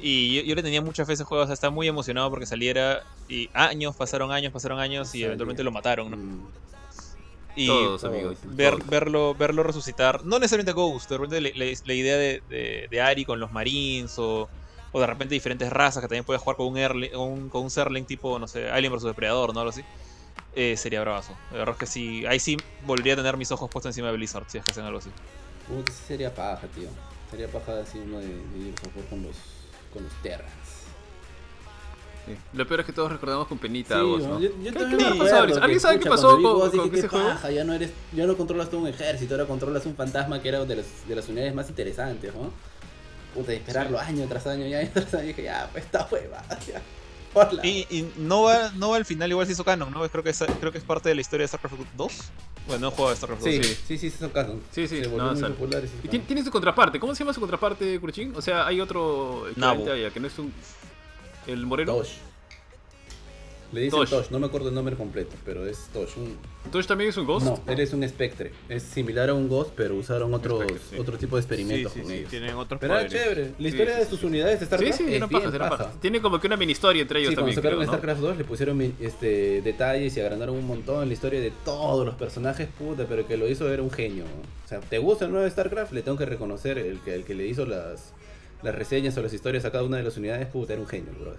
Y 0.00 0.36
yo, 0.36 0.42
yo 0.42 0.54
le 0.54 0.62
tenía 0.62 0.80
mucha 0.82 1.04
fe 1.04 1.12
a 1.12 1.14
ese 1.14 1.24
juego, 1.24 1.42
o 1.44 1.46
sea, 1.46 1.54
estaba 1.54 1.72
muy 1.72 1.88
emocionado 1.88 2.28
porque 2.30 2.46
saliera. 2.46 3.02
Y 3.28 3.48
años, 3.54 3.96
pasaron 3.96 4.30
años, 4.32 4.52
pasaron 4.52 4.78
años 4.78 5.14
y 5.14 5.22
eventualmente 5.24 5.62
lo 5.62 5.70
mataron, 5.72 6.10
¿no? 6.10 6.16
Mm, 6.16 6.46
Y 7.56 7.66
Todos, 7.66 8.04
amigos. 8.04 8.36
ver, 8.44 8.74
todos. 8.74 8.88
verlo, 8.90 9.34
verlo 9.34 9.62
resucitar. 9.64 10.24
No 10.24 10.38
necesariamente 10.38 10.72
Ghost, 10.72 11.10
de 11.10 11.16
repente 11.18 11.40
la, 11.40 11.50
la- 11.64 11.72
la 11.84 11.94
idea 11.94 12.16
de, 12.16 12.42
de, 12.48 12.86
de 12.90 13.00
Ari 13.00 13.24
con 13.24 13.40
los 13.40 13.50
Marines 13.52 14.14
o, 14.18 14.48
o 14.92 15.00
de 15.00 15.06
repente 15.06 15.34
diferentes 15.34 15.70
razas 15.70 16.00
que 16.02 16.08
también 16.08 16.24
puedes 16.24 16.40
jugar 16.42 16.56
con 16.56 16.66
un, 16.68 16.76
Erli- 16.76 17.14
un- 17.16 17.48
con 17.50 17.62
un 17.64 17.70
Zerling 17.70 18.04
tipo, 18.06 18.38
no 18.38 18.46
sé, 18.48 18.70
Alien 18.70 18.92
vs 18.92 19.02
Depredador, 19.04 19.52
¿no? 19.54 19.60
Algo 19.60 19.70
así. 19.70 19.82
Eh, 20.54 20.76
sería 20.76 21.00
bravazo. 21.02 21.36
La 21.52 21.58
verdad 21.58 21.74
es 21.74 21.78
que 21.80 21.86
sí, 21.86 22.24
ahí 22.26 22.40
sí 22.40 22.56
volvería 22.84 23.12
a 23.12 23.16
tener 23.16 23.36
mis 23.36 23.50
ojos 23.52 23.70
puestos 23.70 23.90
encima 23.90 24.08
de 24.08 24.14
Blizzard, 24.16 24.44
si 24.48 24.58
es 24.58 24.64
que 24.64 24.70
hacen 24.70 24.84
algo 24.84 24.98
así. 24.98 25.10
Sí 25.68 25.92
sería 26.06 26.34
paja, 26.34 26.66
tío. 26.68 26.88
Sería 27.30 27.46
paja 27.48 27.80
así 27.82 27.98
uno 27.98 28.18
de, 28.18 28.26
de 28.28 28.64
Gears 28.64 28.82
of 28.86 28.96
War 28.96 29.04
con 29.06 29.22
los, 29.22 29.36
con 29.92 30.02
los 30.04 30.12
Terrans. 30.22 30.50
Sí. 32.26 32.34
Lo 32.54 32.66
peor 32.66 32.80
es 32.80 32.86
que 32.86 32.92
todos 32.92 33.10
recordamos 33.12 33.46
con 33.46 33.58
penita, 33.58 33.96
Sí, 34.00 34.04
vos, 34.04 34.20
bueno, 34.20 34.34
¿no? 34.34 34.40
yo, 34.40 34.48
yo 34.50 34.72
¿Qué- 34.72 34.78
también 34.78 34.98
qué 34.98 35.18
que, 35.18 35.30
¿Alguien 35.60 35.80
sabe 35.80 35.98
qué 35.98 36.08
pasó 36.10 36.32
con- 36.32 36.42
Ghost, 36.42 36.74
con 36.76 36.84
dije, 36.84 36.98
ese 36.98 37.08
juego? 37.08 37.28
paja, 37.28 37.50
ya 37.50 37.64
no 37.64 37.72
eres, 37.72 37.90
ya 38.12 38.26
no 38.26 38.36
controlas 38.36 38.68
todo 38.70 38.80
un 38.80 38.88
ejército, 38.88 39.34
ahora 39.34 39.46
controlas 39.46 39.86
un 39.86 39.94
fantasma 39.94 40.40
que 40.42 40.48
era 40.48 40.64
de 40.64 40.76
las, 40.76 40.86
de 41.08 41.14
las 41.14 41.28
unidades 41.28 41.54
más 41.54 41.68
interesantes, 41.70 42.34
¿no? 42.34 42.50
Puta, 43.34 43.52
y 43.52 43.56
esperarlo 43.56 43.98
año 43.98 44.26
tras 44.28 44.46
año 44.46 44.66
y 44.66 44.74
año 44.74 44.90
tras 44.94 45.14
año, 45.14 45.26
dije, 45.26 45.42
ya, 45.42 45.68
pues 45.72 45.84
esta 45.84 46.08
hueva. 46.10 46.42
Hola. 47.34 47.64
Y, 47.64 47.86
y 47.90 48.10
no, 48.16 48.42
va, 48.42 48.72
no 48.74 48.90
va 48.90 48.96
al 48.96 49.04
final, 49.04 49.30
igual 49.30 49.46
se 49.46 49.52
hizo 49.52 49.64
canon, 49.64 49.92
¿no? 49.92 50.08
Creo 50.08 50.24
que, 50.24 50.30
es, 50.30 50.42
creo 50.60 50.72
que 50.72 50.78
es 50.78 50.84
parte 50.84 51.10
de 51.10 51.14
la 51.14 51.20
historia 51.20 51.44
de 51.44 51.48
StarCraft 51.48 51.76
2. 51.96 52.12
Bueno, 52.66 52.86
no 52.86 52.90
juego 52.90 53.10
de 53.10 53.16
StarCraft 53.16 53.42
2. 53.42 53.54
Sí, 53.54 53.62
sí, 53.62 53.76
sí, 53.86 53.98
sí, 53.98 54.10
son 54.18 54.30
casos. 54.30 54.56
Sí, 54.72 54.88
sí, 54.88 55.02
no, 55.02 55.08
popular 55.08 55.84
Y 55.84 55.88
canon. 55.88 56.10
tiene, 56.10 56.24
tiene 56.24 56.44
su 56.44 56.50
contraparte. 56.50 56.98
¿Cómo 56.98 57.14
se 57.14 57.20
llama 57.20 57.34
su 57.34 57.40
contraparte, 57.40 58.00
Kurchin? 58.00 58.34
O 58.34 58.42
sea, 58.42 58.66
hay 58.66 58.80
otro 58.80 59.46
equivalente 59.48 60.06
a 60.06 60.10
que 60.10 60.20
no 60.20 60.26
es 60.26 60.38
un... 60.38 60.52
El 61.46 61.66
moreno. 61.66 61.94
Dosh. 61.96 62.12
Le 63.70 63.82
dicen 63.82 63.98
Tosh. 64.00 64.08
Tosh. 64.10 64.30
no 64.30 64.38
me 64.38 64.46
acuerdo 64.46 64.70
el 64.70 64.74
nombre 64.74 64.96
completo, 64.96 65.36
pero 65.44 65.66
es 65.66 65.88
Tosh. 65.92 66.16
Un... 66.16 66.36
¿Tosh 66.72 66.86
también 66.86 67.10
es 67.10 67.16
un 67.18 67.26
Ghost? 67.26 67.44
No, 67.46 67.60
él 67.66 67.78
es 67.80 67.92
un 67.92 68.06
Spectre. 68.08 68.50
Es 68.68 68.82
similar 68.82 69.28
a 69.28 69.34
un 69.34 69.46
Ghost, 69.48 69.72
pero 69.76 69.94
usaron 69.94 70.30
sí. 70.30 70.96
otro 70.98 71.18
tipo 71.18 71.36
de 71.36 71.42
Sí, 71.42 71.46
experimentos 71.46 71.92
sí, 71.92 72.00
con 72.00 72.08
sí, 72.10 72.16
ellos. 72.16 72.30
tienen 72.30 72.54
otros 72.54 72.80
Pero 72.80 72.94
era 72.98 73.06
poderes. 73.06 73.22
chévere. 73.22 73.42
La 73.50 73.56
Sí, 73.58 73.66
historia 73.66 73.92
sí, 73.94 73.98
de 74.00 74.04
sí. 74.06 74.10
sus 74.10 74.22
unidades 74.24 74.54
de 74.60 74.60
Sí, 74.60 74.66
StarCraft 74.66 74.96
sí, 74.96 75.04
es 75.04 75.12
eran 75.12 75.28
bien 75.28 75.42
paja. 75.42 75.68
pajas. 75.70 76.00
Tiene 76.00 76.20
como 76.22 76.40
que 76.40 76.46
una 76.46 76.56
mini 76.56 76.72
historia 76.72 77.02
entre 77.02 77.20
ellos 77.20 77.30
Sí, 77.30 77.34
cuando 77.36 77.52
también, 77.52 77.56
sacaron 77.56 77.78
creo, 77.78 77.86
¿no? 77.86 77.92
StarCraft 77.92 78.20
2 78.22 78.38
le 78.38 78.44
pusieron 78.44 78.94
este, 79.00 79.60
detalles 79.62 80.16
y 80.16 80.20
agrandaron 80.20 80.56
un 80.56 80.66
montón 80.66 81.06
la 81.06 81.12
historia 81.12 81.40
de 81.40 81.52
todos 81.64 82.06
los 82.06 82.14
personajes, 82.14 82.68
puta, 82.78 83.04
pero 83.06 83.20
el 83.20 83.26
que 83.26 83.36
lo 83.36 83.46
hizo 83.48 83.70
era 83.70 83.82
un 83.82 83.90
genio. 83.90 84.24
O 84.64 84.68
sea, 84.68 84.80
¿te 84.80 84.96
gusta 84.98 85.26
el 85.26 85.32
nuevo 85.32 85.48
StarCraft? 85.48 85.92
Le 85.92 86.00
tengo 86.02 86.16
que 86.16 86.26
reconocer 86.26 86.78
el 86.78 87.00
que, 87.00 87.14
el 87.14 87.24
que 87.24 87.34
le 87.34 87.46
hizo 87.46 87.66
las, 87.66 88.12
las 88.62 88.74
reseñas 88.74 89.16
o 89.18 89.22
las 89.22 89.32
historias 89.34 89.64
a 89.66 89.70
cada 89.72 89.84
una 89.84 89.98
de 89.98 90.02
las 90.04 90.16
unidades, 90.16 90.46
puta, 90.48 90.72
era 90.72 90.80
un 90.80 90.88
genio, 90.88 91.12
brother. 91.20 91.38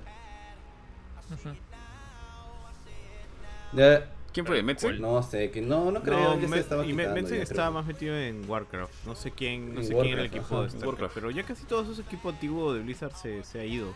Ya, 3.74 4.05
¿Quién 4.34 4.45
fue? 4.45 4.61
¿Metzel? 4.61 5.01
no 5.01 5.22
sé, 5.24 5.49
que 5.51 5.61
no, 5.61 5.91
no 5.91 6.01
creo, 6.01 6.17
No, 6.20 6.36
ya 6.36 6.41
se 6.41 6.47
Me- 6.47 6.59
estaba 6.59 6.86
y 6.86 6.88
Me- 6.93 7.03
quitando, 7.03 7.15
Menzel 7.15 7.38
ya 7.38 7.43
estaba 7.43 7.72
más 7.72 7.86
metido 7.86 8.15
en 8.15 8.47
Warcraft. 8.49 8.93
No 9.05 9.15
sé 9.15 9.32
quién, 9.32 9.74
no 9.74 9.82
En 9.82 9.88
sé 9.88 9.93
quién 9.93 10.05
era 10.13 10.22
el 10.22 10.28
equipo 10.28 10.45
ajá, 10.45 10.61
de 10.63 10.70
StarCraft. 10.70 10.86
Warcraft. 10.88 11.13
Pero 11.15 11.32
ya 11.32 11.43
casi 11.43 11.65
todo 11.65 11.91
ese 11.91 12.01
equipo 12.01 12.30
antiguo 12.30 12.74
de 12.74 12.82
Blizzard 12.82 13.13
se, 13.15 13.43
se 13.43 13.59
ha 13.59 13.65
ido. 13.65 13.88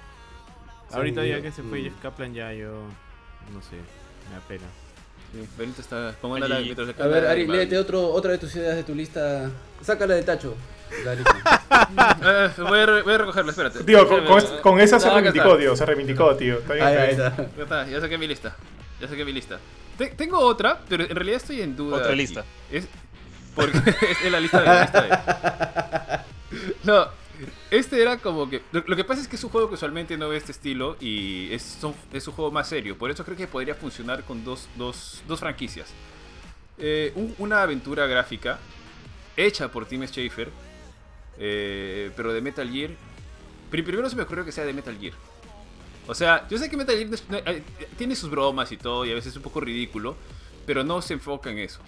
Ahorita 0.91 1.26
ya 1.26 1.41
que 1.41 1.51
se 1.51 1.63
fue 1.63 1.80
mm. 1.80 1.84
Jeff 1.86 1.93
Kaplan 2.01 2.34
ya 2.34 2.53
yo 2.53 2.71
no 3.53 3.61
sé, 3.61 3.76
me 4.30 4.36
da 4.36 4.41
pena. 4.47 4.63
Sí, 5.32 5.47
Benito 5.57 5.82
está... 5.82 6.15
Póngala 6.21 6.47
la- 6.47 6.55
Allí. 6.57 6.65
mientras 6.65 6.88
le 6.95 7.03
A 7.03 7.07
ver, 7.07 7.26
Ari, 7.28 7.47
léete 7.47 7.78
otro, 7.80 8.07
otra 8.09 8.32
de 8.32 8.38
tus 8.38 8.55
ideas 8.55 8.76
de 8.76 8.84
tu 8.84 8.93
lista. 8.93 9.49
Sácala 9.82 10.13
de 10.13 10.21
tacho. 10.24 10.55
La 11.03 11.15
lista. 11.15 11.63
Eh, 12.24 12.61
voy, 12.61 12.80
a 12.80 12.86
re- 12.86 13.01
voy 13.01 13.13
a 13.13 13.17
recogerla, 13.17 13.49
espérate. 13.51 13.84
Tío, 13.84 14.07
con, 14.07 14.24
con, 14.26 14.38
Espérame. 14.38 14.61
con 14.61 14.80
esa 14.80 14.99
se 14.99 15.07
No, 15.07 15.13
acá 15.13 15.21
reivindicó, 15.21 15.49
está. 15.49 15.59
tío. 15.59 15.76
Se 15.76 15.86
reivindicó, 15.88 16.36
tío. 16.36 16.59
Está 16.59 16.74
bien, 16.74 16.86
Ahí, 16.86 16.93
está 16.93 17.03
ahí 17.03 17.15
bien. 17.15 17.28
está. 17.28 17.57
Ya 17.57 17.63
está, 17.63 17.88
ya 17.88 18.01
saqué 18.01 18.17
mi 18.19 18.28
lista. 18.28 18.55
Ya 19.04 19.10
saqué 19.10 19.26
mi 19.26 19.34
lista. 19.34 19.60
Te- 19.97 20.08
tengo 20.12 20.39
otra, 20.39 20.80
pero 20.89 21.04
en 21.04 21.16
realidad 21.16 21.38
estoy 21.38 21.62
en 21.62 21.76
duda. 21.76 21.97
Otra 21.97 22.10
aquí. 22.10 22.18
lista. 22.18 22.45
Es 22.72 22.88
porque 23.54 23.78
es 24.24 24.32
la 24.32 24.39
lista 24.39 24.60
de 24.62 24.66
la 24.66 24.82
lista 24.82 25.01
de- 25.04 26.68
No, 26.84 27.08
este 27.70 28.01
era 28.01 28.18
como 28.18 28.49
que. 28.49 28.62
Lo, 28.72 28.84
lo 28.88 28.95
que 28.95 29.04
pasa 29.04 29.22
es 29.22 29.28
que 29.28 29.36
es 29.36 29.43
un 29.43 29.49
juego 29.49 29.68
que 29.68 29.76
usualmente 29.76 30.18
no 30.18 30.30
ve 30.30 30.38
este 30.38 30.51
estilo 30.51 30.95
y 30.99 31.51
es, 31.54 31.62
son- 31.82 31.95
es 32.14 32.28
un 32.28 32.34
juego 32.34 32.49
más 32.51 32.68
serio. 32.70 32.97
Por 32.97 33.12
eso 33.12 33.24
creo 33.26 33.36
que 33.38 33.47
podría 33.47 33.76
funcionar 33.76 34.24
con 34.24 34.43
dos, 34.43 34.68
dos, 34.76 35.22
dos 35.28 35.39
franquicias. 35.39 35.89
Eh, 36.78 37.12
un- 37.16 37.36
una 37.38 37.62
aventura 37.62 38.08
gráfica 38.08 38.60
hecha 39.38 39.68
por 39.70 39.86
Tim 39.86 40.04
Schafer, 40.06 40.49
eh, 41.38 42.12
pero 42.16 42.34
de 42.34 42.41
Metal 42.41 42.70
Gear. 42.72 42.91
Pri- 43.70 43.82
Primero 43.84 44.10
se 44.10 44.16
me 44.16 44.24
ocurrió 44.24 44.45
que 44.45 44.51
sea 44.51 44.66
de 44.66 44.74
Metal 44.74 44.97
Gear. 44.99 45.14
O 46.08 46.16
sea, 46.16 46.47
yo 46.49 46.58
sé 46.58 46.70
que 46.70 46.78
Metal 46.78 46.95
Gear 46.95 47.43
eh, 47.45 47.64
tiene 47.97 48.16
sus 48.16 48.30
bromas 48.30 48.72
y 48.72 48.78
todo, 48.78 49.06
y 49.06 49.12
a 49.12 49.16
veces 49.16 49.32
es 49.32 49.38
un 49.38 49.43
poco 49.43 49.62
ridículo, 49.62 50.16
pero 50.66 50.84
no 50.84 51.01
se 51.01 51.14
enfoca 51.14 51.49
en 51.49 51.60
eso. 51.60 51.80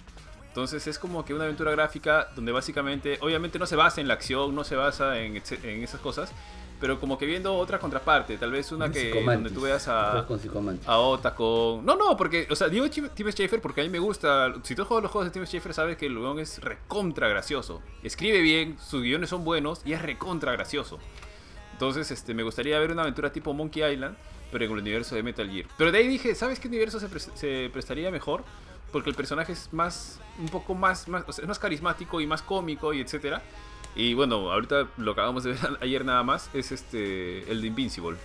Entonces 0.48 0.86
es 0.86 0.98
como 0.98 1.24
que 1.24 1.34
una 1.34 1.44
aventura 1.44 1.70
gráfica 1.72 2.28
donde 2.34 2.50
básicamente, 2.50 3.18
obviamente 3.20 3.58
no 3.58 3.66
se 3.66 3.76
basa 3.76 4.00
en 4.00 4.08
la 4.08 4.14
acción, 4.14 4.54
no 4.54 4.64
se 4.64 4.74
basa 4.74 5.18
en, 5.20 5.36
en 5.36 5.82
esas 5.82 6.00
cosas, 6.00 6.32
pero 6.80 7.00
como 7.00 7.16
que 7.16 7.24
viendo 7.26 7.54
otra 7.54 7.78
contraparte, 7.78 8.36
tal 8.36 8.50
vez 8.52 8.70
una 8.72 8.90
que 8.90 9.10
donde 9.22 9.50
tú 9.50 9.62
veas 9.62 9.88
a, 9.88 10.26
a 10.86 10.98
Ota 10.98 11.34
con... 11.34 11.84
No, 11.84 11.96
no, 11.96 12.16
porque, 12.16 12.46
o 12.50 12.56
sea, 12.56 12.68
digo 12.68 12.88
Tim 12.90 13.30
Schafer 13.30 13.60
porque 13.60 13.80
a 13.80 13.84
mí 13.84 13.90
me 13.90 13.98
gusta. 13.98 14.54
Si 14.62 14.74
tú 14.74 14.84
juegas 14.84 15.04
los 15.04 15.12
juegos 15.12 15.32
de 15.32 15.38
Tim 15.38 15.46
Schafer, 15.46 15.72
sabes 15.72 15.96
que 15.96 16.06
el 16.06 16.16
weón 16.18 16.38
es 16.38 16.60
recontra 16.60 17.28
gracioso. 17.28 17.80
Escribe 18.02 18.40
bien, 18.40 18.76
sus 18.78 19.02
guiones 19.02 19.30
son 19.30 19.44
buenos 19.44 19.80
y 19.84 19.94
es 19.94 20.02
recontra 20.02 20.52
gracioso. 20.52 20.98
Entonces, 21.76 22.10
este, 22.10 22.32
me 22.32 22.42
gustaría 22.42 22.78
ver 22.78 22.90
una 22.90 23.02
aventura 23.02 23.30
tipo 23.30 23.52
Monkey 23.52 23.84
Island, 23.84 24.16
pero 24.50 24.64
en 24.64 24.70
el 24.72 24.78
universo 24.78 25.14
de 25.14 25.22
Metal 25.22 25.46
Gear. 25.50 25.66
Pero 25.76 25.92
de 25.92 25.98
ahí 25.98 26.08
dije, 26.08 26.34
¿sabes 26.34 26.58
qué 26.58 26.68
universo 26.68 26.98
se, 26.98 27.06
pres- 27.10 27.30
se 27.34 27.68
prestaría 27.70 28.10
mejor? 28.10 28.44
Porque 28.92 29.10
el 29.10 29.16
personaje 29.16 29.52
es 29.52 29.70
más, 29.74 30.18
un 30.38 30.48
poco 30.48 30.74
más, 30.74 31.06
más, 31.06 31.24
o 31.26 31.32
sea, 31.34 31.42
es 31.42 31.48
más 31.48 31.58
carismático 31.58 32.18
y 32.22 32.26
más 32.26 32.40
cómico 32.40 32.94
y 32.94 33.02
etcétera. 33.02 33.42
Y 33.94 34.14
bueno, 34.14 34.50
ahorita 34.50 34.88
lo 34.96 35.12
acabamos 35.12 35.44
de 35.44 35.50
ver 35.52 35.60
ayer 35.82 36.02
nada 36.02 36.22
más, 36.22 36.48
es 36.54 36.72
este, 36.72 37.50
el 37.52 37.60
de 37.60 37.66
Invincible. 37.66 38.16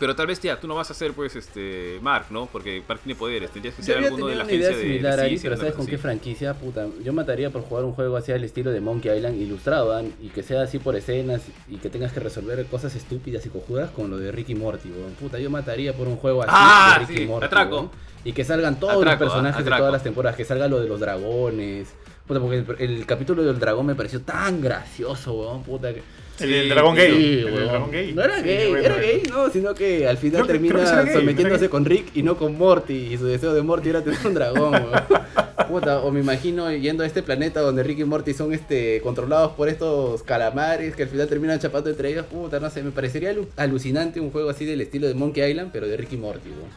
Pero 0.00 0.16
tal 0.16 0.26
vez, 0.26 0.40
tía, 0.40 0.58
tú 0.58 0.66
no 0.66 0.74
vas 0.74 0.90
a 0.90 0.94
ser, 0.94 1.12
pues, 1.12 1.36
este, 1.36 1.98
Mark, 2.00 2.26
¿no? 2.30 2.46
Porque 2.46 2.82
Mark 2.88 3.00
tiene 3.04 3.16
poderes, 3.18 3.50
tendrías 3.50 3.74
que 3.76 3.82
ser 3.82 3.98
alguno 3.98 4.26
de 4.28 4.34
la 4.34 4.44
una 4.44 4.52
idea 4.52 4.70
de- 4.70 4.98
de... 4.98 5.08
ahí, 5.08 5.28
ciencia, 5.28 5.50
pero 5.50 5.60
¿sabes 5.60 5.74
con 5.74 5.86
qué 5.86 5.98
franquicia? 5.98 6.54
Puta, 6.54 6.86
yo 7.04 7.12
mataría 7.12 7.50
por 7.50 7.62
jugar 7.62 7.84
un 7.84 7.92
juego 7.92 8.16
así 8.16 8.32
al 8.32 8.42
estilo 8.42 8.70
de 8.72 8.80
Monkey 8.80 9.14
Island 9.14 9.36
ilustrado 9.40 9.94
¿ah? 9.94 10.02
y 10.22 10.28
que 10.30 10.42
sea 10.42 10.62
así 10.62 10.78
por 10.78 10.96
escenas 10.96 11.42
y 11.68 11.76
que 11.76 11.90
tengas 11.90 12.12
que 12.12 12.20
resolver 12.20 12.64
cosas 12.66 12.96
estúpidas 12.96 13.44
y 13.46 13.50
cojudas 13.50 13.90
con 13.90 14.10
lo 14.10 14.16
de 14.16 14.32
Ricky 14.32 14.54
Morty, 14.54 14.88
weón. 14.90 15.12
Puta, 15.20 15.38
yo 15.38 15.50
mataría 15.50 15.92
por 15.92 16.08
un 16.08 16.16
juego 16.16 16.42
así 16.42 16.50
Ah, 16.52 16.96
de 16.98 17.06
Ricky 17.06 17.20
sí, 17.20 17.26
Morty, 17.26 17.46
atraco. 17.46 17.76
weón. 17.76 17.90
Y 18.24 18.32
que 18.32 18.42
salgan 18.44 18.80
todos 18.80 18.94
Atraco, 18.96 19.24
los 19.24 19.30
personajes 19.32 19.56
ah, 19.60 19.62
de 19.62 19.68
atraco. 19.68 19.80
todas 19.82 19.92
las 19.92 20.02
temporadas, 20.02 20.36
que 20.36 20.44
salga 20.46 20.66
lo 20.66 20.80
de 20.80 20.88
los 20.88 20.98
dragones. 20.98 21.88
Puta, 22.26 22.40
porque 22.40 22.58
el, 22.82 22.90
el 22.98 23.06
capítulo 23.06 23.42
del 23.42 23.58
dragón 23.58 23.86
me 23.86 23.94
pareció 23.94 24.22
tan 24.22 24.60
gracioso, 24.62 25.34
weón, 25.34 25.62
puta. 25.62 25.92
que- 25.92 26.02
El 26.44 26.68
dragón 26.68 26.96
Sí, 26.96 27.02
gay. 27.02 27.38
el 27.40 27.54
dragón 27.66 27.90
gay. 27.90 28.12
No 28.12 28.22
era 28.22 28.36
Sí, 28.38 28.42
gay, 28.44 28.68
bueno, 28.70 28.84
era 28.84 28.94
bueno. 28.96 29.08
gay, 29.08 29.22
no, 29.30 29.50
sino 29.50 29.74
que 29.74 30.06
al 30.08 30.16
final 30.18 30.42
Creo 30.42 30.46
termina 30.52 30.74
creo 30.74 31.04
gay, 31.04 31.14
sometiéndose 31.14 31.68
con 31.70 31.84
Rick 31.84 32.16
y 32.16 32.22
no 32.22 32.36
con 32.36 32.56
Morty. 32.58 32.94
Y 33.14 33.18
su 33.18 33.26
deseo 33.26 33.52
de 33.54 33.62
Morty 33.62 33.88
era 33.90 34.02
tener 34.02 34.18
un 34.26 34.34
dragón, 34.34 34.72
weón. 34.72 34.90
Puta, 35.68 36.00
o 36.00 36.10
me 36.10 36.18
imagino 36.20 36.72
yendo 36.72 37.04
a 37.04 37.06
este 37.06 37.22
planeta 37.22 37.60
donde 37.60 37.82
Rick 37.84 38.00
y 38.00 38.04
Morty 38.04 38.34
son 38.34 38.52
este 38.52 39.00
controlados 39.02 39.52
por 39.52 39.68
estos 39.68 40.22
calamares 40.24 40.96
que 40.96 41.04
al 41.04 41.08
final 41.08 41.28
terminan 41.28 41.60
chapando 41.60 41.90
entre 41.90 42.08
ellos. 42.10 42.26
Puta, 42.26 42.58
no 42.58 42.70
sé, 42.70 42.82
me 42.82 42.90
parecería 42.90 43.32
alu- 43.32 43.46
alucinante 43.56 44.18
un 44.20 44.30
juego 44.32 44.50
así 44.50 44.64
del 44.64 44.80
estilo 44.80 45.06
de 45.06 45.14
Monkey 45.14 45.48
Island, 45.48 45.70
pero 45.72 45.86
de 45.86 45.96
Rick 45.96 46.14
y 46.14 46.16
Morty, 46.16 46.48
weón. 46.48 46.70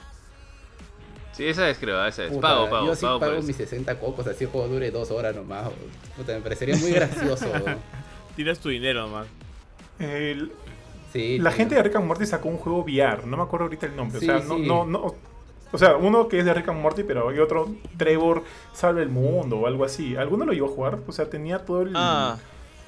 Sí, 1.36 1.46
esa 1.48 1.68
es, 1.68 1.80
creo, 1.80 2.06
esa 2.06 2.26
es. 2.26 2.30
Puta, 2.30 2.42
pago, 2.50 2.70
pago, 2.70 2.86
yo 2.86 2.96
sí 2.96 3.06
pago 3.06 3.20
pago 3.20 3.42
mis 3.42 3.56
60 3.56 3.98
cocos, 4.00 4.28
así 4.28 4.44
el 4.44 4.52
juego 4.52 4.68
dure 4.68 4.92
dos 4.92 5.10
horas 5.10 5.36
nomás. 5.36 5.72
Puta, 6.16 6.34
me 6.34 6.42
parecería 6.42 6.76
muy 6.76 6.92
gracioso. 6.92 7.48
Tiras 8.36 8.60
tu 8.60 8.70
dinero 8.70 9.02
nomás. 9.08 9.26
El- 10.00 10.52
Sí, 11.14 11.38
la 11.38 11.52
gente 11.52 11.76
de 11.76 11.84
Rick 11.84 11.96
and 11.96 12.08
Morty 12.08 12.26
sacó 12.26 12.50
un 12.50 12.58
juego 12.58 12.80
VR. 12.80 13.28
No 13.28 13.38
me 13.38 13.44
acuerdo 13.44 13.66
ahorita 13.66 13.86
el 13.86 13.96
nombre. 13.96 14.20
Sí, 14.20 14.28
o 14.28 14.40
sea, 14.40 14.48
no, 14.48 14.56
sí. 14.56 14.66
no, 14.66 14.84
no. 14.86 15.14
O 15.72 15.78
sea, 15.78 15.96
uno 15.96 16.28
que 16.28 16.40
es 16.40 16.46
de 16.46 16.54
Rick 16.56 16.70
and 16.70 16.82
Morty, 16.82 17.04
pero 17.04 17.30
hay 17.30 17.38
otro, 17.38 17.70
Trevor 17.98 18.44
salva 18.74 19.02
el 19.02 19.10
mundo 19.10 19.60
o 19.60 19.68
algo 19.68 19.86
así. 19.86 20.16
¿Alguno 20.16 20.44
lo 20.46 20.54
iba 20.54 20.66
a 20.66 20.72
jugar? 20.72 21.00
O 21.08 21.12
sea, 21.12 21.30
tenía 21.30 21.60
todo 21.66 21.84
el. 21.84 21.94
Ah, 21.96 22.38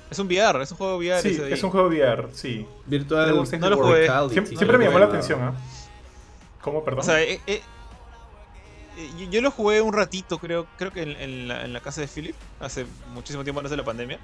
es 0.10 0.18
un 0.18 0.26
VR, 0.28 0.64
es 0.64 0.72
un 0.72 0.78
juego 0.78 0.98
VR. 0.98 1.22
sí, 1.22 1.30
ese 1.36 1.54
es 1.54 1.64
un 1.64 1.70
juego 1.70 1.88
VR, 1.88 2.28
sí. 2.34 2.66
Virtual 2.88 3.28
No 3.60 3.70
lo 3.70 3.78
jugué. 3.78 4.08
Siempre, 4.08 4.42
No 4.42 4.58
siempre 4.58 4.72
lo 4.74 4.78
me 4.80 4.86
llamó 4.86 5.00
la 5.00 5.06
atención, 5.06 5.42
¿ah? 5.44 5.54
¿Cómo, 6.62 6.84
perdón? 6.84 7.02
O 7.02 7.04
sea, 7.04 7.22
eh, 7.22 7.40
eh, 7.46 7.62
eh, 8.98 9.10
yo, 9.20 9.26
yo 9.30 9.42
lo 9.42 9.52
jugué 9.52 9.82
un 9.82 9.94
ratito, 9.94 10.40
creo, 10.40 10.66
creo 10.78 10.92
que 10.92 11.04
en, 11.04 11.12
en 11.12 11.48
la, 11.48 11.64
en 11.64 11.74
la 11.74 11.80
casa 11.80 12.02
de 12.02 12.08
Philip, 12.08 12.36
hace 12.60 12.88
muchísimo 13.14 13.44
tiempo 13.44 13.60
antes 13.60 13.70
de 13.72 13.78
la 13.78 13.84
pandemia. 13.86 14.20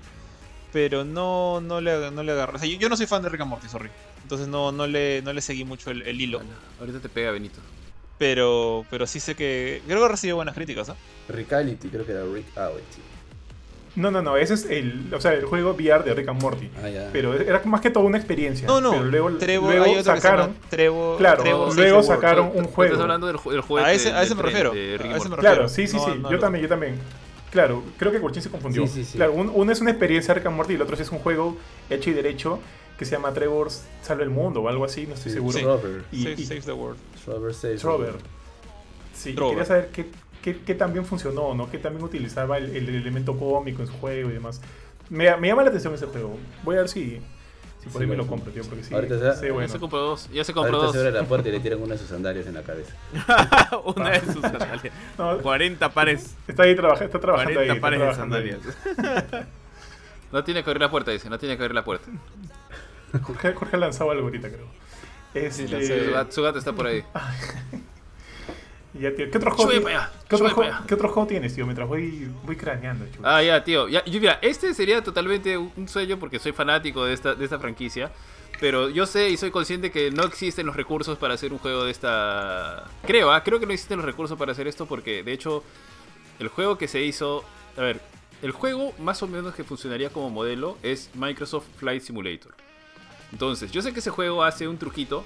Pero 0.74 1.04
no, 1.04 1.60
no, 1.62 1.82
le, 1.82 2.12
no 2.12 2.24
le 2.24 2.32
agarré. 2.32 2.56
O 2.56 2.60
sea, 2.60 2.68
yo, 2.70 2.78
yo 2.78 2.88
no 2.90 2.96
soy 2.98 3.06
fan 3.06 3.22
de 3.22 3.30
Rick 3.30 3.42
and 3.42 3.50
Morty, 3.50 3.68
sorry. 3.68 3.90
Entonces 4.24 4.48
no, 4.48 4.72
no, 4.72 4.88
le, 4.88 5.22
no 5.22 5.34
le 5.34 5.42
seguí 5.42 5.66
mucho 5.66 5.92
el, 5.92 6.02
el 6.04 6.20
hilo. 6.22 6.38
Bueno, 6.40 6.54
ahorita 6.80 7.00
te 7.00 7.10
pega 7.10 7.32
Benito. 7.32 7.60
Pero, 8.18 8.86
pero 8.90 9.08
sí 9.08 9.20
sé 9.20 9.36
que. 9.36 9.82
Creo 9.88 10.02
que 10.02 10.08
recibió 10.08 10.36
buenas 10.36 10.54
críticas, 10.56 10.90
¿ah? 10.90 10.96
Reality, 11.28 11.90
creo 11.90 12.06
que 12.06 12.12
era 12.12 12.24
Rick 12.24 12.46
Reality. 12.56 13.02
No, 13.96 14.10
no, 14.10 14.22
no. 14.22 14.38
Ese 14.38 14.54
es 14.54 14.64
el, 14.70 15.14
o 15.14 15.20
sea, 15.20 15.34
el 15.34 15.44
juego 15.44 15.72
VR 15.72 16.04
de 16.06 16.14
Rick 16.14 16.30
and 16.30 16.42
Morty. 16.42 16.70
Ah. 16.82 17.10
Pero 17.12 17.34
era 17.34 17.62
más 17.66 17.82
que 17.82 17.90
todo 17.90 18.06
una 18.06 18.18
experiencia. 18.18 18.66
No, 18.66 18.80
no. 18.80 18.92
Pero 18.92 19.04
luego, 19.04 19.32
Trevor, 19.38 19.70
luego 19.72 19.86
hay 19.86 19.92
otro 19.98 20.14
que 20.14 20.22
se 20.22 20.22
sacaron. 20.28 20.48
llama 20.54 20.60
Trevor. 20.70 21.18
Claro, 21.18 21.44
Trevor 21.44 21.76
luego 21.76 21.98
World. 21.98 22.10
sacaron 22.10 22.46
un 22.46 22.52
Tú 22.54 22.60
Estás 22.60 22.74
juego. 22.76 23.02
hablando 23.02 23.28
del, 23.28 23.36
ju- 23.36 23.52
del 23.52 23.62
juego 23.62 23.86
A 23.86 23.92
ese- 23.92 24.14
a 24.14 24.24
ese 24.24 24.34
me 24.36 24.44
refiero, 24.44 24.72
De 24.72 24.98
a 25.04 25.18
ese 25.18 25.30
Claro, 25.32 25.68
sí, 25.68 25.88
sí, 25.88 25.98
No, 25.98 26.06
sí. 26.06 26.12
no 26.22 26.32
yo 26.32 26.40
también, 26.40 26.64
yo 26.64 26.70
también. 26.70 27.00
Claro, 27.52 27.84
creo 27.98 28.12
que 28.12 28.20
Kurchin 28.20 28.42
se 28.42 28.50
confundió. 28.50 28.88
Sí, 28.88 28.94
sí, 29.04 29.06
sí. 29.06 29.18
Claro, 29.18 29.34
un- 29.34 29.52
uno 29.54 29.72
es 29.72 29.82
una 29.82 29.92
experiencia 29.92 30.34
de 30.34 30.40
Rick 30.40 30.48
and 30.48 30.56
Morty 30.56 30.74
y 30.74 30.76
el 30.78 30.82
otro 30.82 30.96
es 30.96 31.12
un 31.12 31.20
juego 31.20 31.58
hecho 31.90 32.10
y 32.10 32.14
derecho 32.14 32.60
que 32.98 33.06
se 33.06 33.12
llama 33.12 33.34
Trevor 33.34 33.70
Salva 34.02 34.24
el 34.24 34.30
Mundo 34.30 34.62
o 34.62 34.70
algo 34.70 34.86
así, 34.86 35.06
no 35.08 35.16
estoy 35.16 35.32
Sí, 35.32 35.38
seguro. 35.38 35.58
Sí. 35.58 35.64
Trover. 35.64 36.04
Y, 36.12 36.24
Save- 36.24 36.58
y- 36.58 36.62
the 36.62 36.72
World. 36.72 37.00
Trover 37.26 37.54
saves 37.54 37.78
the 37.78 37.82
Trover. 37.82 38.08
world. 38.12 38.24
Sí, 39.14 39.34
Trover. 39.34 39.54
quería 39.56 39.66
saber 39.66 39.90
qué, 39.92 40.06
qué, 40.42 40.58
qué 40.66 40.76
tan 40.76 40.94
bien 40.94 41.06
funcionó, 41.06 41.54
¿no? 41.54 41.70
Qué 41.70 41.78
tan 41.78 41.94
bien 41.94 42.06
utilizaba 42.06 42.58
el, 42.58 42.76
el 42.76 42.88
elemento 42.90 43.38
cómico 43.38 43.82
en 43.82 43.88
su 43.88 43.94
juego 43.94 44.30
y 44.30 44.34
demás. 44.34 44.62
Me, 45.10 45.36
me 45.38 45.48
llama 45.50 45.64
la 45.64 45.70
atención 45.70 45.94
ese 45.94 46.06
juego. 46.06 46.38
Voy 46.64 46.76
a 46.78 46.80
ver 46.80 46.90
si, 46.90 47.20
si 47.82 47.90
por 47.90 48.00
Sí, 48.00 48.04
ahí 48.04 48.08
me 48.10 48.16
lo 48.16 48.28
compro, 48.28 48.52
tío, 48.52 48.64
porque 48.64 48.84
sí. 48.84 48.94
Ahorita 48.94 49.18
se- 49.34 49.40
sí, 49.42 49.48
Ya 49.48 49.54
bueno. 49.54 49.68
se 49.70 49.80
compró 49.80 50.00
dos. 50.00 50.30
Ya 50.32 50.44
se 50.44 50.54
compró 50.54 50.74
Ahorita 50.78 50.86
dos. 50.88 50.94
se 50.94 51.00
abre 51.08 51.12
la 51.12 51.24
puerta 51.28 51.50
y 51.50 51.52
le 51.52 51.60
tiran 51.60 51.82
una 51.82 51.94
de 51.94 51.98
sus 52.00 52.08
sandalias 52.10 52.46
en 52.48 52.54
la 52.54 52.62
cabeza. 52.64 52.94
Una 53.86 54.10
de 54.12 54.20
sus 54.22 54.42
sandalias. 54.42 54.94
No, 55.18 55.38
40 55.40 55.90
pares. 55.90 56.36
está 56.48 56.64
ahí 56.64 56.76
trabaja, 56.76 57.06
está 57.06 57.20
trabajando 57.20 57.54
40 57.56 57.62
ahí. 57.74 57.78
está 57.78 57.82
pares 57.82 58.00
de 58.00 58.06
trabajando 58.06 58.36
sandalias. 58.36 59.48
No 60.32 60.44
tiene 60.44 60.64
que 60.64 60.70
abrir 60.70 60.82
la 60.82 60.90
puerta, 60.92 61.12
dice. 61.12 61.30
No 61.30 61.38
tiene 61.40 61.58
que 61.58 61.64
abrir 61.64 61.76
la 61.76 61.84
puerta. 61.84 62.10
Jorge, 63.24 63.54
Jorge 63.54 63.76
ha 63.76 63.80
lanzado 63.80 64.12
algo 64.12 64.24
ahorita, 64.24 64.48
creo. 64.50 64.68
Este, 65.34 65.68
Su, 65.68 66.12
gato, 66.14 66.32
su 66.32 66.42
gato 66.44 66.60
está 66.60 66.72
por 66.74 66.88
ahí. 66.88 67.04
ya, 68.94 69.16
tío. 69.16 69.32
¿Qué 69.32 69.38
otro 69.38 69.52
juego, 69.52 69.88
allá, 69.88 70.12
¿qué 70.28 70.36
otro 70.36 70.48
juego- 70.50 70.62
para 70.62 70.78
allá. 70.78 70.86
qué 70.88 70.94
otro 70.96 71.10
juego 71.10 71.28
tienes, 71.28 71.56
tío? 71.56 71.66
Mientras 71.66 71.88
voy, 71.88 72.30
voy 72.44 72.56
craneando, 72.56 73.06
chulo. 73.14 73.28
Ah, 73.28 73.42
ya, 73.42 73.64
tío. 73.64 73.88
Ya, 73.88 74.04
yo, 74.06 74.20
mira, 74.20 74.40
este 74.42 74.74
sería 74.74 75.02
totalmente 75.04 75.58
un 75.58 75.88
sueño 75.88 76.18
porque 76.20 76.40
soy 76.40 76.52
fanático 76.52 77.06
de 77.06 77.14
esta, 77.14 77.34
de 77.36 77.46
esta 77.46 77.60
franquicia. 77.60 78.12
pero 78.60 78.90
yo 78.90 79.06
sé 79.08 79.30
y 79.30 79.38
soy 79.38 79.50
consciente 79.50 79.90
que 79.92 80.12
no 80.12 80.24
existen 80.24 80.66
los 80.68 80.76
recursos 80.76 81.18
para 81.18 81.34
hacer 81.34 81.52
un 81.52 81.58
juego 81.58 81.84
de 81.86 81.92
esta... 81.92 82.86
Creo, 83.08 83.32
¿ah? 83.32 83.44
creo 83.44 83.60
que 83.60 83.66
no 83.66 83.74
existen 83.74 83.98
los 83.98 84.06
recursos 84.06 84.38
para 84.38 84.52
hacer 84.52 84.68
esto 84.68 84.86
porque 84.86 85.24
de 85.24 85.32
hecho 85.34 85.64
el 86.40 86.48
juego 86.48 86.78
que 86.78 86.88
se 86.88 87.02
hizo... 87.02 87.44
A 87.76 87.82
ver, 87.82 88.00
el 88.44 88.52
juego 88.52 88.94
más 89.00 89.24
o 89.24 89.28
menos 89.28 89.56
que 89.56 89.64
funcionaría 89.64 90.10
como 90.12 90.30
modelo 90.30 90.78
es 90.84 91.10
Microsoft 91.16 91.66
Flight 91.78 92.04
Simulator. 92.04 92.54
Entonces, 93.32 93.72
yo 93.72 93.82
sé 93.82 93.94
que 93.94 94.00
ese 94.00 94.10
juego 94.12 94.44
hace 94.44 94.68
un 94.68 94.78
truquito 94.78 95.24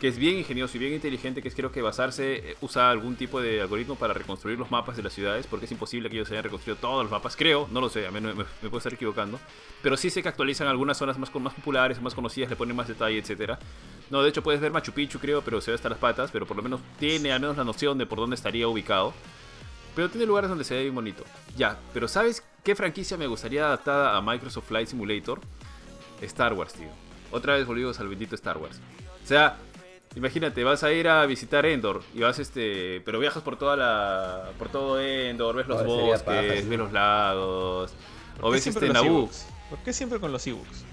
que 0.00 0.08
es 0.08 0.18
bien 0.18 0.38
ingenioso 0.38 0.76
y 0.76 0.80
bien 0.80 0.92
inteligente, 0.92 1.40
que 1.40 1.48
es 1.48 1.54
creo 1.54 1.72
que 1.72 1.80
basarse, 1.80 2.50
eh, 2.50 2.56
usa 2.60 2.90
algún 2.90 3.16
tipo 3.16 3.40
de 3.40 3.62
algoritmo 3.62 3.96
para 3.96 4.12
reconstruir 4.12 4.58
los 4.58 4.70
mapas 4.70 4.96
de 4.96 5.02
las 5.02 5.12
ciudades, 5.12 5.46
porque 5.46 5.64
es 5.64 5.72
imposible 5.72 6.10
que 6.10 6.16
ellos 6.16 6.30
hayan 6.30 6.44
reconstruido 6.44 6.78
todos 6.78 7.02
los 7.04 7.10
mapas, 7.10 7.34
creo, 7.36 7.66
no 7.70 7.80
lo 7.80 7.88
sé, 7.88 8.06
a 8.06 8.10
mí 8.10 8.20
me, 8.20 8.34
puedo 8.44 8.78
estar 8.78 8.92
equivocando, 8.92 9.40
pero 9.82 9.96
sí 9.96 10.10
sé 10.10 10.22
que 10.22 10.28
actualizan 10.28 10.68
algunas 10.68 10.98
zonas 10.98 11.18
más, 11.18 11.34
más 11.34 11.54
populares, 11.54 12.00
más 12.02 12.14
conocidas, 12.14 12.50
le 12.50 12.56
ponen 12.56 12.76
más 12.76 12.88
detalle, 12.88 13.18
etcétera. 13.18 13.58
No, 14.10 14.22
de 14.22 14.28
hecho 14.28 14.42
puedes 14.42 14.60
ver 14.60 14.70
Machu 14.70 14.92
Picchu, 14.92 15.18
creo, 15.18 15.42
pero 15.42 15.60
se 15.60 15.70
ve 15.70 15.76
hasta 15.76 15.88
las 15.88 15.98
patas, 15.98 16.30
pero 16.30 16.46
por 16.46 16.56
lo 16.56 16.62
menos 16.62 16.80
tiene 16.98 17.32
al 17.32 17.40
menos 17.40 17.56
la 17.56 17.64
noción 17.64 17.98
de 17.98 18.06
por 18.06 18.18
dónde 18.18 18.36
estaría 18.36 18.68
ubicado. 18.68 19.14
Pero 19.96 20.10
tiene 20.10 20.26
lugares 20.26 20.50
donde 20.50 20.64
se 20.64 20.74
ve 20.74 20.82
bien 20.82 20.94
bonito. 20.94 21.24
Ya, 21.56 21.78
pero 21.94 22.06
¿sabes 22.06 22.44
qué 22.62 22.76
franquicia 22.76 23.16
me 23.16 23.26
gustaría 23.26 23.64
adaptada 23.64 24.14
a 24.14 24.20
Microsoft 24.20 24.66
Flight 24.66 24.88
Simulator? 24.88 25.40
Star 26.20 26.52
Wars, 26.52 26.74
tío. 26.74 26.88
Otra 27.32 27.54
vez 27.56 27.66
volvimos 27.66 27.98
al 27.98 28.08
bendito 28.08 28.34
Star 28.34 28.58
Wars. 28.58 28.78
O 29.24 29.26
sea, 29.26 29.56
imagínate, 30.16 30.64
vas 30.64 30.82
a 30.82 30.92
ir 30.92 31.06
a 31.08 31.24
visitar 31.26 31.64
Endor 31.66 32.02
y 32.14 32.20
vas 32.20 32.38
este, 32.40 33.00
pero 33.04 33.18
viajas 33.20 33.42
por 33.42 33.56
toda 33.58 33.76
la 33.76 34.50
por 34.58 34.68
todo 34.70 35.00
Endor, 35.00 35.54
ves 35.56 35.68
los 35.68 35.84
bosques, 35.84 36.22
paja, 36.22 36.40
sí. 36.42 36.66
ves 36.68 36.78
los 36.78 36.92
lagos, 36.92 37.92
o 38.38 38.40
¿Por 38.40 38.50
qué 38.50 38.54
ves 38.54 38.62
siempre 38.64 38.86
este 38.86 38.94
los 38.98 39.04
Naboo. 39.04 39.18
Ewoks? 39.20 39.46
¿Por 39.70 39.78
qué 39.80 39.92
siempre 39.92 40.18
con 40.20 40.32
los 40.32 40.46
Ewoks? 40.46 40.84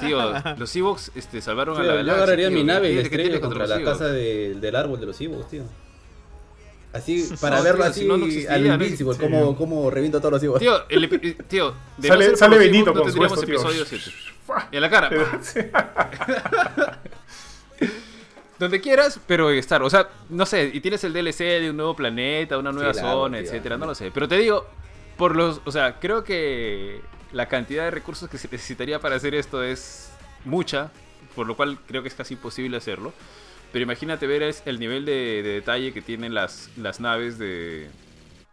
Tío, 0.00 0.18
los 0.56 0.76
Ewoks 0.76 1.12
este, 1.14 1.40
salvaron 1.42 1.76
a 1.76 1.80
la 1.80 1.86
yo 1.86 1.94
galaxia, 1.96 2.14
agarraría 2.14 2.48
tío. 2.48 2.56
mi 2.58 2.64
nave 2.64 2.88
y 2.88 2.90
¿Qué- 2.90 2.96
la 2.96 3.02
estrella 3.02 3.40
contra 3.40 3.66
la 3.66 3.82
casa 3.84 4.06
de- 4.08 4.54
del 4.54 4.76
árbol 4.76 4.98
de 5.00 5.06
los 5.06 5.20
Ewoks, 5.20 5.48
tío. 5.50 5.62
Así, 6.92 7.26
para 7.40 7.56
No, 7.58 7.62
verlo 7.62 7.82
tío, 7.82 7.90
así 7.90 8.00
si 8.00 8.06
no, 8.06 8.16
no 8.18 8.26
existía, 8.26 8.52
al 8.54 8.66
Invincible, 8.66 9.16
como, 9.16 9.56
como 9.56 9.90
reviento 9.90 10.18
a 10.18 10.20
todos 10.20 10.32
los 10.34 10.42
Ewoks. 10.42 10.60
Tío, 10.60 10.88
el 10.88 11.04
eh, 11.04 11.36
tío, 11.48 11.74
de 11.98 12.08
Sale- 12.08 12.36
sale 12.36 12.58
Benito 12.58 12.92
con 12.92 13.02
su 13.10 13.18
tendríamos 13.18 13.38
esto, 13.38 13.46
tío. 13.46 13.54
episodio 13.60 13.84
7. 13.86 14.10
En 14.72 14.80
la 14.82 14.90
cara. 14.90 15.10
Donde 18.62 18.80
quieras, 18.80 19.18
pero 19.26 19.50
estar. 19.50 19.82
O 19.82 19.90
sea, 19.90 20.08
no 20.28 20.46
sé, 20.46 20.70
y 20.72 20.78
tienes 20.80 21.02
el 21.02 21.12
DLC 21.12 21.38
de 21.38 21.70
un 21.70 21.76
nuevo 21.76 21.96
planeta, 21.96 22.56
una 22.58 22.70
nueva 22.70 22.94
zona, 22.94 23.38
tío. 23.38 23.46
etcétera, 23.48 23.76
no 23.76 23.86
lo 23.86 23.94
sé. 23.96 24.12
Pero 24.12 24.28
te 24.28 24.36
digo, 24.38 24.68
por 25.16 25.34
los. 25.34 25.60
O 25.64 25.72
sea, 25.72 25.98
creo 25.98 26.22
que 26.22 27.00
la 27.32 27.48
cantidad 27.48 27.82
de 27.82 27.90
recursos 27.90 28.30
que 28.30 28.38
se 28.38 28.46
necesitaría 28.48 29.00
para 29.00 29.16
hacer 29.16 29.34
esto 29.34 29.64
es 29.64 30.12
mucha, 30.44 30.92
por 31.34 31.48
lo 31.48 31.56
cual 31.56 31.76
creo 31.88 32.02
que 32.02 32.08
es 32.08 32.14
casi 32.14 32.34
imposible 32.34 32.76
hacerlo. 32.76 33.12
Pero 33.72 33.82
imagínate 33.82 34.28
ver 34.28 34.44
el 34.64 34.78
nivel 34.78 35.06
de, 35.06 35.42
de 35.42 35.54
detalle 35.54 35.92
que 35.92 36.00
tienen 36.00 36.32
las, 36.32 36.70
las 36.76 37.00
naves 37.00 37.38
de, 37.38 37.90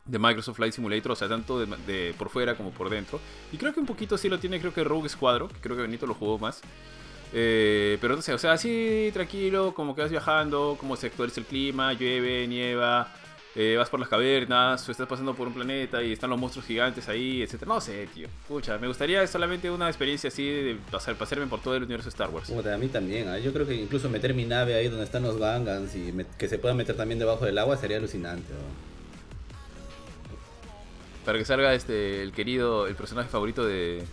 de 0.05 0.18
Microsoft 0.18 0.55
Flight 0.55 0.74
Simulator, 0.74 1.12
o 1.12 1.16
sea, 1.16 1.30
tanto 1.30 1.60
de, 1.60 1.68
de 1.86 2.16
por 2.18 2.30
fuera 2.30 2.55
como 2.55 2.72
por 2.72 2.89
dentro. 2.89 3.20
Y 3.51 3.57
creo 3.57 3.76
que 3.76 3.80
un 3.80 3.86
poquito 3.86 4.18
sí 4.18 4.28
lo 4.28 4.39
tiene, 4.39 4.60
creo 4.60 4.74
que 4.74 4.84
Rogue 4.84 5.07
Squadron, 5.07 5.49
que 5.49 5.60
creo 5.60 5.76
que 5.76 5.84
Benito 5.84 6.07
lo 6.07 6.16
jugó 6.16 6.39
más. 6.39 6.62
Eh, 7.32 7.97
pero 8.01 8.15
no 8.15 8.21
sé, 8.21 8.34
o 8.34 8.38
sea, 8.39 8.53
así 8.53 9.09
tranquilo, 9.13 9.73
como 9.75 9.93
que 9.95 10.01
vas 10.01 10.09
viajando, 10.11 10.75
como 10.80 10.95
se 10.95 11.07
actualiza 11.07 11.39
el 11.41 11.45
clima, 11.45 11.93
llueve, 11.93 12.47
nieva, 12.47 13.13
eh, 13.55 13.75
vas 13.77 13.88
por 13.89 13.99
las 13.99 14.09
cavernas, 14.09 14.88
o 14.88 14.91
estás 14.91 15.07
pasando 15.07 15.36
por 15.36 15.47
un 15.47 15.53
planeta 15.53 16.01
y 16.01 16.11
están 16.13 16.32
los 16.32 16.39
monstruos 16.39 16.65
gigantes 16.65 17.07
ahí, 17.07 17.43
etc. 17.43 17.63
No 17.67 17.80
sé, 17.82 18.07
tío. 18.13 18.27
Escucha, 18.41 18.80
me 18.80 18.88
gustaría 18.88 19.25
solamente 19.27 19.69
una 19.69 19.88
experiencia 19.89 20.30
así 20.30 20.43
de 20.43 20.77
pasar, 20.89 21.15
pasarme 21.17 21.45
por 21.45 21.61
todo 21.61 21.75
el 21.75 21.84
universo 21.84 22.09
Star 22.09 22.30
Wars. 22.32 22.49
Puta, 22.49 22.73
a 22.73 22.77
mí 22.80 22.88
también, 22.88 23.27
¿ah? 23.27 23.38
yo 23.38 23.53
creo 23.53 23.67
que 23.67 23.75
incluso 23.75 24.09
meter 24.09 24.34
mi 24.34 24.45
nave 24.45 24.73
ahí 24.73 24.88
donde 24.88 25.03
están 25.05 25.21
los 25.23 25.38
Gangans 25.38 25.95
y 25.95 26.11
me- 26.11 26.25
que 26.38 26.47
se 26.47 26.57
pueda 26.57 26.73
meter 26.73 26.95
también 26.97 27.19
debajo 27.19 27.45
del 27.45 27.57
agua 27.59 27.77
sería 27.77 27.97
alucinante. 27.97 28.51
¿no? 28.53 28.89
Para 31.25 31.38
que 31.38 31.45
salga 31.45 31.73
este 31.75 32.23
el 32.23 32.32
querido, 32.32 32.88
el 32.88 32.95
personaje 32.95 33.30
favorito 33.30 33.63
de, 33.65 34.03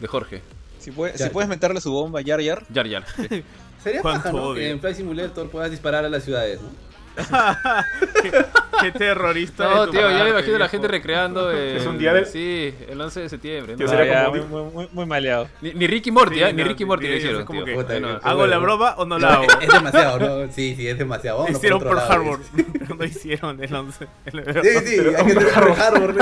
de 0.00 0.06
Jorge, 0.06 0.42
Si, 0.80 0.90
puede- 0.90 1.12
Ya. 1.16 1.26
si 1.26 1.30
puedes 1.30 1.48
meterle 1.48 1.80
su 1.80 1.92
bomba 1.92 2.20
Yar 2.20 2.40
Yar, 2.40 2.64
Jar 2.74 2.88
Jar. 2.88 3.04
Sería 3.84 4.02
paja, 4.02 4.30
¿no? 4.32 4.54
Que 4.54 4.70
en 4.70 4.80
Flight 4.80 4.96
Simulator 4.96 5.48
puedas 5.50 5.70
disparar 5.70 6.04
a 6.04 6.08
las 6.08 6.22
ciudades, 6.24 6.60
¿no? 6.60 6.68
Qué 8.80 8.92
terrorista. 8.92 9.64
No, 9.68 9.86
de 9.86 9.92
tío, 9.92 10.10
ya 10.10 10.24
me 10.24 10.30
imagino 10.30 10.56
a 10.56 10.58
la 10.60 10.68
gente 10.68 10.88
recreando. 10.88 11.50
Es 11.50 11.82
el- 11.82 11.88
un 11.88 11.98
día 11.98 12.14
del- 12.14 12.24
Sí, 12.26 12.74
el 12.88 12.98
11 13.00 13.20
de 13.20 13.28
septiembre. 13.28 13.76
Tío, 13.76 13.86
¿no? 13.86 13.92
será 13.92 14.06
ya, 14.06 14.24
como- 14.26 14.44
muy, 14.46 14.72
muy, 14.72 14.88
muy 14.92 15.06
maleado. 15.06 15.48
Ni, 15.60 15.72
ni 15.74 15.86
Ricky 15.86 16.10
Morty, 16.10 16.36
Sí, 16.36 16.42
¿ah? 16.44 16.52
Ni 16.52 16.62
no, 16.62 16.68
Ricky 16.68 16.84
Morty 16.84 17.06
lo 17.08 17.12
es 17.14 17.18
hicieron, 17.18 17.44
como 17.44 17.58
tío. 17.58 17.66
que- 17.66 17.74
Puta, 17.74 17.92
Bueno, 17.94 18.20
que- 18.20 18.28
¿Hago 18.28 18.46
la 18.46 18.58
broma 18.58 18.94
o 18.96 19.04
no 19.04 19.18
la 19.18 19.34
hago? 19.34 19.44
Es 19.60 19.68
demasiado, 19.72 20.18
¿no? 20.46 20.52
Sí, 20.52 20.74
sí, 20.76 20.88
es 20.88 20.96
demasiado. 20.98 21.46
Hicieron 21.48 21.84
lado, 21.84 22.10
Harbor. 22.12 22.40
No 22.96 23.04
hicieron 23.04 23.62
el 23.62 23.74
11. 23.74 24.06
el- 24.26 24.44
Sí, 24.62 24.86
sí, 24.86 25.00
hay 25.16 25.26
que 25.26 25.34
tener 25.34 25.52
por 25.54 25.72
Harbor. 25.80 26.14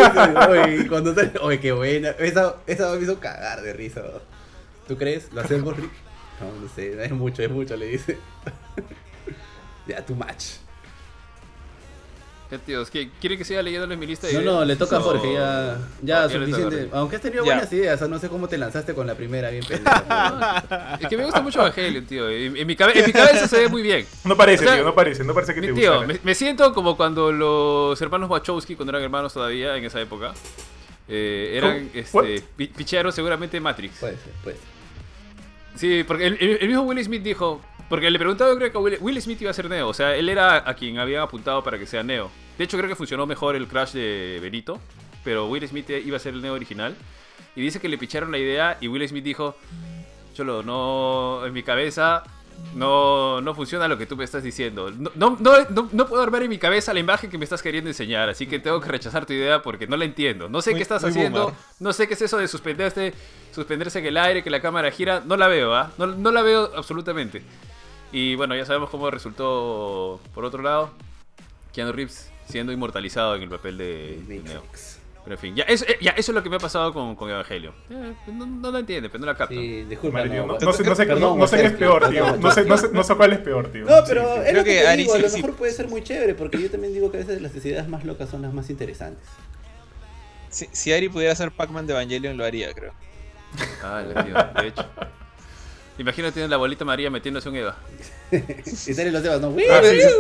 Oye, 0.51 0.87
cuando 0.89 1.15
qué 1.61 1.73
buena. 1.73 2.11
Esa, 2.19 2.57
esa 2.67 2.93
me 2.95 3.03
hizo 3.03 3.19
cagar 3.21 3.63
de 3.63 3.73
risa. 3.73 4.03
¿Tú 4.89 4.97
crees? 4.97 5.33
¿Lo 5.33 5.41
hacemos, 5.43 5.77
Rick? 5.77 5.91
No, 6.41 6.61
no 6.63 6.69
sé, 6.75 7.05
es 7.05 7.11
mucho, 7.13 7.43
es 7.43 7.51
mucho, 7.51 7.77
le 7.77 7.87
dice. 7.87 8.19
ya, 9.87 10.05
too 10.05 10.15
much. 10.15 10.57
¿Qué 12.51 12.57
tíos? 12.57 12.89
¿Qué- 12.91 13.11
¿Quiere 13.21 13.37
que 13.37 13.45
siga 13.45 13.61
leyéndole 13.61 13.95
mi 13.99 14.07
lista 14.07 14.27
de 14.27 14.33
No, 14.33 14.41
no, 14.41 14.65
le 14.65 14.75
toca 14.77 14.97
a 14.97 15.01
Jorge, 15.01 15.35
ya, 15.35 15.77
ya 16.01 16.29
suficiente. 16.31 16.89
Aunque 16.93 17.17
has 17.17 17.21
tenido 17.23 17.45
buenas 17.45 17.71
ideas, 17.75 17.97
o 17.97 17.99
sea, 17.99 18.09
no 18.09 18.19
sé 18.19 18.31
cómo 18.31 18.49
te 18.49 18.57
lanzaste 18.57 18.95
con 18.95 19.07
la 19.07 19.15
primera, 19.15 19.51
bien 19.51 19.63
pendeja. 19.67 20.97
Es 20.99 21.09
que 21.09 21.19
me 21.19 21.25
gusta 21.27 21.43
mucho 21.43 21.61
Evangelion, 21.61 22.07
tío. 22.07 22.27
En, 22.31 22.45
en 22.47 22.53
mi, 22.53 22.59
en 22.59 22.67
mi 22.67 22.77
cabeza 23.13 23.47
se 23.47 23.59
ve 23.59 23.69
muy 23.69 23.83
bien. 23.83 24.07
No 24.25 24.35
parece, 24.35 24.65
O 24.65 24.67
sea, 24.67 24.77
tío, 24.77 24.85
no 24.87 24.95
parece, 24.95 25.25
no 25.25 25.35
parece 25.35 25.53
que 25.55 25.61
Mi 25.61 25.67
te 25.67 25.73
tío, 25.75 26.03
me, 26.07 26.19
me 26.25 26.35
siento 26.35 26.73
como 26.73 26.97
cuando 26.97 27.31
los 27.33 28.01
hermanos 28.01 28.31
Wachowski, 28.31 28.77
cuando 28.77 28.93
eran 28.93 29.03
hermanos 29.03 29.35
todavía 29.35 29.77
en 29.77 29.85
esa 29.85 30.01
época, 30.01 30.33
eh, 31.07 31.53
eran 31.55 31.91
este, 31.93 32.43
pi- 32.57 32.69
pichearon 32.69 33.13
seguramente 33.13 33.61
Matrix. 33.61 33.99
puede 33.99 34.15
ser, 34.15 34.33
puede 34.43 34.57
ser. 34.57 34.78
Sí, 35.79 36.03
porque 36.03 36.27
el, 36.27 36.67
mismo 36.67 36.83
Will 36.83 37.03
Smith 37.05 37.23
dijo. 37.23 37.61
Porque 37.89 38.11
le 38.11 38.19
preguntaba, 38.19 38.55
creo 38.57 38.73
que 38.73 38.79
Will, 38.79 38.99
Will 39.01 39.23
Smith 39.23 39.41
iba 39.41 39.53
a 39.53 39.55
ser 39.55 39.71
Neo. 39.71 39.89
O 39.89 39.95
sea, 39.95 40.17
él 40.17 40.29
era 40.29 40.69
a 40.69 40.75
quien 40.75 40.99
habían 40.99 41.23
apuntado 41.23 41.63
para 41.63 41.79
que 41.79 41.87
sea 41.87 42.03
Neo. 42.03 42.31
De 42.59 42.65
hecho, 42.65 42.77
creo 42.77 42.89
que 42.89 42.97
funcionó 42.97 43.27
mejor 43.27 43.55
el 43.55 43.69
Crash 43.69 43.93
de 43.93 44.41
Benito. 44.43 44.81
Pero 45.23 45.47
Will 45.47 45.67
Smith 45.69 45.89
iba 45.91 46.17
a 46.17 46.21
ser 46.21 46.35
el 46.35 46.43
Neo 46.43 46.55
original. 46.55 46.97
Y 47.55 47.63
dice 47.63 47.81
que 47.81 47.89
le 47.89 47.97
picharon 47.97 48.33
la 48.33 48.39
idea. 48.39 48.77
Y 48.81 48.89
Will 48.89 49.07
Smith 49.09 49.23
dijo: 49.23 49.57
Cholo, 50.35 50.65
no. 50.65 51.47
En 51.47 51.53
mi 51.53 51.63
cabeza. 51.63 52.25
No, 52.75 53.41
no 53.41 53.55
funciona 53.55 53.89
lo 53.89 53.97
que 53.99 54.07
tú 54.07 54.17
me 54.17 54.25
estás 54.25 54.43
diciendo. 54.43 54.91
No, 54.91 55.11
no, 55.15 55.37
no, 55.41 55.53
no- 55.71 55.89
no 55.91 56.07
puedo 56.07 56.23
armar 56.23 56.43
en 56.43 56.51
mi 56.51 56.59
cabeza 56.59 56.93
la 56.93 57.01
imagen 57.01 57.31
que 57.31 57.39
me 57.39 57.45
estás 57.45 57.63
queriendo 57.63 57.89
enseñar. 57.91 58.29
Así 58.29 58.47
que 58.47 58.59
tengo 58.59 58.81
que 58.81 58.89
rechazar 58.89 59.27
tu 59.27 59.33
idea 59.33 59.63
porque 59.63 59.87
no 59.87 59.97
la 59.97 60.05
entiendo. 60.05 60.49
No 60.49 60.61
sé 60.63 60.71
Muy- 60.71 60.79
qué 60.79 60.83
estás 60.83 61.03
haciendo. 61.03 61.41
boomer. 61.47 61.59
No 61.81 61.93
sé 61.93 62.07
qué 62.07 62.15
es 62.15 62.23
eso 62.23 62.37
de 62.39 62.47
suspenderse, 62.47 63.15
suspenderse 63.53 63.99
en 64.01 64.07
el 64.07 64.17
aire, 64.17 64.43
que 64.45 64.51
la 64.51 64.61
cámara 64.61 64.91
gira. 64.91 65.23
No 65.25 65.37
la 65.37 65.49
veo, 65.49 65.75
¿ah? 65.75 65.91
No, 65.99 66.07
no 66.07 66.31
la 66.31 66.43
veo 66.43 66.71
absolutamente. 66.77 67.43
Y 68.13 68.35
bueno, 68.37 68.55
ya 68.55 68.65
sabemos 68.65 68.91
cómo 68.91 69.11
resultó 69.11 70.21
por 70.35 70.45
otro 70.45 70.63
lado. 70.63 70.91
Keanu 71.73 71.93
Reeves 71.93 72.31
siendo 72.49 72.73
inmortalizado 72.73 73.35
en 73.35 73.43
el 73.43 73.49
papel 73.49 73.77
de, 73.79 74.23
de 74.27 74.39
Neo. 74.41 74.63
Pero 75.29 75.35
en 75.37 75.41
fin, 75.43 75.55
ya 75.57 75.65
eso, 75.65 75.85
eh, 75.87 75.99
ya 76.01 76.13
eso 76.13 76.33
es 76.33 76.35
lo 76.35 76.43
que 76.43 76.49
me 76.49 76.57
ha 76.57 76.59
pasado 76.59 76.91
con, 76.91 77.15
con 77.15 77.29
Evangelion. 77.29 77.75
Eh, 77.91 78.15
no, 78.29 78.47
no 78.47 78.71
la 78.73 78.79
entiende, 78.79 79.11
pero 79.11 79.21
no 79.21 79.27
la 79.27 79.37
capta. 79.37 79.55
Sí, 79.55 79.85
disculpa, 79.85 80.25
no. 80.25 80.47
no, 80.47 80.59
no 80.59 80.73
sé, 80.73 80.83
no 80.85 80.95
sé, 80.95 81.05
Perdón, 81.05 81.21
no- 81.21 81.37
no 81.37 81.47
sé 81.47 81.59
qué 81.59 81.67
es 81.67 81.73
peor, 81.75 82.09
tío. 82.09 82.37
No 82.39 82.51
sé, 82.51 82.65
no, 82.65 82.79
sé, 82.79 82.89
no 82.95 83.05
sé 83.05 83.15
cuál 83.15 83.35
es 83.35 83.41
peor, 83.41 83.71
tío. 83.71 83.85
No, 83.85 83.97
pero 84.09 84.23
Sí, 84.23 84.29
sí. 84.33 84.39
es 84.39 84.45
Creo 84.45 84.55
lo 84.57 84.65
que 84.65 84.71
que 84.71 84.81
te 84.81 84.89
Ari 84.89 85.03
digo, 85.03 85.15
a 85.15 85.19
lo 85.19 85.29
mejor 85.31 85.55
puede 85.57 85.73
ser 85.73 85.89
muy 85.89 86.03
chévere, 86.03 86.35
porque 86.35 86.59
yo 86.63 86.71
también 86.71 86.95
digo 86.95 87.11
que 87.11 87.19
a 87.19 87.21
veces 87.21 87.43
las 87.43 87.55
ideas 87.57 87.87
más 87.89 88.05
locas 88.05 88.31
son 88.31 88.41
las 88.41 88.55
más 88.55 88.71
interesantes. 88.71 89.29
Si, 90.49 90.67
si 90.73 90.95
Ari 90.95 91.11
pudiera 91.11 91.35
ser 91.35 91.51
Pac-Man 91.51 91.87
de 91.87 91.93
Evangelion, 91.93 92.35
lo 92.39 92.47
haría, 92.47 92.73
creo. 92.73 92.95
Ah, 93.83 94.03
la 94.07 94.25
tío, 94.25 94.35
de 94.63 94.69
hecho. 94.69 94.87
Imagínate 95.99 96.33
tiene 96.33 96.49
la 96.49 96.57
bolita 96.57 96.87
María 96.87 97.11
metiéndose 97.11 97.51
un 97.51 97.57
Eva. 97.57 97.77
y 98.31 98.71
salen 98.95 99.13
los 99.13 99.23
Evas, 99.23 99.43
¿no? 99.43 99.55
Ah, 99.71 99.81
sí, 99.83 100.01
sí. 100.01 100.09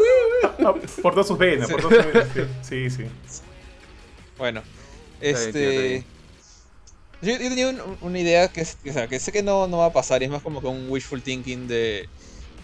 Ah, 0.65 0.75
Por 1.03 1.13
todas 1.15 1.27
sus 1.27 1.39
venas, 1.39 1.69
por 1.71 1.81
todas 1.81 2.05
sus 2.05 2.13
venas. 2.13 2.29
Sí. 2.63 2.91
sí. 2.91 3.05
Bueno, 4.37 4.63
Este. 5.21 6.07
Yo, 7.21 7.33
yo 7.33 7.39
tenía 7.49 7.69
un- 7.69 7.99
una 8.01 8.19
idea 8.21 8.49
que, 8.49 8.61
es- 8.61 8.77
que, 8.77 8.91
o 8.91 8.93
sea, 8.93 9.09
que 9.09 9.19
sé 9.19 9.33
que 9.33 9.43
no, 9.43 9.66
no 9.66 9.79
va 9.79 9.87
a 9.87 9.93
pasar 9.93 10.23
y 10.23 10.27
es 10.27 10.31
más 10.31 10.43
como 10.43 10.61
que 10.61 10.69
un 10.69 10.89
wishful 10.89 11.23
thinking 11.23 11.66
de. 11.66 12.09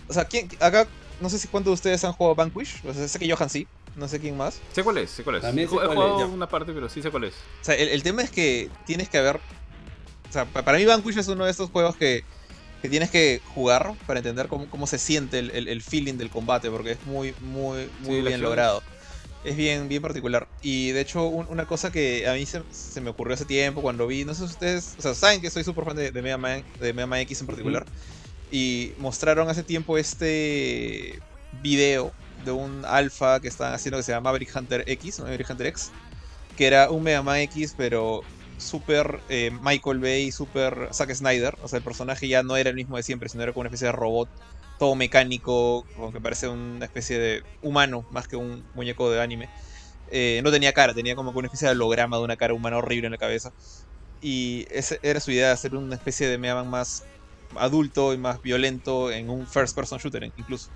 O 0.09 0.12
sea, 0.14 0.24
¿quién, 0.26 0.48
acá 0.61 0.86
no 1.20 1.28
sé 1.30 1.38
si 1.38 1.48
cuántos 1.48 1.70
de 1.70 1.74
ustedes 1.74 2.05
han 2.05 2.12
jugado 2.12 2.34
Vanquish. 2.34 2.80
O 2.84 2.92
sea, 2.92 3.09
sé 3.09 3.18
que 3.18 3.30
Johan 3.32 3.48
sí, 3.50 3.66
no 3.96 4.07
sé 4.09 4.20
quién 4.20 4.36
más. 4.36 4.61
Sé 4.72 4.82
cuál 4.84 4.98
es, 4.98 5.11
sé 5.11 5.24
cuál 5.24 5.36
es. 5.36 5.42
También 5.42 5.66
He 5.66 5.70
sé 5.70 5.76
ju- 5.76 5.82
he 5.82 5.86
cuál 5.86 5.96
jugado 5.98 6.24
es. 6.24 6.30
una 6.30 6.48
parte, 6.48 6.72
pero 6.72 6.88
sí 6.88 7.02
sé 7.02 7.11
cuál 7.11 7.24
es. 7.24 7.34
O 7.34 7.64
sea, 7.64 7.74
el, 7.74 7.88
el 7.88 8.02
tema 8.02 8.22
es 8.22 8.30
que 8.30 8.70
tienes 8.86 9.09
que 9.09 9.18
haber. 9.18 9.36
O 9.36 10.32
sea, 10.32 10.44
pa- 10.46 10.62
para 10.64 10.78
mí 10.78 10.84
Vanquish 10.84 11.18
es 11.18 11.28
uno 11.28 11.44
de 11.44 11.50
estos 11.50 11.70
juegos 11.70 11.96
que, 11.96 12.24
que 12.82 12.88
tienes 12.88 13.11
que 13.11 13.40
jugar 13.55 13.94
para 14.07 14.20
entender 14.20 14.48
cómo, 14.48 14.68
cómo 14.70 14.86
se 14.86 14.98
siente 14.98 15.38
el, 15.38 15.50
el- 15.50 15.68
el 15.68 15.82
feeling 15.82 16.14
del 16.14 16.30
combate, 16.30 16.70
porque 16.70 16.92
es 16.92 17.07
muy, 17.07 17.34
muy, 17.40 17.88
muy 18.00 18.20
bien 18.22 18.40
logrado. 18.40 18.82
Es 19.45 19.57
bien, 19.57 19.88
bien 19.88 20.01
particular. 20.03 20.49
Y 20.62 20.92
de 20.92 21.03
hecho, 21.03 21.28
un- 21.28 21.47
una 21.49 21.66
cosa 21.66 21.90
que 21.92 22.26
a 22.28 22.32
mí 22.34 22.47
se, 22.47 22.62
se 22.70 23.01
me 23.03 23.11
ocurrió 23.11 23.34
hace 23.34 23.45
tiempo 23.47 23.82
cuando 23.82 24.07
vi, 24.07 24.24
no 24.24 24.34
sé 24.34 24.40
si 24.47 24.53
ustedes, 24.53 24.95
o 24.99 25.03
sea, 25.03 25.14
saben 25.14 25.40
que 25.42 25.51
soy 25.51 25.64
súper 25.64 25.84
fan 25.84 25.97
de, 25.97 26.11
de 26.12 26.22
Mega 26.22 26.38
Man, 26.38 26.64
de 26.78 26.95
Mega 26.95 27.07
Man 27.07 27.20
X 27.20 27.42
en 27.42 27.47
particular. 27.47 27.84
Y 28.51 28.95
mostraron 28.99 29.49
hace 29.51 29.64
tiempo 29.64 29.99
este 29.99 31.22
video 31.51 32.16
de 32.36 32.53
un 32.53 32.84
alfa 32.86 33.40
que 33.40 33.49
estaban 33.49 33.74
haciendo 33.74 33.99
que 33.99 34.05
se 34.05 34.12
llama 34.12 34.30
Maverick 34.30 34.55
Hunter 34.57 34.84
X, 34.86 35.18
¿no? 35.20 35.24
Maverick 35.26 35.51
Hunter 35.51 35.68
X, 35.68 35.95
que 36.57 36.66
era 36.66 36.90
un 36.90 37.03
Mega 37.05 37.22
Man 37.22 37.38
X, 37.40 37.74
pero 37.76 38.26
super 38.57 39.24
eh, 39.28 39.51
Michael 39.53 40.01
Bay, 40.01 40.32
super 40.32 40.88
Zack 40.92 41.14
Snyder. 41.14 41.55
O 41.61 41.68
sea, 41.68 41.78
el 41.78 41.84
personaje 41.84 42.28
ya 42.28 42.42
no 42.42 42.57
era 42.57 42.70
el 42.70 42.76
mismo 42.76 42.97
de 42.97 43.03
siempre, 43.05 43.28
sino 43.28 43.42
era 43.45 43.53
como 43.53 43.62
una 43.62 43.68
especie 43.68 43.86
de 43.88 43.92
robot, 43.92 44.30
todo 44.78 44.94
mecánico, 44.96 45.88
como 45.94 46.12
que 46.12 46.20
parece 46.20 46.48
una 46.48 46.84
especie 46.86 47.18
de 47.18 47.42
humano 47.60 48.06
más 48.10 48.28
que 48.28 48.36
un 48.36 48.68
muñeco 48.74 49.10
de 49.10 49.20
anime. 49.22 49.50
Eh, 50.08 50.40
no 50.44 50.50
tenía 50.52 50.72
cara, 50.72 50.94
tenía 50.94 51.16
como 51.16 51.32
que 51.32 51.38
una 51.38 51.48
especie 51.48 51.68
de 51.68 51.72
holograma 51.74 52.18
de 52.18 52.24
una 52.24 52.36
cara 52.36 52.54
humana 52.54 52.78
horrible 52.78 53.06
en 53.06 53.12
la 53.12 53.18
cabeza. 53.18 53.52
Y 54.20 54.66
esa 54.70 54.96
era 55.02 55.20
su 55.20 55.30
idea, 55.32 55.52
hacer 55.52 55.74
una 55.76 55.96
especie 55.96 56.28
de 56.28 56.38
Mega 56.38 56.64
más 56.64 57.08
adulto 57.56 58.14
y 58.14 58.18
más 58.18 58.40
violento 58.42 59.10
en 59.12 59.30
un 59.30 59.46
first 59.48 59.74
person 59.76 59.98
shooter 59.98 60.24
incluso. 60.36 60.70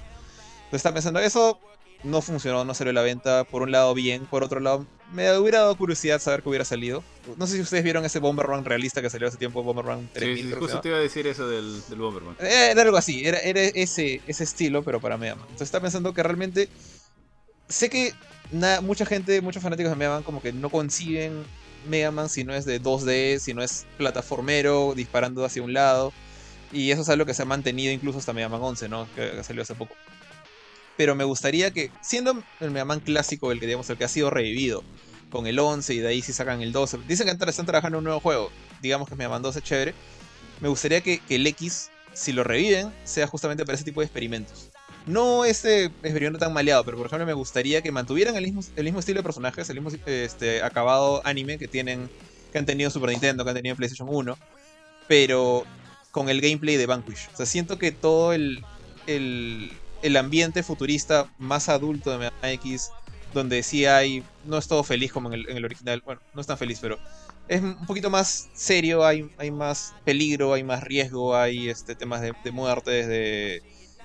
Entonces 0.64 0.78
estaba 0.80 0.94
pensando, 0.94 1.20
eso 1.20 1.62
no 2.04 2.22
funcionó, 2.22 2.64
no 2.64 2.74
salió 2.74 2.90
a 2.90 2.94
la 2.94 3.02
venta. 3.02 3.44
Por 3.44 3.62
un 3.62 3.72
lado, 3.72 3.92
bien. 3.94 4.26
Por 4.26 4.44
otro 4.44 4.60
lado, 4.60 4.86
me 5.12 5.36
hubiera 5.38 5.60
dado 5.60 5.76
curiosidad 5.76 6.20
saber 6.20 6.42
que 6.42 6.48
hubiera 6.48 6.64
salido. 6.64 7.02
No 7.36 7.46
sé 7.46 7.54
si 7.54 7.60
ustedes 7.60 7.84
vieron 7.84 8.04
ese 8.04 8.18
Bomberman 8.18 8.64
realista 8.64 9.02
que 9.02 9.10
salió 9.10 9.28
hace 9.28 9.36
tiempo, 9.36 9.62
Bomberman 9.62 10.08
3000. 10.12 10.36
Sí, 10.44 10.48
sí, 10.50 10.56
justo 10.58 10.80
te 10.80 10.88
iba 10.88 10.98
a 10.98 11.00
decir 11.00 11.26
eso 11.26 11.48
del, 11.48 11.82
del 11.88 11.98
Bomberman. 11.98 12.36
Eh, 12.40 12.68
Era 12.70 12.82
algo 12.82 12.96
así, 12.96 13.26
era, 13.26 13.38
era 13.38 13.60
ese, 13.60 14.20
ese 14.26 14.44
estilo, 14.44 14.82
pero 14.82 15.00
para 15.00 15.16
Mega 15.16 15.34
Man. 15.34 15.44
Entonces 15.44 15.66
estaba 15.68 15.82
pensando 15.82 16.12
que 16.14 16.22
realmente. 16.22 16.68
Sé 17.68 17.90
que 17.90 18.14
mucha 18.82 19.04
gente, 19.04 19.40
muchos 19.42 19.62
fanáticos 19.62 19.90
de 19.90 19.96
Mega 19.96 20.12
Man, 20.12 20.22
como 20.22 20.40
que 20.40 20.52
no 20.52 20.70
conciben 20.70 21.44
Mega 21.86 22.10
Man 22.10 22.28
si 22.28 22.44
no 22.44 22.54
es 22.54 22.64
de 22.64 22.80
2D, 22.80 23.38
si 23.38 23.54
no 23.54 23.62
es 23.62 23.86
plataformero, 23.98 24.94
disparando 24.94 25.44
hacia 25.44 25.62
un 25.62 25.72
lado. 25.72 26.12
Y 26.72 26.90
eso 26.90 27.02
es 27.02 27.08
algo 27.08 27.24
que 27.24 27.34
se 27.34 27.42
ha 27.42 27.46
mantenido 27.46 27.92
incluso 27.92 28.18
hasta 28.18 28.32
Mega 28.32 28.48
Man 28.48 28.60
11, 28.62 28.88
¿no? 28.88 29.08
Que, 29.14 29.30
que 29.32 29.42
salió 29.42 29.62
hace 29.62 29.74
poco. 29.74 29.94
Pero 30.98 31.14
me 31.14 31.24
gustaría 31.24 31.70
que, 31.70 31.90
siendo 32.02 32.42
el 32.60 32.70
Mega 32.70 32.84
Man 32.84 33.00
clásico, 33.00 33.50
el 33.52 33.60
que 33.60 33.66
digamos, 33.66 33.88
el 33.88 33.96
que 33.96 34.04
ha 34.04 34.08
sido 34.08 34.28
revivido, 34.28 34.84
con 35.30 35.46
el 35.46 35.58
11 35.58 35.94
y 35.94 35.98
de 35.98 36.08
ahí 36.08 36.20
si 36.20 36.34
sacan 36.34 36.60
el 36.60 36.72
12. 36.72 36.98
Dicen 37.08 37.26
que 37.26 37.50
están 37.50 37.66
trabajando 37.66 37.96
en 37.96 38.00
un 38.00 38.04
nuevo 38.04 38.20
juego. 38.20 38.50
Digamos 38.82 39.08
que 39.08 39.14
Mega 39.14 39.30
Man 39.30 39.42
12 39.42 39.60
es 39.60 39.64
chévere. 39.64 39.94
Me 40.60 40.68
gustaría 40.68 41.00
que, 41.00 41.20
que 41.20 41.36
el 41.36 41.46
X, 41.46 41.90
si 42.12 42.32
lo 42.32 42.44
reviven, 42.44 42.92
sea 43.04 43.26
justamente 43.26 43.64
para 43.64 43.76
ese 43.76 43.84
tipo 43.84 44.00
de 44.00 44.06
experimentos. 44.06 44.70
No 45.06 45.44
este 45.44 45.84
experimento 45.84 46.38
tan 46.38 46.52
maleado, 46.52 46.84
pero 46.84 46.98
por 46.98 47.06
ejemplo 47.06 47.24
me 47.24 47.32
gustaría 47.32 47.80
que 47.80 47.90
mantuvieran 47.90 48.36
el 48.36 48.44
mismo, 48.44 48.60
el 48.76 48.84
mismo 48.84 49.00
estilo 49.00 49.20
de 49.20 49.22
personajes, 49.22 49.70
el 49.70 49.80
mismo 49.80 49.98
este, 50.04 50.62
acabado 50.62 51.22
anime 51.24 51.58
que 51.58 51.68
tienen 51.68 52.10
que 52.52 52.58
han 52.58 52.66
tenido 52.66 52.90
Super 52.90 53.10
Nintendo, 53.10 53.44
que 53.44 53.50
han 53.50 53.56
tenido 53.56 53.76
PlayStation 53.76 54.08
1, 54.10 54.36
pero 55.06 55.64
con 56.10 56.28
el 56.28 56.40
gameplay 56.40 56.76
de 56.76 56.86
Vanquish. 56.86 57.28
O 57.32 57.36
sea, 57.36 57.46
siento 57.46 57.78
que 57.78 57.92
todo 57.92 58.32
el, 58.32 58.64
el, 59.06 59.70
el 60.02 60.16
ambiente 60.16 60.62
futurista 60.62 61.30
más 61.38 61.68
adulto 61.68 62.10
de 62.10 62.18
Mega 62.18 62.52
X, 62.52 62.90
donde 63.34 63.62
sí 63.62 63.86
hay, 63.86 64.24
no 64.44 64.58
es 64.58 64.68
todo 64.68 64.82
feliz 64.82 65.12
como 65.12 65.32
en 65.32 65.44
el, 65.48 65.64
original, 65.64 66.02
bueno, 66.04 66.20
no 66.34 66.40
es 66.40 66.46
tan 66.46 66.58
feliz, 66.58 66.78
pero 66.80 66.98
es 67.48 67.60
un 67.60 67.86
poquito 67.86 68.10
más 68.10 68.48
serio, 68.54 69.04
hay, 69.04 69.30
hay 69.38 69.50
más 69.50 69.94
peligro, 70.04 70.54
hay 70.54 70.62
más 70.62 70.82
riesgo, 70.82 71.36
hay 71.36 71.68
este, 71.68 71.94
temas 71.94 72.20
de, 72.20 72.34
muertes, 72.52 73.06
de, 73.06 73.62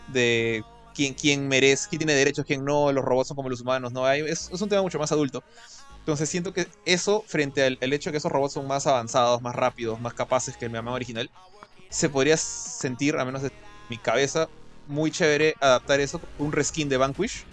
de 0.10 0.64
quién, 0.94 1.14
quién 1.14 1.48
merece, 1.48 1.88
quién 1.90 2.00
tiene 2.00 2.14
derechos, 2.14 2.46
quién 2.46 2.64
no, 2.64 2.92
los 2.92 3.04
robots 3.04 3.28
son 3.30 3.36
como 3.36 3.50
los 3.50 3.62
humanos, 3.62 3.92
no 3.92 4.06
hay, 4.06 4.22
es, 4.22 4.50
un 4.50 4.70
tema 4.70 4.82
mucho 4.82 5.00
más 5.00 5.12
adulto. 5.12 5.44
Entonces 6.00 6.28
siento 6.28 6.52
que 6.52 6.68
eso, 6.84 7.24
frente 7.26 7.64
al 7.64 7.94
hecho 7.94 8.10
de 8.10 8.12
que 8.12 8.18
esos 8.18 8.32
robots 8.32 8.54
son 8.54 8.68
más 8.68 8.88
avanzados, 8.88 9.42
más 9.42 9.56
rápidos, 9.56 10.02
más 10.02 10.14
capaces 10.14 10.58
que 10.58 10.66
el 10.66 10.72
Mega 10.72 10.92
original, 10.92 11.30
se 11.90 12.10
podría 12.10 12.36
sentir, 12.36 13.16
a 13.16 13.24
menos 13.24 13.42
de 13.42 13.52
mi 13.90 13.98
cabeza, 13.98 14.50
muy 14.88 15.12
chévere 15.12 15.56
adaptar 15.60 16.00
eso 16.00 16.20
con 16.20 16.48
un 16.48 16.52
reskin 16.52 16.90
de 16.90 16.98
Vanquish, 16.98 17.44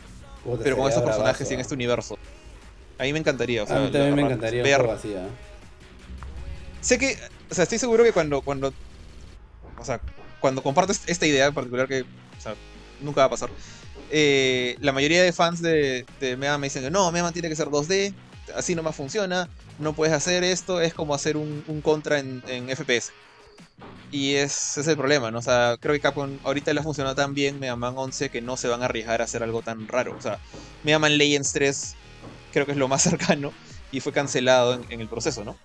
Puta, 0.45 0.63
pero 0.65 0.77
con 0.77 0.89
estos 0.89 1.03
personajes 1.03 1.51
y 1.51 1.55
en 1.55 1.61
este 1.61 1.75
universo. 1.75 2.19
A 2.99 3.05
mí 3.05 3.13
me 3.13 3.19
encantaría. 3.19 3.63
O 3.63 3.67
sea, 3.67 3.77
A 3.77 3.81
mí 3.81 3.91
también 3.91 4.15
me 4.15 4.23
encantaría 4.23 4.63
ver 4.63 4.81
¿ah? 4.81 5.29
sé 6.81 6.99
que, 6.99 7.17
o 7.51 7.55
sea, 7.55 7.65
estoy 7.65 7.79
seguro 7.79 8.05
que 8.05 8.13
cuando, 8.13 8.43
cuando, 8.43 8.73
o 9.79 9.85
sea, 9.85 10.01
cuando 10.41 10.63
compartes 10.63 11.03
esta 11.07 11.27
idea 11.27 11.47
en 11.47 11.55
particular 11.55 11.89
que, 11.89 12.03
o 12.03 12.41
sea, 12.41 12.55
nunca 13.01 13.21
va 13.21 13.27
a 13.27 13.31
pasar, 13.31 13.51
eh, 14.11 14.77
la 14.81 14.93
mayoría 14.93 15.23
de 15.23 15.33
fans 15.33 15.63
de, 15.63 16.05
de 16.21 16.37
Mega 16.37 16.59
me 16.59 16.67
dicen 16.67 16.83
que 16.83 16.91
no, 16.91 17.11
Mega 17.13 17.31
tiene 17.33 17.49
que 17.49 17.57
ser 17.57 17.69
2D, 17.69 18.15
así 18.55 18.75
nomás 18.75 18.97
funciona, 18.97 19.49
no 19.79 19.93
puedes 19.93 20.15
hacer 20.15 20.43
esto, 20.43 20.81
es 20.81 20.95
como 20.95 21.15
hacer 21.15 21.37
un, 21.37 21.65
un 21.69 21.81
contra 21.81 22.19
en, 22.19 22.43
en 22.49 22.69
FPS. 22.75 23.13
Y 24.13 24.35
es, 24.35 24.77
es 24.77 24.87
el 24.89 24.97
problema, 24.97 25.31
¿no? 25.31 25.39
O 25.39 25.43
sea, 25.43 25.77
creo 25.81 25.95
que 25.95 26.01
Capcom 26.01 26.41
ahorita 26.43 26.73
le 26.73 26.81
ha 26.81 26.83
funcionado 26.83 27.15
tan 27.15 27.33
bien 27.33 27.61
Mega 27.61 27.77
Man 27.77 27.95
11 27.97 28.29
que 28.29 28.41
no 28.43 28.57
se 28.57 28.67
van 28.69 28.83
a 28.83 28.87
arriesgar 28.87 29.21
a 29.21 29.25
hacer 29.25 29.43
algo 29.43 29.63
tan 29.63 29.87
raro. 29.87 30.17
O 30.17 30.21
sea, 30.21 30.41
Mega 30.83 30.99
Man 30.99 31.17
Legends 31.17 31.53
3 31.53 31.95
creo 32.53 32.67
que 32.67 32.73
es 32.73 32.79
lo 32.79 32.89
más 32.89 33.03
cercano 33.05 33.55
y 33.93 34.01
fue 34.01 34.13
cancelado 34.13 34.75
en, 34.75 34.87
en 34.91 35.01
el 35.01 35.09
proceso, 35.09 35.45
¿no? 35.45 35.57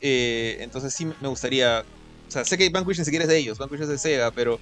Eh, 0.00 0.58
entonces 0.60 0.94
sí 0.94 1.06
me 1.06 1.28
gustaría. 1.28 1.84
O 2.28 2.30
sea, 2.30 2.44
sé 2.44 2.56
que 2.58 2.68
Vanquish 2.70 2.98
ni 2.98 3.04
siquiera 3.04 3.24
es 3.24 3.30
de 3.30 3.38
ellos, 3.38 3.58
Vanquish 3.58 3.82
es 3.82 3.88
de 3.88 3.98
Sega, 3.98 4.30
pero 4.32 4.58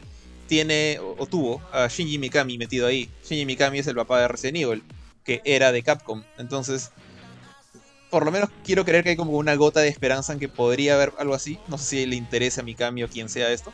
tiene 0.47 0.99
o, 1.01 1.15
o 1.19 1.27
tuvo 1.27 1.63
a 1.73 1.87
Shinji 1.89 2.19
Mikami 2.19 2.59
metido 2.59 2.87
ahí. 2.87 3.09
Shinji 3.25 3.47
Mikami 3.47 3.79
es 3.79 3.87
el 3.87 3.95
papá 3.95 4.21
de 4.21 4.29
Resident 4.29 4.59
Evil, 4.59 4.85
que 5.25 5.41
era 5.45 5.73
de 5.73 5.83
Capcom. 5.83 6.25
Entonces, 6.37 6.91
por 8.11 8.25
lo 8.25 8.33
menos 8.33 8.51
quiero 8.65 8.85
creer 8.85 9.05
que 9.05 9.11
hay 9.11 9.17
como 9.17 9.33
una 9.33 9.55
gota 9.55 9.81
de 9.81 9.89
esperanza 9.89 10.33
en 10.33 10.39
que 10.39 10.49
podría 10.49 10.95
haber 10.95 11.13
algo 11.19 11.35
así. 11.35 11.59
No 11.69 11.79
sé 11.79 11.85
si 11.85 12.07
le 12.07 12.17
interesa 12.17 12.61
a 12.61 12.65
Mikami 12.65 13.05
o 13.05 13.09
quien 13.09 13.29
sea 13.29 13.53
esto, 13.53 13.73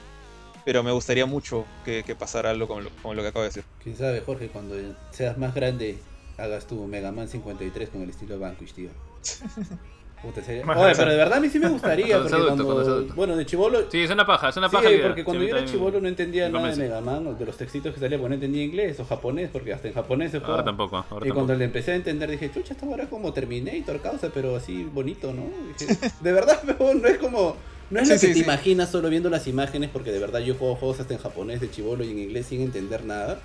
pero 0.65 0.83
me 0.83 0.93
gustaría 0.93 1.27
mucho 1.27 1.65
que, 1.85 2.03
que 2.05 2.15
pasara 2.15 2.51
algo 2.51 2.69
como 2.69 2.83
lo, 2.83 2.91
como 3.03 3.15
lo 3.15 3.23
que 3.23 3.29
acabo 3.29 3.43
de 3.43 3.49
decir. 3.49 3.65
Quién 3.83 3.97
sabe, 3.97 4.21
Jorge, 4.21 4.49
cuando 4.49 4.77
seas 5.11 5.39
más 5.39 5.55
grande, 5.55 5.99
hagas 6.37 6.67
tu 6.67 6.87
Mega 6.87 7.13
Man 7.13 7.29
53 7.29 7.89
con 7.89 8.03
el 8.03 8.11
estilo 8.11 8.39
Vanquish, 8.39 8.75
tío. 8.75 8.91
Puta, 10.27 10.43
sería- 10.43 10.65
Más 10.65 10.77
Oye, 10.77 10.93
pero 10.97 11.11
de 11.13 11.17
verdad 11.17 11.39
a 11.39 11.41
mí 11.41 11.49
sí 11.49 11.59
me 11.61 11.69
gustaría. 11.71 12.19
Cuando 12.21 12.65
porque 12.67 12.81
adulto, 12.91 13.15
bueno, 13.15 13.37
de 13.37 13.47
chivolo. 13.47 13.91
Sí, 13.91 14.01
es 14.03 14.11
una 14.11 14.27
paja, 14.27 14.49
es 14.49 14.57
una 14.57 14.69
paja. 14.69 14.89
porque 15.03 15.23
cuando 15.25 15.45
Sí, 15.45 15.51
yo 15.51 15.57
era 15.57 15.67
chivolo 15.67 16.01
no 16.01 16.09
entendía 16.09 16.49
nada 16.49 16.71
de. 16.71 16.77
Mega 16.77 17.01
Man, 17.01 17.39
de 17.39 17.45
los 17.47 17.57
textitos 17.57 17.95
que 17.95 18.01
salía, 18.01 18.19
porque 18.19 18.31
no 18.31 18.35
entendía 18.35 18.65
inglés 18.65 18.99
o 18.99 19.05
japonés, 19.05 19.51
porque 19.53 19.73
hasta 19.73 19.87
en 19.89 19.95
japonés 19.95 20.33
se 20.33 20.39
Ahora 20.39 20.47
jugaba. 20.47 20.65
tampoco, 20.65 20.97
ahora 20.97 21.07
Y 21.11 21.29
tampoco. 21.29 21.35
cuando 21.35 21.55
le 21.55 21.65
empecé 21.65 21.93
a 21.93 21.95
entender 21.95 22.31
dije, 22.31 22.51
chucha, 22.53 22.75
esta 22.75 22.87
ahora 22.87 23.05
es 23.05 23.09
como 23.09 23.33
Terminator, 23.33 24.01
causa, 24.01 24.31
pero 24.35 24.57
así 24.57 24.83
bonito, 24.85 25.33
¿no? 25.33 25.45
Dije, 25.79 25.97
de 26.21 26.33
verdad, 26.33 26.61
pero 26.67 26.93
no 26.95 27.07
es 27.07 27.19
como... 27.19 27.57
No 27.89 28.01
es 28.01 28.09
Sí, 28.09 28.15
lo 28.15 28.21
que 28.21 28.27
sí, 28.27 28.33
te 28.33 28.39
sí. 28.41 28.45
imaginas 28.45 28.91
solo 28.91 29.09
viendo 29.09 29.31
las 29.31 29.47
imágenes, 29.47 29.91
porque 29.93 30.11
de 30.11 30.19
verdad 30.19 30.41
yo 30.41 30.57
juego 30.57 30.75
juegos 30.75 30.99
hasta 30.99 31.15
en 31.15 31.21
japonés 31.21 31.61
de 31.61 31.71
chivolo 31.71 32.03
y 32.03 32.11
en 32.11 32.19
inglés 32.19 32.47
sin 32.47 32.61
entender 32.63 33.05
nada. 33.05 33.39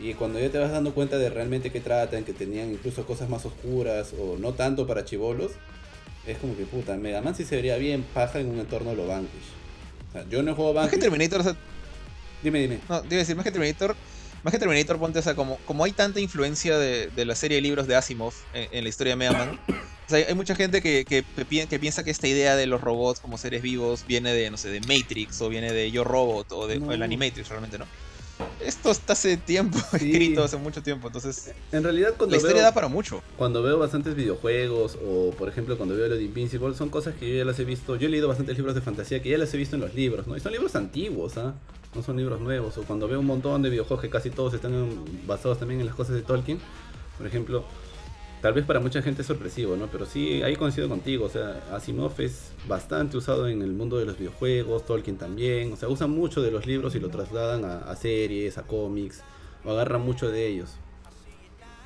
Y 0.00 0.14
cuando 0.14 0.38
ya 0.38 0.48
te 0.48 0.58
vas 0.58 0.70
dando 0.70 0.94
cuenta 0.94 1.18
de 1.18 1.28
realmente 1.28 1.70
qué 1.72 1.80
tratan, 1.80 2.24
que 2.24 2.32
tenían 2.32 2.70
incluso 2.72 3.04
cosas 3.04 3.28
más 3.28 3.44
oscuras 3.44 4.14
o 4.18 4.38
no 4.38 4.52
tanto 4.52 4.86
para 4.86 5.04
chivolos, 5.04 5.50
es 6.28 6.38
como 6.38 6.56
que 6.56 6.64
puta, 6.64 6.96
Mega 6.96 7.20
Man 7.22 7.34
sí 7.34 7.44
se 7.44 7.56
vería 7.56 7.76
bien 7.76 8.02
paja 8.14 8.40
en 8.40 8.48
un 8.48 8.58
entorno 8.58 8.90
de 8.90 8.96
lo 8.96 9.06
Vanquish. 9.06 9.30
O 10.08 10.12
sea, 10.12 10.24
yo 10.30 10.42
no 10.42 10.54
juego 10.54 10.72
Más 10.74 10.84
que 10.90 10.96
Vanquish. 10.96 11.00
Terminator, 11.00 11.40
o 11.40 11.44
sea, 11.44 11.56
Dime, 12.42 12.60
dime. 12.60 12.78
No, 12.88 13.00
debe 13.02 13.16
decir, 13.16 13.34
más 13.34 13.44
que 13.44 13.50
Terminator, 13.50 13.96
más 14.44 14.52
que 14.52 14.58
Terminator, 14.60 14.98
ponte, 14.98 15.18
o 15.18 15.22
sea, 15.22 15.34
como, 15.34 15.56
como 15.64 15.82
hay 15.84 15.90
tanta 15.92 16.20
influencia 16.20 16.78
de, 16.78 17.08
de 17.08 17.24
la 17.24 17.34
serie 17.34 17.56
de 17.56 17.62
libros 17.62 17.88
de 17.88 17.96
Asimov 17.96 18.32
en, 18.54 18.68
en 18.70 18.84
la 18.84 18.88
historia 18.90 19.12
de 19.12 19.16
Mega 19.16 19.32
Man, 19.32 19.58
o 19.68 20.08
sea, 20.08 20.24
hay, 20.26 20.34
mucha 20.34 20.54
gente 20.54 20.80
que, 20.80 21.04
que, 21.04 21.22
pi- 21.44 21.66
que 21.66 21.78
piensa 21.80 22.04
que 22.04 22.12
esta 22.12 22.28
idea 22.28 22.54
de 22.54 22.66
los 22.66 22.80
robots 22.80 23.18
como 23.18 23.36
seres 23.38 23.60
vivos 23.60 24.04
viene 24.06 24.32
de, 24.32 24.50
no 24.52 24.56
sé, 24.56 24.68
de 24.70 24.80
Matrix, 24.80 25.40
o 25.42 25.48
viene 25.48 25.72
de 25.72 25.90
Yo 25.90 26.04
Robot, 26.04 26.52
o 26.52 26.66
de 26.68 26.78
No. 26.78 26.86
o 26.86 26.92
Animatrix, 26.92 27.48
realmente, 27.48 27.76
¿no? 27.78 27.86
Esto 28.64 28.90
está 28.90 29.12
hace 29.14 29.36
tiempo, 29.36 29.78
Sí. 29.98 30.10
escrito 30.10 30.44
hace 30.44 30.56
mucho 30.56 30.82
tiempo, 30.82 31.06
entonces 31.08 31.52
En 31.72 31.82
realidad 31.82 32.14
cuando 32.16 32.32
la 32.32 32.36
historia 32.38 32.56
veo- 32.56 32.64
da 32.64 32.74
para 32.74 32.88
mucho. 32.88 33.22
cuando 33.36 33.62
veo 33.62 33.78
bastantes 33.78 34.14
videojuegos 34.14 34.98
o 35.04 35.30
por 35.38 35.48
ejemplo 35.48 35.76
cuando 35.76 35.94
veo 35.96 36.08
lo 36.08 36.16
de 36.16 36.22
Invincible 36.22 36.74
son 36.74 36.88
cosas 36.90 37.14
que 37.14 37.28
yo 37.30 37.36
ya 37.38 37.44
las 37.44 37.58
he 37.58 37.64
visto, 37.64 37.96
yo 37.96 38.06
he 38.08 38.10
leído 38.10 38.28
bastantes 38.28 38.56
libros 38.56 38.74
de 38.74 38.80
fantasía 38.80 39.22
que 39.22 39.30
ya 39.30 39.38
las 39.38 39.52
he 39.54 39.56
visto 39.56 39.76
en 39.76 39.82
los 39.82 39.94
libros, 39.94 40.26
¿no? 40.26 40.36
Y 40.36 40.40
son 40.40 40.52
libros 40.52 40.74
antiguos, 40.76 41.36
¿ah? 41.38 41.54
No 41.94 42.02
son 42.02 42.16
libros 42.18 42.40
nuevos. 42.40 42.76
O 42.78 42.82
cuando 42.82 43.08
veo 43.08 43.18
un 43.20 43.26
montón 43.26 43.62
de 43.62 43.70
videojuegos 43.70 44.02
que 44.02 44.10
casi 44.10 44.28
todos 44.30 44.52
están 44.54 44.72
basados 45.26 45.58
también 45.58 45.80
en 45.80 45.86
las 45.86 45.94
cosas 45.94 46.14
de 46.16 46.22
Tolkien, 46.22 46.58
por 47.16 47.26
ejemplo, 47.26 47.64
tal 48.40 48.52
vez 48.52 48.64
para 48.64 48.80
mucha 48.80 49.02
gente 49.02 49.22
es 49.22 49.28
sorpresivo, 49.28 49.76
¿no? 49.76 49.88
Pero 49.88 50.06
sí, 50.06 50.42
ahí 50.42 50.56
coincido 50.56 50.88
contigo, 50.88 51.26
o 51.26 51.28
sea, 51.28 51.62
Asimov 51.72 52.20
es 52.20 52.52
bastante 52.66 53.16
usado 53.16 53.48
en 53.48 53.62
el 53.62 53.72
mundo 53.72 53.98
de 53.98 54.06
los 54.06 54.18
videojuegos, 54.18 54.86
Tolkien 54.86 55.16
también, 55.16 55.72
o 55.72 55.76
sea, 55.76 55.88
usan 55.88 56.10
mucho 56.10 56.42
de 56.42 56.50
los 56.50 56.66
libros 56.66 56.94
y 56.94 57.00
lo 57.00 57.08
trasladan 57.08 57.64
a, 57.64 57.78
a 57.78 57.96
series, 57.96 58.58
a 58.58 58.62
cómics, 58.62 59.22
o 59.64 59.70
agarran 59.72 60.02
mucho 60.02 60.30
de 60.30 60.46
ellos. 60.46 60.70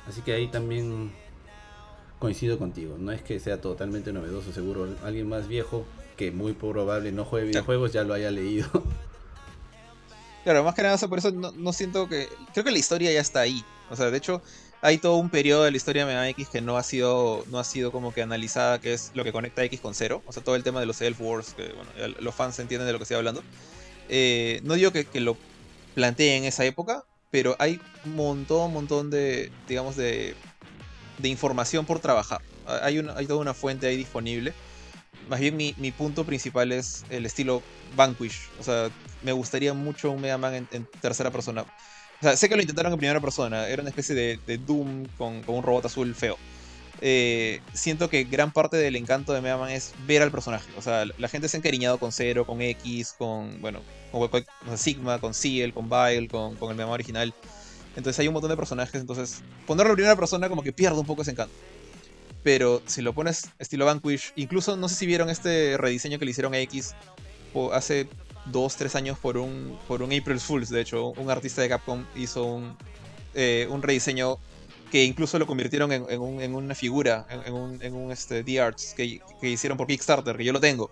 Así 0.07 0.21
que 0.21 0.33
ahí 0.33 0.47
también 0.47 1.11
coincido 2.19 2.57
contigo. 2.57 2.95
No 2.97 3.11
es 3.11 3.21
que 3.21 3.39
sea 3.39 3.59
totalmente 3.59 4.13
novedoso, 4.13 4.53
seguro 4.53 4.87
alguien 5.03 5.27
más 5.27 5.47
viejo 5.47 5.85
que 6.15 6.31
muy 6.31 6.53
probable 6.53 7.11
no 7.11 7.25
juegue 7.25 7.47
videojuegos 7.47 7.91
ya 7.91 8.03
lo 8.03 8.13
haya 8.13 8.31
leído. 8.31 8.67
Claro, 10.43 10.63
más 10.63 10.75
que 10.75 10.83
nada, 10.83 10.95
o 10.95 10.97
sea, 10.97 11.07
por 11.07 11.19
eso 11.19 11.31
no, 11.31 11.51
no 11.53 11.71
siento 11.71 12.09
que. 12.09 12.27
Creo 12.51 12.65
que 12.65 12.71
la 12.71 12.77
historia 12.77 13.11
ya 13.11 13.21
está 13.21 13.39
ahí. 13.39 13.63
O 13.89 13.95
sea, 13.95 14.11
de 14.11 14.17
hecho, 14.17 14.41
hay 14.83 14.97
todo 14.99 15.15
un 15.17 15.29
periodo 15.29 15.63
de 15.63 15.71
la 15.71 15.77
historia 15.77 16.05
de 16.05 16.29
X 16.31 16.49
que 16.49 16.61
no 16.61 16.77
ha 16.77 16.83
sido. 16.83 17.45
no 17.49 17.59
ha 17.59 17.63
sido 17.63 17.91
como 17.91 18.13
que 18.13 18.21
analizada, 18.21 18.79
que 18.81 18.93
es 18.93 19.11
lo 19.15 19.23
que 19.23 19.31
conecta 19.31 19.63
X 19.63 19.79
con 19.81 19.95
cero. 19.95 20.23
O 20.27 20.33
sea, 20.33 20.43
todo 20.43 20.55
el 20.55 20.63
tema 20.63 20.79
de 20.81 20.85
los 20.85 21.01
Elf 21.01 21.19
Wars, 21.21 21.53
que 21.55 21.69
bueno, 21.73 21.91
los 22.19 22.35
fans 22.35 22.59
entienden 22.59 22.87
de 22.87 22.93
lo 22.93 22.99
que 22.99 23.03
estoy 23.03 23.17
hablando. 23.17 23.43
eh, 24.09 24.61
no 24.63 24.75
digo 24.75 24.91
que, 24.91 25.05
que 25.05 25.21
lo 25.21 25.37
planteé 25.95 26.37
en 26.37 26.45
esa 26.45 26.65
época, 26.65 27.05
pero 27.31 27.55
hay 27.59 27.81
un 28.05 28.15
montón, 28.15 28.73
montón 28.73 29.09
de, 29.09 29.51
digamos, 29.67 29.95
de, 29.95 30.35
de 31.17 31.29
información 31.29 31.85
por 31.85 31.99
trabajar. 31.99 32.41
Hay, 32.65 32.97
hay 33.15 33.27
toda 33.27 33.39
una 33.39 33.53
fuente 33.53 33.87
ahí 33.87 33.97
disponible. 33.97 34.53
Más 35.29 35.39
bien 35.39 35.55
mi, 35.57 35.73
mi 35.77 35.91
punto 35.91 36.25
principal 36.25 36.71
es 36.71 37.05
el 37.09 37.25
estilo 37.25 37.63
Vanquish. 37.95 38.51
O 38.59 38.63
sea, 38.63 38.91
me 39.21 39.31
gustaría 39.31 39.73
mucho 39.73 40.11
un 40.11 40.21
Mega 40.21 40.37
Man 40.37 40.53
en, 40.55 40.67
en 40.71 40.87
tercera 41.01 41.31
persona. 41.31 41.65
Sé 42.35 42.47
que 42.47 42.55
lo 42.55 42.61
intentaron 42.61 42.93
en 42.93 42.97
primera 42.97 43.19
persona. 43.19 43.67
Era 43.67 43.81
una 43.81 43.89
especie 43.89 44.15
de, 44.15 44.57
Doom 44.57 45.05
con, 45.17 45.43
un 45.47 45.63
robot 45.63 45.85
azul 45.85 46.15
feo. 46.15 46.37
Eh, 47.01 47.59
siento 47.73 48.09
que 48.09 48.23
gran 48.23 48.51
parte 48.51 48.77
del 48.77 48.95
encanto 48.95 49.33
de 49.33 49.41
Mega 49.41 49.57
Man 49.57 49.71
es 49.71 49.93
ver 50.07 50.21
al 50.21 50.31
personaje. 50.31 50.69
O 50.77 50.81
sea, 50.81 51.05
la 51.05 51.27
gente 51.27 51.49
se 51.49 51.57
ha 51.57 51.59
encariñado 51.59 51.97
con 51.99 52.11
Zero, 52.11 52.45
con 52.45 52.61
X, 52.61 53.15
con, 53.17 53.61
bueno, 53.61 53.81
con, 54.11 54.77
Sigma, 54.77 55.19
con 55.19 55.33
Ciel, 55.33 55.73
con 55.73 55.89
Bile, 55.89 56.29
con, 56.29 56.53
el 56.53 56.75
Mega 56.75 56.85
Man 56.85 56.93
original. 56.93 57.33
Entonces 57.95 58.19
hay 58.19 58.27
un 58.27 58.33
montón 58.33 58.49
de 58.49 58.57
personajes, 58.57 58.99
entonces 58.99 59.41
ponerlo 59.67 59.91
en 59.91 59.97
primera 59.97 60.15
persona 60.15 60.49
como 60.49 60.63
que 60.63 60.71
pierde 60.71 60.99
un 60.99 61.05
poco 61.05 61.23
ese 61.23 61.31
encanto. 61.31 61.53
Pero 62.41 62.81
si 62.85 63.01
lo 63.01 63.13
pones 63.13 63.49
estilo 63.59 63.85
Vanquish, 63.85 64.33
incluso 64.35 64.75
no 64.77 64.89
sé 64.89 64.95
si 64.95 65.05
vieron 65.05 65.29
este 65.29 65.77
rediseño 65.77 66.19
que 66.19 66.25
le 66.25 66.31
hicieron 66.31 66.53
a 66.53 66.59
X 66.59 66.95
hace 67.71 68.07
2, 68.45 68.75
3 68.75 68.95
años 68.95 69.17
por 69.19 69.37
un, 69.37 69.77
por 69.87 70.01
un 70.01 70.11
April 70.13 70.39
Fools, 70.39 70.69
de 70.69 70.81
hecho, 70.81 71.09
un 71.11 71.29
artista 71.29 71.61
de 71.61 71.69
Capcom 71.69 72.05
hizo 72.15 72.43
un, 72.43 72.77
eh, 73.33 73.67
un 73.69 73.81
rediseño 73.81 74.37
que 74.91 75.03
incluso 75.03 75.39
lo 75.39 75.47
convirtieron 75.47 75.91
en, 75.91 76.05
en 76.09 76.21
un- 76.21 76.41
en 76.41 76.53
una 76.53 76.75
figura, 76.75 77.25
en, 77.45 77.53
un, 77.53 77.81
en 77.81 77.95
un 77.95 78.11
este, 78.11 78.43
D-Arts 78.43 78.93
que, 78.95 79.21
que 79.41 79.49
hicieron 79.49 79.77
por 79.77 79.87
Kickstarter, 79.87 80.37
que 80.37 80.43
yo 80.43 80.53
lo 80.53 80.59
tengo. 80.59 80.91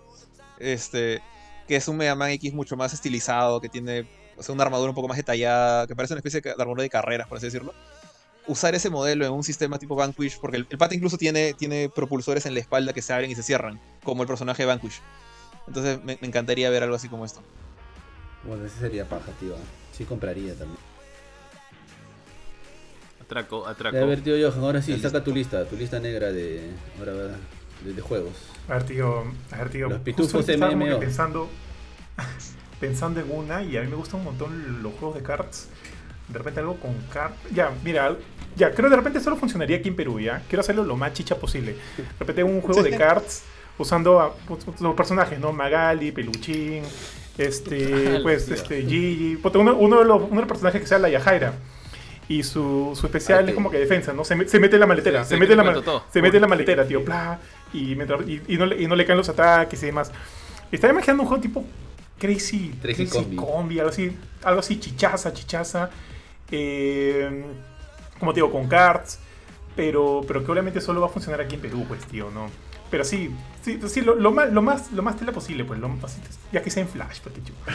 Este, 0.58 1.20
que 1.68 1.76
es 1.76 1.86
un 1.88 1.96
Mega 1.96 2.14
Man 2.14 2.30
X 2.30 2.52
mucho 2.52 2.76
más 2.76 2.92
estilizado, 2.92 3.60
que 3.60 3.68
tiene 3.68 4.04
o 4.36 4.42
sea, 4.42 4.54
una 4.54 4.64
armadura 4.64 4.90
un 4.90 4.94
poco 4.94 5.06
más 5.08 5.16
detallada, 5.16 5.86
que 5.86 5.94
parece 5.94 6.14
una 6.14 6.18
especie 6.18 6.40
de 6.40 6.50
armadura 6.50 6.82
de 6.82 6.90
carreras, 6.90 7.28
por 7.28 7.38
así 7.38 7.46
decirlo. 7.46 7.72
Usar 8.48 8.74
ese 8.74 8.90
modelo 8.90 9.24
en 9.24 9.30
un 9.32 9.44
sistema 9.44 9.78
tipo 9.78 9.94
Vanquish, 9.94 10.38
porque 10.40 10.56
el, 10.56 10.66
el 10.68 10.92
incluso 10.94 11.16
tiene, 11.16 11.54
tiene 11.54 11.88
propulsores 11.88 12.44
en 12.46 12.54
la 12.54 12.60
espalda 12.60 12.92
que 12.92 13.02
se 13.02 13.12
abren 13.12 13.30
y 13.30 13.36
se 13.36 13.42
cierran, 13.44 13.80
como 14.02 14.22
el 14.22 14.28
personaje 14.28 14.64
de 14.64 14.66
Vanquish. 14.66 15.00
Entonces 15.66 16.02
me, 16.04 16.18
me 16.20 16.26
encantaría 16.28 16.68
ver 16.70 16.82
algo 16.82 16.96
así 16.96 17.08
como 17.08 17.24
esto. 17.24 17.40
Bueno, 18.44 18.64
ese 18.66 18.78
sería 18.80 19.08
paja, 19.08 19.30
tío. 19.40 19.54
Sí 19.92 20.04
compraría 20.04 20.54
también. 20.54 20.78
Atraco, 23.20 23.66
atraco. 23.66 23.96
Ya, 23.96 24.02
a 24.02 24.06
ver, 24.06 24.20
tío 24.22 24.34
Johan, 24.50 24.64
ahora 24.64 24.82
sí, 24.82 24.92
Ya 24.92 24.98
saca 24.98 25.18
listo. 25.18 25.22
tu 25.22 25.34
lista, 25.34 25.64
tu 25.64 25.76
lista 25.76 26.00
negra 26.00 26.32
de, 26.32 26.70
ahora, 26.98 27.12
va, 27.12 27.22
de, 27.84 27.92
de 27.94 28.02
juegos. 28.02 28.32
A 28.68 28.74
ver, 28.74 28.82
tío, 28.84 29.24
a 29.50 29.56
ver, 29.56 29.70
tío. 29.70 29.88
Los 29.88 29.98
justo 29.98 30.04
pitufos 30.04 30.48
estaba 30.48 30.72
como 30.72 30.84
que 30.84 30.90
MMO. 30.90 31.00
pensando, 31.00 31.48
pensando 32.80 33.20
en 33.20 33.30
una 33.30 33.62
y 33.62 33.76
a 33.76 33.82
mí 33.82 33.88
me 33.88 33.96
gustan 33.96 34.20
un 34.20 34.26
montón 34.26 34.82
los 34.82 34.92
juegos 34.94 35.16
de 35.16 35.22
cards. 35.22 35.68
De 36.28 36.38
repente 36.38 36.60
algo 36.60 36.76
con 36.76 36.94
cards. 37.12 37.36
Ya, 37.54 37.70
mira, 37.84 38.16
ya, 38.56 38.70
creo 38.72 38.84
que 38.88 38.90
de 38.90 38.96
repente 38.96 39.20
solo 39.20 39.36
funcionaría 39.36 39.78
aquí 39.78 39.88
en 39.88 39.96
Perú, 39.96 40.20
¿ya? 40.20 40.42
Quiero 40.48 40.60
hacerlo 40.60 40.84
lo 40.84 40.96
más 40.96 41.12
chicha 41.14 41.36
posible. 41.36 41.72
De 41.96 42.04
repente 42.18 42.42
un 42.42 42.60
juego 42.60 42.82
de 42.82 42.90
cards 42.96 43.42
usando 43.82 44.20
a 44.20 44.34
pues, 44.48 44.60
los 44.80 44.94
personajes, 44.94 45.38
¿no? 45.38 45.52
Magali, 45.52 46.10
Peluchín, 46.12 46.82
este, 47.38 48.20
pues, 48.22 48.48
este, 48.48 48.82
Gigi. 48.82 49.38
Uno, 49.54 49.74
uno 49.76 49.98
de 49.98 50.04
los, 50.04 50.16
uno 50.22 50.30
de 50.34 50.40
los 50.40 50.48
personajes 50.48 50.80
que 50.80 50.86
sea 50.86 50.98
la 50.98 51.08
Yajaira. 51.08 51.54
Y 52.28 52.44
su, 52.44 52.92
su 52.98 53.04
especial 53.06 53.48
es 53.48 53.54
como 53.54 53.70
que 53.70 53.78
defensa, 53.78 54.12
¿no? 54.12 54.24
Se, 54.24 54.34
me- 54.36 54.48
se 54.48 54.58
mete 54.60 54.76
en 54.76 54.80
la 54.80 54.86
maletera, 54.86 55.24
Sí, 55.24 55.30
se, 55.30 55.36
mete 55.36 55.54
la, 55.56 55.64
ma- 55.64 55.74
todo. 55.82 56.04
se 56.10 56.22
mete 56.22 56.36
en 56.38 56.42
la 56.42 56.48
maletera, 56.48 56.86
tío, 56.86 57.02
bla, 57.02 57.38
y, 57.74 57.94
mientras- 57.96 58.26
y, 58.26 58.40
y 58.48 58.56
no, 58.56 58.64
le, 58.64 58.80
y 58.80 58.86
no 58.86 58.94
le 58.96 59.04
caen 59.04 59.18
los 59.18 59.28
ataques 59.28 59.82
y 59.82 59.86
demás. 59.86 60.10
Estaba 60.70 60.92
imaginando 60.92 61.24
un 61.24 61.28
juego 61.28 61.42
tipo 61.42 61.64
Crazy, 62.18 62.72
Crazy 62.80 63.06
Crazy 63.06 63.18
Combi. 63.24 63.36
Combi, 63.36 63.78
algo 63.80 63.90
así, 63.90 64.16
algo 64.44 64.60
así 64.60 64.78
chichaza, 64.80 65.32
chichaza. 65.34 65.90
eh, 66.50 67.44
como 68.18 68.32
te 68.32 68.36
digo, 68.38 68.50
con 68.52 68.68
cards, 68.68 69.18
pero, 69.74 70.22
pero 70.26 70.44
que 70.44 70.52
obviamente 70.52 70.80
solo 70.80 71.00
va 71.00 71.08
a 71.08 71.10
funcionar 71.10 71.40
aquí 71.40 71.56
en 71.56 71.60
Perú, 71.60 71.84
pues, 71.88 72.00
tío, 72.06 72.30
¿no? 72.30 72.48
Pero 72.92 73.02
sí, 73.04 73.34
sí, 73.64 73.80
sí 73.88 74.02
lo, 74.02 74.14
lo 74.14 74.30
más, 74.30 74.52
lo, 74.52 74.62
más, 74.62 74.92
lo 74.92 75.02
más 75.02 75.16
tela 75.16 75.32
posible, 75.32 75.64
pues, 75.64 75.80
lo, 75.80 75.90
así, 76.04 76.20
ya 76.52 76.62
que 76.62 76.70
sea 76.70 76.82
en 76.82 76.88
Flash, 76.88 77.18
porque 77.24 77.40
yo. 77.42 77.54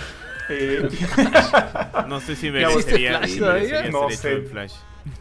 Eh, 0.50 0.88
No 2.08 2.22
sé 2.22 2.34
si 2.38 2.50
Ya, 2.54 2.70
Flash 2.70 2.84
si 3.28 3.40
todavía? 3.40 3.90
No 3.92 4.10
sé. 4.10 4.32
en 4.32 4.48
Flash. 4.48 4.74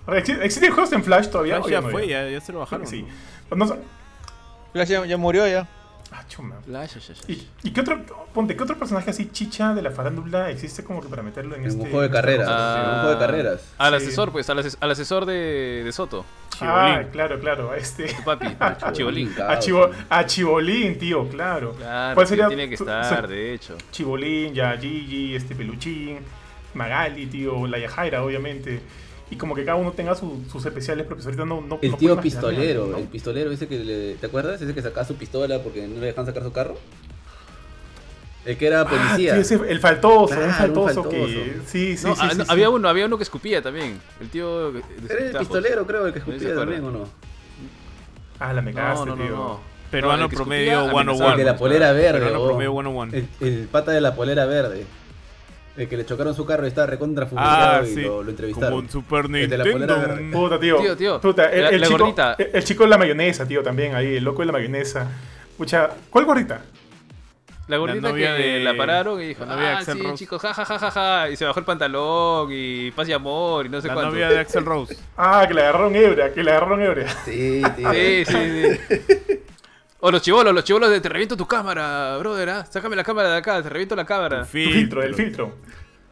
¿exi- 0.07 0.41
¿Existen 0.41 0.73
juegos 0.73 0.93
en 0.93 1.03
Flash 1.03 1.27
todavía? 1.31 1.57
Flash 1.57 1.67
o 1.67 1.69
ya 1.71 1.81
no 1.81 1.89
fue, 1.89 2.07
ya, 2.07 2.29
ya 2.31 2.41
se 2.41 2.53
lo 2.53 2.61
bajaron. 2.61 2.87
sí. 2.87 3.05
¿no? 3.51 3.67
Flash 4.73 4.89
ya, 4.89 5.05
ya 5.05 5.17
murió 5.17 5.49
ya. 5.49 5.67
Ah, 6.13 6.25
chuma. 6.29 6.55
Flash, 6.65 6.95
ya, 6.95 7.01
ya, 7.01 7.15
ya. 7.15 7.33
¿Y, 7.35 7.49
y 7.65 7.71
qué 7.73 7.81
otro, 7.81 8.01
ponte, 8.33 8.57
qué 8.57 8.63
otro 8.63 8.79
personaje 8.79 9.11
así 9.11 9.29
chicha 9.33 9.75
de 9.75 9.83
la 9.83 9.91
farándula 9.91 10.51
existe 10.51 10.85
como 10.85 11.01
que 11.03 11.09
para 11.09 11.23
meterlo 11.23 11.57
en, 11.57 11.63
En 11.63 11.67
este... 11.69 11.81
un 11.83 11.87
juego 11.91 12.03
de 12.03 12.11
carreras, 12.11 12.49
Ah. 12.51 12.85
un 12.95 13.01
juego 13.01 13.15
de 13.15 13.27
carreras. 13.27 13.75
Al 13.77 13.99
Sí. 14.01 14.07
asesor, 14.07 14.31
pues, 14.33 14.49
al, 14.49 14.59
ases- 14.59 14.77
al 14.81 14.91
asesor 14.93 15.27
de, 15.27 15.83
de 15.85 15.93
Soto. 15.93 16.25
Ah, 16.61 16.87
Chibolín. 16.95 17.11
claro, 17.13 17.41
claro, 17.41 17.71
a 17.73 17.77
este... 17.77 18.05
Tu 18.07 18.23
papi, 18.23 18.47
Chibolín. 18.93 19.35
A, 19.47 19.59
Chivo- 19.59 19.91
a 20.09 20.25
Chibolín, 20.25 20.97
tío, 20.99 21.29
claro. 21.29 21.73
Claro, 21.73 22.15
¿Cuál 22.15 22.27
sería 22.29 22.47
tiene 22.49 22.71
que 22.71 22.77
su- 22.77 22.85
estar, 22.85 23.23
su- 23.23 23.27
de 23.29 23.53
hecho. 23.55 23.77
Chibolín, 23.91 24.55
ya 24.55 24.77
Gigi, 24.79 25.35
este 25.35 25.55
Peluchín, 25.57 26.21
Magali, 26.75 27.27
tío, 27.27 27.67
la 27.67 27.79
Yajaira, 27.79 28.23
obviamente. 28.23 28.81
Y 29.31 29.37
como 29.37 29.55
que 29.57 29.65
cada 29.65 29.77
uno 29.77 29.91
tenga 29.93 30.15
su- 30.15 30.45
sus 30.51 30.65
especiales, 30.67 31.05
porque 31.07 31.25
ahorita 31.25 31.45
no, 31.45 31.61
no 31.61 31.79
El 31.83 31.91
no 31.93 31.97
tío 31.97 32.21
pistolero, 32.21 32.97
el 32.97 33.05
pistolero 33.09 33.51
ese 33.51 33.67
que 33.67 33.79
le, 33.79 34.15
¿te 34.15 34.27
acuerdas? 34.27 34.63
Ese 34.63 34.73
que 34.73 34.83
sacaba 34.83 35.05
su 35.07 35.17
pistola 35.17 35.61
porque 35.63 35.87
no 35.89 36.01
le 36.01 36.07
dejan 36.07 36.25
sacar 36.27 36.43
su 36.45 36.53
carro. 36.53 36.77
El 38.45 38.57
que 38.57 38.69
era 38.69 38.83
Ah, 38.83 38.89
policía. 38.89 39.33
tío, 39.33 39.41
ese- 39.43 39.61
el 39.69 39.81
faltoso, 39.81 40.27
Claro, 40.29 40.43
un 40.45 40.49
un 40.51 40.55
faltoso, 40.55 41.09
que... 41.09 41.57
Sí, 41.67 41.97
sí, 41.97 42.07
No, 42.07 42.15
sí, 42.15 42.21
ah, 42.25 42.29
sí, 42.31 42.39
no, 42.39 42.45
sí. 42.45 42.51
había 42.53 42.71
uno, 42.71 42.89
había 42.89 43.07
uno 43.07 43.17
que 43.17 43.25
escupía 43.25 43.61
también. 43.61 44.01
El 44.21 44.29
tío. 44.31 44.69
Era 44.69 44.79
el 45.19 45.33
Tajos. 45.33 45.39
pistolero, 45.49 45.85
creo, 45.87 46.07
el 46.07 46.13
que 46.13 46.21
escupía 46.21 46.55
también, 46.55 46.85
¿o 46.85 46.93
no? 46.93 47.09
Ah, 48.39 48.53
la 48.53 48.63
me 48.63 48.73
cagaste, 48.73 49.07
no, 49.07 49.17
no, 49.17 49.25
tío. 49.25 49.35
no. 49.35 49.61
Peruano 49.91 50.19
No, 50.19 50.25
el 50.25 50.31
que 50.31 50.37
promedio 50.37 50.73
escupía, 50.73 50.91
101. 50.93 51.01
amenazaba. 51.01 51.33
El 51.33 51.39
de 51.39 51.45
la 51.45 51.57
polera 51.57 51.93
verde. 51.93 52.19
Peruano 52.21 52.41
oh. 52.43 52.47
promedio 52.47 52.71
101. 52.73 53.13
El, 53.15 53.29
el 53.41 53.67
pata 53.67 53.91
de 53.91 54.01
la 54.01 54.15
polera 54.15 54.47
verde. 54.47 54.87
El 55.77 55.89
que 55.89 55.97
le 55.97 56.07
chocaron 56.07 56.35
su 56.35 56.47
carro 56.47 56.65
y 56.65 56.69
estaba 56.69 56.87
recontra 56.87 57.29
Ah, 57.37 57.83
y 57.85 57.89
sí. 57.95 58.01
lo, 58.03 58.09
lo 58.09 58.17
Como 58.17 58.31
entrevistaron. 58.31 58.79
un 58.79 58.89
Super 58.91 59.29
de 59.29 59.47
la 59.49 59.65
Nintendo. 59.65 59.87
verde. 60.01 60.31
Puta, 60.33 60.59
tío. 60.59 60.77
Tío, 60.79 60.97
tío, 60.97 61.21
Puta, 61.21 61.51
el, 61.51 61.63
la- 61.65 61.69
el 61.69 61.81
la 61.83 61.87
chico, 61.87 62.15
el, 62.39 62.51
el 62.55 62.65
chico 62.65 62.85
de 62.85 62.89
la 62.91 62.99
mayonesa, 62.99 63.47
tío, 63.47 63.63
también 63.63 63.95
ahí, 63.95 64.17
el 64.17 64.25
loco 64.25 64.41
de 64.43 64.47
la 64.47 64.53
mayonesa. 64.53 65.07
Pucha, 65.59 65.91
¿cuál 66.11 66.25
gordita? 66.25 66.63
La 67.69 67.79
gordita 67.79 68.09
novia 68.11 68.37
que 68.37 68.43
de- 68.43 68.61
la 68.61 68.77
pararon 68.77 69.21
y 69.21 69.27
dijo, 69.27 69.45
la 69.45 69.57
novia 69.57 69.69
de 69.71 69.75
ah, 69.75 69.85
sí, 69.85 70.01
Rose". 70.01 70.15
chicos, 70.15 70.41
ja, 70.41 70.55
ja, 70.55 70.65
ja, 70.65 70.79
ja, 70.79 70.91
ja", 70.91 71.31
Y 71.31 71.37
se 71.37 71.45
bajó 71.45 71.59
el 71.59 71.67
pantalón 71.67 72.49
y 72.53 72.91
paz 72.93 73.09
y 73.09 73.13
amor 73.13 73.67
y 73.67 73.69
no 73.69 73.81
sé 73.81 73.89
La 73.89 73.95
cuánto. 73.95 74.13
novia 74.13 74.29
de 74.31 74.39
Axel 74.39 74.65
Rose. 74.65 74.97
Ah, 75.17 75.45
que 75.49 75.53
le 75.55 75.63
agarraron 75.63 75.95
hebra, 75.97 76.33
que 76.33 76.43
le 76.45 76.51
agarraron 76.53 76.81
hebra. 76.81 77.09
Sí, 77.25 77.63
tío. 77.77 77.93
Sí, 77.93 78.25
sí, 78.25 78.35
sí. 78.35 79.41
O 80.07 80.11
los 80.13 80.23
chivolos, 80.23 80.55
los 80.55 80.63
chivolos 80.63 80.89
de 80.89 81.01
te 81.01 81.09
reviento 81.09 81.37
tu 81.37 81.47
cámara, 81.49 82.17
brother, 82.19 82.49
¿ah? 82.51 82.65
Sácame 82.65 82.95
la 82.95 83.03
cámara 83.03 83.29
de 83.33 83.39
acá, 83.39 83.61
te 83.61 83.69
reviento 83.69 83.97
la 83.97 84.05
cámara. 84.07 84.43
Tu 84.43 84.47
filtro, 84.47 85.03
el 85.03 85.17
filtro. 85.17 85.57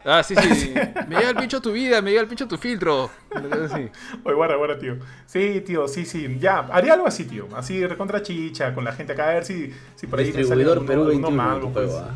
Ah, 0.03 0.21
sí, 0.21 0.35
sí. 0.35 0.73
Me 1.07 1.15
llega 1.15 1.29
el 1.29 1.35
pincho 1.37 1.61
tu 1.61 1.71
vida, 1.71 2.01
me 2.01 2.09
llega 2.09 2.21
el 2.21 2.27
pincho 2.27 2.45
tu 2.45 2.57
filtro. 2.57 3.09
Así. 3.31 3.87
Oye, 4.25 4.35
guarda, 4.35 4.55
guarda, 4.57 4.77
tío. 4.77 4.97
Sí, 5.25 5.61
tío, 5.65 5.87
sí, 5.87 6.05
sí. 6.05 6.37
Ya, 6.41 6.59
haría 6.73 6.93
algo 6.95 7.07
así, 7.07 7.23
tío. 7.23 7.47
Así, 7.55 7.87
recontra 7.87 8.21
chicha, 8.21 8.73
con 8.75 8.83
la 8.83 8.91
gente 8.91 9.13
acá, 9.13 9.29
a 9.29 9.33
ver 9.35 9.45
si, 9.45 9.71
si 9.95 10.07
por 10.07 10.19
ahí 10.19 10.25
me 10.25 10.31
sale 10.31 10.41
Distribuidor 10.65 10.77
alguno- 10.79 10.87
Perú 10.87 11.01
alguno 11.03 11.27
21 11.29 11.43
mango, 11.43 11.67
tu 11.67 11.73
pues. 11.73 11.93
¿ah? 11.93 12.13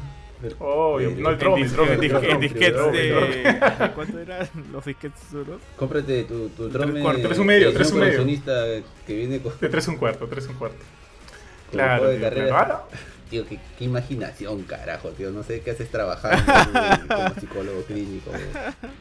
Obvio, 0.60 1.12
no 1.18 1.30
el 1.30 1.38
Tron, 1.38 1.60
el 1.60 1.72
Tron, 1.72 2.26
en 2.26 2.40
disquetes 2.42 2.92
de. 2.92 3.92
¿Cuánto 3.96 4.20
eran 4.20 4.50
los 4.74 4.84
disquetes 4.84 5.32
duros? 5.32 5.62
Cómprate 5.78 6.24
tu, 6.26 6.50
tu 6.50 6.68
drone. 6.68 7.02
cuarto, 7.02 7.22
tres 7.24 7.40
un 7.40 7.48
medio, 7.48 7.74
tres 7.74 7.92
un 7.94 8.00
medio. 8.00 8.26
que 9.08 9.14
viene 9.16 9.40
con, 9.42 9.54
De 9.62 9.70
tres 9.70 9.88
un 9.88 9.96
cuarto, 9.96 10.28
tres 10.28 10.46
un 10.48 10.56
cuarto. 10.56 10.84
Claro, 11.72 12.08
de 12.08 12.18
tío, 12.32 12.82
Tío, 13.30 13.46
qué, 13.48 13.60
qué 13.78 13.86
imaginación, 13.86 14.64
carajo, 14.64 15.10
tío. 15.10 15.30
No 15.32 15.44
sé 15.44 15.62
qué 15.62 15.72
haces 15.72 15.90
trabajando 15.92 16.44
como 17.08 17.36
psicólogo 17.40 17.84
clínico. 17.84 18.32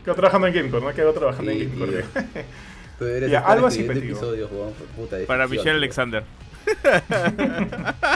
Quedo 0.05 0.15
trabajando 0.15 0.47
en 0.49 0.55
Gamecore, 0.55 0.85
¿no? 0.85 0.93
Quedo 0.93 1.12
trabajando 1.15 1.51
Sí, 1.51 1.62
en 1.62 1.70
Gamecore. 1.70 2.03
tío. 2.03 2.23
Tú 2.99 3.05
deberías 3.07 3.31
Ya, 3.31 3.40
algo 3.40 3.69
así, 3.69 3.85
tío. 3.85 3.93
episodios, 3.93 4.51
weón, 4.53 4.73
puta 4.97 5.16
de 5.16 5.24
Para 5.24 5.49
ficción, 5.49 5.77
Michelle 5.77 5.77
tío. 5.77 5.78
Alexander. 5.78 6.24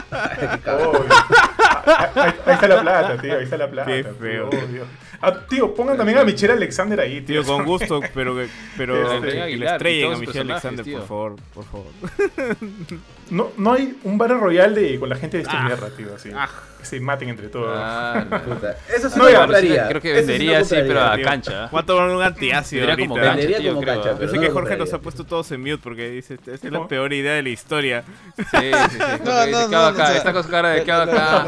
Ah, 1.85 2.09
ahí, 2.15 2.33
ahí 2.45 2.53
está 2.53 2.67
la 2.67 2.81
plata, 2.81 3.17
tío. 3.21 3.37
Ahí 3.37 3.43
está 3.43 3.57
la 3.57 3.67
plata. 3.69 3.91
Qué 3.91 4.03
tío, 4.03 4.13
feo. 4.15 4.47
obvio. 4.49 4.85
Ah, 5.25 5.33
tío, 5.49 5.73
pongan 5.73 5.95
también 5.95 6.17
a 6.17 6.23
Michelle 6.25 6.53
Alexander 6.53 6.99
ahí, 6.99 7.21
tío. 7.21 7.41
Tío, 7.43 7.53
con 7.55 7.63
gusto, 7.65 8.01
pero, 8.13 8.35
que- 8.35 8.47
pero 8.77 9.13
Este, 9.13 9.31
que, 9.31 9.55
le 9.57 9.65
estrellen 9.65 10.13
a 10.13 10.17
Michelle 10.17 10.51
Alexander, 10.51 10.83
tío. 10.85 10.97
por 10.99 11.07
favor, 11.07 11.35
por 11.53 11.63
favor. 11.65 11.87
No, 13.29 13.51
no 13.57 13.73
hay 13.73 13.97
un 14.03 14.17
Battle 14.17 14.37
Royale 14.37 14.79
de, 14.79 14.99
con 14.99 15.09
la 15.09 15.15
gente 15.15 15.37
de 15.37 15.43
esta 15.43 15.63
Ah. 15.65 15.69
guerra, 15.69 15.87
tío, 15.95 16.07
así. 16.13 16.29
Ah. 16.35 16.47
Que 16.77 16.85
se 16.85 16.99
maten 16.99 17.29
entre 17.29 17.47
todos. 17.47 17.71
Ah, 17.73 18.25
no. 18.29 18.37
Eso 18.95 19.09
sí 19.09 19.17
No, 19.17 19.27
no, 19.29 19.39
compraría. 19.39 19.87
Creo 19.87 20.01
que 20.01 20.13
vendería 20.13 20.59
lo 20.59 20.65
sí, 20.65 20.75
pero 20.85 21.01
a 21.01 21.15
tío. 21.15 21.23
cancha. 21.25 21.67
Voy 21.71 21.81
a 21.81 21.85
tomar 21.85 22.09
un 22.09 22.21
antiácido 22.21 22.85
Tendría 22.85 23.07
como 23.07 23.15
ahorita. 23.15 23.29
cancha, 23.31 23.37
Vendería 23.47 23.57
tío, 23.59 23.69
como 23.73 23.81
creo. 23.81 23.93
cancha, 23.95 24.11
Yo 24.11 24.17
pero 24.19 24.29
sé 24.29 24.35
no 24.35 24.41
que 24.43 24.49
Jorge 24.49 24.77
nos 24.77 24.93
ha 24.93 24.99
puesto 24.99 25.23
todos 25.23 25.51
en 25.53 25.61
mute 25.61 25.77
porque 25.77 26.09
dice, 26.09 26.33
esta 26.35 26.51
es 26.53 26.63
la 26.71 26.87
peor 26.87 27.13
idea 27.13 27.33
de 27.33 27.43
la 27.43 27.49
historia. 27.49 28.03
Sí, 28.37 28.43
sí, 28.51 28.59
sí. 28.91 28.97
No, 28.99 29.15
no, 29.15 29.23
¿Qué 29.23 29.55
hago 29.55 29.67
no, 29.69 29.77
acá? 29.85 30.03
o 30.03 30.07
sea, 30.07 30.17
Está 30.17 30.33
con 30.33 30.43
su 30.43 30.49
cara 30.49 30.69
de 30.71 30.83
qué 30.83 30.91
hago 30.91 31.11
acá. 31.11 31.47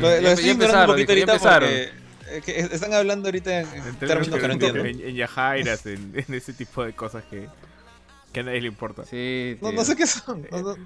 lo- 0.00 0.08
estoy 0.28 0.44
un 0.44 0.50
empezaron, 0.52 0.86
poquito 0.94 1.12
ahorita 1.12 1.32
empezaron. 1.32 1.68
porque 1.68 2.07
que 2.44 2.60
están 2.60 2.92
hablando 2.94 3.28
ahorita 3.28 3.60
en, 3.60 3.68
en 3.68 3.86
En 3.86 3.96
términos 3.96 4.40
que 4.40 4.46
no 4.48 4.52
entiendo. 4.54 4.84
En, 4.84 5.00
en 5.00 5.14
Yajairas, 5.14 5.86
en, 5.86 6.12
en 6.14 6.34
ese 6.34 6.52
tipo 6.52 6.84
de 6.84 6.92
cosas 6.94 7.24
que, 7.24 7.48
que 8.32 8.40
a 8.40 8.42
nadie 8.42 8.60
le 8.60 8.68
importa. 8.68 9.04
Sí, 9.04 9.58
No, 9.60 9.84
sé 9.84 9.96
qué 9.96 10.06
son. 10.06 10.46
No, 10.50 10.60
no- 10.62 10.76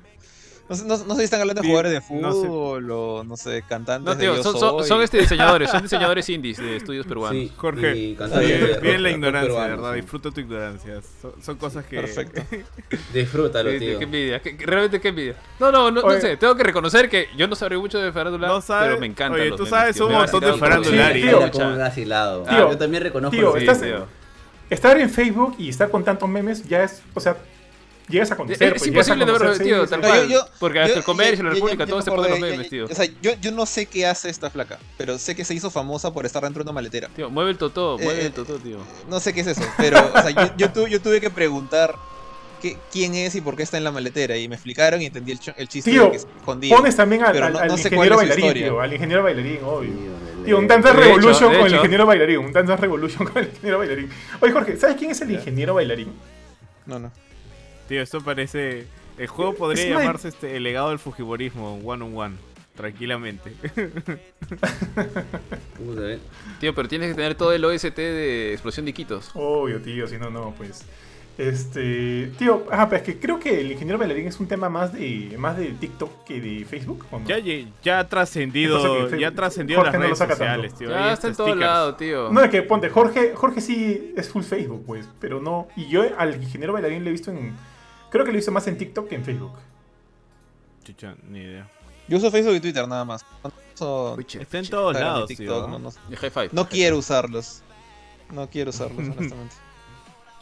no 0.69 0.77
sé, 0.77 0.85
no- 0.87 0.97
no 0.97 1.15
sé 1.15 1.19
si 1.21 1.25
están 1.25 1.41
hablando 1.41 1.61
de 1.61 1.69
jugadores 1.69 1.93
de 1.93 1.99
no 2.21 2.33
sé. 2.33 2.47
fútbol 2.47 2.91
o, 2.91 3.25
no 3.25 3.37
sé, 3.37 3.63
cantantes 3.69 4.05
No, 4.07 4.15
de 4.15 4.21
tío, 4.25 4.37
Yo 4.37 4.43
son, 4.43 4.59
son, 4.59 4.85
son 4.85 5.03
este 5.03 5.19
diseñadores, 5.19 5.71
son 5.71 5.83
diseñadores 5.83 6.29
indies 6.31 6.59
de 6.59 6.77
estudios 6.77 7.07
peruanos. 7.07 7.37
Sí, 7.43 7.53
Jorge, 7.57 7.95
de 7.95 8.79
Bien, 8.81 9.03
la 9.03 9.11
ignorancia, 9.11 9.49
peruano, 9.53 9.77
¿verdad? 9.83 9.95
sí. 9.95 10.01
Disfruta 10.01 10.31
tu 10.31 10.41
ignorancia. 10.41 11.01
Son, 11.21 11.33
son 11.43 11.57
cosas 11.57 11.85
que. 11.85 11.97
Perfecto. 11.97 12.43
Disfrútalo, 13.13 13.71
tío. 13.79 13.99
Qué 13.99 14.05
envidia, 14.05 14.41
qué- 14.41 14.57
realmente 14.59 15.01
qué 15.01 15.09
envidia. 15.09 15.37
No, 15.61 15.71
no, 15.73 15.91
no, 15.91 16.11
sé, 16.21 16.37
tengo 16.37 16.55
que 16.57 16.63
reconocer 16.65 17.09
que 17.09 17.29
yo 17.37 17.47
no 17.49 17.55
sabré 17.55 17.77
mucho 17.77 17.99
de 17.99 18.13
farándula, 18.13 18.49
No 18.49 18.61
sabes- 18.61 18.89
pero 18.89 19.01
me 19.01 19.07
encanta. 19.07 19.35
oye, 19.39 19.49
los 19.51 19.59
tú 19.59 19.67
sabes 19.67 20.01
un 20.01 20.13
montón 20.13 20.41
de 20.41 20.53
farándula, 20.55 21.13
yo 22.71 22.79
también 22.79 23.03
reconozco 23.03 23.37
tío. 23.37 24.07
Estar 24.71 24.99
en 24.99 25.11
Facebook 25.11 25.55
y 25.59 25.69
estar 25.69 25.91
con 25.91 26.03
tantos 26.03 26.27
memes 26.29 26.67
ya 26.67 26.83
es, 26.83 27.03
o 27.13 27.21
sea, 27.21 27.37
llegas 28.09 28.31
a 28.31 28.35
Es, 28.35 28.39
conocer. 28.39 28.63
es 28.69 28.73
pues, 28.79 28.87
imposible 28.89 29.25
de 29.25 29.33
verlo, 29.33 29.47
conocer, 29.47 29.67
tío, 29.67 29.85
sí, 29.85 29.91
tal. 29.91 30.01
No, 30.01 30.07
cual. 30.09 30.23
yo- 30.23 30.29
yo- 30.29 30.47
porque 30.59 30.79
hasta 30.81 30.93
Yo- 30.95 30.99
el 30.99 31.05
comercio, 31.05 31.37
yo- 31.39 31.43
la 31.45 31.51
república, 31.55 31.85
yo 31.85 31.91
todo 31.91 32.03
se 32.03 32.11
pone 32.11 32.29
los 32.29 32.41
ya- 32.63 32.69
tío. 32.69 32.85
O 32.87 32.95
sea, 32.95 33.07
yo, 33.23 33.33
yo 33.41 33.53
no 33.53 33.67
sé 33.67 33.87
qué 33.87 34.07
hace 34.07 34.29
esta 34.31 34.51
flaca, 34.51 34.79
pero 34.99 35.19
sé 35.19 35.35
que 35.35 35.45
se 35.45 35.55
hizo 35.55 35.71
famosa 35.71 36.13
por 36.13 36.27
estar 36.27 36.43
dentro 36.43 36.63
de 36.63 36.69
una 36.71 36.75
maletera. 36.75 37.09
Tío, 37.15 37.31
mueve 37.31 37.51
el 37.51 37.59
totó, 37.59 37.99
mueve 37.99 38.23
Eh, 38.23 38.27
el 38.27 38.33
totó, 38.33 38.57
tío. 38.59 38.79
No 39.09 39.21
sé 39.21 39.33
qué 39.33 39.41
es 39.41 39.47
eso, 39.47 39.63
pero 39.77 39.99
o 40.15 40.23
sea, 40.23 40.31
yo, 40.31 40.53
yo, 40.57 40.73
tu- 40.73 40.87
yo 40.89 41.01
tuve 41.01 41.21
que 41.21 41.31
preguntar 41.31 41.95
qué, 42.61 42.77
quién 42.93 43.15
es 43.15 43.35
y 43.35 43.41
por 43.41 43.57
qué 43.57 43.63
está 43.65 43.77
en 43.77 43.85
la 43.85 43.91
maletera. 43.91 44.37
Y 44.37 44.49
me 44.49 44.55
explicaron 44.55 45.03
y 45.03 45.07
entendí 45.07 45.33
el, 45.33 45.69
chiste 45.69 45.91
Tío, 45.91 46.05
de 46.05 46.11
que 46.13 46.19
se 46.21 46.27
escondía. 46.37 46.77
Pones 46.77 46.95
también 46.97 47.25
al, 47.25 47.33
Pero 47.33 47.47
al- 47.47 47.53
no- 47.55 47.59
al 47.59 47.69
no 47.69 47.77
sé 47.77 47.89
ingeniero 47.89 48.17
bailarín, 48.17 48.45
historia. 48.45 48.65
tío. 48.67 48.81
Al 48.81 48.93
ingeniero 48.93 49.23
bailarín, 49.25 49.59
obvio. 49.65 49.93
Tío, 50.45 50.59
un. 50.59 50.67
Dance 50.69 50.89
De 50.89 50.95
hecho, 50.95 51.01
Revolution 51.03 51.51
de 51.53 51.57
con 51.59 51.67
el 51.67 51.73
hecho. 51.73 51.77
ingeniero 51.77 52.07
bailarín. 52.07 52.39
Un 52.39 52.53
Dance 52.53 52.77
Revolution 52.77 53.27
con 53.29 53.39
el 53.43 53.49
ingeniero 53.49 53.79
bailarín. 53.79 54.11
Oye, 54.41 54.53
Jorge, 54.53 54.77
¿sabes 54.77 54.97
quién 54.97 55.11
es 55.13 55.21
el 55.21 55.31
ingeniero 55.33 55.75
bailarín? 55.75 56.13
No, 56.87 56.99
no. 57.01 57.11
Tío, 57.93 58.01
esto 58.01 58.23
parece. 58.23 58.87
El 59.19 59.27
juego 59.27 59.53
podría 59.53 59.85
Es 59.85 59.91
llamarse 59.91 60.29
este, 60.29 60.57
El 60.57 60.63
legado 60.63 60.89
del 60.89 60.99
Fujimorismo, 60.99 61.79
one 61.85 62.03
on 62.03 62.17
one. 62.17 62.37
Tranquilamente. 62.75 63.51
Puta, 65.77 66.11
eh. 66.11 66.19
Tío, 66.59 66.75
pero 66.75 66.89
tienes 66.89 67.11
que 67.11 67.15
tener 67.15 67.35
todo 67.35 67.53
el 67.53 67.63
OST 67.63 67.95
de 67.95 68.53
explosión 68.55 68.87
de 68.87 68.93
Iquitos. 68.93 69.31
Obvio, 69.35 69.83
tío, 69.83 70.09
si 70.09 70.17
no, 70.17 70.31
no, 70.31 70.55
pues. 70.57 70.87
Este. 71.37 72.33
Tío, 72.39 72.67
ajá, 72.71 72.89
pero 72.89 73.03
es 73.03 73.03
que 73.03 73.21
creo 73.21 73.39
que 73.39 73.61
el 73.61 73.71
ingeniero 73.73 73.99
bailarín 73.99 74.27
es 74.27 74.41
un 74.41 74.49
tema 74.49 74.71
más 74.71 74.95
de 74.95 75.35
más 75.37 75.59
de 75.59 75.67
TikTok 75.73 76.25
que 76.25 76.41
de 76.41 76.65
Facebook. 76.65 77.05
¿o 77.11 77.19
no? 77.19 77.27
Ya, 77.27 77.41
ya 77.41 77.53
ha 77.53 77.65
¿Qué 77.83 77.91
pasa 77.91 78.09
trascendido. 78.09 79.11
Ya 79.19 79.29
ha 79.29 79.33
trascendido 79.33 79.85
las 79.85 79.93
no 79.93 80.01
redes 80.01 80.17
sociales, 80.17 80.73
tanto? 80.73 80.79
tío. 80.79 80.89
Ya 80.89 81.13
está 81.13 81.27
en 81.27 81.33
hasta 81.33 81.45
todo 81.45 81.55
lado, 81.55 81.95
tío. 81.97 82.33
No, 82.33 82.43
es 82.43 82.49
que 82.49 82.63
ponte, 82.63 82.89
Jorge, 82.89 83.35
Jorge 83.35 83.61
sí 83.61 84.15
es 84.17 84.31
full 84.31 84.45
Facebook, 84.45 84.83
pues, 84.87 85.07
pero 85.21 85.43
no. 85.43 85.69
Y 85.77 85.89
yo 85.89 86.05
al 86.17 86.43
ingeniero 86.43 86.73
bailarín 86.73 87.05
le 87.05 87.11
he 87.11 87.13
visto 87.13 87.31
en. 87.31 87.53
Creo 88.13 88.25
que 88.25 88.31
lo 88.31 88.37
visto 88.37 88.53
más 88.53 88.67
en 88.69 88.79
TikTok 88.79 89.09
que 89.09 89.15
en 89.17 89.25
Facebook. 89.25 89.53
Chucha, 90.85 91.15
ni 91.29 91.41
idea. 91.41 91.69
Yo 92.09 92.19
uso 92.19 92.31
Facebook 92.31 92.55
y 92.57 92.61
Twitter 92.61 92.87
nada 92.87 93.05
más. 93.05 93.25
No 93.43 93.53
uso 93.75 94.17
Está 94.21 94.59
en 94.59 94.69
todos 94.69 94.93
Instagram 94.93 95.15
lados, 95.15 95.29
TikTok, 95.29 95.47
tío. 95.47 95.69
no, 95.69 95.79
no- 95.79 95.93
Y 96.11 96.17
high 96.17 96.31
five. 96.31 96.49
no 96.53 96.69
quiero 96.69 96.99
usarlos. 96.99 97.63
No 98.33 98.49
quiero 98.51 98.71
usarlos, 98.71 98.99
honestamente. 99.17 99.55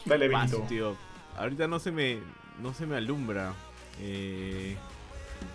Dale, 0.05 0.29
Paso, 0.29 0.53
Benito. 0.57 0.67
tío. 0.69 0.95
Ahorita 1.37 1.67
no 1.67 1.79
se 1.79 1.91
me. 1.91 2.19
No 2.61 2.73
se 2.73 2.85
me 2.85 2.97
alumbra. 2.97 3.53
Eh. 4.01 4.75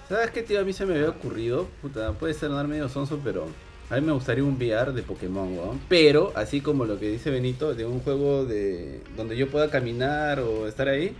¿Sabes 0.09 0.30
qué, 0.30 0.43
tío? 0.43 0.60
A 0.60 0.64
mí 0.64 0.72
se 0.72 0.86
me 0.86 0.94
había 0.94 1.10
ocurrido. 1.10 1.66
Puta, 1.82 2.12
puede 2.12 2.32
sonar 2.34 2.66
medio 2.68 2.88
sonso, 2.88 3.20
pero. 3.22 3.48
A 3.90 3.94
mí 3.97 4.01
me 4.01 4.12
gustaría 4.12 4.43
un 4.43 4.55
VR 4.56 4.93
de 4.93 5.02
Pokémon, 5.02 5.56
weón. 5.56 5.80
Pero, 5.88 6.32
así 6.34 6.60
como 6.60 6.84
lo 6.86 6.98
que 6.98 7.09
dice 7.09 7.30
Benito, 7.30 7.74
de 7.74 7.84
un 7.86 8.01
juego 8.01 8.44
de. 8.44 9.02
donde 9.16 9.36
yo 9.36 9.48
pueda 9.51 9.70
caminar 9.70 10.40
o 10.40 10.66
estar 10.66 10.88
ahí. 10.88 11.14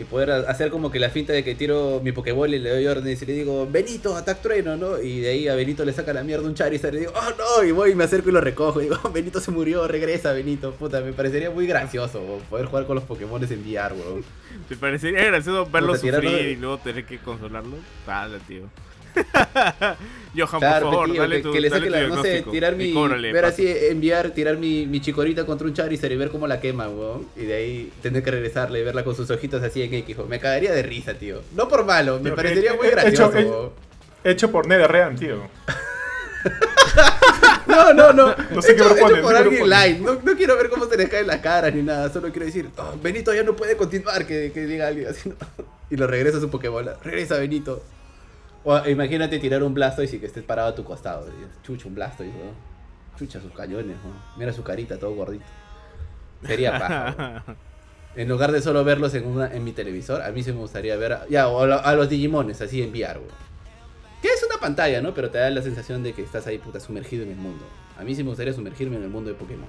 Y 0.00 0.04
poder 0.04 0.30
ha- 0.30 0.50
hacer 0.50 0.70
como 0.70 0.90
que 0.90 0.98
la 0.98 1.10
finta 1.10 1.32
de 1.34 1.44
que 1.44 1.54
tiro 1.54 2.00
mi 2.02 2.10
Pokéball 2.12 2.54
y 2.54 2.58
le 2.58 2.70
doy 2.70 2.86
órdenes 2.86 3.20
y 3.20 3.26
le 3.26 3.32
digo, 3.34 3.68
Benito, 3.70 4.16
atac 4.16 4.40
trueno, 4.40 4.76
¿no? 4.76 4.98
Y 5.00 5.20
de 5.20 5.28
ahí 5.30 5.48
a 5.48 5.54
Benito 5.54 5.84
le 5.84 5.92
saca 5.92 6.12
la 6.14 6.22
mierda 6.24 6.46
un 6.46 6.54
Charizard 6.54 6.92
y 6.92 6.94
le 6.94 7.00
digo, 7.00 7.12
oh 7.14 7.30
no, 7.36 7.64
y 7.64 7.70
voy 7.72 7.90
y 7.90 7.94
me 7.94 8.04
acerco 8.04 8.30
y 8.30 8.32
lo 8.32 8.40
recojo. 8.40 8.80
Y 8.80 8.84
digo, 8.84 8.96
"Oh, 9.02 9.10
Benito 9.10 9.40
se 9.40 9.50
murió, 9.50 9.86
regresa, 9.86 10.32
Benito. 10.32 10.72
Puta, 10.72 11.00
me 11.02 11.12
parecería 11.12 11.50
muy 11.50 11.66
gracioso, 11.66 12.40
poder 12.48 12.66
jugar 12.66 12.86
con 12.86 12.94
los 12.94 13.04
Pokémon 13.04 13.42
en 13.44 13.60
VR, 13.62 13.94
weón. 13.94 14.24
¿Te 14.68 14.76
parecería 14.76 15.24
gracioso 15.26 15.68
verlo 15.70 15.88
Puta, 15.92 16.00
tirarlo 16.00 16.30
sufrir 16.30 16.48
y 16.48 16.56
luego 16.56 16.78
tener 16.78 17.04
que 17.04 17.18
consolarlo? 17.18 17.76
Pala, 18.06 18.38
tío. 18.48 18.62
Johan, 20.36 20.60
Claro, 20.60 20.86
por 20.86 20.94
favor, 20.94 21.10
tío, 21.12 21.20
dale 21.22 21.36
que, 21.36 21.42
tu, 21.42 21.52
que 21.52 21.60
le 21.60 21.70
saque 21.70 21.90
la, 21.90 22.02
no 22.06 22.22
sé, 22.22 22.42
tirar 22.50 22.76
mi, 22.76 22.92
cóbrale, 22.92 23.32
ver 23.32 23.44
así, 23.44 23.66
enviar, 23.68 24.30
tirar 24.30 24.56
mi, 24.58 24.86
mi 24.86 25.00
chicorita 25.00 25.44
contra 25.44 25.66
un 25.66 25.74
Charizard 25.74 26.12
y 26.12 26.16
ver 26.16 26.30
cómo 26.30 26.46
la 26.46 26.60
quema, 26.60 26.88
weón. 26.88 27.26
Y 27.36 27.46
de 27.46 27.54
ahí 27.54 27.92
tener 28.02 28.22
que 28.22 28.30
regresarle 28.30 28.80
y 28.80 28.82
verla 28.84 29.02
con 29.02 29.16
sus 29.16 29.28
ojitos 29.30 29.62
así 29.62 29.82
en 29.82 29.92
X, 29.94 30.16
Me 30.28 30.38
cagaría 30.38 30.72
de 30.72 30.82
risa, 30.82 31.14
tío. 31.14 31.42
No 31.56 31.68
por 31.68 31.84
malo, 31.84 32.20
me 32.20 32.30
parecería 32.32 32.74
muy 32.74 32.88
gracioso, 32.90 33.28
hecho- 33.30 33.38
he- 33.38 33.44
weón. 33.44 33.70
Hecho 34.22 34.50
por 34.52 34.66
NetherRealm, 34.66 35.16
tío. 35.18 35.42
No, 37.66 37.92
no, 37.94 38.12
no. 38.12 38.34
No 38.50 38.62
sé 38.62 38.74
qué 38.74 38.82
hecho, 38.82 38.88
proponen, 38.94 39.16
hecho 39.18 39.22
por 39.22 39.36
alguien 39.36 39.68
light. 39.68 39.98
No, 40.00 40.14
no 40.22 40.36
quiero 40.36 40.56
ver 40.56 40.68
cómo 40.70 40.86
se 40.86 40.96
les 40.96 41.08
caen 41.08 41.26
las 41.26 41.38
caras 41.40 41.72
ni 41.74 41.82
nada. 41.82 42.10
Solo 42.12 42.30
quiero 42.30 42.46
decir, 42.46 42.68
"Oh, 42.76 42.94
Benito 43.00 43.32
ya 43.34 43.42
no 43.42 43.54
puede 43.54 43.76
continuar, 43.76 44.26
que, 44.26 44.50
que 44.52 44.66
diga 44.66 44.88
alguien 44.88 45.08
así. 45.08 45.28
¿no? 45.28 45.36
Y 45.90 45.96
lo 45.96 46.06
regresa 46.06 46.38
a 46.38 46.40
su 46.40 46.48
Pokémon. 46.50 46.88
Regresa, 47.02 47.36
Benito. 47.36 47.82
O 48.64 48.88
imagínate 48.88 49.38
tirar 49.38 49.62
un 49.62 49.72
Blastoise 49.74 50.14
y 50.16 50.18
que 50.18 50.26
estés 50.26 50.44
parado 50.44 50.68
a 50.68 50.74
tu 50.74 50.84
costado. 50.84 51.26
Chucha, 51.62 51.88
un 51.88 51.94
Blastoise. 51.94 52.32
Chucha, 53.18 53.40
sus 53.40 53.52
cañones. 53.52 53.96
Mira 54.36 54.52
su 54.52 54.62
carita, 54.62 54.98
todo 54.98 55.14
gordito. 55.14 55.44
Sería 56.46 56.72
paja. 56.78 57.44
En 58.16 58.28
lugar 58.28 58.50
de 58.52 58.60
solo 58.60 58.82
verlos 58.84 59.14
en, 59.14 59.26
una, 59.26 59.54
en 59.54 59.62
mi 59.64 59.72
televisor, 59.72 60.20
a 60.22 60.30
mí 60.32 60.42
sí 60.42 60.52
me 60.52 60.58
gustaría 60.58 60.96
ver. 60.96 61.12
a- 61.12 61.26
ya, 61.28 61.48
o 61.48 61.62
a, 61.62 61.66
lo- 61.66 61.84
a 61.84 61.94
los 61.94 62.08
Digimones, 62.08 62.60
así 62.60 62.82
en 62.82 62.90
VR, 62.90 63.18
weón. 63.18 63.30
Que 64.20 64.28
es 64.28 64.44
una 64.50 64.60
pantalla, 64.60 65.00
¿no? 65.00 65.14
Pero 65.14 65.30
te 65.30 65.38
da 65.38 65.48
la 65.48 65.62
sensación 65.62 66.02
de 66.02 66.12
que 66.12 66.22
estás 66.22 66.46
ahí, 66.46 66.58
puta, 66.58 66.80
sumergido 66.80 67.22
en 67.22 67.30
el 67.30 67.36
mundo. 67.36 67.64
A 67.98 68.02
mí 68.02 68.14
sí 68.14 68.22
me 68.22 68.28
gustaría 68.30 68.52
sumergirme 68.52 68.96
en 68.96 69.04
el 69.04 69.08
mundo 69.08 69.30
de 69.30 69.36
Pokémon. 69.36 69.68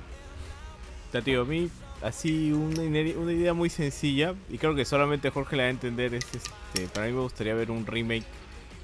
Ya, 1.14 1.22
tío, 1.22 1.42
a 1.42 1.46
mí, 1.46 1.70
así, 2.02 2.52
una, 2.52 2.82
una 2.82 3.32
idea 3.34 3.54
muy 3.54 3.70
sencilla, 3.70 4.34
y 4.50 4.58
creo 4.58 4.74
que 4.76 4.84
solamente 4.86 5.30
Jorge 5.30 5.56
la 5.56 5.64
va 5.64 5.68
a 5.68 5.72
entender, 5.72 6.14
es 6.16 6.26
este, 6.34 6.88
para 6.94 7.08
mí 7.08 7.14
me 7.14 7.22
gustaría 7.22 7.54
ver 7.54 7.70
un 7.72 7.86
remake 7.86 8.24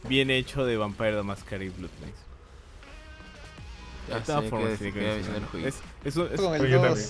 bien 0.08 0.30
hecho 0.32 0.66
de 0.66 0.78
Vampire 0.78 1.14
the 1.18 1.24
Masquerade 1.24 1.72
Blood 1.78 1.90
es, 5.68 5.76
es 6.06 6.16
un- 6.16 6.30
es- 6.34 6.40
Con 6.40 6.56
el 6.56 6.68
yo 6.72 6.78
2. 6.82 6.88
también. 6.88 7.08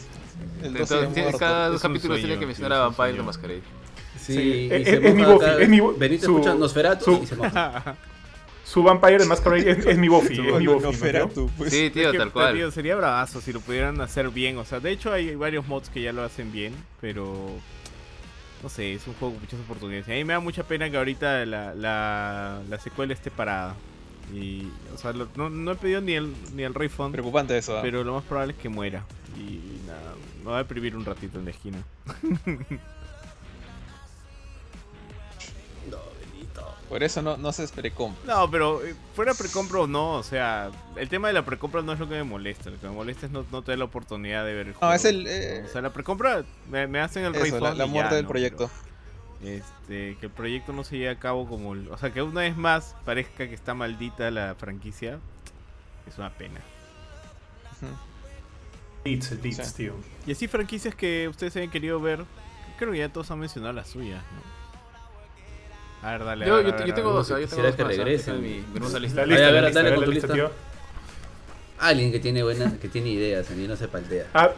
El 0.64 0.74
De 0.74 0.80
2 0.80 0.90
todo- 0.90 1.00
sigue 1.02 1.14
tiene- 1.14 1.30
muerto. 1.30 1.40
cada 1.40 1.70
dos 1.70 1.82
capítulos 1.82 2.20
tiene 2.20 2.40
que 2.40 2.46
mencionar 2.46 2.74
a 2.80 2.80
Vampire 2.90 3.14
the 3.14 3.24
Masquerade. 3.24 3.62
Sí, 4.20 4.34
Sí, 4.34 4.70
es- 4.72 5.14
mi 5.14 5.24
Buffy, 5.24 5.46
es 5.60 5.70
mi 5.70 5.80
Benito 5.80 6.26
escucha 6.26 6.56
Nosferatu 6.56 7.06
su- 7.06 7.24
y 7.24 7.28
se 7.28 7.36
moja. 7.36 7.96
Su 8.66 8.84
Vampire 8.84 9.20
de 9.20 9.26
Masquerade 9.26 9.72
es, 9.72 9.86
es 9.86 9.98
mi 9.98 10.10
Buffy, 10.10 10.34
es 10.46 10.56
mi 10.60 10.68
Buffy. 10.68 10.98
pues. 11.56 11.72
Sí, 11.72 11.90
tío, 11.90 12.08
es 12.08 12.12
que, 12.12 12.18
tal 12.18 12.34
cual. 12.34 12.54
tío, 12.54 12.70
sería 12.70 12.98
bravazo 12.98 13.40
si 13.40 13.54
lo 13.54 13.62
pudieran 13.62 14.02
hacer 14.02 14.30
bien. 14.30 14.58
O 14.58 14.66
sea, 14.66 14.82
de 14.82 14.92
hecho 14.92 15.14
hay 15.14 15.36
varios 15.36 15.66
mods 15.68 15.90
que 15.90 16.02
ya 16.02 16.12
lo 16.12 16.22
hacen 16.24 16.52
bien, 16.52 16.74
pero 17.00 17.50
no 18.64 18.70
sé, 18.70 18.94
es 18.94 19.06
un 19.08 19.14
juego 19.16 19.34
con 19.36 19.42
muchas 19.44 19.60
oportunidades. 19.60 20.08
A 20.08 20.12
mí 20.12 20.24
me 20.24 20.34
da 20.34 20.40
mucha 20.40 20.64
pena 20.64 20.90
que 20.90 20.98
ahorita 20.98 21.46
la, 21.46 21.74
la, 21.76 22.60
la 22.70 22.80
secuela 22.80 23.14
esté 23.14 23.32
parada. 23.32 23.76
Y, 24.34 24.68
o 24.94 24.98
sea, 24.98 25.14
lo- 25.14 25.30
no, 25.36 25.50
no 25.50 25.72
he 25.72 25.76
pedido 25.76 26.02
ni 26.02 26.14
el, 26.14 26.34
ni 26.54 26.64
el 26.64 26.74
refund, 26.74 27.14
Preocupante 27.14 27.58
eso. 27.58 27.78
¿ah? 27.78 27.82
pero 27.82 28.04
lo 28.04 28.14
más 28.16 28.24
probable 28.24 28.54
es 28.54 28.60
que 28.60 28.68
muera. 28.70 29.04
Y 29.38 29.86
nada, 29.88 30.14
me 30.44 30.52
va 30.52 30.56
a 30.56 30.64
deprimir 30.64 30.96
un 30.98 31.06
ratito 31.06 31.40
en 31.40 31.46
la 31.46 31.52
esquina. 31.52 31.78
Por 36.90 37.04
eso 37.04 37.22
no, 37.22 37.36
no 37.36 37.52
se 37.52 37.64
espere 37.66 37.92
compra. 37.92 38.34
No, 38.36 38.50
pero 38.50 38.82
eh, 38.86 38.96
fuera 39.14 39.34
precompra 39.34 39.82
o 39.82 39.88
no, 39.88 40.14
o 40.14 40.24
sea, 40.24 40.72
el 40.96 41.10
tema 41.10 41.28
de 41.28 41.34
la 41.34 41.44
precompra 41.44 41.82
no 41.82 41.92
es 41.92 42.00
lo 42.00 42.08
que 42.08 42.16
me 42.16 42.24
molesta. 42.24 42.70
Lo 42.70 42.80
que 42.80 42.88
me 42.88 42.94
molesta 42.94 43.26
es 43.26 43.32
no, 43.32 43.46
no 43.52 43.62
tener 43.62 43.80
la 43.80 43.86
oportunidad 43.86 44.46
de 44.46 44.54
ver 44.54 44.68
el 44.68 44.74
juego. 44.74 44.88
No, 44.90 44.96
es 44.96 45.04
el. 45.04 45.26
eh, 45.28 45.64
O 45.66 45.72
sea, 45.72 45.82
la 45.82 45.92
precompra 45.92 46.46
me, 46.70 46.88
me 46.88 47.00
hacen 47.02 47.26
el 47.26 47.36
eso, 47.36 47.44
refund 47.44 47.78
la, 47.78 47.86
muerte 47.88 48.12
ya, 48.12 48.16
del 48.16 48.24
¿no? 48.24 48.30
proyecto. 48.30 48.70
Pero, 49.42 49.56
este, 49.58 50.18
que 50.20 50.26
el 50.28 50.32
proyecto 50.32 50.72
no 50.74 50.84
se 50.84 50.98
lleve 50.98 51.10
a 51.10 51.20
cabo 51.20 51.48
como... 51.48 51.74
el- 51.74 51.90
o 51.92 51.98
sea, 51.98 52.12
que 52.12 52.22
una 52.22 52.42
vez 52.42 52.56
más 52.58 52.96
parezca 53.06 53.48
que 53.48 53.54
está 53.54 53.74
maldita 53.74 54.32
la 54.32 54.56
franquicia. 54.56 55.20
Es 56.08 56.18
una 56.18 56.30
pena. 56.32 56.62
Beats, 59.04 59.28
Sí. 59.28 59.74
tío. 59.76 59.94
Y 60.26 60.32
así 60.32 60.48
franquicias 60.48 60.96
que 60.96 61.28
ustedes 61.28 61.56
hayan 61.58 61.70
querido 61.70 62.00
ver, 62.00 62.24
creo 62.78 62.92
que 62.92 62.98
ya 62.98 63.10
todos 63.10 63.30
han 63.32 63.40
mencionado 63.40 63.74
las 63.74 63.88
suyas, 63.90 64.22
¿no? 64.34 64.57
A 66.04 66.12
ver, 66.12 66.24
dale. 66.26 66.46
a 66.46 66.48
Yo, 66.48 66.56
ver, 66.58 66.66
yo, 66.66 66.74
a 66.74 66.76
ver, 66.78 66.86
yo 66.88 66.92
a 66.92 66.96
tengo 66.96 67.12
dos, 67.14 67.32
ah, 67.32 67.40
yo 67.40 67.48
tengo 67.48 67.64
dos 67.64 67.76
que 67.76 67.84
más, 67.84 67.94
ah, 67.94 67.98
regresen. 67.98 68.42
mi- 68.42 68.64
hermosa 68.76 68.94
La 68.94 69.00
lista. 69.00 69.22
a 69.22 69.26
ver, 69.26 69.74
dale 69.74 69.96
con 69.96 70.06
tu 70.06 70.12
lista, 70.12 70.34
tío. 70.34 70.52
Alguien 71.80 72.12
que 72.12 72.20
tiene 72.20 72.44
buena, 72.44 72.74
que 72.80 72.88
tiene 72.88 73.10
ideas, 73.10 73.50
a 73.52 73.54
mí 73.54 73.68
no 73.68 73.76
se 73.76 73.88
paltea. 73.88 74.26
Ah, 74.34 74.50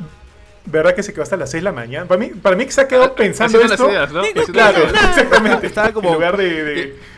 ¿Verdad 0.66 0.94
que 0.94 1.02
se 1.04 1.14
quedó 1.14 1.24
hasta 1.24 1.36
las 1.38 1.50
6 1.50 1.62
de 1.62 1.66
la 1.66 1.72
mañana? 1.72 2.06
Para 2.06 2.20
mí, 2.20 2.28
para 2.30 2.56
mí 2.56 2.66
que 2.66 2.72
se 2.72 2.82
ha 2.82 2.88
quedado 2.88 3.06
Así 3.06 3.14
pensando 3.16 3.58
son 3.60 3.70
las 3.70 3.80
esto. 3.80 3.90
ideas, 3.90 4.12
¿no? 4.12 4.22
Claro, 4.54 4.78
exactamente. 4.84 5.68
Estaba 5.68 5.92
como- 5.94 6.10
En 6.10 6.14
lugar 6.16 6.38
de, 6.38 6.64
de, 6.64 6.64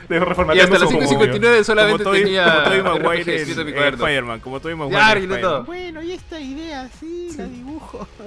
de 0.07 0.15
Y 0.15 0.19
reformateando 0.19 0.75
hasta 0.75 0.85
las 0.85 0.93
su 0.93 0.99
5.59 1.15 1.63
solamente 1.63 2.03
como 2.03 2.11
Toby, 2.15 2.23
tenía 2.23 2.43
como 2.45 2.63
Tobey 2.63 2.79
RPG 2.79 2.85
Maguire 2.85 3.41
en 3.41 3.49
en. 3.59 3.93
Spider-Man, 3.93 4.39
como 4.39 4.59
Tobey 4.59 4.75
Maguire 4.75 5.27
Ya, 5.27 5.41
todo. 5.41 5.63
Bueno, 5.65 6.01
y 6.01 6.11
esta 6.13 6.39
idea, 6.39 6.89
sí, 6.99 7.29
la 7.37 7.45
dibujo. 7.45 8.07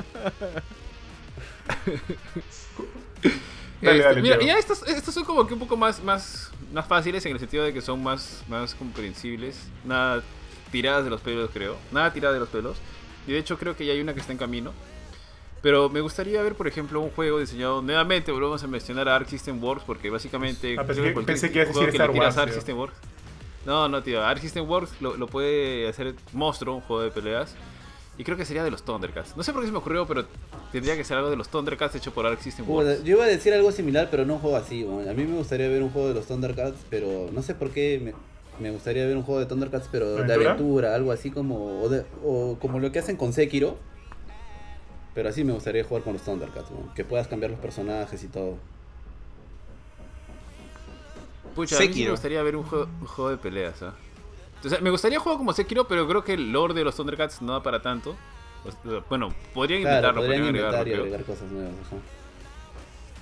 Dale, 3.84 3.98
Este, 3.98 4.08
dale, 4.08 4.22
mira, 4.22 4.40
ya 4.42 4.58
estos, 4.58 4.82
estos 4.88 5.14
son 5.14 5.24
como 5.24 5.46
que 5.46 5.54
un 5.54 5.60
poco 5.60 5.76
más, 5.76 6.02
más, 6.02 6.50
más 6.72 6.86
fáciles 6.86 7.24
en 7.26 7.32
el 7.32 7.38
sentido 7.38 7.64
de 7.64 7.72
que 7.72 7.80
son 7.82 8.02
más, 8.02 8.42
más 8.48 8.74
comprensibles. 8.74 9.58
Nada 9.84 10.22
tiradas 10.72 11.04
de 11.04 11.10
los 11.10 11.20
pelos, 11.20 11.50
creo. 11.52 11.76
Nada 11.92 12.12
tiradas 12.12 12.34
de 12.34 12.40
los 12.40 12.48
pelos. 12.48 12.76
Y 13.26 13.32
de 13.32 13.38
hecho 13.38 13.58
creo 13.58 13.76
que 13.76 13.86
ya 13.86 13.92
hay 13.92 14.00
una 14.00 14.14
que 14.14 14.20
está 14.20 14.32
en 14.32 14.38
camino. 14.38 14.72
Pero 15.62 15.88
me 15.88 16.00
gustaría 16.02 16.42
ver, 16.42 16.54
por 16.56 16.66
ejemplo, 16.68 17.00
un 17.00 17.10
juego 17.10 17.38
diseñado 17.38 17.80
nuevamente. 17.80 18.30
Volvemos 18.32 18.62
a 18.62 18.66
mencionar 18.66 19.08
a 19.08 19.16
Arc 19.16 19.28
System 19.28 19.62
Works 19.62 19.84
porque 19.86 20.10
básicamente. 20.10 20.76
Ah, 20.78 20.84
pensé 20.84 21.02
que- 21.02 21.12
cualquier 21.14 21.24
pensé 21.26 21.50
que 21.50 21.58
ibas 21.60 21.68
a 21.68 21.72
decir 21.72 21.88
Star 21.90 22.10
Wars, 22.10 22.36
Arc. 22.36 22.52
System 22.52 22.76
Works. 22.78 22.96
No, 23.64 23.88
no, 23.88 24.02
tío. 24.02 24.22
Arc 24.22 24.40
System 24.42 24.68
Works 24.68 24.92
lo, 25.00 25.16
lo 25.16 25.26
puede 25.26 25.88
hacer 25.88 26.14
monstruo, 26.32 26.74
un 26.74 26.80
juego 26.82 27.02
de 27.02 27.10
peleas. 27.10 27.54
Y 28.16 28.22
creo 28.24 28.36
que 28.36 28.44
sería 28.44 28.62
de 28.62 28.70
los 28.70 28.84
Thundercats. 28.84 29.36
No 29.36 29.42
sé 29.42 29.52
por 29.52 29.62
qué 29.62 29.66
se 29.66 29.72
me 29.72 29.78
ocurrió, 29.78 30.06
pero 30.06 30.24
tendría 30.70 30.96
que 30.96 31.02
ser 31.04 31.16
algo 31.16 31.30
de 31.30 31.36
los 31.36 31.48
Thundercats 31.48 31.96
hecho 31.96 32.12
por 32.14 32.26
Arc 32.26 32.40
System 32.40 32.68
Works. 32.68 33.02
yo 33.02 33.16
iba 33.16 33.24
a 33.24 33.28
decir 33.28 33.52
algo 33.52 33.72
similar, 33.72 34.08
pero 34.10 34.24
no 34.24 34.34
un 34.34 34.40
juego 34.40 34.56
así. 34.56 34.82
A 34.84 35.12
mí 35.14 35.24
me 35.24 35.36
gustaría 35.36 35.68
ver 35.68 35.82
un 35.82 35.90
juego 35.90 36.08
de 36.08 36.14
los 36.14 36.26
Thundercats, 36.26 36.78
pero 36.90 37.28
no 37.32 37.42
sé 37.42 37.54
por 37.56 37.70
qué 37.70 38.00
me, 38.00 38.14
me 38.62 38.70
gustaría 38.70 39.04
ver 39.04 39.16
un 39.16 39.24
juego 39.24 39.40
de 39.40 39.46
Thundercats, 39.46 39.88
pero 39.90 40.14
de 40.14 40.32
¿Aventura? 40.32 40.94
algo 40.94 41.10
así 41.10 41.30
como 41.32 41.82
o, 41.82 41.88
de- 41.88 42.04
o 42.24 42.56
como 42.60 42.78
lo 42.78 42.92
que 42.92 43.00
hacen 43.00 43.16
con 43.16 43.32
Sekiro. 43.32 43.76
Pero 45.14 45.28
así 45.28 45.42
me 45.44 45.52
gustaría 45.52 45.82
jugar 45.84 46.02
con 46.04 46.12
los 46.12 46.22
Thundercats, 46.22 46.68
que 46.94 47.04
puedas 47.04 47.26
cambiar 47.28 47.50
los 47.50 47.60
personajes 47.60 48.22
y 48.22 48.28
todo. 48.28 48.56
Pucha, 51.54 51.76
a 51.76 51.80
mí 51.80 51.84
sí 51.84 51.88
me 51.88 51.94
Sekiro. 51.94 52.10
gustaría 52.12 52.42
ver 52.42 52.56
un 52.56 52.64
juego, 52.64 52.88
un 53.00 53.06
juego 53.06 53.30
de 53.30 53.36
peleas, 53.38 53.80
¿ah? 53.82 53.94
O 54.64 54.68
sea, 54.68 54.80
me 54.80 54.90
gustaría 54.90 55.18
jugar 55.20 55.38
como 55.38 55.52
Sekiro, 55.52 55.86
pero 55.86 56.06
creo 56.08 56.24
que 56.24 56.34
el 56.34 56.50
lore 56.52 56.74
de 56.74 56.84
los 56.84 56.94
Thundercats 56.96 57.42
no 57.42 57.52
da 57.52 57.62
para 57.62 57.80
tanto. 57.82 58.16
O 58.64 58.70
sea, 58.90 59.02
bueno, 59.08 59.32
podrían 59.52 59.82
Claro, 59.82 59.96
intentarlo, 59.96 60.20
podrían 60.22 60.44
agregarlo, 60.44 60.94
agregar 61.02 61.24
cosas 61.24 61.50
nuevas. 61.50 61.72
ajá. 61.86 61.96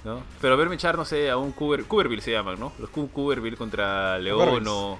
¿no? 0.04 0.22
Pero 0.40 0.56
verme 0.56 0.74
echar, 0.74 0.96
no 0.96 1.04
sé, 1.04 1.30
a 1.30 1.36
un 1.36 1.52
Cuber, 1.52 1.84
Cuberville 1.84 2.22
se 2.22 2.32
llaman, 2.32 2.58
¿no? 2.58 2.72
Los 2.80 2.90
Cu- 2.90 3.08
Cuberville 3.10 3.56
contra 3.56 4.18
León 4.18 4.66
o, 4.66 4.98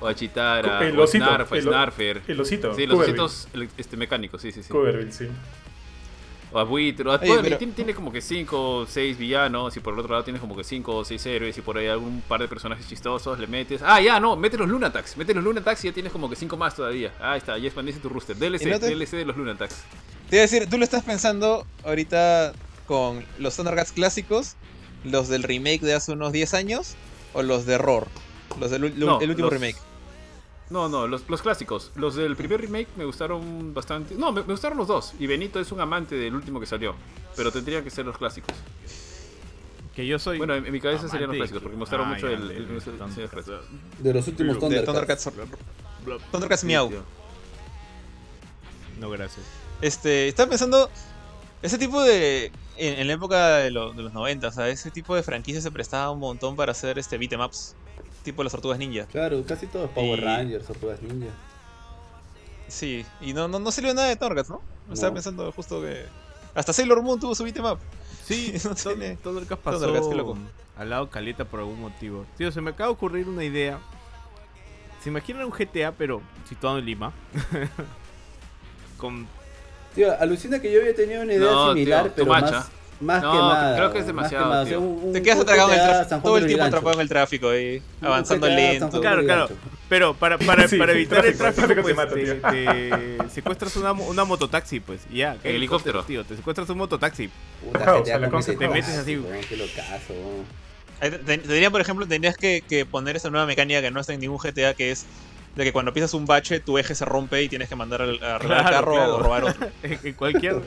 o 0.00 0.06
a 0.06 0.14
Chitara, 0.14 0.86
El 0.86 0.98
o 0.98 1.02
osito, 1.02 1.24
Snarf, 1.24 1.50
o 1.52 1.54
el 1.56 1.66
o- 1.68 1.70
Snarfer. 1.72 2.22
El 2.28 2.40
osito. 2.40 2.72
Sí, 2.74 2.86
los 2.86 3.00
ositos 3.00 3.48
ele- 3.52 3.68
este, 3.76 3.96
mecánicos, 3.96 4.40
sí, 4.40 4.52
sí, 4.52 4.62
sí. 4.62 4.68
Coverville, 4.70 5.10
sí. 5.12 5.28
O 6.54 6.58
a 6.60 6.64
Buitre, 6.64 7.06
o 7.08 7.12
a 7.12 7.16
Oye, 7.16 7.26
bueno, 7.26 7.42
pero- 7.42 7.58
tiene, 7.58 7.72
tiene 7.74 7.94
como 7.94 8.12
que 8.12 8.20
5 8.22 8.76
o 8.78 8.86
6 8.86 9.18
villanos 9.18 9.76
y 9.76 9.80
por 9.80 9.92
el 9.92 9.98
otro 10.00 10.12
lado 10.12 10.22
tienes 10.24 10.40
como 10.40 10.56
que 10.56 10.62
5 10.64 10.94
o 10.96 11.04
6 11.04 11.26
héroes 11.26 11.58
y 11.58 11.60
por 11.62 11.76
ahí 11.76 11.88
algún 11.88 12.20
par 12.22 12.40
de 12.40 12.46
personajes 12.48 12.88
chistosos 12.88 13.38
le 13.40 13.46
metes. 13.48 13.82
Ah, 13.84 14.00
ya, 14.00 14.20
no, 14.20 14.36
mete 14.36 14.56
los 14.56 14.68
Lunatax, 14.68 15.16
mete 15.16 15.34
los 15.34 15.42
Lunatax 15.42 15.84
y 15.84 15.88
ya 15.88 15.92
tienes 15.94 16.12
como 16.12 16.30
que 16.30 16.36
5 16.36 16.56
más 16.56 16.76
todavía. 16.76 17.12
Ah, 17.20 17.32
ahí 17.32 17.38
está, 17.38 17.58
ya 17.58 17.66
expandiste 17.66 18.00
tu 18.00 18.08
rooster. 18.08 18.36
DLC, 18.36 18.62
¿Y 18.62 18.70
no 18.70 18.78
te- 18.78 18.86
DLC 18.94 19.16
de 19.16 19.24
los 19.24 19.36
Lunatax. 19.36 19.74
Te 20.30 20.36
iba 20.36 20.40
a 20.40 20.46
decir, 20.46 20.70
tú 20.70 20.78
lo 20.78 20.84
estás 20.84 21.02
pensando 21.02 21.66
ahorita 21.84 22.52
con 22.86 23.24
los 23.38 23.56
Thundercats 23.56 23.90
clásicos, 23.92 24.54
los 25.02 25.28
del 25.28 25.42
remake 25.42 25.80
de 25.80 25.94
hace 25.94 26.12
unos 26.12 26.32
10 26.32 26.54
años, 26.54 26.94
o 27.32 27.42
los 27.42 27.66
de 27.66 27.78
Roar, 27.78 28.06
los 28.60 28.70
del 28.70 28.84
ul- 28.84 28.94
No, 28.94 29.20
el 29.20 29.30
último 29.30 29.50
los- 29.50 29.52
remake. 29.60 29.76
No, 30.70 30.88
no, 30.88 31.06
los, 31.06 31.28
los 31.28 31.42
clásicos. 31.42 31.92
Los 31.94 32.14
del 32.16 32.36
primer 32.36 32.60
remake 32.60 32.88
me 32.96 33.04
gustaron 33.04 33.74
bastante. 33.74 34.14
No, 34.14 34.32
me, 34.32 34.42
me 34.42 34.52
gustaron 34.52 34.78
los 34.78 34.88
dos. 34.88 35.12
Y 35.18 35.26
Benito 35.26 35.60
es 35.60 35.70
un 35.72 35.80
amante 35.80 36.14
del 36.16 36.34
último 36.34 36.58
que 36.60 36.66
salió. 36.66 36.94
Pero 37.36 37.52
tendrían 37.52 37.84
que 37.84 37.90
ser 37.90 38.06
los 38.06 38.16
clásicos. 38.16 38.54
Que 39.94 40.06
yo 40.06 40.18
soy. 40.18 40.38
Bueno, 40.38 40.54
en, 40.54 40.66
en 40.66 40.72
mi 40.72 40.80
cabeza 40.80 41.08
serían 41.08 41.28
los 41.28 41.36
clásicos, 41.36 41.62
porque 41.62 41.76
me 41.76 41.80
gustaron 41.82 42.06
Ah, 42.08 42.14
mucho 42.14 42.28
ya, 42.28 42.34
el, 42.34 42.48
de- 42.48 42.56
el, 42.56 42.66
de 42.68 42.74
el 42.74 42.74
de 43.98 44.14
los 44.14 44.26
últimos 44.28 44.58
De 44.60 44.82
Thundercats. 44.82 45.30
Thundercats, 46.32 46.64
Meow. 46.64 46.90
No, 48.98 49.10
gracias. 49.10 49.44
Este, 49.80 50.28
estaba 50.28 50.48
pensando, 50.48 50.90
ese 51.62 51.78
tipo 51.78 52.02
de, 52.02 52.46
en, 52.76 53.00
en 53.00 53.06
la 53.06 53.12
época 53.14 53.56
de, 53.58 53.70
lo- 53.70 53.92
de 53.92 54.02
los 54.02 54.12
90, 54.12 54.48
o 54.48 54.52
sea, 54.52 54.68
ese 54.68 54.90
tipo 54.90 55.14
de 55.14 55.22
franquicias 55.22 55.62
se 55.62 55.70
prestaba 55.70 56.10
un 56.10 56.20
montón 56.20 56.56
para 56.56 56.72
hacer 56.72 56.98
este 56.98 57.18
beatemaps, 57.18 57.74
tipo 58.24 58.42
las 58.42 58.50
tortugas 58.52 58.78
ninja. 58.78 59.06
Claro, 59.06 59.44
casi 59.46 59.66
todos 59.68 59.88
Power 59.90 60.18
Y- 60.18 60.22
Rangers, 60.22 60.66
Tortugas 60.66 61.00
Ninja. 61.02 61.30
Sí, 62.66 63.04
y 63.20 63.32
no, 63.34 63.46
no, 63.46 63.58
no 63.60 63.70
salió 63.70 63.94
nada 63.94 64.08
de 64.08 64.16
Thundercats, 64.16 64.50
¿no? 64.50 64.60
Estaba 64.92 65.10
No. 65.10 65.14
pensando 65.14 65.52
justo 65.52 65.80
que... 65.80 66.06
Hasta 66.54 66.72
Sailor 66.72 67.02
Moon 67.02 67.20
tuvo 67.20 67.34
su 67.34 67.44
beatmap. 67.44 67.78
Sí, 68.24 68.54
No 68.64 68.74
todo, 68.74 68.94
tiene- 68.94 69.16
todo 69.16 69.38
el 69.38 69.46
que 69.46 69.56
pasó 69.56 69.78
Thundercats, 69.78 70.08
qué 70.08 70.14
loco. 70.16 70.36
al 70.76 70.90
lado 70.90 71.10
caleta 71.10 71.44
por 71.44 71.60
algún 71.60 71.80
motivo. 71.80 72.24
Tío, 72.36 72.50
se 72.50 72.60
me 72.60 72.70
acaba 72.70 72.88
de 72.88 72.94
ocurrir 72.94 73.28
una 73.28 73.44
idea. 73.44 73.78
Se 75.02 75.10
imaginan 75.10 75.44
un 75.44 75.50
GTA, 75.52 75.92
pero 75.92 76.22
situado 76.48 76.78
en 76.78 76.86
Lima. 76.86 77.12
Con 78.98 79.26
Tío, 79.94 80.18
alucina 80.18 80.60
que 80.60 80.72
yo 80.72 80.80
había 80.80 80.94
tenido 80.94 81.22
una 81.22 81.34
idea 81.34 81.50
No, 81.50 81.68
similar, 81.72 82.04
tío, 82.06 82.12
pero 82.16 82.26
más. 82.26 82.70
Más 83.00 83.22
No, 83.22 83.32
quemada. 83.32 83.76
creo 83.76 83.92
que 83.92 83.98
es 83.98 84.04
más 84.06 84.30
demasiado, 84.30 84.64
tío. 84.64 84.68
sea, 84.68 84.78
un- 84.78 85.00
un- 85.04 85.12
Te 85.12 85.22
quedas 85.22 85.40
atrapado 85.40 85.72
en 85.72 85.78
el 85.80 85.86
tráfico, 85.86 86.20
todo 86.22 86.38
el 86.38 86.46
tiempo 86.46 86.64
atrapado 86.64 86.94
en 86.94 87.00
el 87.00 87.08
tráfico 87.08 87.48
Un 88.00 88.06
avanzando 88.06 88.46
lento. 88.48 89.00
Claro, 89.00 89.22
claro. 89.24 89.48
Pero 89.88 90.14
para, 90.14 90.38
para, 90.38 90.66
Sí, 90.66 90.76
para 90.78 90.92
evitar 90.92 91.24
el 91.26 91.36
tráfico, 91.36 91.66
tráfico, 91.66 91.82
tráfico 91.82 92.04
pues, 92.04 92.24
te 92.24 92.24
te, 92.50 92.88
mata, 92.90 93.24
te 93.24 93.30
secuestras 93.30 93.76
una, 93.76 93.92
mo- 93.92 94.06
una 94.06 94.24
mototaxi, 94.24 94.80
pues. 94.80 95.02
y 95.10 95.18
Ya, 95.18 95.36
¿qué 95.42 95.54
helicóptero. 95.54 96.02
Tío, 96.04 96.24
te 96.24 96.36
secuestras 96.36 96.68
un 96.70 96.78
mototaxi. 96.78 97.30
Puta, 97.64 97.94
o 97.96 98.04
sea, 98.04 98.16
ese 98.38 98.56
te 98.56 98.68
metes 98.68 98.96
así. 98.96 99.22
Qué 99.48 99.56
locazo. 99.56 100.14
te- 101.00 101.10
te- 101.10 101.38
Tendría, 101.38 101.70
por 101.70 101.80
ejemplo, 101.80 102.06
tendrías 102.06 102.36
que, 102.36 102.62
que 102.66 102.86
poner 102.86 103.16
esa 103.16 103.28
nueva 103.30 103.46
mecánica 103.46 103.82
que 103.82 103.90
no 103.90 104.00
está 104.00 104.14
en 104.14 104.20
ningún 104.20 104.38
GTA, 104.38 104.72
que 104.74 104.90
es 104.90 105.04
de 105.54 105.62
que 105.64 105.72
cuando 105.72 105.92
pisas 105.92 106.14
un 106.14 106.24
bache, 106.26 106.58
tu 106.60 106.78
eje 106.78 106.94
se 106.94 107.04
rompe 107.04 107.42
y 107.42 107.48
tienes 107.48 107.68
que 107.68 107.76
mandar 107.76 108.02
al- 108.02 108.22
a 108.24 108.36
arreglar 108.36 108.58
el 108.60 108.66
Claro, 108.66 108.76
carro 108.76 108.92
claro. 108.94 109.14
o 109.16 109.18
robar 109.22 109.44
otro. 109.44 109.68
En 110.02 110.12
cualquier. 110.14 110.62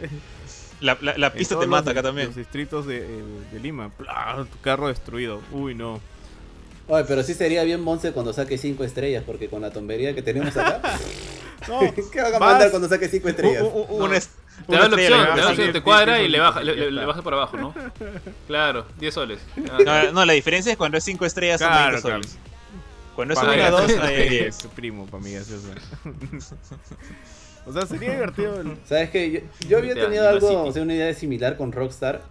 La, 0.82 0.98
la- 1.02 1.18
la 1.18 1.34
pista 1.34 1.60
te 1.60 1.66
mata 1.68 1.86
los- 1.86 1.92
acá 1.92 2.04
también. 2.04 2.28
Los 2.28 2.36
distritos 2.36 2.86
de, 2.86 2.98
eh, 2.98 3.24
de 3.52 3.60
Lima. 3.60 3.90
Plá, 3.90 4.46
tu 4.52 4.60
carro 4.62 4.88
destruido. 4.90 5.42
Uy, 5.52 5.74
no. 5.76 6.00
Oye, 6.90 7.04
pero 7.08 7.22
sí 7.24 7.34
sería 7.34 7.64
bien 7.64 7.82
Monse 7.82 8.12
cuando 8.14 8.32
saque 8.32 8.58
5 8.58 8.84
estrellas, 8.84 9.24
porque 9.26 9.50
con 9.50 9.62
la 9.62 9.72
tombería 9.72 10.14
que 10.16 10.22
tenemos 10.22 10.56
acá. 10.58 10.82
No, 11.68 11.80
¿Qué 12.12 12.22
van 12.22 12.36
a 12.36 12.40
vas- 12.40 12.52
mandar 12.52 12.70
cuando 12.70 12.88
saque 12.88 13.10
5 13.10 13.28
estrellas? 13.30 13.64
Un- 13.64 13.86
un- 13.90 14.00
No. 14.00 14.06
una 14.06 14.16
es- 14.18 14.30
Te 14.68 14.74
da 14.76 14.88
la 14.88 14.96
opción, 14.96 15.28
te 15.36 15.42
da 15.42 15.50
opción, 15.50 15.72
te 15.74 15.82
cuadra 15.82 16.22
y 16.22 16.28
le 16.30 16.40
baja, 16.40 16.62
le, 16.62 16.76
le- 16.76 16.92
le 16.92 17.06
bajas 17.06 17.24
por 17.24 17.34
abajo, 17.34 17.58
¿no? 17.58 17.74
Claro, 18.48 18.86
10 19.00 19.14
soles. 19.14 19.40
Ah, 19.72 19.80
No, 19.84 20.12
no, 20.12 20.26
la 20.26 20.34
diferencia 20.34 20.72
es 20.72 20.78
cuando 20.78 20.98
es 21.00 21.04
5 21.04 21.26
estrellas 21.26 21.60
son 21.60 21.70
Claro, 21.70 21.92
20 21.94 22.02
claro. 22.08 22.24
soles. 22.24 22.38
Cuando 23.16 23.34
es 23.34 23.40
Para 23.40 23.54
1 23.54 23.64
a 23.64 23.70
2, 23.72 23.88
mí- 23.88 23.94
hay 24.02 24.30
10. 24.30 24.58
Tu 24.60 24.70
primo, 24.70 25.06
para 25.08 25.24
mí, 25.24 25.32
gracioso. 25.32 25.68
O 27.68 27.74
sea, 27.74 27.86
sería 27.86 28.12
divertido. 28.14 28.62
el- 28.62 28.78
¿Sabes 28.86 29.10
qué? 29.10 29.32
Yo, 29.32 29.68
yo 29.68 29.78
había 29.80 29.94
tenido 29.96 30.28
algo, 30.30 30.64
o 30.64 30.72
sea, 30.72 30.82
una 30.84 30.94
idea 30.96 31.14
similar 31.14 31.58
con 31.58 31.72
Rockstar, 31.72 32.22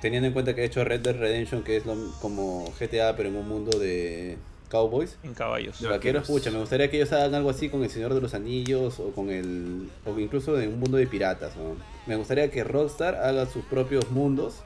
teniendo 0.00 0.26
en 0.26 0.32
cuenta 0.32 0.54
que 0.54 0.62
he 0.62 0.64
hecho 0.64 0.84
Red 0.84 1.00
Dead 1.00 1.16
Redemption, 1.16 1.62
que 1.62 1.76
es 1.76 1.86
lo- 1.86 2.12
como 2.20 2.72
GTA, 2.78 3.14
pero 3.16 3.28
en 3.28 3.36
un 3.36 3.48
mundo 3.48 3.78
de 3.78 4.36
cowboys. 4.68 5.18
En 5.22 5.34
caballos. 5.34 5.80
De 5.80 5.88
vaqueros, 5.88 6.26
pucha, 6.26 6.50
me 6.50 6.58
gustaría 6.58 6.90
que 6.90 6.96
ellos 6.96 7.12
hagan 7.12 7.34
algo 7.34 7.50
así 7.50 7.68
con 7.68 7.82
El 7.84 7.90
Señor 7.90 8.14
de 8.14 8.20
los 8.20 8.32
Anillos 8.34 8.98
o 9.00 9.10
con 9.12 9.28
el. 9.30 9.88
o 10.06 10.18
incluso 10.18 10.58
en 10.60 10.70
un 10.70 10.80
mundo 10.80 10.96
de 10.96 11.06
piratas, 11.06 11.56
¿no? 11.56 11.76
Me 12.06 12.16
gustaría 12.16 12.50
que 12.50 12.64
Rockstar 12.64 13.16
haga 13.16 13.46
sus 13.46 13.64
propios 13.64 14.10
mundos 14.10 14.62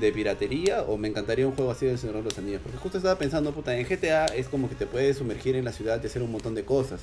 de 0.00 0.12
piratería 0.12 0.82
o 0.82 0.96
me 0.96 1.08
encantaría 1.08 1.46
un 1.46 1.54
juego 1.54 1.72
así 1.72 1.84
del 1.84 1.98
Señor 1.98 2.16
de 2.16 2.22
los 2.22 2.38
Anillos. 2.38 2.60
Porque 2.62 2.78
justo 2.78 2.96
estaba 2.98 3.18
pensando, 3.18 3.52
puta, 3.52 3.76
en 3.76 3.84
GTA 3.86 4.26
es 4.26 4.48
como 4.48 4.68
que 4.68 4.74
te 4.76 4.86
puedes 4.86 5.18
sumergir 5.18 5.56
en 5.56 5.64
la 5.64 5.72
ciudad 5.72 6.00
y 6.02 6.06
hacer 6.06 6.22
un 6.22 6.30
montón 6.32 6.54
de 6.54 6.64
cosas. 6.64 7.00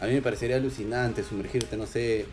A 0.00 0.06
mí 0.06 0.12
me 0.14 0.22
parecería 0.22 0.56
alucinante 0.56 1.22
sumergirte, 1.24 1.76
no 1.76 1.86
sé. 1.86 2.26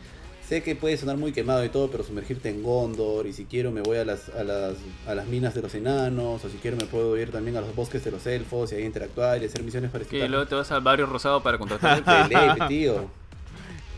Sé 0.47 0.61
que 0.61 0.75
puede 0.75 0.95
sonar 0.95 1.17
muy 1.17 1.31
quemado 1.31 1.65
y 1.65 1.69
todo, 1.69 1.89
pero 1.89 2.03
sumergirte 2.03 2.49
en 2.49 2.61
Gondor 2.61 3.25
y 3.25 3.33
si 3.33 3.45
quiero 3.45 3.71
me 3.71 3.81
voy 3.81 3.97
a 3.97 4.05
las, 4.05 4.29
a 4.29 4.43
las, 4.43 4.75
a 5.07 5.15
las 5.15 5.25
minas 5.25 5.55
de 5.55 5.63
los 5.63 5.73
enanos 5.73 6.45
o 6.45 6.49
si 6.49 6.57
quiero 6.57 6.77
me 6.77 6.85
puedo 6.85 7.17
ir 7.17 7.31
también 7.31 7.57
a 7.57 7.61
los 7.61 7.75
bosques 7.75 8.03
de 8.05 8.11
los 8.11 8.27
elfos 8.27 8.71
y 8.71 8.75
ahí 8.75 8.83
interactuar 8.83 9.41
y 9.41 9.45
hacer 9.45 9.63
misiones 9.63 9.89
Que 9.89 9.97
parecidas. 9.97 10.29
luego 10.29 10.45
te 10.45 10.53
vas 10.53 10.71
al 10.71 10.81
barrio 10.81 11.07
rosado 11.07 11.41
para 11.41 11.57
contratar. 11.57 12.03
De 12.29 12.35
ley, 12.35 12.67
tío. 12.67 13.09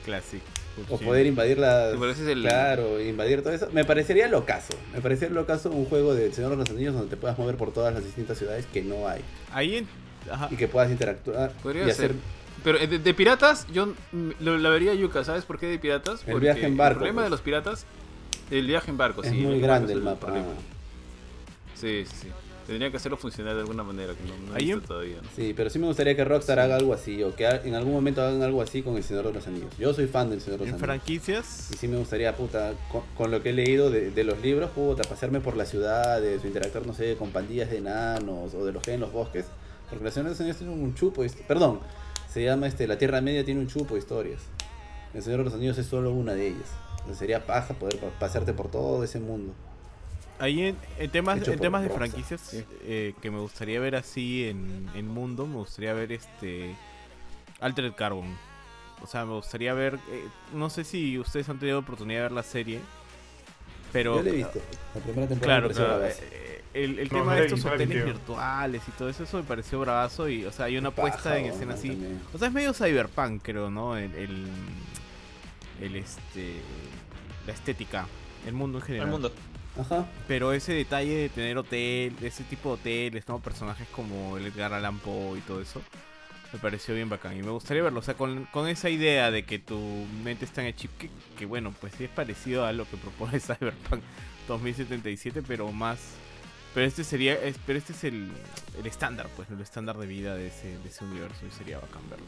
Clásico. 0.05 0.43
O 0.89 0.97
poder 0.99 1.25
invadir 1.25 1.57
la. 1.57 1.89
El- 1.89 2.41
Claro, 2.43 3.01
invadir 3.01 3.41
todo 3.41 3.51
eso. 3.51 3.67
Me 3.73 3.83
parecería 3.83 4.27
locazo. 4.27 4.73
Me 4.93 5.01
parecería 5.01 5.33
locazo 5.33 5.71
un 5.71 5.85
juego 5.85 6.13
del 6.13 6.33
Señor 6.33 6.51
de 6.51 6.57
los 6.57 6.69
Anillos 6.69 6.93
donde 6.93 7.09
te 7.09 7.17
puedas 7.17 7.37
mover 7.37 7.55
por 7.57 7.73
todas 7.73 7.93
las 7.93 8.05
distintas 8.05 8.37
ciudades 8.37 8.65
que 8.71 8.83
no 8.83 9.07
hay. 9.07 9.21
Ahí 9.51 9.77
en. 9.77 9.87
Ajá. 10.31 10.47
Y 10.51 10.55
que 10.55 10.67
puedas 10.67 10.91
interactuar 10.91 11.51
Podría 11.63 11.87
y 11.87 11.89
hacer. 11.89 12.11
ser. 12.11 12.15
Pero 12.63 12.79
eh, 12.79 12.87
de, 12.87 12.99
de 12.99 13.13
piratas, 13.13 13.67
yo 13.71 13.87
mm, 14.11 14.29
lo, 14.39 14.57
la 14.57 14.69
vería 14.69 14.93
yuca, 14.93 15.23
¿sabes 15.23 15.45
por 15.45 15.59
qué 15.59 15.67
de 15.67 15.79
piratas? 15.79 16.21
El 16.27 16.39
viaje 16.39 16.65
en 16.65 16.75
barco, 16.77 16.93
El 16.93 16.97
problema 16.97 17.21
pues. 17.21 17.25
de 17.25 17.29
los 17.31 17.41
piratas, 17.41 17.85
el 18.51 18.65
viaje 18.67 18.91
en 18.91 18.97
barco, 18.97 19.21
Es 19.23 19.29
sí. 19.29 19.35
muy 19.35 19.59
grande 19.59 19.93
el 19.93 20.01
mapa. 20.01 20.27
problema. 20.27 20.47
Sí, 21.75 22.05
sí, 22.09 22.15
sí. 22.23 22.27
Tendría 22.65 22.91
que 22.91 22.97
hacerlo 22.97 23.15
funcionar 23.15 23.53
de 23.55 23.61
alguna 23.61 23.83
manera, 23.83 24.13
que 24.13 24.23
no, 24.25 24.51
no 24.51 24.57
he 24.57 24.59
visto 24.59 24.81
todavía. 24.81 25.17
¿no? 25.21 25.29
Sí, 25.37 25.53
pero 25.55 25.69
sí 25.69 25.79
me 25.79 25.87
gustaría 25.87 26.17
que 26.17 26.25
Rockstar 26.25 26.59
haga 26.59 26.75
algo 26.75 26.93
así, 26.93 27.23
o 27.23 27.33
que 27.33 27.47
en 27.47 27.75
algún 27.75 27.93
momento 27.93 28.21
hagan 28.21 28.41
algo 28.41 28.61
así 28.61 28.81
con 28.81 28.97
El 28.97 29.03
Señor 29.03 29.25
de 29.25 29.31
los 29.31 29.47
Anillos. 29.47 29.71
Yo 29.79 29.93
soy 29.93 30.07
fan 30.07 30.29
del 30.29 30.41
Señor 30.41 30.59
de 30.59 30.65
los 30.65 30.67
En 30.67 30.73
Anillos. 30.73 30.85
franquicias, 30.85 31.69
Y 31.73 31.77
sí 31.77 31.87
me 31.87 31.95
gustaría, 31.95 32.35
puta, 32.35 32.73
con, 32.91 33.03
con 33.15 33.31
lo 33.31 33.41
que 33.41 33.51
he 33.51 33.53
leído 33.53 33.89
de, 33.89 34.11
de 34.11 34.23
los 34.25 34.41
libros, 34.41 34.69
puta, 34.71 35.03
pasearme 35.07 35.39
por 35.39 35.55
las 35.55 35.69
ciudades, 35.69 36.43
o 36.43 36.47
interactuar, 36.47 36.85
no 36.85 36.93
sé, 36.93 37.15
con 37.15 37.29
pandillas 37.29 37.69
de 37.69 37.77
enanos, 37.77 38.53
o 38.53 38.65
de 38.65 38.73
los 38.73 38.83
que 38.83 38.91
hay 38.91 38.95
en 38.95 39.01
los 39.01 39.13
bosques. 39.13 39.45
Porque 39.89 40.03
la 40.03 40.11
Señor 40.11 40.25
de 40.25 40.31
los 40.31 40.39
Anillos 40.41 40.57
tiene 40.57 40.73
un 40.73 40.93
chupo, 40.93 41.23
hist- 41.23 41.41
perdón, 41.47 41.79
se 42.29 42.43
llama, 42.43 42.67
este, 42.67 42.87
la 42.87 42.97
Tierra 42.97 43.21
Media 43.21 43.43
tiene 43.45 43.59
un 43.61 43.67
chupo 43.67 43.93
de 43.95 43.99
historias. 44.01 44.41
El 45.13 45.23
Señor 45.23 45.39
de 45.39 45.45
los 45.45 45.53
Anillos 45.53 45.77
es 45.77 45.87
solo 45.87 46.11
una 46.11 46.33
de 46.33 46.47
ellas. 46.47 46.69
Entonces 46.91 47.17
sería 47.19 47.45
paja 47.45 47.73
poder 47.73 47.97
pa- 47.99 48.09
pasearte 48.19 48.53
por 48.53 48.69
todo 48.69 49.03
ese 49.03 49.19
mundo. 49.19 49.53
ahí 50.39 50.61
en, 50.67 50.77
en 50.99 51.09
temas, 51.09 51.47
en 51.47 51.59
temas 51.59 51.83
de 51.83 51.89
franquicias 51.89 52.41
sí. 52.41 52.63
eh, 52.83 53.13
que 53.21 53.31
me 53.31 53.39
gustaría 53.39 53.79
ver 53.79 53.95
así 53.95 54.47
en, 54.47 54.87
en 54.93 55.07
mundo, 55.07 55.47
me 55.47 55.55
gustaría 55.55 55.93
ver 55.93 56.11
este 56.11 56.75
Altered 57.59 57.93
Carbon. 57.95 58.35
O 59.01 59.07
sea, 59.07 59.25
me 59.25 59.33
gustaría 59.33 59.73
ver, 59.73 59.95
eh, 60.11 60.25
no 60.53 60.69
sé 60.69 60.83
si 60.83 61.17
ustedes 61.19 61.47
han 61.49 61.59
tenido 61.59 61.79
oportunidad 61.79 62.19
de 62.19 62.23
ver 62.23 62.31
la 62.33 62.43
serie, 62.43 62.79
pero 63.93 64.17
Yo 64.17 64.23
lo 64.23 64.29
he 64.29 64.35
visto. 64.35 64.59
La 64.95 65.01
primera 65.01 65.27
temporada 65.27 65.69
Claro, 65.69 66.05
eh, 66.31 66.63
El, 66.73 66.99
el 66.99 67.07
No, 67.07 67.09
tema 67.19 67.33
no 67.35 67.39
de 67.39 67.45
estos 67.45 67.65
hoteles 67.65 68.05
virtuales 68.05 68.81
y 68.87 68.91
todo 68.91 69.09
eso, 69.09 69.23
eso 69.23 69.37
me 69.37 69.43
pareció 69.43 69.79
bravazo 69.79 70.29
y, 70.29 70.45
o 70.45 70.51
sea, 70.51 70.65
hay 70.65 70.77
una 70.77 70.91
Paja, 70.91 71.09
puesta 71.09 71.37
en 71.37 71.45
escena 71.45 71.73
así. 71.73 71.89
también. 71.89 72.21
O 72.33 72.37
sea, 72.37 72.47
es 72.49 72.53
medio 72.53 72.73
cyberpunk, 72.73 73.41
creo, 73.43 73.69
¿no? 73.69 73.97
El, 73.97 74.13
el, 74.15 74.47
el, 75.81 75.95
este, 75.95 76.53
la 77.45 77.53
estética, 77.53 78.07
el 78.45 78.53
mundo 78.53 78.77
en 78.79 78.83
general. 78.83 79.07
El 79.07 79.11
mundo. 79.11 79.31
Ajá. 79.79 80.05
Pero 80.27 80.53
ese 80.53 80.73
detalle 80.73 81.15
de 81.15 81.29
tener 81.29 81.57
hotel, 81.57 82.13
ese 82.21 82.43
tipo 82.43 82.69
de 82.69 82.75
hoteles, 82.75 83.27
¿no? 83.27 83.39
Personajes 83.39 83.87
como 83.89 84.35
el 84.37 84.47
Edgar 84.47 84.73
Allan 84.73 84.97
Poe 84.99 85.37
y 85.37 85.41
todo 85.41 85.61
eso, 85.61 85.81
me 86.53 86.59
pareció 86.59 86.95
bien 86.95 87.09
bacán. 87.09 87.37
Y 87.37 87.41
me 87.43 87.51
gustaría 87.51 87.83
verlo, 87.83 87.99
o 87.99 88.03
sea, 88.03 88.13
con, 88.15 88.45
con 88.45 88.67
esa 88.67 88.89
idea 88.89 89.31
de 89.31 89.43
que 89.45 89.59
tu 89.59 89.77
mente 90.23 90.45
está 90.45 90.61
en 90.61 90.67
el 90.67 90.75
que, 91.37 91.45
bueno, 91.45 91.73
pues 91.79 91.93
sí 91.97 92.05
es 92.05 92.09
parecido 92.09 92.65
a 92.65 92.73
lo 92.73 92.89
que 92.89 92.97
propone 92.97 93.39
Cyberpunk 93.39 94.01
2077, 94.47 95.43
pero 95.47 95.71
más... 95.71 95.99
Pero 96.73 96.85
este 96.85 97.03
sería, 97.03 97.33
es- 97.33 97.57
pero 97.65 97.79
este 97.79 97.93
es 97.93 98.03
el, 98.03 98.29
el 98.79 98.85
estándar, 98.85 99.27
pues, 99.35 99.49
el 99.49 99.59
estándar 99.61 99.97
de 99.97 100.05
vida 100.05 100.35
de 100.35 100.47
ese, 100.47 100.77
de 100.77 100.89
ese 100.89 101.03
universo 101.05 101.45
y 101.47 101.51
sería 101.51 101.79
bacán 101.79 102.07
verlo. 102.09 102.25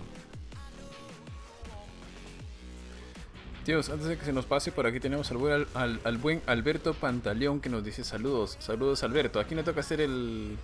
Tíos, 3.65 3.89
antes 3.89 4.07
de 4.07 4.17
que 4.17 4.25
se 4.25 4.33
nos 4.33 4.45
pase, 4.45 4.71
por 4.71 4.87
aquí 4.87 4.99
tenemos 4.99 5.29
al 5.31 5.67
al, 5.75 5.99
al 6.03 6.17
buen 6.17 6.41
Alberto 6.47 6.93
Pantaleón 6.93 7.59
que 7.59 7.69
nos 7.69 7.83
dice 7.83 8.03
saludos. 8.03 8.57
Saludos, 8.59 9.03
Alberto. 9.03 9.39
Aquí 9.39 9.53
me 9.53 9.63
toca 9.63 9.81
hacer 9.81 10.01
el, 10.01 10.57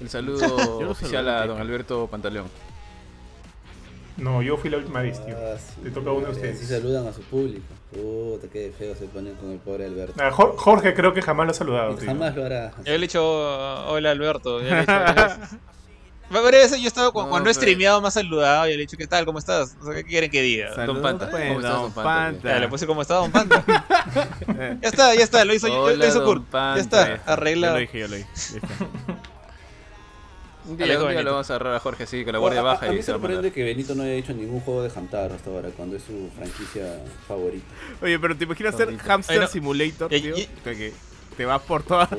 el 0.00 0.08
saludo 0.10 0.78
oficial 0.90 1.28
a 1.28 1.46
don 1.46 1.60
Alberto 1.60 2.06
Pantaleón. 2.08 2.46
No, 4.16 4.42
yo 4.42 4.56
fui 4.56 4.68
la 4.68 4.78
última 4.78 5.00
vez, 5.00 5.24
tío. 5.24 5.36
Ah, 5.38 5.56
sí, 5.56 5.80
Le 5.84 5.90
toca 5.92 6.10
a 6.10 6.12
uno 6.12 6.26
de 6.26 6.32
Así 6.32 6.40
ustedes. 6.40 6.68
saludan 6.68 7.06
a 7.06 7.12
su 7.12 7.22
público. 7.22 7.62
Puta, 7.92 8.48
qué 8.52 8.72
feo 8.76 8.94
se 8.96 9.04
ponen 9.06 9.34
con 9.36 9.52
el 9.52 9.58
pobre 9.58 9.86
Alberto. 9.86 10.14
Ah, 10.20 10.30
Jor- 10.32 10.56
Jorge 10.56 10.92
creo 10.92 11.14
que 11.14 11.22
jamás 11.22 11.46
lo 11.46 11.50
ha 11.52 11.54
saludado, 11.54 11.94
tío. 11.94 12.08
Jamás 12.08 12.34
lo 12.34 12.44
hará. 12.44 12.72
Yo 12.78 12.82
le 12.84 12.94
he 12.96 12.98
dicho, 12.98 13.22
hola 13.88 14.10
Alberto. 14.10 14.60
ya 14.60 14.66
le 14.70 14.76
he 14.78 14.80
dicho 14.80 14.92
veces. 16.50 16.80
Yo 16.80 16.88
estaba, 16.88 17.12
cu- 17.12 17.22
No, 17.22 17.28
cuando 17.30 17.48
he 17.48 17.54
streameado 17.54 18.00
más 18.02 18.14
saludado, 18.14 18.66
y 18.66 18.70
le 18.70 18.74
he 18.74 18.78
dicho, 18.78 18.96
¿qué 18.96 19.06
tal? 19.06 19.24
¿Cómo 19.24 19.38
estás? 19.38 19.76
O 19.80 19.84
sea, 19.84 19.94
¿Qué 19.94 20.04
quieren 20.04 20.30
que 20.32 20.42
diga? 20.42 20.74
Saludos, 20.74 21.00
Panta. 21.00 21.30
pues, 21.30 21.46
¿Cómo 21.46 21.60
estás, 21.60 21.72
don 21.72 21.82
don 21.82 21.92
Panta? 21.92 22.10
Panta. 22.32 22.48
Ya, 22.48 22.58
le 22.58 22.68
puse 22.68 22.86
como 22.88 23.02
estaba 23.02 23.20
Don 23.20 23.30
Panta. 23.30 23.64
ya 24.82 24.88
está, 24.88 25.14
ya 25.14 25.22
está, 25.22 25.44
lo 25.44 25.54
hizo, 25.54 25.68
Hola, 25.72 25.94
lo 25.96 26.06
hizo 26.06 26.20
don 26.20 26.26
Kurt. 26.26 26.44
Panta. 26.50 26.74
Ya 26.76 26.82
está, 26.82 27.06
Ya 27.36 27.44
Yo 27.54 27.60
lo 27.72 27.76
dije, 27.76 27.98
yo 28.00 28.08
lo 28.08 28.16
dije. 28.16 28.28
Un 30.68 30.76
día, 30.76 30.84
Alejo 30.84 31.02
un 31.02 31.08
día 31.08 31.16
Benito. 31.16 31.24
lo 31.24 31.32
vamos 31.32 31.50
a 31.50 31.54
agarrar 31.54 31.74
a 31.76 31.80
Jorge 31.80 32.02
así, 32.04 32.24
con 32.24 32.32
la 32.32 32.38
A- 32.38 32.40
guardia 32.40 32.60
a- 32.60 32.64
baja 32.64 32.86
a, 32.86 32.88
mí 32.90 32.94
y 32.94 32.98
me 32.98 33.02
se 33.02 33.10
va 33.12 33.16
a 33.16 33.20
sorprende 33.20 33.50
que 33.52 33.64
Benito 33.64 33.94
no 33.94 34.02
haya 34.02 34.12
hecho 34.12 34.34
ningún 34.34 34.60
juego 34.60 34.82
de 34.82 34.90
Hamtaro 34.94 35.34
hasta 35.34 35.50
ahora, 35.50 35.70
cuando 35.76 35.96
es 35.96 36.02
su 36.02 36.28
franquicia 36.36 37.02
favorita. 37.26 37.64
Oye, 38.02 38.18
pero 38.18 38.36
te 38.36 38.44
imaginas 38.44 38.74
Ahorita. 38.78 39.02
Hamster 39.02 39.36
Ay, 39.36 39.40
no. 39.42 39.48
Simulator, 39.48 40.12
Y- 40.14 40.20
tío. 40.20 40.36
y- 40.36 40.42
O 40.42 40.64
sea, 40.64 40.74
que 40.74 40.92
te 41.36 41.44
vas 41.46 41.62
por 41.62 41.82
todas. 41.84 42.08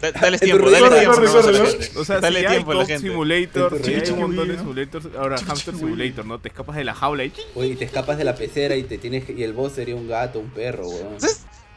Da- 0.00 0.12
Dale 0.12 0.38
tiempo, 0.38 0.70
dale 0.70 0.88
tiempo. 1.00 1.20
a. 1.20 2.00
O 2.00 2.04
sea, 2.06 2.20
Dale 2.20 2.40
si 2.40 2.46
tiempo 2.46 2.72
a. 2.72 2.86
Simulator, 2.86 3.84
si 3.84 3.92
hay 3.94 4.10
un 4.10 4.18
montón 4.20 4.48
de 4.48 4.56
simulators, 4.56 5.08
ahora 5.14 5.36
Hamster 5.36 5.74
Simulator, 5.76 6.24
¿no? 6.24 6.38
Te 6.38 6.48
escapas 6.48 6.76
de 6.76 6.84
la 6.84 6.94
jaula 6.94 7.24
y... 7.26 7.32
Oye, 7.54 7.68
y 7.72 7.76
te 7.76 7.84
escapas 7.84 8.16
de 8.16 8.24
la 8.24 8.34
pecera 8.34 8.76
y 8.76 8.84
te 8.84 8.96
tienes 8.96 9.26
que- 9.26 9.34
y 9.34 9.42
el 9.42 9.52
boss 9.52 9.72
sería 9.74 9.94
un 9.96 10.08
gato, 10.08 10.38
un 10.38 10.48
perro, 10.48 10.88
weón. 10.88 11.18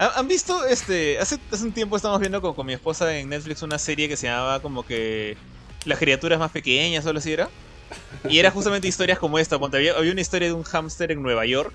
¿Sabes? 0.04 0.18
¿Han 0.18 0.28
visto 0.28 0.66
este? 0.66 1.18
Hace, 1.20 1.40
hace 1.50 1.64
un 1.64 1.72
tiempo 1.72 1.96
estábamos 1.96 2.20
viendo 2.20 2.42
con, 2.42 2.54
con 2.54 2.66
mi 2.66 2.74
esposa 2.74 3.18
en 3.18 3.30
Netflix 3.30 3.62
una 3.62 3.80
serie 3.80 4.10
que 4.10 4.18
se 4.18 4.28
llamaba 4.28 4.62
como 4.62 4.86
que 4.86 5.38
Las 5.86 5.98
criaturas 5.98 6.40
más 6.40 6.52
pequeñas 6.52 7.06
o 7.06 7.10
algo 7.10 7.20
así 7.20 7.32
era. 7.32 7.50
Y 8.28 8.40
era 8.40 8.52
justamente 8.52 8.88
historias 8.88 9.18
como 9.18 9.40
esta. 9.40 9.58
Ponte, 9.60 9.78
había, 9.78 9.94
había 9.94 10.12
una 10.12 10.20
historia 10.22 10.50
de 10.50 10.54
un 10.54 10.64
hámster 10.64 11.12
en 11.12 11.22
Nueva 11.22 11.46
York 11.46 11.74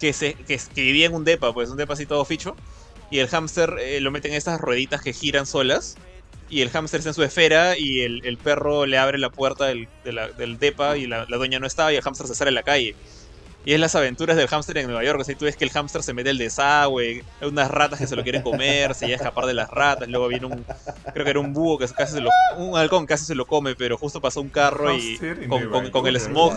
que, 0.00 0.12
se, 0.12 0.34
que, 0.34 0.58
vivía 0.74 1.06
en 1.06 1.14
un 1.14 1.24
depa, 1.24 1.52
pues 1.52 1.70
un 1.70 1.76
depa 1.76 1.94
así 1.94 2.06
todo 2.06 2.24
ficho. 2.24 2.56
Y 3.10 3.20
el 3.20 3.28
hámster 3.28 3.76
eh, 3.78 4.00
lo 4.00 4.10
meten 4.10 4.32
en 4.32 4.38
estas 4.38 4.60
rueditas 4.60 5.00
que 5.02 5.12
giran 5.12 5.46
solas. 5.46 5.96
Y 6.50 6.62
el 6.62 6.70
hámster 6.70 6.98
está 6.98 7.10
en 7.10 7.14
su 7.14 7.22
esfera 7.22 7.78
y 7.78 8.00
el, 8.00 8.26
el 8.26 8.36
perro 8.36 8.84
le 8.84 8.98
abre 8.98 9.18
la 9.18 9.30
puerta 9.30 9.66
del, 9.66 9.88
del 10.04 10.58
depa 10.58 10.96
y 10.96 11.06
la, 11.06 11.24
la 11.28 11.36
dueña 11.36 11.58
no 11.58 11.66
estaba 11.66 11.92
y 11.92 11.96
el 11.96 12.02
hámster 12.02 12.26
se 12.26 12.34
sale 12.34 12.48
a 12.48 12.52
la 12.52 12.62
calle. 12.62 12.96
Y 13.66 13.72
es 13.72 13.80
las 13.80 13.94
aventuras 13.94 14.36
del 14.36 14.46
hámster 14.48 14.76
en 14.78 14.86
Nueva 14.86 15.02
York. 15.04 15.18
O 15.20 15.24
sea, 15.24 15.34
tú 15.36 15.46
ves 15.46 15.56
que 15.56 15.64
el 15.64 15.70
hámster 15.70 16.02
se 16.02 16.12
mete 16.12 16.28
al 16.30 16.36
desagüe, 16.38 17.24
hay 17.40 17.48
unas 17.48 17.70
ratas 17.70 17.98
que 17.98 18.06
se 18.06 18.14
lo 18.14 18.22
quieren 18.22 18.42
comer, 18.42 18.94
se 18.94 19.06
llega 19.06 19.16
a 19.16 19.20
escapar 19.22 19.46
de 19.46 19.54
las 19.54 19.70
ratas, 19.70 20.06
luego 20.08 20.28
viene 20.28 20.44
un, 20.46 20.66
creo 21.14 21.24
que 21.24 21.30
era 21.30 21.40
un 21.40 21.54
búho 21.54 21.78
que 21.78 21.88
casi 21.88 22.12
se 22.12 22.20
lo, 22.20 22.30
un 22.58 22.76
halcón 22.76 23.06
casi 23.06 23.24
se 23.24 23.34
lo 23.34 23.46
come, 23.46 23.74
pero 23.74 23.96
justo 23.96 24.20
pasó 24.20 24.42
un 24.42 24.50
carro 24.50 24.94
y 24.98 25.16
con, 25.48 25.60
con- 25.70 25.90
con 25.90 26.06
el 26.06 26.20
smog 26.20 26.52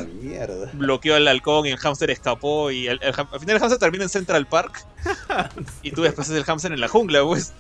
bloqueó 0.73 1.15
al 1.15 1.27
halcón 1.29 1.65
y 1.65 1.69
el 1.69 1.77
hámster 1.77 2.11
escapó 2.11 2.71
y 2.71 2.87
el- 2.87 2.99
el 3.01 3.13
al 3.17 3.39
final 3.39 3.55
el 3.55 3.59
hámster 3.59 3.79
termina 3.79 4.03
en 4.03 4.09
Central 4.09 4.45
Park 4.47 4.85
y 5.81 5.91
tú 5.91 6.01
después 6.01 6.27
es 6.29 6.35
el 6.35 6.43
hámster 6.43 6.71
en 6.73 6.81
la 6.81 6.87
jungla, 6.89 7.23
pues. 7.23 7.53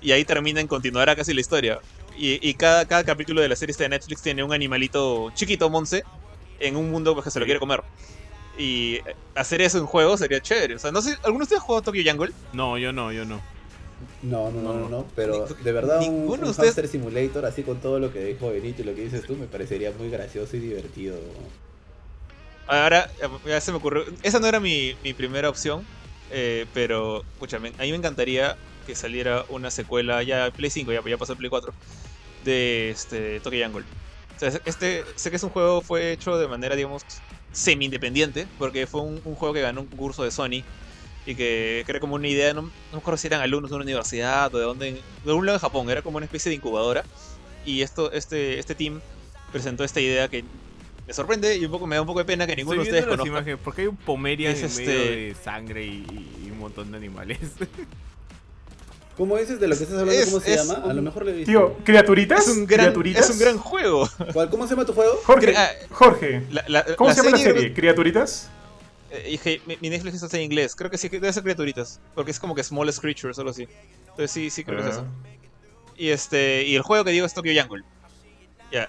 Y 0.00 0.12
ahí 0.12 0.24
termina 0.24 0.60
en 0.60 0.66
continuará 0.68 1.14
casi 1.16 1.32
la 1.34 1.40
historia. 1.40 1.78
Y, 2.16 2.38
y 2.48 2.54
cada, 2.54 2.84
cada 2.86 3.04
capítulo 3.04 3.40
de 3.40 3.48
la 3.48 3.56
serie 3.56 3.74
de 3.76 3.88
Netflix 3.88 4.20
tiene 4.22 4.42
un 4.44 4.52
animalito 4.52 5.30
chiquito, 5.34 5.70
Monse, 5.70 6.04
en 6.60 6.76
un 6.76 6.90
mundo 6.90 7.14
pues, 7.14 7.24
que 7.24 7.30
se 7.30 7.38
lo 7.40 7.44
quiere 7.46 7.58
comer. 7.60 7.82
Y 8.58 8.96
eh, 8.96 9.16
hacer 9.34 9.62
eso 9.62 9.78
en 9.78 9.86
juego 9.86 10.16
sería 10.16 10.40
chévere. 10.40 10.74
O 10.74 10.78
sea, 10.78 10.92
no 10.92 11.00
sé, 11.02 11.16
¿alguno 11.24 11.38
de 11.38 11.42
ustedes 11.44 11.62
ha 11.62 11.64
jugado 11.64 11.82
Tokyo 11.82 12.02
Jungle? 12.06 12.32
No, 12.52 12.76
yo 12.78 12.92
no, 12.92 13.12
yo 13.12 13.24
no. 13.24 13.40
No, 14.22 14.50
no, 14.50 14.60
no, 14.62 14.74
no, 14.74 14.88
No. 14.88 15.06
pero 15.14 15.46
de 15.46 15.72
verdad 15.72 15.98
un, 16.00 16.04
ninguno 16.04 16.32
un 16.34 16.40
de 16.44 16.50
ustedes- 16.50 16.68
Hamster 16.74 16.88
Simulator 16.88 17.46
así 17.46 17.62
con 17.62 17.80
todo 17.80 17.98
lo 18.00 18.12
que 18.12 18.22
dijo 18.24 18.50
Benito 18.50 18.82
y 18.82 18.84
lo 18.84 18.94
que 18.94 19.02
dices 19.04 19.24
tú 19.26 19.36
me 19.36 19.46
parecería 19.46 19.92
muy 19.92 20.10
gracioso 20.10 20.56
y 20.56 20.60
divertido. 20.60 21.16
Ahora, 22.66 23.10
eh, 23.22 23.28
ya 23.46 23.60
se 23.60 23.70
me 23.72 23.78
ocurrió. 23.78 24.04
Esa 24.22 24.38
no 24.40 24.46
era 24.46 24.60
mi, 24.60 24.94
mi 25.04 25.12
primera 25.14 25.48
opción. 25.48 25.84
eh, 26.30 26.66
pero, 26.72 27.22
escúchame, 27.34 27.72
a 27.78 27.82
mí 27.82 27.90
me 27.90 27.96
encantaría 27.98 28.56
que 28.86 28.94
saliera 28.94 29.44
una 29.50 29.70
secuela 29.70 30.22
ya 30.22 30.50
Play 30.50 30.70
5, 30.70 30.90
ya, 30.92 31.02
ya 31.06 31.18
pasó 31.18 31.32
el 31.32 31.38
Play 31.38 31.50
4, 31.50 31.72
de 32.44 32.90
este, 32.90 33.38
Tokyo 33.40 33.62
Jungle. 33.64 33.84
O 34.36 34.38
sea, 34.38 34.48
este, 34.64 35.04
sé 35.14 35.28
que 35.30 35.36
es 35.36 35.42
un 35.42 35.50
juego 35.50 35.82
fue 35.82 36.10
hecho 36.12 36.38
de 36.38 36.48
manera, 36.48 36.74
digamos, 36.74 37.02
semi-independiente, 37.52 38.46
porque 38.58 38.86
fue 38.86 39.02
un, 39.02 39.20
un 39.24 39.34
juego 39.34 39.54
que 39.54 39.60
ganó 39.60 39.82
un 39.82 39.86
concurso 39.86 40.24
de 40.24 40.30
Sony 40.30 40.62
y 41.26 41.34
que 41.36 41.84
era 41.86 42.00
como 42.00 42.16
una 42.16 42.26
idea, 42.26 42.52
no, 42.54 42.62
no 42.62 42.70
me 42.92 42.98
acuerdo 42.98 43.16
si 43.18 43.26
eran 43.28 43.40
alumnos 43.40 43.70
de 43.70 43.76
una 43.76 43.84
universidad 43.84 44.52
o 44.54 44.58
de 44.58 44.64
dónde, 44.64 44.92
de 44.92 45.30
algún 45.30 45.46
lado 45.46 45.56
en 45.56 45.60
Japón, 45.60 45.88
era 45.90 46.02
como 46.02 46.16
una 46.16 46.26
especie 46.26 46.50
de 46.50 46.56
incubadora. 46.56 47.04
Y 47.64 47.82
esto, 47.82 48.10
este, 48.12 48.58
este 48.58 48.74
team 48.74 49.00
presentó 49.52 49.84
esta 49.84 50.00
idea 50.00 50.26
que 50.28 50.42
me 51.06 51.12
sorprende 51.12 51.56
y 51.56 51.64
un 51.64 51.70
poco 51.70 51.86
me 51.86 51.94
da 51.96 52.00
un 52.02 52.06
poco 52.08 52.18
de 52.20 52.24
pena 52.24 52.46
que 52.46 52.56
ninguno 52.56 52.82
de 52.82 52.88
ustedes 52.88 53.04
conozca. 53.06 53.28
imágenes, 53.28 53.60
porque 53.62 53.82
hay 53.82 53.88
un 53.88 53.96
Pomerian 53.96 54.52
Es 54.52 54.60
en 54.60 54.66
este- 54.66 54.84
medio 54.86 55.10
de 55.28 55.36
sangre 55.40 55.84
y, 55.86 56.44
y 56.46 56.50
un 56.50 56.58
montón 56.58 56.90
de 56.90 56.96
animales. 56.96 57.38
¿Cómo 59.16 59.36
dices 59.36 59.60
de 59.60 59.68
lo 59.68 59.76
que 59.76 59.82
estás 59.84 59.98
hablando? 59.98 60.20
Es- 60.20 60.26
¿Cómo 60.30 60.40
se 60.40 60.56
llama? 60.56 60.74
A 60.88 60.92
lo 60.92 61.02
mejor 61.02 61.24
lo 61.24 61.30
he 61.30 61.34
visto. 61.34 61.50
Tío, 61.50 61.76
¿criaturitas? 61.84 62.48
Es 62.48 62.56
un 62.56 62.66
gran, 62.66 62.86
¿Criaturitas? 62.86 63.24
es 63.24 63.30
un 63.30 63.38
gran 63.38 63.58
juego. 63.58 64.08
¿Cuál- 64.32 64.48
¿Cómo 64.50 64.64
se 64.66 64.70
llama 64.70 64.86
tu 64.86 64.92
juego? 64.94 65.20
Jorge, 65.24 65.54
Jorge, 65.90 66.42
La- 66.50 66.64
la- 66.68 66.84
¿cómo 66.96 67.10
la 67.10 67.14
se 67.14 67.22
llama 67.22 67.36
la 67.36 67.42
serie-? 67.42 67.74
¿Criaturitas? 67.74 68.48
Eh, 69.10 69.28
dije, 69.32 69.60
mi, 69.66 69.76
mi 69.82 69.90
Netflix 69.90 70.22
está 70.22 70.36
en 70.38 70.44
inglés. 70.44 70.74
Creo 70.74 70.90
que 70.90 70.96
sí, 70.96 71.08
debe 71.10 71.30
ser 71.32 71.42
criaturitas. 71.42 72.00
Porque 72.14 72.30
es 72.30 72.40
como 72.40 72.54
que 72.54 72.64
Smallest 72.64 73.00
Creatures 73.00 73.36
o 73.36 73.42
algo 73.42 73.50
así. 73.50 73.68
Entonces 74.08 74.30
sí, 74.30 74.48
sí 74.48 74.64
creo 74.64 74.82
que 74.82 74.88
es 74.88 74.96
Ah. 74.96 75.00
eso. 75.00 75.06
Y 75.96 76.08
este 76.08 76.64
y 76.64 76.74
el 76.74 76.80
juego 76.82 77.04
que 77.04 77.10
digo 77.10 77.26
es 77.26 77.34
Tokyo 77.34 77.52
Jungle. 77.60 77.84
Ya. 78.72 78.88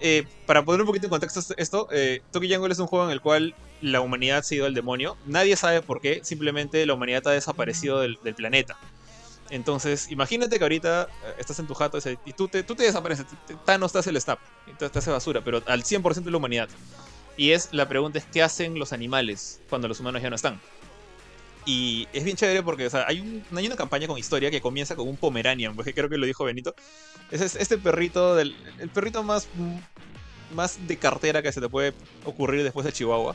Eh, 0.00 0.24
para 0.44 0.62
poner 0.62 0.82
un 0.82 0.86
poquito 0.86 1.06
en 1.06 1.10
contexto 1.10 1.40
est- 1.40 1.52
esto, 1.56 1.88
eh, 1.90 2.20
Tokyo 2.30 2.54
Jungle 2.54 2.72
es 2.72 2.78
un 2.78 2.86
juego 2.86 3.06
en 3.06 3.12
el 3.12 3.22
cual 3.22 3.54
la 3.80 4.02
humanidad 4.02 4.42
se 4.42 4.54
ha 4.54 4.58
ido 4.58 4.66
al 4.66 4.74
demonio. 4.74 5.16
Nadie 5.24 5.56
sabe 5.56 5.80
por 5.80 6.02
qué, 6.02 6.20
simplemente 6.22 6.84
la 6.84 6.92
humanidad 6.92 7.26
ha 7.28 7.30
desaparecido 7.30 8.00
del, 8.00 8.18
del 8.22 8.34
planeta. 8.34 8.76
Entonces, 9.50 10.10
imagínate 10.10 10.58
que 10.58 10.64
ahorita 10.64 11.08
eh, 11.24 11.34
estás 11.38 11.58
en 11.58 11.66
tu 11.66 11.74
jato 11.74 11.98
y 12.24 12.32
tú 12.32 12.48
te, 12.48 12.62
tú 12.62 12.74
te 12.74 12.84
desapareces. 12.84 13.26
Thanos 13.64 13.92
te 13.92 13.98
hace 13.98 14.10
el 14.10 14.20
snap, 14.20 14.38
y 14.66 14.72
te, 14.72 14.86
hace 14.86 15.10
basura, 15.10 15.42
pero 15.44 15.62
al 15.66 15.84
100% 15.84 16.24
de 16.24 16.30
la 16.30 16.38
humanidad. 16.38 16.68
Y 17.36 17.50
es 17.50 17.68
la 17.72 17.88
pregunta 17.88 18.18
es: 18.18 18.24
¿qué 18.32 18.42
hacen 18.42 18.78
los 18.78 18.92
animales 18.92 19.60
cuando 19.68 19.86
los 19.88 20.00
humanos 20.00 20.22
ya 20.22 20.30
no 20.30 20.36
están? 20.36 20.60
Y 21.66 22.06
es 22.12 22.24
bien 22.24 22.36
chévere 22.36 22.62
porque 22.62 22.86
o 22.86 22.90
hay, 23.06 23.20
un- 23.20 23.44
hay 23.56 23.66
una 23.66 23.76
campaña 23.76 24.06
con 24.06 24.18
historia 24.18 24.50
que 24.50 24.60
comienza 24.60 24.96
con 24.96 25.08
un 25.08 25.16
Pomeranian, 25.16 25.74
porque 25.74 25.94
creo 25.94 26.08
que 26.08 26.18
lo 26.18 26.26
dijo 26.26 26.44
Benito. 26.44 26.74
Es 27.30 27.40
es- 27.40 27.56
este 27.56 27.78
perrito, 27.78 28.34
del, 28.36 28.54
el 28.78 28.88
perrito 28.90 29.22
más, 29.22 29.48
más 30.54 30.86
de 30.86 30.98
cartera 30.98 31.42
que 31.42 31.52
se 31.52 31.60
te 31.60 31.68
puede 31.68 31.94
ocurrir 32.24 32.62
después 32.62 32.84
de 32.84 32.92
Chihuahua. 32.92 33.34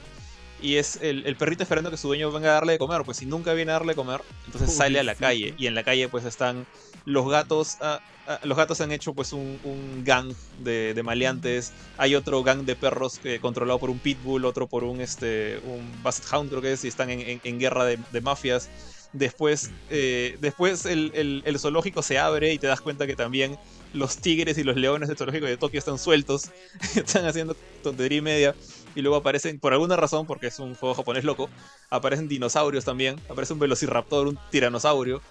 Y 0.61 0.76
es 0.76 0.98
el, 1.02 1.26
el 1.26 1.38
perrito 1.38 1.64
esperando 1.64 1.90
que 1.90 1.98
su 1.98 2.07
dueño 2.07 2.31
venga 2.31 2.49
a 2.49 2.53
darle 2.53 2.73
de 2.73 2.80
comer. 2.80 3.03
Pues 3.06 3.18
si 3.18 3.26
nunca 3.26 3.53
viene 3.53 3.72
a 3.72 3.76
darle 3.76 3.94
de 3.94 3.95
comer, 3.95 4.22
entonces 4.45 4.73
sale 4.76 4.99
a 4.99 5.03
la 5.03 5.15
calle. 5.15 5.53
Y 5.57 5.68
en 5.68 5.76
la 5.76 5.84
calle 5.84 6.10
pues 6.10 6.26
están 6.26 6.68
los 7.06 7.30
gatos. 7.30 7.77
ah, 7.80 8.02
ah, 8.27 8.40
los 8.44 8.57
gatos 8.57 8.81
han 8.81 8.91
hecho 8.91 9.14
pues 9.14 9.31
un, 9.34 9.60
un 9.64 10.03
gang 10.03 10.34
de, 10.60 10.94
de 10.94 11.03
maleantes. 11.03 11.72
Hay 11.98 12.15
otro 12.15 12.44
gang 12.44 12.65
de 12.65 12.76
perros 12.76 13.19
que, 13.19 13.40
controlado 13.40 13.80
por 13.80 13.90
un 13.90 13.99
pitbull, 13.99 14.45
otro 14.45 14.68
por 14.68 14.84
un, 14.84 14.99
este, 15.02 15.60
un 15.64 16.03
basset 16.03 16.26
hound 16.34 16.49
creo 16.49 16.61
que 16.61 16.73
es. 16.73 16.84
Y 16.84 16.88
están 16.90 17.10
en, 17.10 17.22
en- 17.22 17.41
en 17.44 17.60
guerra 17.60 17.86
de, 17.86 17.98
de 18.11 18.22
mafias. 18.22 18.69
Después, 19.11 19.72
eh, 19.90 20.38
después 20.40 20.86
el, 20.86 21.11
el- 21.15 21.41
el 21.45 21.60
zoológico 21.60 22.03
se 22.03 22.19
abre 22.19 22.53
y 22.53 22.60
te 22.60 22.68
das 22.68 22.80
cuenta 22.81 23.07
que 23.07 23.15
también 23.15 23.57
los 23.91 24.18
tigres 24.18 24.57
y 24.60 24.64
los 24.64 24.76
leones 24.76 25.07
del 25.10 25.18
zoológico 25.18 25.48
de 25.48 25.57
Tokio 25.57 25.80
están 25.80 25.98
sueltos. 25.98 26.52
están 26.95 27.26
haciendo 27.26 27.56
tontería 27.81 28.19
y 28.19 28.22
media. 28.22 28.56
Y 28.95 29.02
luego 29.02 29.18
aparecen, 29.18 29.60
por 29.60 29.74
alguna 29.74 29.95
razón, 29.95 30.26
porque 30.26 30.48
es 30.48 30.60
un 30.60 30.76
juego 30.76 30.95
japonés 30.95 31.24
loco, 31.24 31.49
aparecen 31.90 32.28
dinosaurios 32.28 32.86
también. 32.86 33.20
Aparece 33.30 33.53
un 33.53 33.60
velociraptor, 33.60 34.28
un 34.28 34.40
tiranosaurio. 34.49 35.22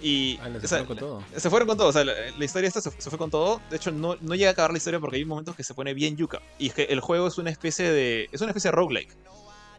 Y 0.00 0.38
Ah, 0.42 0.48
o 0.48 0.60
sea, 0.60 0.68
sacaron 0.68 0.86
con 0.86 0.96
todo. 0.98 1.24
se 1.36 1.50
fueron 1.50 1.66
con 1.68 1.78
todo, 1.78 1.88
o 1.88 1.92
sea, 1.92 2.04
la, 2.04 2.12
la 2.36 2.44
historia 2.44 2.68
esta 2.68 2.80
se, 2.80 2.90
se 2.90 3.08
fue 3.10 3.18
con 3.18 3.30
todo. 3.30 3.60
De 3.70 3.76
hecho, 3.76 3.90
no, 3.90 4.16
no 4.20 4.34
llega 4.34 4.50
a 4.50 4.52
acabar 4.52 4.70
la 4.70 4.76
historia 4.78 5.00
porque 5.00 5.16
hay 5.16 5.24
momentos 5.24 5.56
que 5.56 5.64
se 5.64 5.72
pone 5.74 5.94
bien 5.94 6.16
yuca. 6.16 6.40
Y 6.58 6.68
es 6.68 6.74
que 6.74 6.84
el 6.84 7.00
juego 7.00 7.26
es 7.26 7.38
una 7.38 7.50
especie 7.50 7.90
de. 7.90 8.28
es 8.30 8.40
una 8.40 8.50
especie 8.50 8.70
de 8.70 8.76
roguelike. 8.76 9.16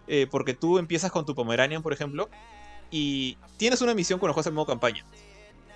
Eh, 0.08 0.28
porque 0.30 0.54
tú 0.54 0.78
empiezas 0.78 1.12
con 1.12 1.26
tu 1.26 1.34
Pomeranian, 1.36 1.82
por 1.82 1.94
ejemplo, 1.94 2.30
y 2.92 3.38
tienes 3.58 3.82
una 3.82 3.94
misión 3.94 4.20
cuando 4.20 4.34
juegas 4.34 4.48
en 4.48 4.54
modo 4.54 4.68
campaña. 4.68 5.06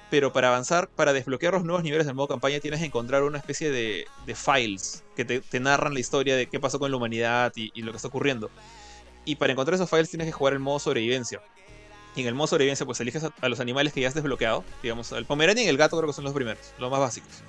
Pero 0.09 0.33
para 0.33 0.47
avanzar, 0.47 0.89
para 0.89 1.13
desbloquear 1.13 1.53
los 1.53 1.63
nuevos 1.63 1.83
niveles 1.83 2.07
del 2.07 2.15
modo 2.15 2.27
campaña, 2.27 2.59
tienes 2.59 2.79
que 2.79 2.87
encontrar 2.87 3.23
una 3.23 3.37
especie 3.37 3.69
de, 3.69 4.05
files 4.35 5.03
que 5.15 5.23
te, 5.23 5.39
te 5.41 5.59
narran 5.59 5.93
la 5.93 5.99
historia 5.99 6.35
de 6.35 6.47
qué 6.47 6.59
pasó 6.59 6.79
con 6.79 6.89
la 6.89 6.97
humanidad 6.97 7.53
y, 7.55 7.71
y 7.75 7.83
lo 7.83 7.91
que 7.91 7.97
está 7.97 8.07
ocurriendo. 8.07 8.49
Y 9.25 9.35
para 9.35 9.51
encontrar 9.53 9.75
esos 9.75 9.89
files 9.89 10.09
tienes 10.09 10.25
que 10.25 10.31
jugar 10.31 10.53
el 10.53 10.59
modo 10.59 10.79
sobrevivencia. 10.79 11.41
Y 12.15 12.21
en 12.21 12.27
el 12.27 12.33
modo 12.33 12.47
sobrevivencia, 12.47 12.85
pues 12.85 12.99
eliges 12.99 13.23
a, 13.23 13.33
a 13.41 13.49
los 13.49 13.59
animales 13.59 13.93
que 13.93 14.01
ya 14.01 14.07
has 14.07 14.15
desbloqueado. 14.15 14.63
Digamos, 14.81 15.11
el 15.11 15.25
Pomeranian 15.25 15.67
y 15.67 15.69
el 15.69 15.77
gato 15.77 15.95
creo 15.97 16.07
que 16.07 16.13
son 16.13 16.23
los 16.23 16.33
primeros, 16.33 16.73
los 16.79 16.89
más 16.89 16.99
básicos. 16.99 17.43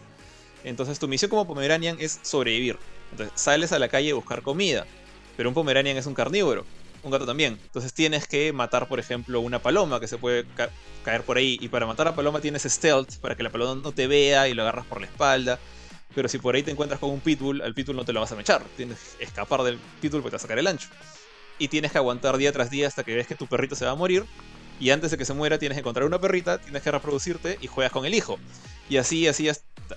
Entonces 0.64 0.98
tu 0.98 1.08
misión 1.08 1.30
como 1.30 1.46
Pomeranian 1.46 1.96
es 1.98 2.20
sobrevivir. 2.22 2.78
Entonces 3.12 3.40
sales 3.40 3.72
a 3.72 3.78
la 3.78 3.88
calle 3.88 4.10
a 4.10 4.14
buscar 4.14 4.42
comida. 4.42 4.86
Pero 5.36 5.48
un 5.48 5.54
Pomeranian 5.54 5.96
es 5.96 6.06
un 6.06 6.14
carnívoro. 6.14 6.66
Un 7.02 7.10
gato 7.10 7.24
también. 7.26 7.58
Entonces 7.64 7.94
tienes 7.94 8.26
que 8.28 8.52
matar, 8.52 8.86
por 8.86 9.00
ejemplo, 9.00 9.40
una 9.40 9.58
paloma 9.60 10.00
que 10.00 10.06
se 10.08 10.18
puede 10.18 10.44
ca- 10.54 10.70
caer 11.04 11.22
por 11.22 11.38
ahí. 11.38 11.58
Y 11.60 11.68
para 11.68 11.86
matar 11.86 12.08
a 12.08 12.14
paloma 12.14 12.40
tienes 12.40 12.62
stealth, 12.62 13.16
para 13.20 13.34
que 13.36 13.42
la 13.42 13.50
paloma 13.50 13.80
no 13.82 13.92
te 13.92 14.06
vea 14.06 14.48
y 14.48 14.54
lo 14.54 14.62
agarras 14.62 14.84
por 14.86 15.00
la 15.00 15.06
espalda. 15.06 15.58
Pero 16.14 16.28
si 16.28 16.38
por 16.38 16.54
ahí 16.54 16.62
te 16.62 16.70
encuentras 16.72 17.00
con 17.00 17.10
un 17.10 17.20
pitbull, 17.20 17.62
al 17.62 17.72
pitbull 17.72 17.96
no 17.96 18.04
te 18.04 18.12
lo 18.12 18.20
vas 18.20 18.32
a 18.32 18.36
mechar. 18.36 18.62
Tienes 18.76 18.98
que 19.16 19.24
escapar 19.24 19.62
del 19.62 19.78
pitbull 20.00 20.20
porque 20.22 20.32
te 20.32 20.36
va 20.36 20.40
a 20.40 20.42
sacar 20.42 20.58
el 20.58 20.66
ancho. 20.66 20.88
Y 21.58 21.68
tienes 21.68 21.92
que 21.92 21.98
aguantar 21.98 22.36
día 22.36 22.52
tras 22.52 22.70
día 22.70 22.88
hasta 22.88 23.04
que 23.04 23.14
ves 23.14 23.26
que 23.26 23.34
tu 23.34 23.46
perrito 23.46 23.74
se 23.74 23.84
va 23.86 23.92
a 23.92 23.94
morir. 23.94 24.24
Y 24.78 24.90
antes 24.90 25.10
de 25.10 25.18
que 25.18 25.24
se 25.24 25.34
muera 25.34 25.58
tienes 25.58 25.76
que 25.76 25.80
encontrar 25.80 26.06
una 26.06 26.18
perrita, 26.20 26.58
tienes 26.58 26.82
que 26.82 26.90
reproducirte 26.90 27.58
y 27.60 27.66
juegas 27.66 27.92
con 27.92 28.04
el 28.06 28.14
hijo. 28.14 28.38
Y 28.88 28.96
así, 28.96 29.28
así, 29.28 29.48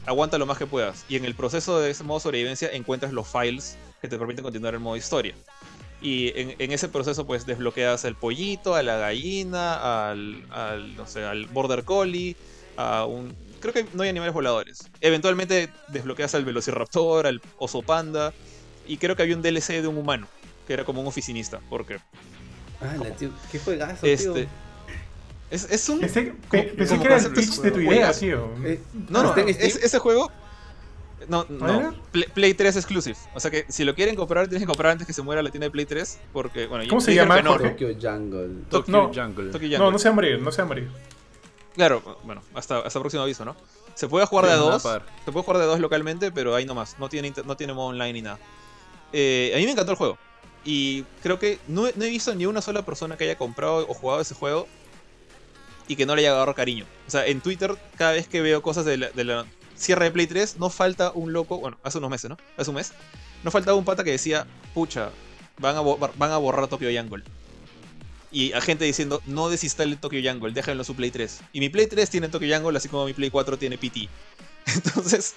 aguanta 0.05 0.37
lo 0.37 0.45
más 0.45 0.57
que 0.57 0.67
puedas. 0.67 1.05
Y 1.09 1.15
en 1.15 1.25
el 1.25 1.35
proceso 1.35 1.79
de 1.79 1.89
ese 1.89 2.03
modo 2.03 2.19
sobrevivencia 2.19 2.69
encuentras 2.71 3.11
los 3.11 3.27
files 3.27 3.77
que 4.01 4.07
te 4.07 4.17
permiten 4.17 4.43
continuar 4.43 4.73
el 4.73 4.81
modo 4.81 4.97
historia. 4.97 5.33
Y 6.03 6.33
en, 6.39 6.55
en 6.59 6.71
ese 6.71 6.89
proceso 6.89 7.25
pues 7.25 7.45
desbloqueas 7.45 8.03
al 8.05 8.15
pollito, 8.15 8.75
a 8.75 8.83
la 8.83 8.97
gallina, 8.97 10.09
al, 10.11 10.43
al, 10.51 10.95
no 10.97 11.07
sé, 11.07 11.23
al 11.23 11.45
border 11.47 11.83
collie, 11.85 12.35
a 12.77 13.05
un... 13.05 13.33
Creo 13.61 13.73
que 13.73 13.85
no 13.93 14.03
hay 14.03 14.09
animales 14.09 14.33
voladores. 14.33 14.89
Eventualmente 14.99 15.69
desbloqueas 15.87 16.35
al 16.35 16.43
velociraptor, 16.43 17.25
al 17.25 17.41
oso 17.57 17.81
panda. 17.81 18.33
Y 18.85 18.97
creo 18.97 19.15
que 19.15 19.21
había 19.23 19.35
un 19.37 19.41
DLC 19.41 19.81
de 19.81 19.87
un 19.87 19.97
humano, 19.97 20.27
que 20.67 20.73
era 20.73 20.83
como 20.83 20.99
un 20.99 21.07
oficinista. 21.07 21.61
Porque 21.69 21.99
Ah, 22.81 22.95
tío, 23.17 23.29
qué 23.49 23.59
juegazo, 23.59 24.05
este... 24.05 24.33
tío. 24.33 24.47
Es, 25.49 25.71
es 25.71 25.87
un... 25.87 26.01
Pensé, 26.01 26.21
pe- 26.23 26.33
como- 26.67 26.75
pensé 26.75 26.87
como 26.95 27.01
que 27.03 27.07
era 27.13 27.17
el 27.23 27.31
pitch 27.31 27.55
de 27.61 27.71
tu 27.71 27.79
idea, 27.79 28.11
tío. 28.11 28.49
Eh, 28.65 28.81
No, 29.07 29.23
no, 29.23 29.29
¿está 29.29 29.41
en 29.41 29.49
es- 29.49 29.55
Steam? 29.55 29.79
ese 29.85 29.99
juego. 29.99 30.29
No, 31.27 31.45
no. 31.49 31.93
Play, 32.11 32.25
Play 32.33 32.53
3 32.53 32.75
exclusive. 32.75 33.17
O 33.33 33.39
sea 33.39 33.49
que 33.51 33.65
si 33.69 33.83
lo 33.83 33.95
quieren 33.95 34.15
comprar, 34.15 34.47
tienen 34.47 34.61
que 34.63 34.67
comprar 34.67 34.91
antes 34.91 35.07
que 35.07 35.13
se 35.13 35.21
muera 35.21 35.41
la 35.41 35.49
tienda 35.51 35.65
de 35.67 35.71
Play 35.71 35.85
3. 35.85 36.19
Porque, 36.31 36.67
bueno, 36.67 36.85
¿Cómo 36.89 37.01
se 37.01 37.13
llama, 37.15 37.41
no. 37.41 37.57
Tokyo 37.57 37.89
Jungle. 38.01 38.49
Tokyo 38.69 38.91
No. 38.91 39.07
Jungle. 39.13 39.51
Tokyo 39.51 39.67
No, 39.69 39.77
Jungle. 39.77 39.91
no 39.91 39.99
se 39.99 40.09
va 40.09 40.11
a 40.11 40.15
morir, 40.15 40.41
no 40.41 40.51
se 40.51 40.57
va 40.61 40.65
a 40.65 40.67
morir. 40.67 40.89
Claro, 41.75 42.19
bueno, 42.23 42.41
hasta, 42.53 42.79
hasta 42.79 42.99
próximo 42.99 43.23
aviso, 43.23 43.43
¿no? 43.45 43.55
Se 43.95 44.07
puede 44.07 44.25
jugar 44.27 44.45
de 44.45 44.51
a 44.53 44.57
no 44.57 44.65
dos. 44.71 44.81
Se 44.81 45.31
puede 45.31 45.43
jugar 45.43 45.57
de 45.57 45.63
a 45.63 45.67
dos 45.67 45.79
localmente, 45.79 46.31
pero 46.31 46.53
ahí 46.55 46.65
nomás. 46.65 46.97
No 46.99 47.09
tiene, 47.09 47.33
no 47.45 47.57
tiene 47.57 47.73
modo 47.73 47.87
online 47.87 48.13
ni 48.13 48.21
nada. 48.21 48.37
Eh, 49.11 49.51
a 49.53 49.57
mí 49.57 49.65
me 49.65 49.71
encantó 49.71 49.91
el 49.91 49.97
juego. 49.97 50.17
Y 50.65 51.03
creo 51.21 51.39
que 51.39 51.59
no, 51.67 51.87
he- 51.87 51.93
no 51.95 52.05
he 52.05 52.09
visto 52.09 52.33
ni 52.35 52.45
una 52.45 52.61
sola 52.61 52.83
persona 52.83 53.17
que 53.17 53.23
haya 53.25 53.37
comprado 53.37 53.85
o 53.87 53.93
jugado 53.93 54.21
ese 54.21 54.33
juego 54.35 54.67
y 55.87 55.95
que 55.95 56.05
no 56.05 56.15
le 56.15 56.21
haya 56.21 56.31
agarrado 56.31 56.55
cariño. 56.55 56.85
O 57.07 57.11
sea, 57.11 57.25
en 57.25 57.41
Twitter, 57.41 57.75
cada 57.97 58.13
vez 58.13 58.27
que 58.27 58.41
veo 58.41 58.61
cosas 58.61 58.85
de 58.85 58.97
la, 58.97 59.09
de 59.09 59.23
la 59.25 59.45
cierre 59.75 60.05
de 60.05 60.11
Play 60.11 60.27
3, 60.27 60.57
no 60.57 60.69
falta 60.69 61.11
un 61.11 61.33
loco, 61.33 61.59
bueno, 61.59 61.77
hace 61.83 61.97
unos 61.97 62.09
meses, 62.09 62.29
¿no? 62.29 62.37
Hace 62.57 62.69
un 62.69 62.75
mes. 62.75 62.93
No 63.43 63.51
faltaba 63.51 63.77
un 63.77 63.85
pata 63.85 64.03
que 64.03 64.11
decía, 64.11 64.47
pucha, 64.73 65.11
van 65.59 65.75
a, 65.75 65.81
van 65.81 66.31
a 66.31 66.37
borrar 66.37 66.67
Tokyo 66.67 66.89
Jungle. 66.93 67.23
Y 68.31 68.51
a 68.53 68.61
gente 68.61 68.85
diciendo, 68.85 69.21
no 69.25 69.49
desinstalen 69.49 69.97
Tokyo 69.99 70.19
Jungle, 70.23 70.53
déjenlo 70.53 70.81
en 70.81 70.85
su 70.85 70.95
Play 70.95 71.11
3. 71.11 71.41
Y 71.53 71.59
mi 71.59 71.69
Play 71.69 71.87
3 71.87 72.09
tiene 72.09 72.29
Tokyo 72.29 72.53
Jungle, 72.53 72.75
así 72.77 72.89
como 72.89 73.05
mi 73.05 73.13
Play 73.13 73.29
4 73.29 73.57
tiene 73.57 73.77
PT. 73.77 74.09
Entonces, 74.65 75.35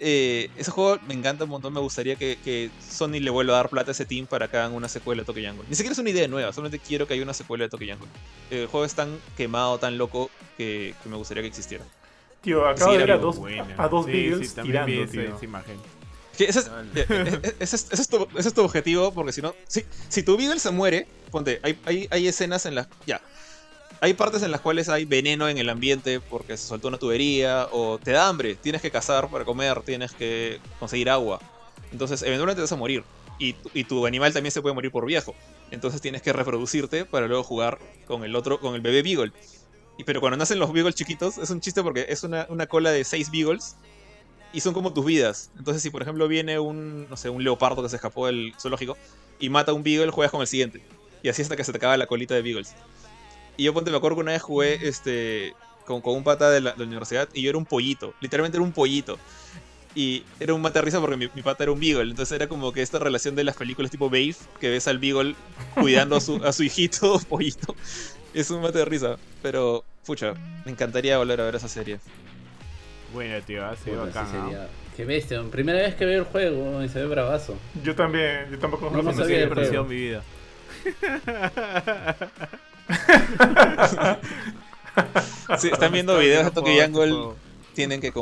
eh, 0.00 0.50
ese 0.56 0.70
juego 0.70 0.98
me 1.06 1.14
encanta 1.14 1.44
un 1.44 1.50
montón. 1.50 1.72
Me 1.72 1.80
gustaría 1.80 2.16
que, 2.16 2.70
Sony 2.80 3.20
le 3.20 3.30
vuelva 3.30 3.54
a 3.54 3.56
dar 3.58 3.68
plata 3.68 3.90
a 3.90 3.92
ese 3.92 4.04
team 4.04 4.26
para 4.26 4.48
que 4.48 4.56
hagan 4.56 4.72
una 4.72 4.88
secuela 4.88 5.22
de 5.22 5.26
Tokyo 5.26 5.48
Jungle. 5.48 5.66
Ni 5.68 5.76
siquiera 5.76 5.92
es 5.92 5.98
una 5.98 6.10
idea 6.10 6.26
nueva, 6.26 6.52
solamente 6.52 6.84
quiero 6.84 7.06
que 7.06 7.14
haya 7.14 7.22
una 7.22 7.34
secuela 7.34 7.64
de 7.64 7.70
Tokyo 7.70 7.86
Jungle. 7.92 8.08
El 8.50 8.66
juego 8.66 8.84
es 8.84 8.94
tan 8.94 9.16
quemado, 9.36 9.78
tan 9.78 9.96
loco, 9.96 10.30
que 10.56 10.94
me 11.04 11.16
gustaría 11.16 11.42
que 11.42 11.48
existiera. 11.48 11.84
Tío, 12.44 12.66
acabo 12.68 12.92
Sí, 12.92 12.98
de 12.98 12.98
ver 12.98 13.10
era 13.10 13.14
a 13.18 13.22
dos, 13.22 13.38
Buena. 13.38 13.74
a 13.78 13.88
dos 13.88 14.06
Sí, 14.06 14.12
Beagles 14.12 14.48
sí, 14.50 14.54
vi 14.60 14.62
tirando, 14.68 14.92
ese- 15.02 15.12
tío. 15.12 15.34
esa 15.36 15.44
imagen. 15.44 15.76
Que 16.36 16.44
ese, 16.44 16.58
es, 16.60 16.66
Dale. 16.70 17.00
ese 17.60 17.76
es- 17.76 17.86
ese 17.90 18.02
es 18.02 18.08
tu, 18.08 18.28
ese 18.36 18.48
es 18.48 18.54
tu 18.54 18.62
objetivo, 18.62 19.12
porque 19.12 19.32
si 19.32 19.40
no, 19.40 19.54
si, 19.66 19.84
si 20.08 20.22
tu 20.22 20.36
Beagle 20.36 20.58
se 20.60 20.70
muere, 20.70 21.06
ponte, 21.30 21.60
hay, 21.62 21.78
hay, 21.86 22.06
hay 22.10 22.28
escenas 22.28 22.66
en 22.66 22.74
las. 22.74 22.88
Ya. 23.06 23.20
Hay 24.00 24.12
partes 24.14 24.42
en 24.42 24.50
las 24.50 24.60
cuales 24.60 24.88
hay 24.90 25.04
veneno 25.06 25.48
en 25.48 25.56
el 25.56 25.68
ambiente 25.70 26.20
porque 26.20 26.56
se 26.58 26.66
soltó 26.66 26.88
una 26.88 26.98
tubería, 26.98 27.68
o 27.72 27.98
te 27.98 28.10
da 28.10 28.28
hambre, 28.28 28.56
tienes 28.56 28.82
que 28.82 28.90
cazar 28.90 29.30
para 29.30 29.44
comer, 29.46 29.80
tienes 29.82 30.12
que 30.12 30.60
conseguir 30.78 31.08
agua. 31.08 31.40
Entonces, 31.92 32.20
eventualmente 32.22 32.56
te 32.58 32.62
vas 32.62 32.72
a 32.72 32.76
morir. 32.76 33.04
Y, 33.38 33.54
y 33.72 33.84
tu 33.84 34.06
animal 34.06 34.32
también 34.32 34.52
se 34.52 34.60
puede 34.60 34.74
morir 34.74 34.90
por 34.90 35.06
viejo. 35.06 35.34
Entonces 35.70 36.00
tienes 36.00 36.20
que 36.22 36.32
reproducirte 36.32 37.04
para 37.04 37.26
luego 37.26 37.42
jugar 37.42 37.78
con 38.06 38.22
el 38.24 38.36
otro, 38.36 38.60
con 38.60 38.74
el 38.74 38.80
bebé 38.80 39.02
Beagle. 39.02 39.32
Y, 39.96 40.04
pero 40.04 40.20
cuando 40.20 40.36
nacen 40.36 40.58
los 40.58 40.72
Beagles 40.72 40.94
chiquitos, 40.94 41.38
es 41.38 41.50
un 41.50 41.60
chiste 41.60 41.82
porque 41.82 42.06
es 42.08 42.24
una, 42.24 42.46
una 42.48 42.66
cola 42.66 42.90
de 42.90 43.04
6 43.04 43.30
Beagles 43.30 43.76
y 44.52 44.60
son 44.60 44.72
como 44.72 44.92
tus 44.92 45.04
vidas. 45.04 45.50
Entonces, 45.58 45.82
si 45.82 45.90
por 45.90 46.02
ejemplo 46.02 46.28
viene 46.28 46.58
un, 46.58 47.08
no 47.08 47.16
sé, 47.16 47.28
un 47.28 47.42
leopardo 47.42 47.82
que 47.82 47.88
se 47.88 47.96
escapó 47.96 48.26
del 48.26 48.54
zoológico 48.58 48.96
y 49.40 49.48
mata 49.48 49.72
a 49.72 49.74
un 49.74 49.82
beagle, 49.82 50.10
juegas 50.10 50.30
con 50.30 50.40
el 50.40 50.46
siguiente. 50.46 50.80
Y 51.22 51.28
así 51.28 51.42
hasta 51.42 51.56
que 51.56 51.64
se 51.64 51.72
te 51.72 51.78
acaba 51.78 51.96
la 51.96 52.06
colita 52.06 52.34
de 52.34 52.42
beagles. 52.42 52.74
Y 53.56 53.64
yo 53.64 53.74
ponte, 53.74 53.90
me 53.90 53.96
acuerdo 53.96 54.16
que 54.16 54.22
una 54.22 54.32
vez 54.32 54.42
jugué 54.42 54.86
este, 54.86 55.54
con, 55.84 56.00
con 56.00 56.14
un 56.14 56.24
pata 56.24 56.50
de 56.50 56.60
la, 56.60 56.74
universidad 56.74 57.28
y 57.34 57.42
yo 57.42 57.50
era 57.50 57.58
un 57.58 57.66
pollito. 57.66 58.14
Literalmente 58.20 58.56
era 58.56 58.64
un 58.64 58.72
pollito. 58.72 59.18
Y 59.96 60.24
era 60.40 60.54
un 60.54 60.60
mate 60.60 60.80
risa 60.82 61.00
porque 61.00 61.16
mi, 61.16 61.28
mi 61.34 61.42
pata 61.42 61.64
era 61.64 61.72
un 61.72 61.80
beagle. 61.80 62.10
Entonces 62.10 62.34
era 62.34 62.48
como 62.48 62.72
que 62.72 62.82
esta 62.82 62.98
relación 62.98 63.34
de 63.34 63.44
las 63.44 63.56
películas 63.56 63.90
tipo 63.90 64.08
Babe, 64.08 64.36
que 64.60 64.70
ves 64.70 64.86
al 64.86 64.98
beagle 64.98 65.34
cuidando 65.74 66.16
a 66.16 66.20
su, 66.20 66.36
a 66.44 66.52
su 66.52 66.62
hijito 66.62 67.18
pollito. 67.28 67.74
Es 68.34 68.50
un 68.50 68.62
mate 68.62 68.78
de 68.78 68.84
risa. 68.84 69.16
Pero, 69.42 69.84
pucha, 70.06 70.34
me 70.64 70.72
encantaría 70.72 71.18
volver 71.18 71.40
a 71.40 71.44
ver 71.44 71.54
esa 71.56 71.68
serie. 71.68 71.98
Buena, 73.12 73.40
tío, 73.40 73.64
ha 73.64 73.76
sido 73.76 74.04
Puta, 74.04 74.20
bacán. 74.20 74.26
sí 74.26 74.32
sería- 74.50 74.68
Qué 74.96 75.04
bestia, 75.04 75.42
primera 75.50 75.78
vez 75.80 75.96
que 75.96 76.04
veo 76.04 76.20
el 76.20 76.24
juego 76.24 76.80
y 76.82 76.88
se 76.88 77.00
ve 77.00 77.06
bravazo. 77.06 77.56
Yo 77.82 77.96
también, 77.96 78.48
yo 78.50 78.58
tampoco 78.60 78.90
No, 78.90 79.02
no 79.02 79.12
Sí, 79.12 79.22
el 79.22 79.30
he 79.32 79.44
apreciado 79.46 79.84
juego. 79.84 79.88
mi 79.88 79.96
vida. 79.96 80.22
Si 85.58 85.68
están 85.68 85.92
viendo 85.92 86.12
Está 86.12 86.22
videos 86.24 86.44
de 86.44 86.50
Tokyo 86.52 86.72
Jungle, 86.84 87.34
tienen 87.74 88.00
que 88.00 88.12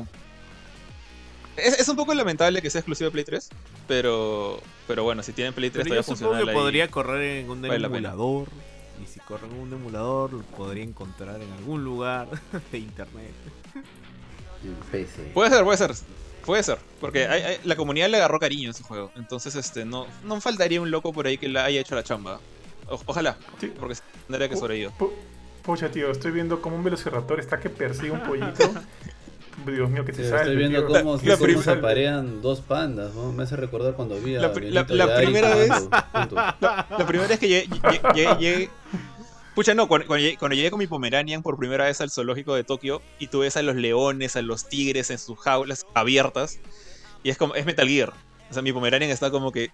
es, 1.56 1.78
es 1.80 1.88
un 1.88 1.96
poco 1.96 2.14
lamentable 2.14 2.62
que 2.62 2.70
sea 2.70 2.78
exclusivo 2.80 3.08
de 3.08 3.12
Play 3.12 3.24
3, 3.24 3.50
pero 3.86 4.60
pero 4.88 5.04
bueno, 5.04 5.22
si 5.22 5.32
tienen 5.32 5.52
Play 5.52 5.70
3 5.70 5.84
Pero 5.84 5.96
yo 5.96 6.02
todavía 6.02 6.16
supongo 6.16 6.34
funciona. 6.36 6.52
que 6.52 6.58
podría 6.58 6.88
correr 6.88 7.38
en 7.44 7.50
un 7.50 7.62
vale 7.62 7.86
emulador. 7.86 8.48
Y 9.00 9.06
si 9.06 9.20
corre 9.20 9.46
en 9.46 9.54
un 9.58 9.72
emulador, 9.72 10.32
lo 10.32 10.42
podría 10.42 10.82
encontrar 10.84 11.40
en 11.40 11.52
algún 11.52 11.84
lugar 11.84 12.28
de 12.72 12.78
internet. 12.78 13.30
PC. 14.90 15.30
Puede 15.34 15.50
ser, 15.50 15.64
puede 15.64 15.78
ser. 15.78 15.90
Puede 16.44 16.62
ser, 16.64 16.78
porque 17.00 17.26
hay- 17.28 17.42
hay- 17.42 17.60
la 17.62 17.76
comunidad 17.76 18.08
le 18.08 18.16
agarró 18.16 18.40
cariño 18.40 18.68
a 18.68 18.72
ese 18.72 18.82
juego. 18.82 19.12
Entonces, 19.14 19.54
este, 19.54 19.84
no, 19.84 20.06
no 20.24 20.40
faltaría 20.40 20.80
un 20.80 20.90
loco 20.90 21.12
por 21.12 21.26
ahí 21.28 21.38
que 21.38 21.48
le 21.48 21.60
haya 21.60 21.80
hecho 21.80 21.94
la 21.94 22.02
chamba. 22.02 22.40
O- 22.88 23.00
ojalá, 23.06 23.36
Sí. 23.60 23.72
porque 23.78 23.94
tendría 24.26 24.48
que 24.48 24.56
sobrevivo. 24.56 24.90
Po- 24.98 25.12
Pucha, 25.62 25.88
tío, 25.92 26.10
estoy 26.10 26.32
viendo 26.32 26.60
como 26.60 26.74
un 26.74 26.82
velociraptor 26.82 27.38
está 27.38 27.60
que 27.60 27.70
persigue 27.70 28.10
un 28.10 28.22
pollito. 28.24 28.72
Dios 29.66 29.90
mío, 29.90 30.04
que 30.04 30.12
Sí, 30.12 30.22
te 30.22 30.28
sale. 30.28 30.40
estoy 30.42 30.56
viendo 30.56 30.86
tío. 30.86 30.98
cómo, 30.98 31.16
La 31.24 31.34
cómo 31.36 31.44
prim- 31.46 31.62
se 31.62 31.70
aparean 31.70 32.42
dos 32.42 32.60
pandas, 32.60 33.14
¿no? 33.14 33.32
Me 33.32 33.42
hace 33.44 33.56
recordar 33.56 33.94
cuando 33.94 34.18
vi 34.20 34.36
a 34.36 34.40
La 34.40 34.52
primera 34.52 34.82
vez-. 35.54 35.70
La 36.60 37.06
primera 37.06 37.28
vez 37.28 37.38
que 37.38 37.48
llegué, 37.48 37.68
llegué- 37.68 38.00
llegué- 38.14 38.36
llegué- 38.38 38.70
Pucha, 39.54 39.74
no, 39.74 39.86
cuando, 39.86 40.06
cuando 40.06 40.24
llegué, 40.24 40.38
cuando 40.38 40.54
llegué 40.54 40.70
con 40.70 40.78
mi 40.78 40.86
Pomeranian 40.86 41.42
por 41.42 41.58
primera 41.58 41.84
vez 41.84 42.00
al 42.00 42.10
zoológico 42.10 42.54
de 42.54 42.64
Tokio 42.64 43.02
y 43.18 43.26
tú 43.26 43.40
ves 43.40 43.56
a 43.58 43.62
los 43.62 43.76
leones, 43.76 44.34
a 44.36 44.40
los 44.42 44.66
tigres 44.66 45.10
en 45.10 45.18
sus 45.18 45.38
jaulas 45.38 45.84
abiertas 45.92 46.58
y 47.22 47.28
es 47.28 47.36
como, 47.36 47.54
es 47.54 47.66
Metal 47.66 47.86
Gear. 47.86 48.12
O 48.50 48.54
sea, 48.54 48.62
mi 48.62 48.72
Pomeranian 48.72 49.10
está 49.10 49.30
como 49.30 49.52
que, 49.52 49.70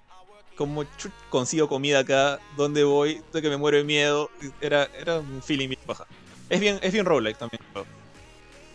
como 0.56 0.84
consigo 1.30 1.68
comida 1.68 2.00
acá, 2.00 2.40
¿dónde 2.56 2.82
voy? 2.82 3.12
Estoy 3.12 3.40
que 3.40 3.48
me 3.50 3.56
muero 3.56 3.76
de 3.78 3.84
miedo. 3.84 4.28
Era, 4.60 4.88
era 5.00 5.20
un 5.20 5.40
feeling 5.44 5.68
bien 5.68 5.80
baja. 5.86 6.06
Es 6.50 6.58
bien, 6.58 6.80
es 6.82 6.92
bien 6.92 7.04
roguelike 7.06 7.38
también. 7.38 7.62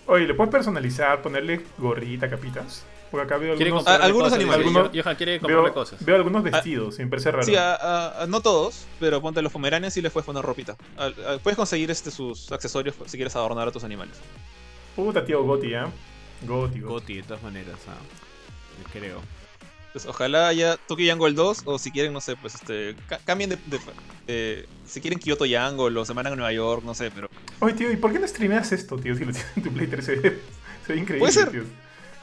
Oye, 0.06 0.28
¿le 0.28 0.34
puedes 0.34 0.52
personalizar, 0.52 1.22
ponerle 1.22 1.62
gorrita, 1.78 2.30
capitas? 2.30 2.84
Porque 3.10 3.26
acá 3.26 3.38
veo 3.38 3.54
algunos, 3.54 3.86
algunos 3.88 4.24
cosas, 4.30 4.40
animales. 4.40 4.66
Algunos- 4.68 4.90
Johan 4.94 5.16
quiere 5.16 5.40
comprarle 5.40 5.64
veo, 5.66 5.74
cosas. 5.74 6.04
veo 6.04 6.16
algunos 6.16 6.44
vestidos, 6.44 7.00
y 7.00 7.04
me 7.04 7.10
parece 7.10 7.32
raro. 7.32 7.44
Sí, 7.44 7.56
a- 7.56 7.76
a- 7.76 8.24
a- 8.24 8.28
no 8.28 8.42
todos, 8.42 8.86
pero 9.00 9.22
ponte 9.22 9.42
los 9.44 9.52
Pomeranians 9.52 9.96
y 9.98 10.02
les 10.02 10.12
puedes 10.12 10.26
poner 10.26 10.44
ropita. 10.44 10.76
Puedes 11.44 11.56
conseguir 11.56 11.92
este, 11.92 12.10
sus 12.12 12.52
accesorios 12.52 12.96
si 13.06 13.18
quieres 13.18 13.36
adornar 13.36 13.68
a 13.68 13.72
tus 13.72 13.84
animales. 13.84 14.16
Puta, 14.96 15.24
tío, 15.24 15.44
Goti, 15.44 15.74
¿ah? 15.76 15.86
Goti, 16.42 16.80
Goti. 16.80 16.82
Goti, 16.82 17.16
de 17.18 17.24
todas 17.24 17.44
maneras, 17.44 17.78
ah. 17.88 17.94
Creo. 18.92 19.20
Pues 19.94 20.06
ojalá 20.08 20.48
haya 20.48 20.76
Tokyo 20.88 21.10
Jungle 21.12 21.34
2 21.34 21.62
o 21.66 21.78
si 21.78 21.92
quieren, 21.92 22.14
no 22.14 22.20
sé, 22.20 22.36
pues 22.36 22.56
este 22.56 22.96
ca- 23.08 23.20
cambien 23.24 23.52
de, 23.52 23.56
de- 23.68 23.80
eh, 24.28 24.66
si 24.88 25.00
quieren 25.02 25.20
Kyoto 25.20 25.46
Jungle 25.46 26.00
o 26.00 26.04
se 26.04 26.14
mandan 26.16 26.34
a 26.34 26.36
Nueva 26.36 26.52
York, 26.52 26.84
no 26.84 26.96
sé, 26.96 27.12
pero 27.12 27.30
Oye, 27.60 27.76
tío, 27.76 27.92
¿y 27.92 27.96
por 27.98 28.12
qué 28.12 28.18
no 28.20 28.28
streameas 28.28 28.72
esto, 28.72 28.98
tío? 28.98 29.16
Si 29.16 29.24
lo 29.24 29.32
tienes 29.32 29.52
en 29.56 29.64
tu 29.64 29.72
Play 29.72 29.86
3, 29.88 30.04
se 30.04 30.16
ve, 30.16 30.40
se 30.88 30.94
ve 30.94 31.00
increíble, 31.00 31.20
Puede 31.20 31.32
ser. 31.32 31.52
tío. 31.52 31.64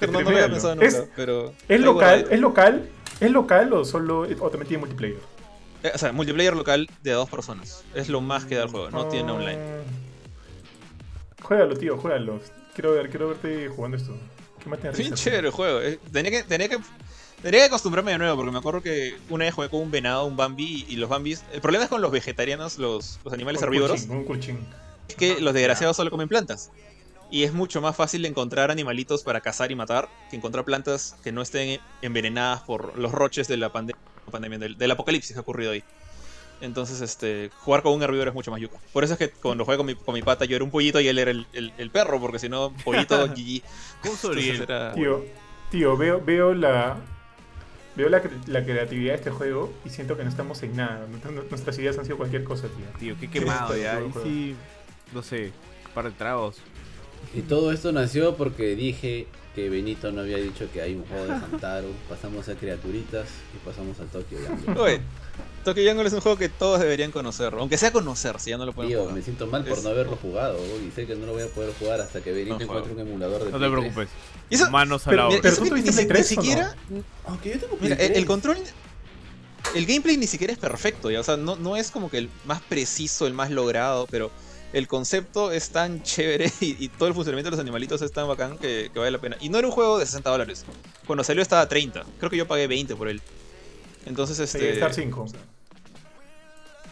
pero 0.01 0.11
no, 0.13 0.21
no 0.21 0.31
lo 0.31 0.37
había 0.37 0.51
pensado 0.51 0.75
nunca, 0.75 0.89
¿Es, 0.89 1.05
pero 1.15 1.55
¿Es 1.69 1.81
local? 1.81 2.27
¿Es 2.29 2.41
local? 2.41 2.89
¿Es 3.21 3.31
local 3.31 3.73
o 3.73 3.85
solo 3.85 4.21
o 4.23 4.51
también 4.51 4.67
tiene 4.67 4.81
multiplayer? 4.81 5.19
Eh, 5.85 5.93
o 5.95 5.99
sea, 5.99 6.11
multiplayer 6.13 6.57
local 6.57 6.89
de 7.03 7.13
a 7.13 7.15
dos 7.15 7.31
personas. 7.31 7.85
Es 7.95 8.09
lo 8.09 8.21
más 8.21 8.45
que 8.47 8.57
da 8.57 8.65
el 8.65 8.71
juego, 8.71 8.91
no 8.91 9.07
tiene 9.07 9.31
Ah, 9.31 9.35
online. 9.35 9.59
Juégalo, 11.43 11.77
tío, 11.77 11.97
juégalo. 11.99 12.41
Quiero 12.75 12.93
ver, 12.93 13.11
quiero 13.11 13.29
verte 13.29 13.69
jugando 13.69 13.97
esto. 13.97 14.17
¿Qué 14.63 14.69
más 14.69 14.79
te 14.81 14.91
Bien 14.91 15.13
risa, 15.13 15.15
chévere 15.15 15.47
el 15.49 15.53
juego. 15.53 15.81
eh. 15.81 15.99
Tenía 16.13 16.31
que, 16.31 16.43
tenía 16.43 16.69
que 16.69 16.79
Tendría 17.43 17.63
que 17.63 17.67
acostumbrarme 17.69 18.13
de 18.13 18.19
nuevo, 18.19 18.37
porque 18.37 18.51
me 18.53 18.59
acuerdo 18.59 18.83
que 18.83 19.17
una 19.31 19.47
vez 19.47 19.55
jugué 19.55 19.69
con 19.71 19.81
un 19.81 19.91
venado, 19.91 20.27
un 20.27 20.37
Bambi, 20.37 20.85
y 20.89 20.97
los 20.97 21.09
Bambis. 21.09 21.43
El 21.53 21.61
problema 21.63 21.85
es 21.85 21.91
con 21.91 22.03
los 22.03 22.11
vegetarianos, 22.11 22.77
los, 22.79 23.19
los 23.25 23.33
animales 23.33 23.63
Un 23.63 23.69
herbívoros, 23.69 24.03
Un 24.09 24.25
curchín. 24.25 24.59
es 25.09 25.15
que 25.15 25.41
los 25.41 25.55
desgraciados 25.55 25.97
solo 25.97 26.11
comen 26.11 26.29
plantas. 26.29 26.71
Y 27.31 27.45
es 27.45 27.53
mucho 27.55 27.81
más 27.81 27.97
fácil 27.97 28.27
encontrar 28.27 28.71
animalitos 28.71 29.23
para 29.23 29.41
cazar 29.41 29.71
y 29.71 29.75
matar 29.77 30.09
que 30.29 30.37
encontrar 30.37 30.65
plantas 30.65 31.15
que 31.23 31.33
no 31.33 31.41
estén 31.41 31.81
envenenadas 32.03 32.61
por 32.63 32.99
los 32.99 33.13
roches 33.13 33.47
de 33.49 33.57
la 33.57 33.73
pande- 33.73 33.95
pandemia, 34.31 34.59
del, 34.59 34.77
del 34.77 34.91
apocalipsis 34.91 35.33
que 35.33 35.39
ha 35.39 35.43
ocurrido 35.43 35.71
ahí. 35.73 35.83
Entonces, 36.61 37.01
este, 37.01 37.51
jugar 37.61 37.83
con 37.83 37.95
un 37.95 38.03
herbívoro 38.03 38.29
es 38.31 38.35
mucho 38.35 38.51
más 38.51 38.61
yuca. 38.61 38.77
Por 38.93 39.03
eso 39.05 39.15
es 39.15 39.19
que 39.19 39.31
cuando 39.31 39.65
jugué 39.65 39.79
con 39.79 39.87
mi, 39.87 39.95
con 39.95 40.13
mi 40.13 40.21
pata 40.21 40.45
yo 40.45 40.57
era 40.57 40.65
un 40.65 40.71
pollito 40.71 41.01
y 41.01 41.09
él 41.09 41.19
era 41.19 41.31
el, 41.31 41.47
el- 41.55 41.73
el 41.79 41.91
perro, 41.91 42.21
porque 42.21 42.39
si 42.39 42.51
no, 42.51 42.75
pollito, 42.85 43.17
GG. 44.35 44.59
Tío, 44.95 45.25
tío, 45.71 45.97
veo, 45.97 46.21
veo 46.23 46.53
la. 46.53 46.99
Veo 47.97 48.09
la, 48.09 48.23
la 48.47 48.65
creatividad 48.65 49.13
de 49.13 49.17
este 49.19 49.31
juego 49.31 49.73
y 49.85 49.91
siento 49.91 50.17
que 50.17 50.23
no 50.23 50.31
estamos 50.31 50.63
en 50.63 50.77
nada. 50.77 51.07
Nu- 51.25 51.43
Nuestras 51.51 51.79
ideas 51.79 51.99
han 51.99 52.05
sido 52.05 52.17
cualquier 52.17 52.45
cosa, 52.45 52.69
tío. 52.69 52.87
Tío, 52.99 53.17
qué 53.21 53.29
quemado 53.29 53.75
Sí, 53.75 53.81
ya. 53.83 53.97
Ahí 53.97 54.11
sí, 54.23 54.57
no 55.13 55.23
sé, 55.23 55.47
un 55.87 55.93
par 55.95 56.05
de 56.05 56.13
tragos. 56.13 56.59
Y 57.35 57.43
todo 57.43 57.73
esto 57.73 57.93
nació 57.93 58.37
porque 58.37 58.75
dije 58.77 59.27
que 59.55 59.69
Benito 59.69 60.13
no 60.13 60.21
había 60.23 60.39
dicho 60.39 60.69
que 60.73 60.81
hay 60.81 60.95
un 60.95 61.05
juego 61.05 61.27
de 61.27 61.33
Hamtaro. 61.35 61.89
Pasamos 62.09 62.49
a 62.49 62.55
criaturitas 62.55 63.29
y 63.55 63.67
pasamos 63.67 63.99
al 64.01 64.07
Tokyo 64.07 64.39
Jungle. 64.47 64.81
Oye, 64.81 65.01
Tokyo 65.65 65.83
Jungle 65.87 66.07
es 66.07 66.13
un 66.15 66.21
juego 66.21 66.39
que 66.39 66.49
todos 66.49 66.81
deberían 66.81 67.11
conocer. 67.11 67.53
Aunque 67.59 67.77
sea 67.77 67.93
conocer, 67.93 68.41
si 68.41 68.51
ya 68.51 68.57
no 68.59 68.65
lo 68.67 68.73
pueden 68.73 68.91
Tío, 68.91 69.01
jugar. 69.01 69.15
me 69.15 69.23
siento 69.23 69.47
mal 69.47 69.65
por 69.65 69.79
Es- 69.79 69.85
no 69.85 69.91
haberlo 69.91 70.17
jugado 70.17 70.59
y 70.87 70.91
sé 70.91 71.07
que 71.07 71.15
no 71.17 71.27
lo 71.27 71.33
voy 71.33 71.43
a 71.43 71.49
poder 71.49 71.75
jugar 71.79 72.01
hasta 72.01 72.21
que 72.23 72.33
Benito 72.33 72.57
No 72.59 72.65
encuentre 72.65 72.93
un 72.95 73.01
emulador 73.01 73.45
de 73.45 73.51
No 73.51 73.59
te 73.59 73.59
Play 73.59 73.71
3. 73.71 73.81
preocupes. 73.81 74.09
Y 74.49 74.55
eso- 74.55 74.71
Manos 74.71 75.07
a 75.07 75.13
la 75.13 75.29
obra. 75.29 75.39
pero 75.43 75.57
ni, 75.63 75.69
tuviste 75.69 75.91
ni 75.91 75.97
Play 75.97 76.07
3 76.09 76.33
o 76.33 76.35
no? 76.37 76.43
siquiera. 76.43 76.77
Aunque 77.27 77.51
yo 77.51 77.59
tengo 77.61 77.77
Mira, 77.81 77.95
el, 77.97 78.01
el 78.03 78.13
3. 78.13 78.25
control. 78.27 78.57
El 79.75 79.87
gameplay 79.87 80.17
ni 80.17 80.27
siquiera 80.27 80.53
es 80.53 80.59
perfecto, 80.59 81.11
ya. 81.11 81.21
O 81.21 81.23
sea, 81.25 81.37
no, 81.37 81.57
no 81.57 81.77
es 81.77 81.91
como 81.91 82.11
que 82.11 82.19
el 82.19 82.31
más 82.47 82.61
preciso, 82.63 83.27
el 83.27 83.35
más 83.35 83.51
logrado, 83.51 84.07
pero 84.11 84.31
el 84.73 84.89
concepto 84.89 85.53
es 85.53 85.71
tan 85.71 86.03
chévere 86.03 86.51
y, 86.61 86.83
y 86.85 86.89
todo 86.89 87.09
el 87.09 87.15
funcionamiento 87.15 87.49
de 87.51 87.57
los 87.57 87.61
animalitos 87.61 88.01
es 88.03 88.11
tan 88.13 88.27
bacán 88.27 88.57
que, 88.57 88.91
que 88.93 88.99
vale 88.99 89.11
la 89.11 89.19
pena. 89.21 89.37
Y 89.41 89.49
no 89.51 89.59
era 89.59 89.69
un 89.69 89.73
juego 89.75 89.99
de 89.99 90.07
60 90.07 90.31
dólares. 90.31 90.65
Cuando 91.07 91.23
salió 91.23 91.43
estaba 91.43 91.63
a 91.63 91.69
30. 91.69 92.05
Creo 92.19 92.31
que 92.31 92.37
yo 92.39 92.49
pagué 92.49 92.67
20 92.67 92.97
por 92.97 93.09
él. 93.09 93.21
Entonces, 94.07 94.37
Sí, 94.37 94.43
este. 94.45 94.73
Star 94.73 94.93
5. 94.95 95.27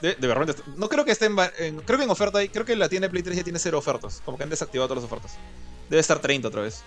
De, 0.02 0.14
de 0.14 0.26
verdad, 0.28 0.54
no 0.76 0.88
creo 0.88 1.04
que 1.04 1.10
esté 1.10 1.26
en, 1.26 1.36
en- 1.58 1.80
Creo 1.80 1.98
que 1.98 2.04
en 2.04 2.10
oferta 2.10 2.38
hay. 2.38 2.48
Creo 2.48 2.64
que 2.64 2.76
la 2.76 2.88
tienda 2.88 3.06
de 3.08 3.10
Play 3.10 3.22
3 3.22 3.36
ya 3.38 3.44
tiene 3.44 3.58
cero 3.58 3.78
ofertas. 3.78 4.22
Como 4.24 4.36
que 4.36 4.44
han 4.44 4.50
desactivado 4.50 4.88
todas 4.88 5.02
las 5.02 5.10
ofertas. 5.12 5.36
Debe 5.90 6.00
estar 6.00 6.18
30 6.20 6.48
otra 6.48 6.62
vez. 6.62 6.82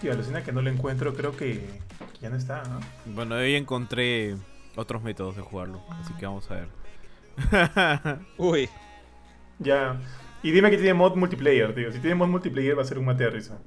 Tío, 0.00 0.12
alucina 0.12 0.42
que 0.42 0.52
no 0.52 0.60
lo 0.60 0.70
encuentro, 0.70 1.14
creo 1.14 1.36
que, 1.36 1.54
que 2.14 2.20
ya 2.20 2.28
no 2.30 2.36
está. 2.36 2.62
¿no? 2.64 2.80
Bueno, 3.14 3.36
hoy 3.36 3.54
encontré 3.54 4.36
otros 4.74 5.02
métodos 5.02 5.36
de 5.36 5.42
jugarlo, 5.42 5.82
así 6.02 6.12
que 6.14 6.26
vamos 6.26 6.50
a 6.50 6.54
ver. 6.54 6.68
Uy. 8.36 8.68
Ya. 9.58 10.00
Y 10.42 10.50
dime 10.50 10.70
que 10.70 10.76
tiene 10.76 10.94
mod 10.94 11.14
multiplayer, 11.16 11.74
tío. 11.74 11.92
Si 11.92 11.98
tiene 12.00 12.14
mod 12.16 12.28
multiplayer 12.28 12.76
va 12.76 12.82
a 12.82 12.86
ser 12.86 12.98
un 12.98 13.06
mate 13.06 13.24
de 13.24 13.30
risa. 13.30 13.58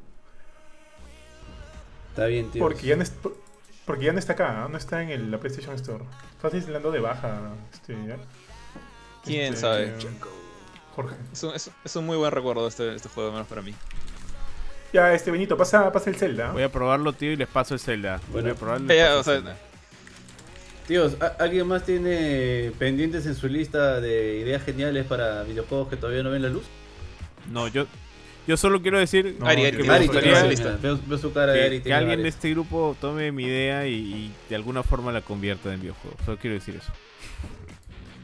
Está 2.10 2.26
bien, 2.26 2.50
tío. 2.52 2.62
Porque 2.62 2.86
ya 2.88 2.96
no, 2.96 3.04
es- 3.04 3.14
porque 3.90 4.06
ya 4.06 4.14
no 4.14 4.20
está 4.20 4.34
acá, 4.34 4.54
¿no? 4.54 4.70
No 4.70 4.78
está 4.78 5.02
en 5.02 5.10
el- 5.10 5.32
la 5.32 5.40
PlayStation 5.40 5.74
Store. 5.74 6.04
Estás 6.36 6.54
instalando 6.54 6.92
de 6.92 7.00
baja. 7.00 7.40
Este, 7.74 7.94
¿ya? 8.08 8.18
¿Quién 9.26 9.46
Este, 9.56 9.62
sabe? 9.62 9.96
Jorge. 10.96 11.16
Es 11.34 11.42
un, 11.42 11.56
es- 11.56 11.72
es 11.84 11.96
un 11.96 12.06
muy 12.06 12.16
buen 12.16 12.32
recuerdo 12.32 12.68
este, 12.68 12.94
este 12.94 13.10
juego, 13.10 13.30
al 13.30 13.34
menos 13.34 13.48
para 13.48 13.64
mí. 13.64 13.74
Ya, 14.94 15.12
este 15.12 15.32
Benito, 15.32 15.58
pasa, 15.58 15.92
pasa 15.92 16.12
el 16.12 16.18
Zelda. 16.18 16.52
Voy 16.52 16.62
a 16.62 16.72
probarlo, 16.72 17.14
tío, 17.14 17.32
y 17.32 17.36
les 17.36 17.48
paso 17.48 17.74
el 17.74 17.80
Zelda. 17.80 18.22
Bueno. 18.32 18.54
Voy 18.54 18.78
a 18.78 18.96
Ya, 18.96 19.16
o 19.16 19.18
el 19.20 19.24
sea, 19.24 19.34
Zelda. 19.34 19.58
Tíos, 20.88 21.18
¿a- 21.20 21.36
¿alguien 21.44 21.66
más 21.68 21.84
tiene 21.84 22.72
pendientes 22.78 23.26
en 23.26 23.34
su 23.34 23.48
lista 23.48 24.00
de 24.00 24.38
ideas 24.38 24.64
geniales 24.64 25.08
para 25.08 25.42
videojuegos 25.46 25.88
que 25.88 25.98
todavía 25.98 26.22
no 26.22 26.30
ven 26.30 26.44
la 26.44 26.50
luz? 26.50 26.66
No, 27.52 27.68
yo, 27.68 27.88
yo 28.50 28.58
solo 28.58 28.82
quiero 28.82 28.98
decir 29.00 29.38
No, 29.40 29.46
Ari, 29.48 29.62
que 29.62 29.68
Ari, 29.68 29.78
me 29.78 29.84
¿qué 29.84 29.92
Ari, 29.92 30.08
que, 30.10 31.82
que 31.84 31.94
alguien 31.94 32.22
de 32.24 32.28
este 32.30 32.50
grupo 32.50 32.98
tome 33.00 33.32
mi 33.32 33.46
idea 33.46 33.86
y, 33.88 33.94
y 33.94 34.34
de 34.50 34.56
alguna 34.56 34.84
forma 34.84 35.12
la 35.12 35.22
convierta 35.22 35.74
en 35.74 35.80
videojuego. 35.82 36.18
Solo 36.26 36.38
quiero 36.38 36.56
decir 36.56 36.76
eso. 36.76 36.92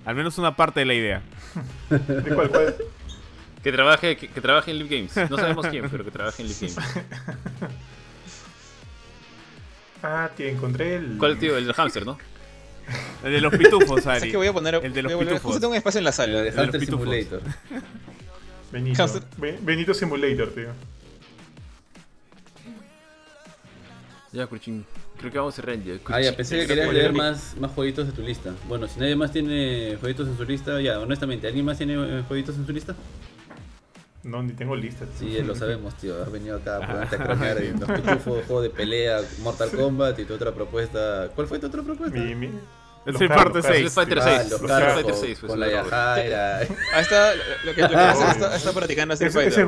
Al 0.04 0.16
menos 0.16 0.38
una 0.38 0.56
parte 0.56 0.80
de 0.82 0.86
la 0.88 0.94
idea. 0.96 1.22
¿De 1.90 2.34
cuál, 2.34 2.50
cuál? 2.50 2.76
Que 3.64 3.72
trabaje, 3.72 4.16
que, 4.16 4.28
que 4.28 4.42
trabaje 4.42 4.70
en 4.70 4.78
Live 4.78 4.96
Games. 4.96 5.30
No 5.32 5.38
sabemos 5.38 5.66
quién, 5.68 5.90
pero 5.90 6.06
que 6.06 6.12
trabaje 6.12 6.44
en 6.44 6.50
Live 6.50 6.60
Games. 6.62 6.78
Ah, 10.04 10.30
tío, 10.36 10.48
encontré 10.48 10.98
el. 10.98 11.18
¿Cuál 11.18 11.40
tío? 11.40 11.58
El 11.58 11.66
del 11.66 11.74
hamster, 11.74 12.06
¿no? 12.06 12.18
El 13.24 13.32
de 13.32 13.42
los 13.42 13.56
pitufos, 13.56 14.04
¿Sabes 14.04 14.22
Ari. 14.22 14.32
que 14.32 14.38
voy 14.38 14.48
a 14.48 14.54
poner? 14.54 14.76
El 14.84 14.94
de 14.94 15.02
los 15.02 15.12
voy 15.14 15.22
a 15.22 15.26
volver- 15.26 15.30
pitufos. 15.30 15.42
Justo 15.52 15.60
tengo 15.62 15.72
un 15.72 15.78
espacio 15.78 15.98
en 15.98 16.04
la 16.04 16.10
La 16.10 16.12
sala. 16.12 16.42
de 16.42 16.52
de 16.52 16.66
los 16.68 16.76
pitufos. 16.78 17.02
Simulator. 17.10 17.42
Benito. 18.72 19.06
Be- 19.38 19.58
Benito 19.62 19.94
Simulator, 19.94 20.50
tío. 20.50 20.68
Ya, 24.32 24.48
Kurchin. 24.48 24.86
Creo 25.18 25.32
que 25.32 25.38
vamos 25.38 25.54
a 25.54 25.56
cerrar 25.56 25.82
ya. 25.82 25.94
Ah, 26.08 26.20
ya, 26.20 26.36
pensé 26.36 26.60
que 26.60 26.68
querías 26.68 26.88
que 26.90 26.94
leer 26.94 27.14
más, 27.14 27.56
más 27.58 27.72
jueguitos 27.72 28.06
de 28.08 28.12
tu 28.14 28.22
lista. 28.22 28.54
Bueno, 28.68 28.86
si 28.88 29.00
nadie 29.00 29.16
más 29.16 29.32
tiene 29.32 29.98
jueguitos 30.02 30.28
en 30.28 30.36
su 30.38 30.44
lista, 30.44 30.82
ya, 30.82 31.00
honestamente, 31.00 31.48
¿alguien 31.48 31.66
más 31.66 31.78
tiene 31.78 31.94
eh, 31.94 32.24
jueguitos 32.28 32.56
en 32.58 32.66
su 32.66 32.74
lista? 32.74 32.96
No, 34.24 34.44
ni 34.44 34.52
tengo 34.52 34.76
lista. 34.76 35.06
tío. 35.06 35.30
Sí, 35.30 35.42
lo 35.42 35.56
sabemos, 35.56 35.96
tío. 35.96 36.22
Has 36.22 36.30
venido 36.32 36.58
acá 36.58 36.78
a 36.78 36.88
ponerte 36.92 37.16
a 37.16 37.20
cranear 37.24 37.58
en 37.62 37.80
los 37.80 37.90
pitufos, 37.90 38.44
juego 38.46 38.62
de 38.62 38.70
pelea, 38.72 39.22
Mortal 39.40 39.70
Kombat 39.72 40.20
y 40.20 40.26
tu 40.26 40.34
otra 40.34 40.52
propuesta. 40.54 41.30
¿Cuál 41.34 41.48
fue 41.48 41.60
tu 41.60 41.68
otra 41.68 41.82
propuesta? 41.82 42.18
Mi, 42.20 42.36
mi- 42.36 42.50
El 43.06 43.14
los 43.14 43.22
Street 43.22 43.32
Fighter 43.32 43.54
los 43.56 43.66
carros. 43.66 43.66
seis. 43.66 43.86
Street 43.86 43.92
Fighter 43.92 44.20
Ah, 44.20 44.40
6. 44.40 44.52
los 44.52 44.62
Los 44.62 44.72
carros 44.72 44.94
Fighter 44.94 45.12
con, 45.14 45.22
6, 45.22 45.38
pues, 45.40 45.50
con 45.52 45.60
la. 45.60 45.70
Yajaira. 45.70 46.58
Ahí 46.60 46.68
está, 47.02 47.34
lo 47.64 47.74
que, 47.76 47.84
hace 47.84 48.56
está, 48.56 48.72
practicando 48.74 49.14
Street 49.14 49.32
Fighter. 49.32 49.52
ese 49.52 49.62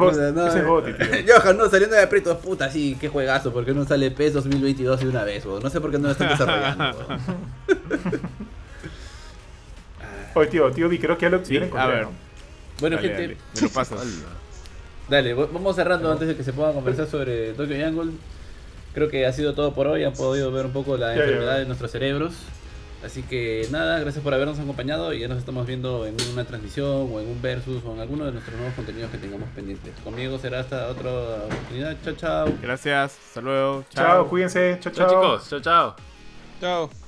es 0.59 0.65
Goti, 0.65 0.93
tío. 0.93 1.07
Johan, 1.39 1.57
no, 1.57 1.69
saliendo 1.69 1.95
de 1.95 2.01
aprietos, 2.01 2.37
puta, 2.37 2.69
sí, 2.71 2.97
qué 2.99 3.09
juegazo, 3.09 3.53
porque 3.53 3.73
no 3.73 3.85
sale 3.85 4.09
PES 4.11 4.33
2022 4.33 4.99
de 5.01 5.07
una 5.07 5.23
vez, 5.23 5.45
weón? 5.45 5.61
No 5.61 5.69
sé 5.69 5.79
por 5.79 5.91
qué 5.91 5.99
no 5.99 6.05
lo 6.07 6.11
están 6.13 6.29
desarrollando, 6.29 6.83
weón. 7.07 7.21
Oye, 10.33 10.47
tío, 10.49 10.71
tío, 10.71 10.89
vi, 10.89 10.99
creo 10.99 11.17
que 11.17 11.23
ya 11.23 11.29
lo, 11.29 11.37
encontré, 11.37 11.69
a 11.79 11.87
ver. 11.87 12.03
¿no? 12.03 12.11
Bueno, 12.79 12.97
gente, 12.99 13.13
dale, 13.21 13.37
me 13.55 13.61
lo 13.61 13.69
pasas. 13.69 13.99
Dale, 15.09 15.33
vamos 15.33 15.75
cerrando 15.75 16.11
antes 16.11 16.27
de 16.27 16.35
que 16.35 16.43
se 16.43 16.53
puedan 16.53 16.73
conversar 16.73 17.07
sobre 17.07 17.53
Tokyo 17.53 17.75
Jungle. 17.75 18.11
Creo 18.93 19.09
que 19.09 19.25
ha 19.25 19.31
sido 19.33 19.53
todo 19.53 19.73
por 19.73 19.87
hoy. 19.87 20.03
Han 20.03 20.13
podido 20.13 20.51
ver 20.51 20.65
un 20.67 20.73
poco 20.73 20.97
la 20.97 21.13
enfermedad 21.15 21.57
de 21.59 21.65
nuestros 21.65 21.91
cerebros. 21.91 22.33
Así 23.07 23.23
que 23.23 23.65
nada, 23.71 23.99
gracias 23.99 24.21
por 24.21 24.33
habernos 24.33 24.59
acompañado 24.59 25.13
y 25.13 25.19
ya 25.19 25.29
nos 25.29 25.37
estamos 25.37 25.65
viendo 25.65 26.05
en 26.05 26.15
una 26.33 26.43
transmisión 26.43 27.07
o 27.09 27.21
en 27.21 27.27
un 27.29 27.41
versus 27.41 27.81
o 27.85 27.93
en 27.93 28.01
alguno 28.01 28.25
de 28.25 28.33
nuestros 28.33 28.53
nuevos 28.57 28.75
contenidos 28.75 29.09
que 29.09 29.17
tengamos 29.17 29.47
pendientes. 29.55 29.93
Conmigo 30.03 30.37
será 30.37 30.59
hasta 30.59 30.89
otra 30.89 31.09
oportunidad. 31.45 31.95
Chao, 32.03 32.13
chao. 32.15 32.49
Gracias, 32.61 33.17
hasta 33.27 33.39
luego. 33.39 33.85
Chao, 33.89 34.27
cuídense. 34.27 34.77
Chao, 34.81 34.91
Chao 34.91 35.07
chao. 35.07 35.21
chicos, 35.21 35.49
chao 35.49 35.59
chao. 35.61 35.95
Chao. 36.59 37.06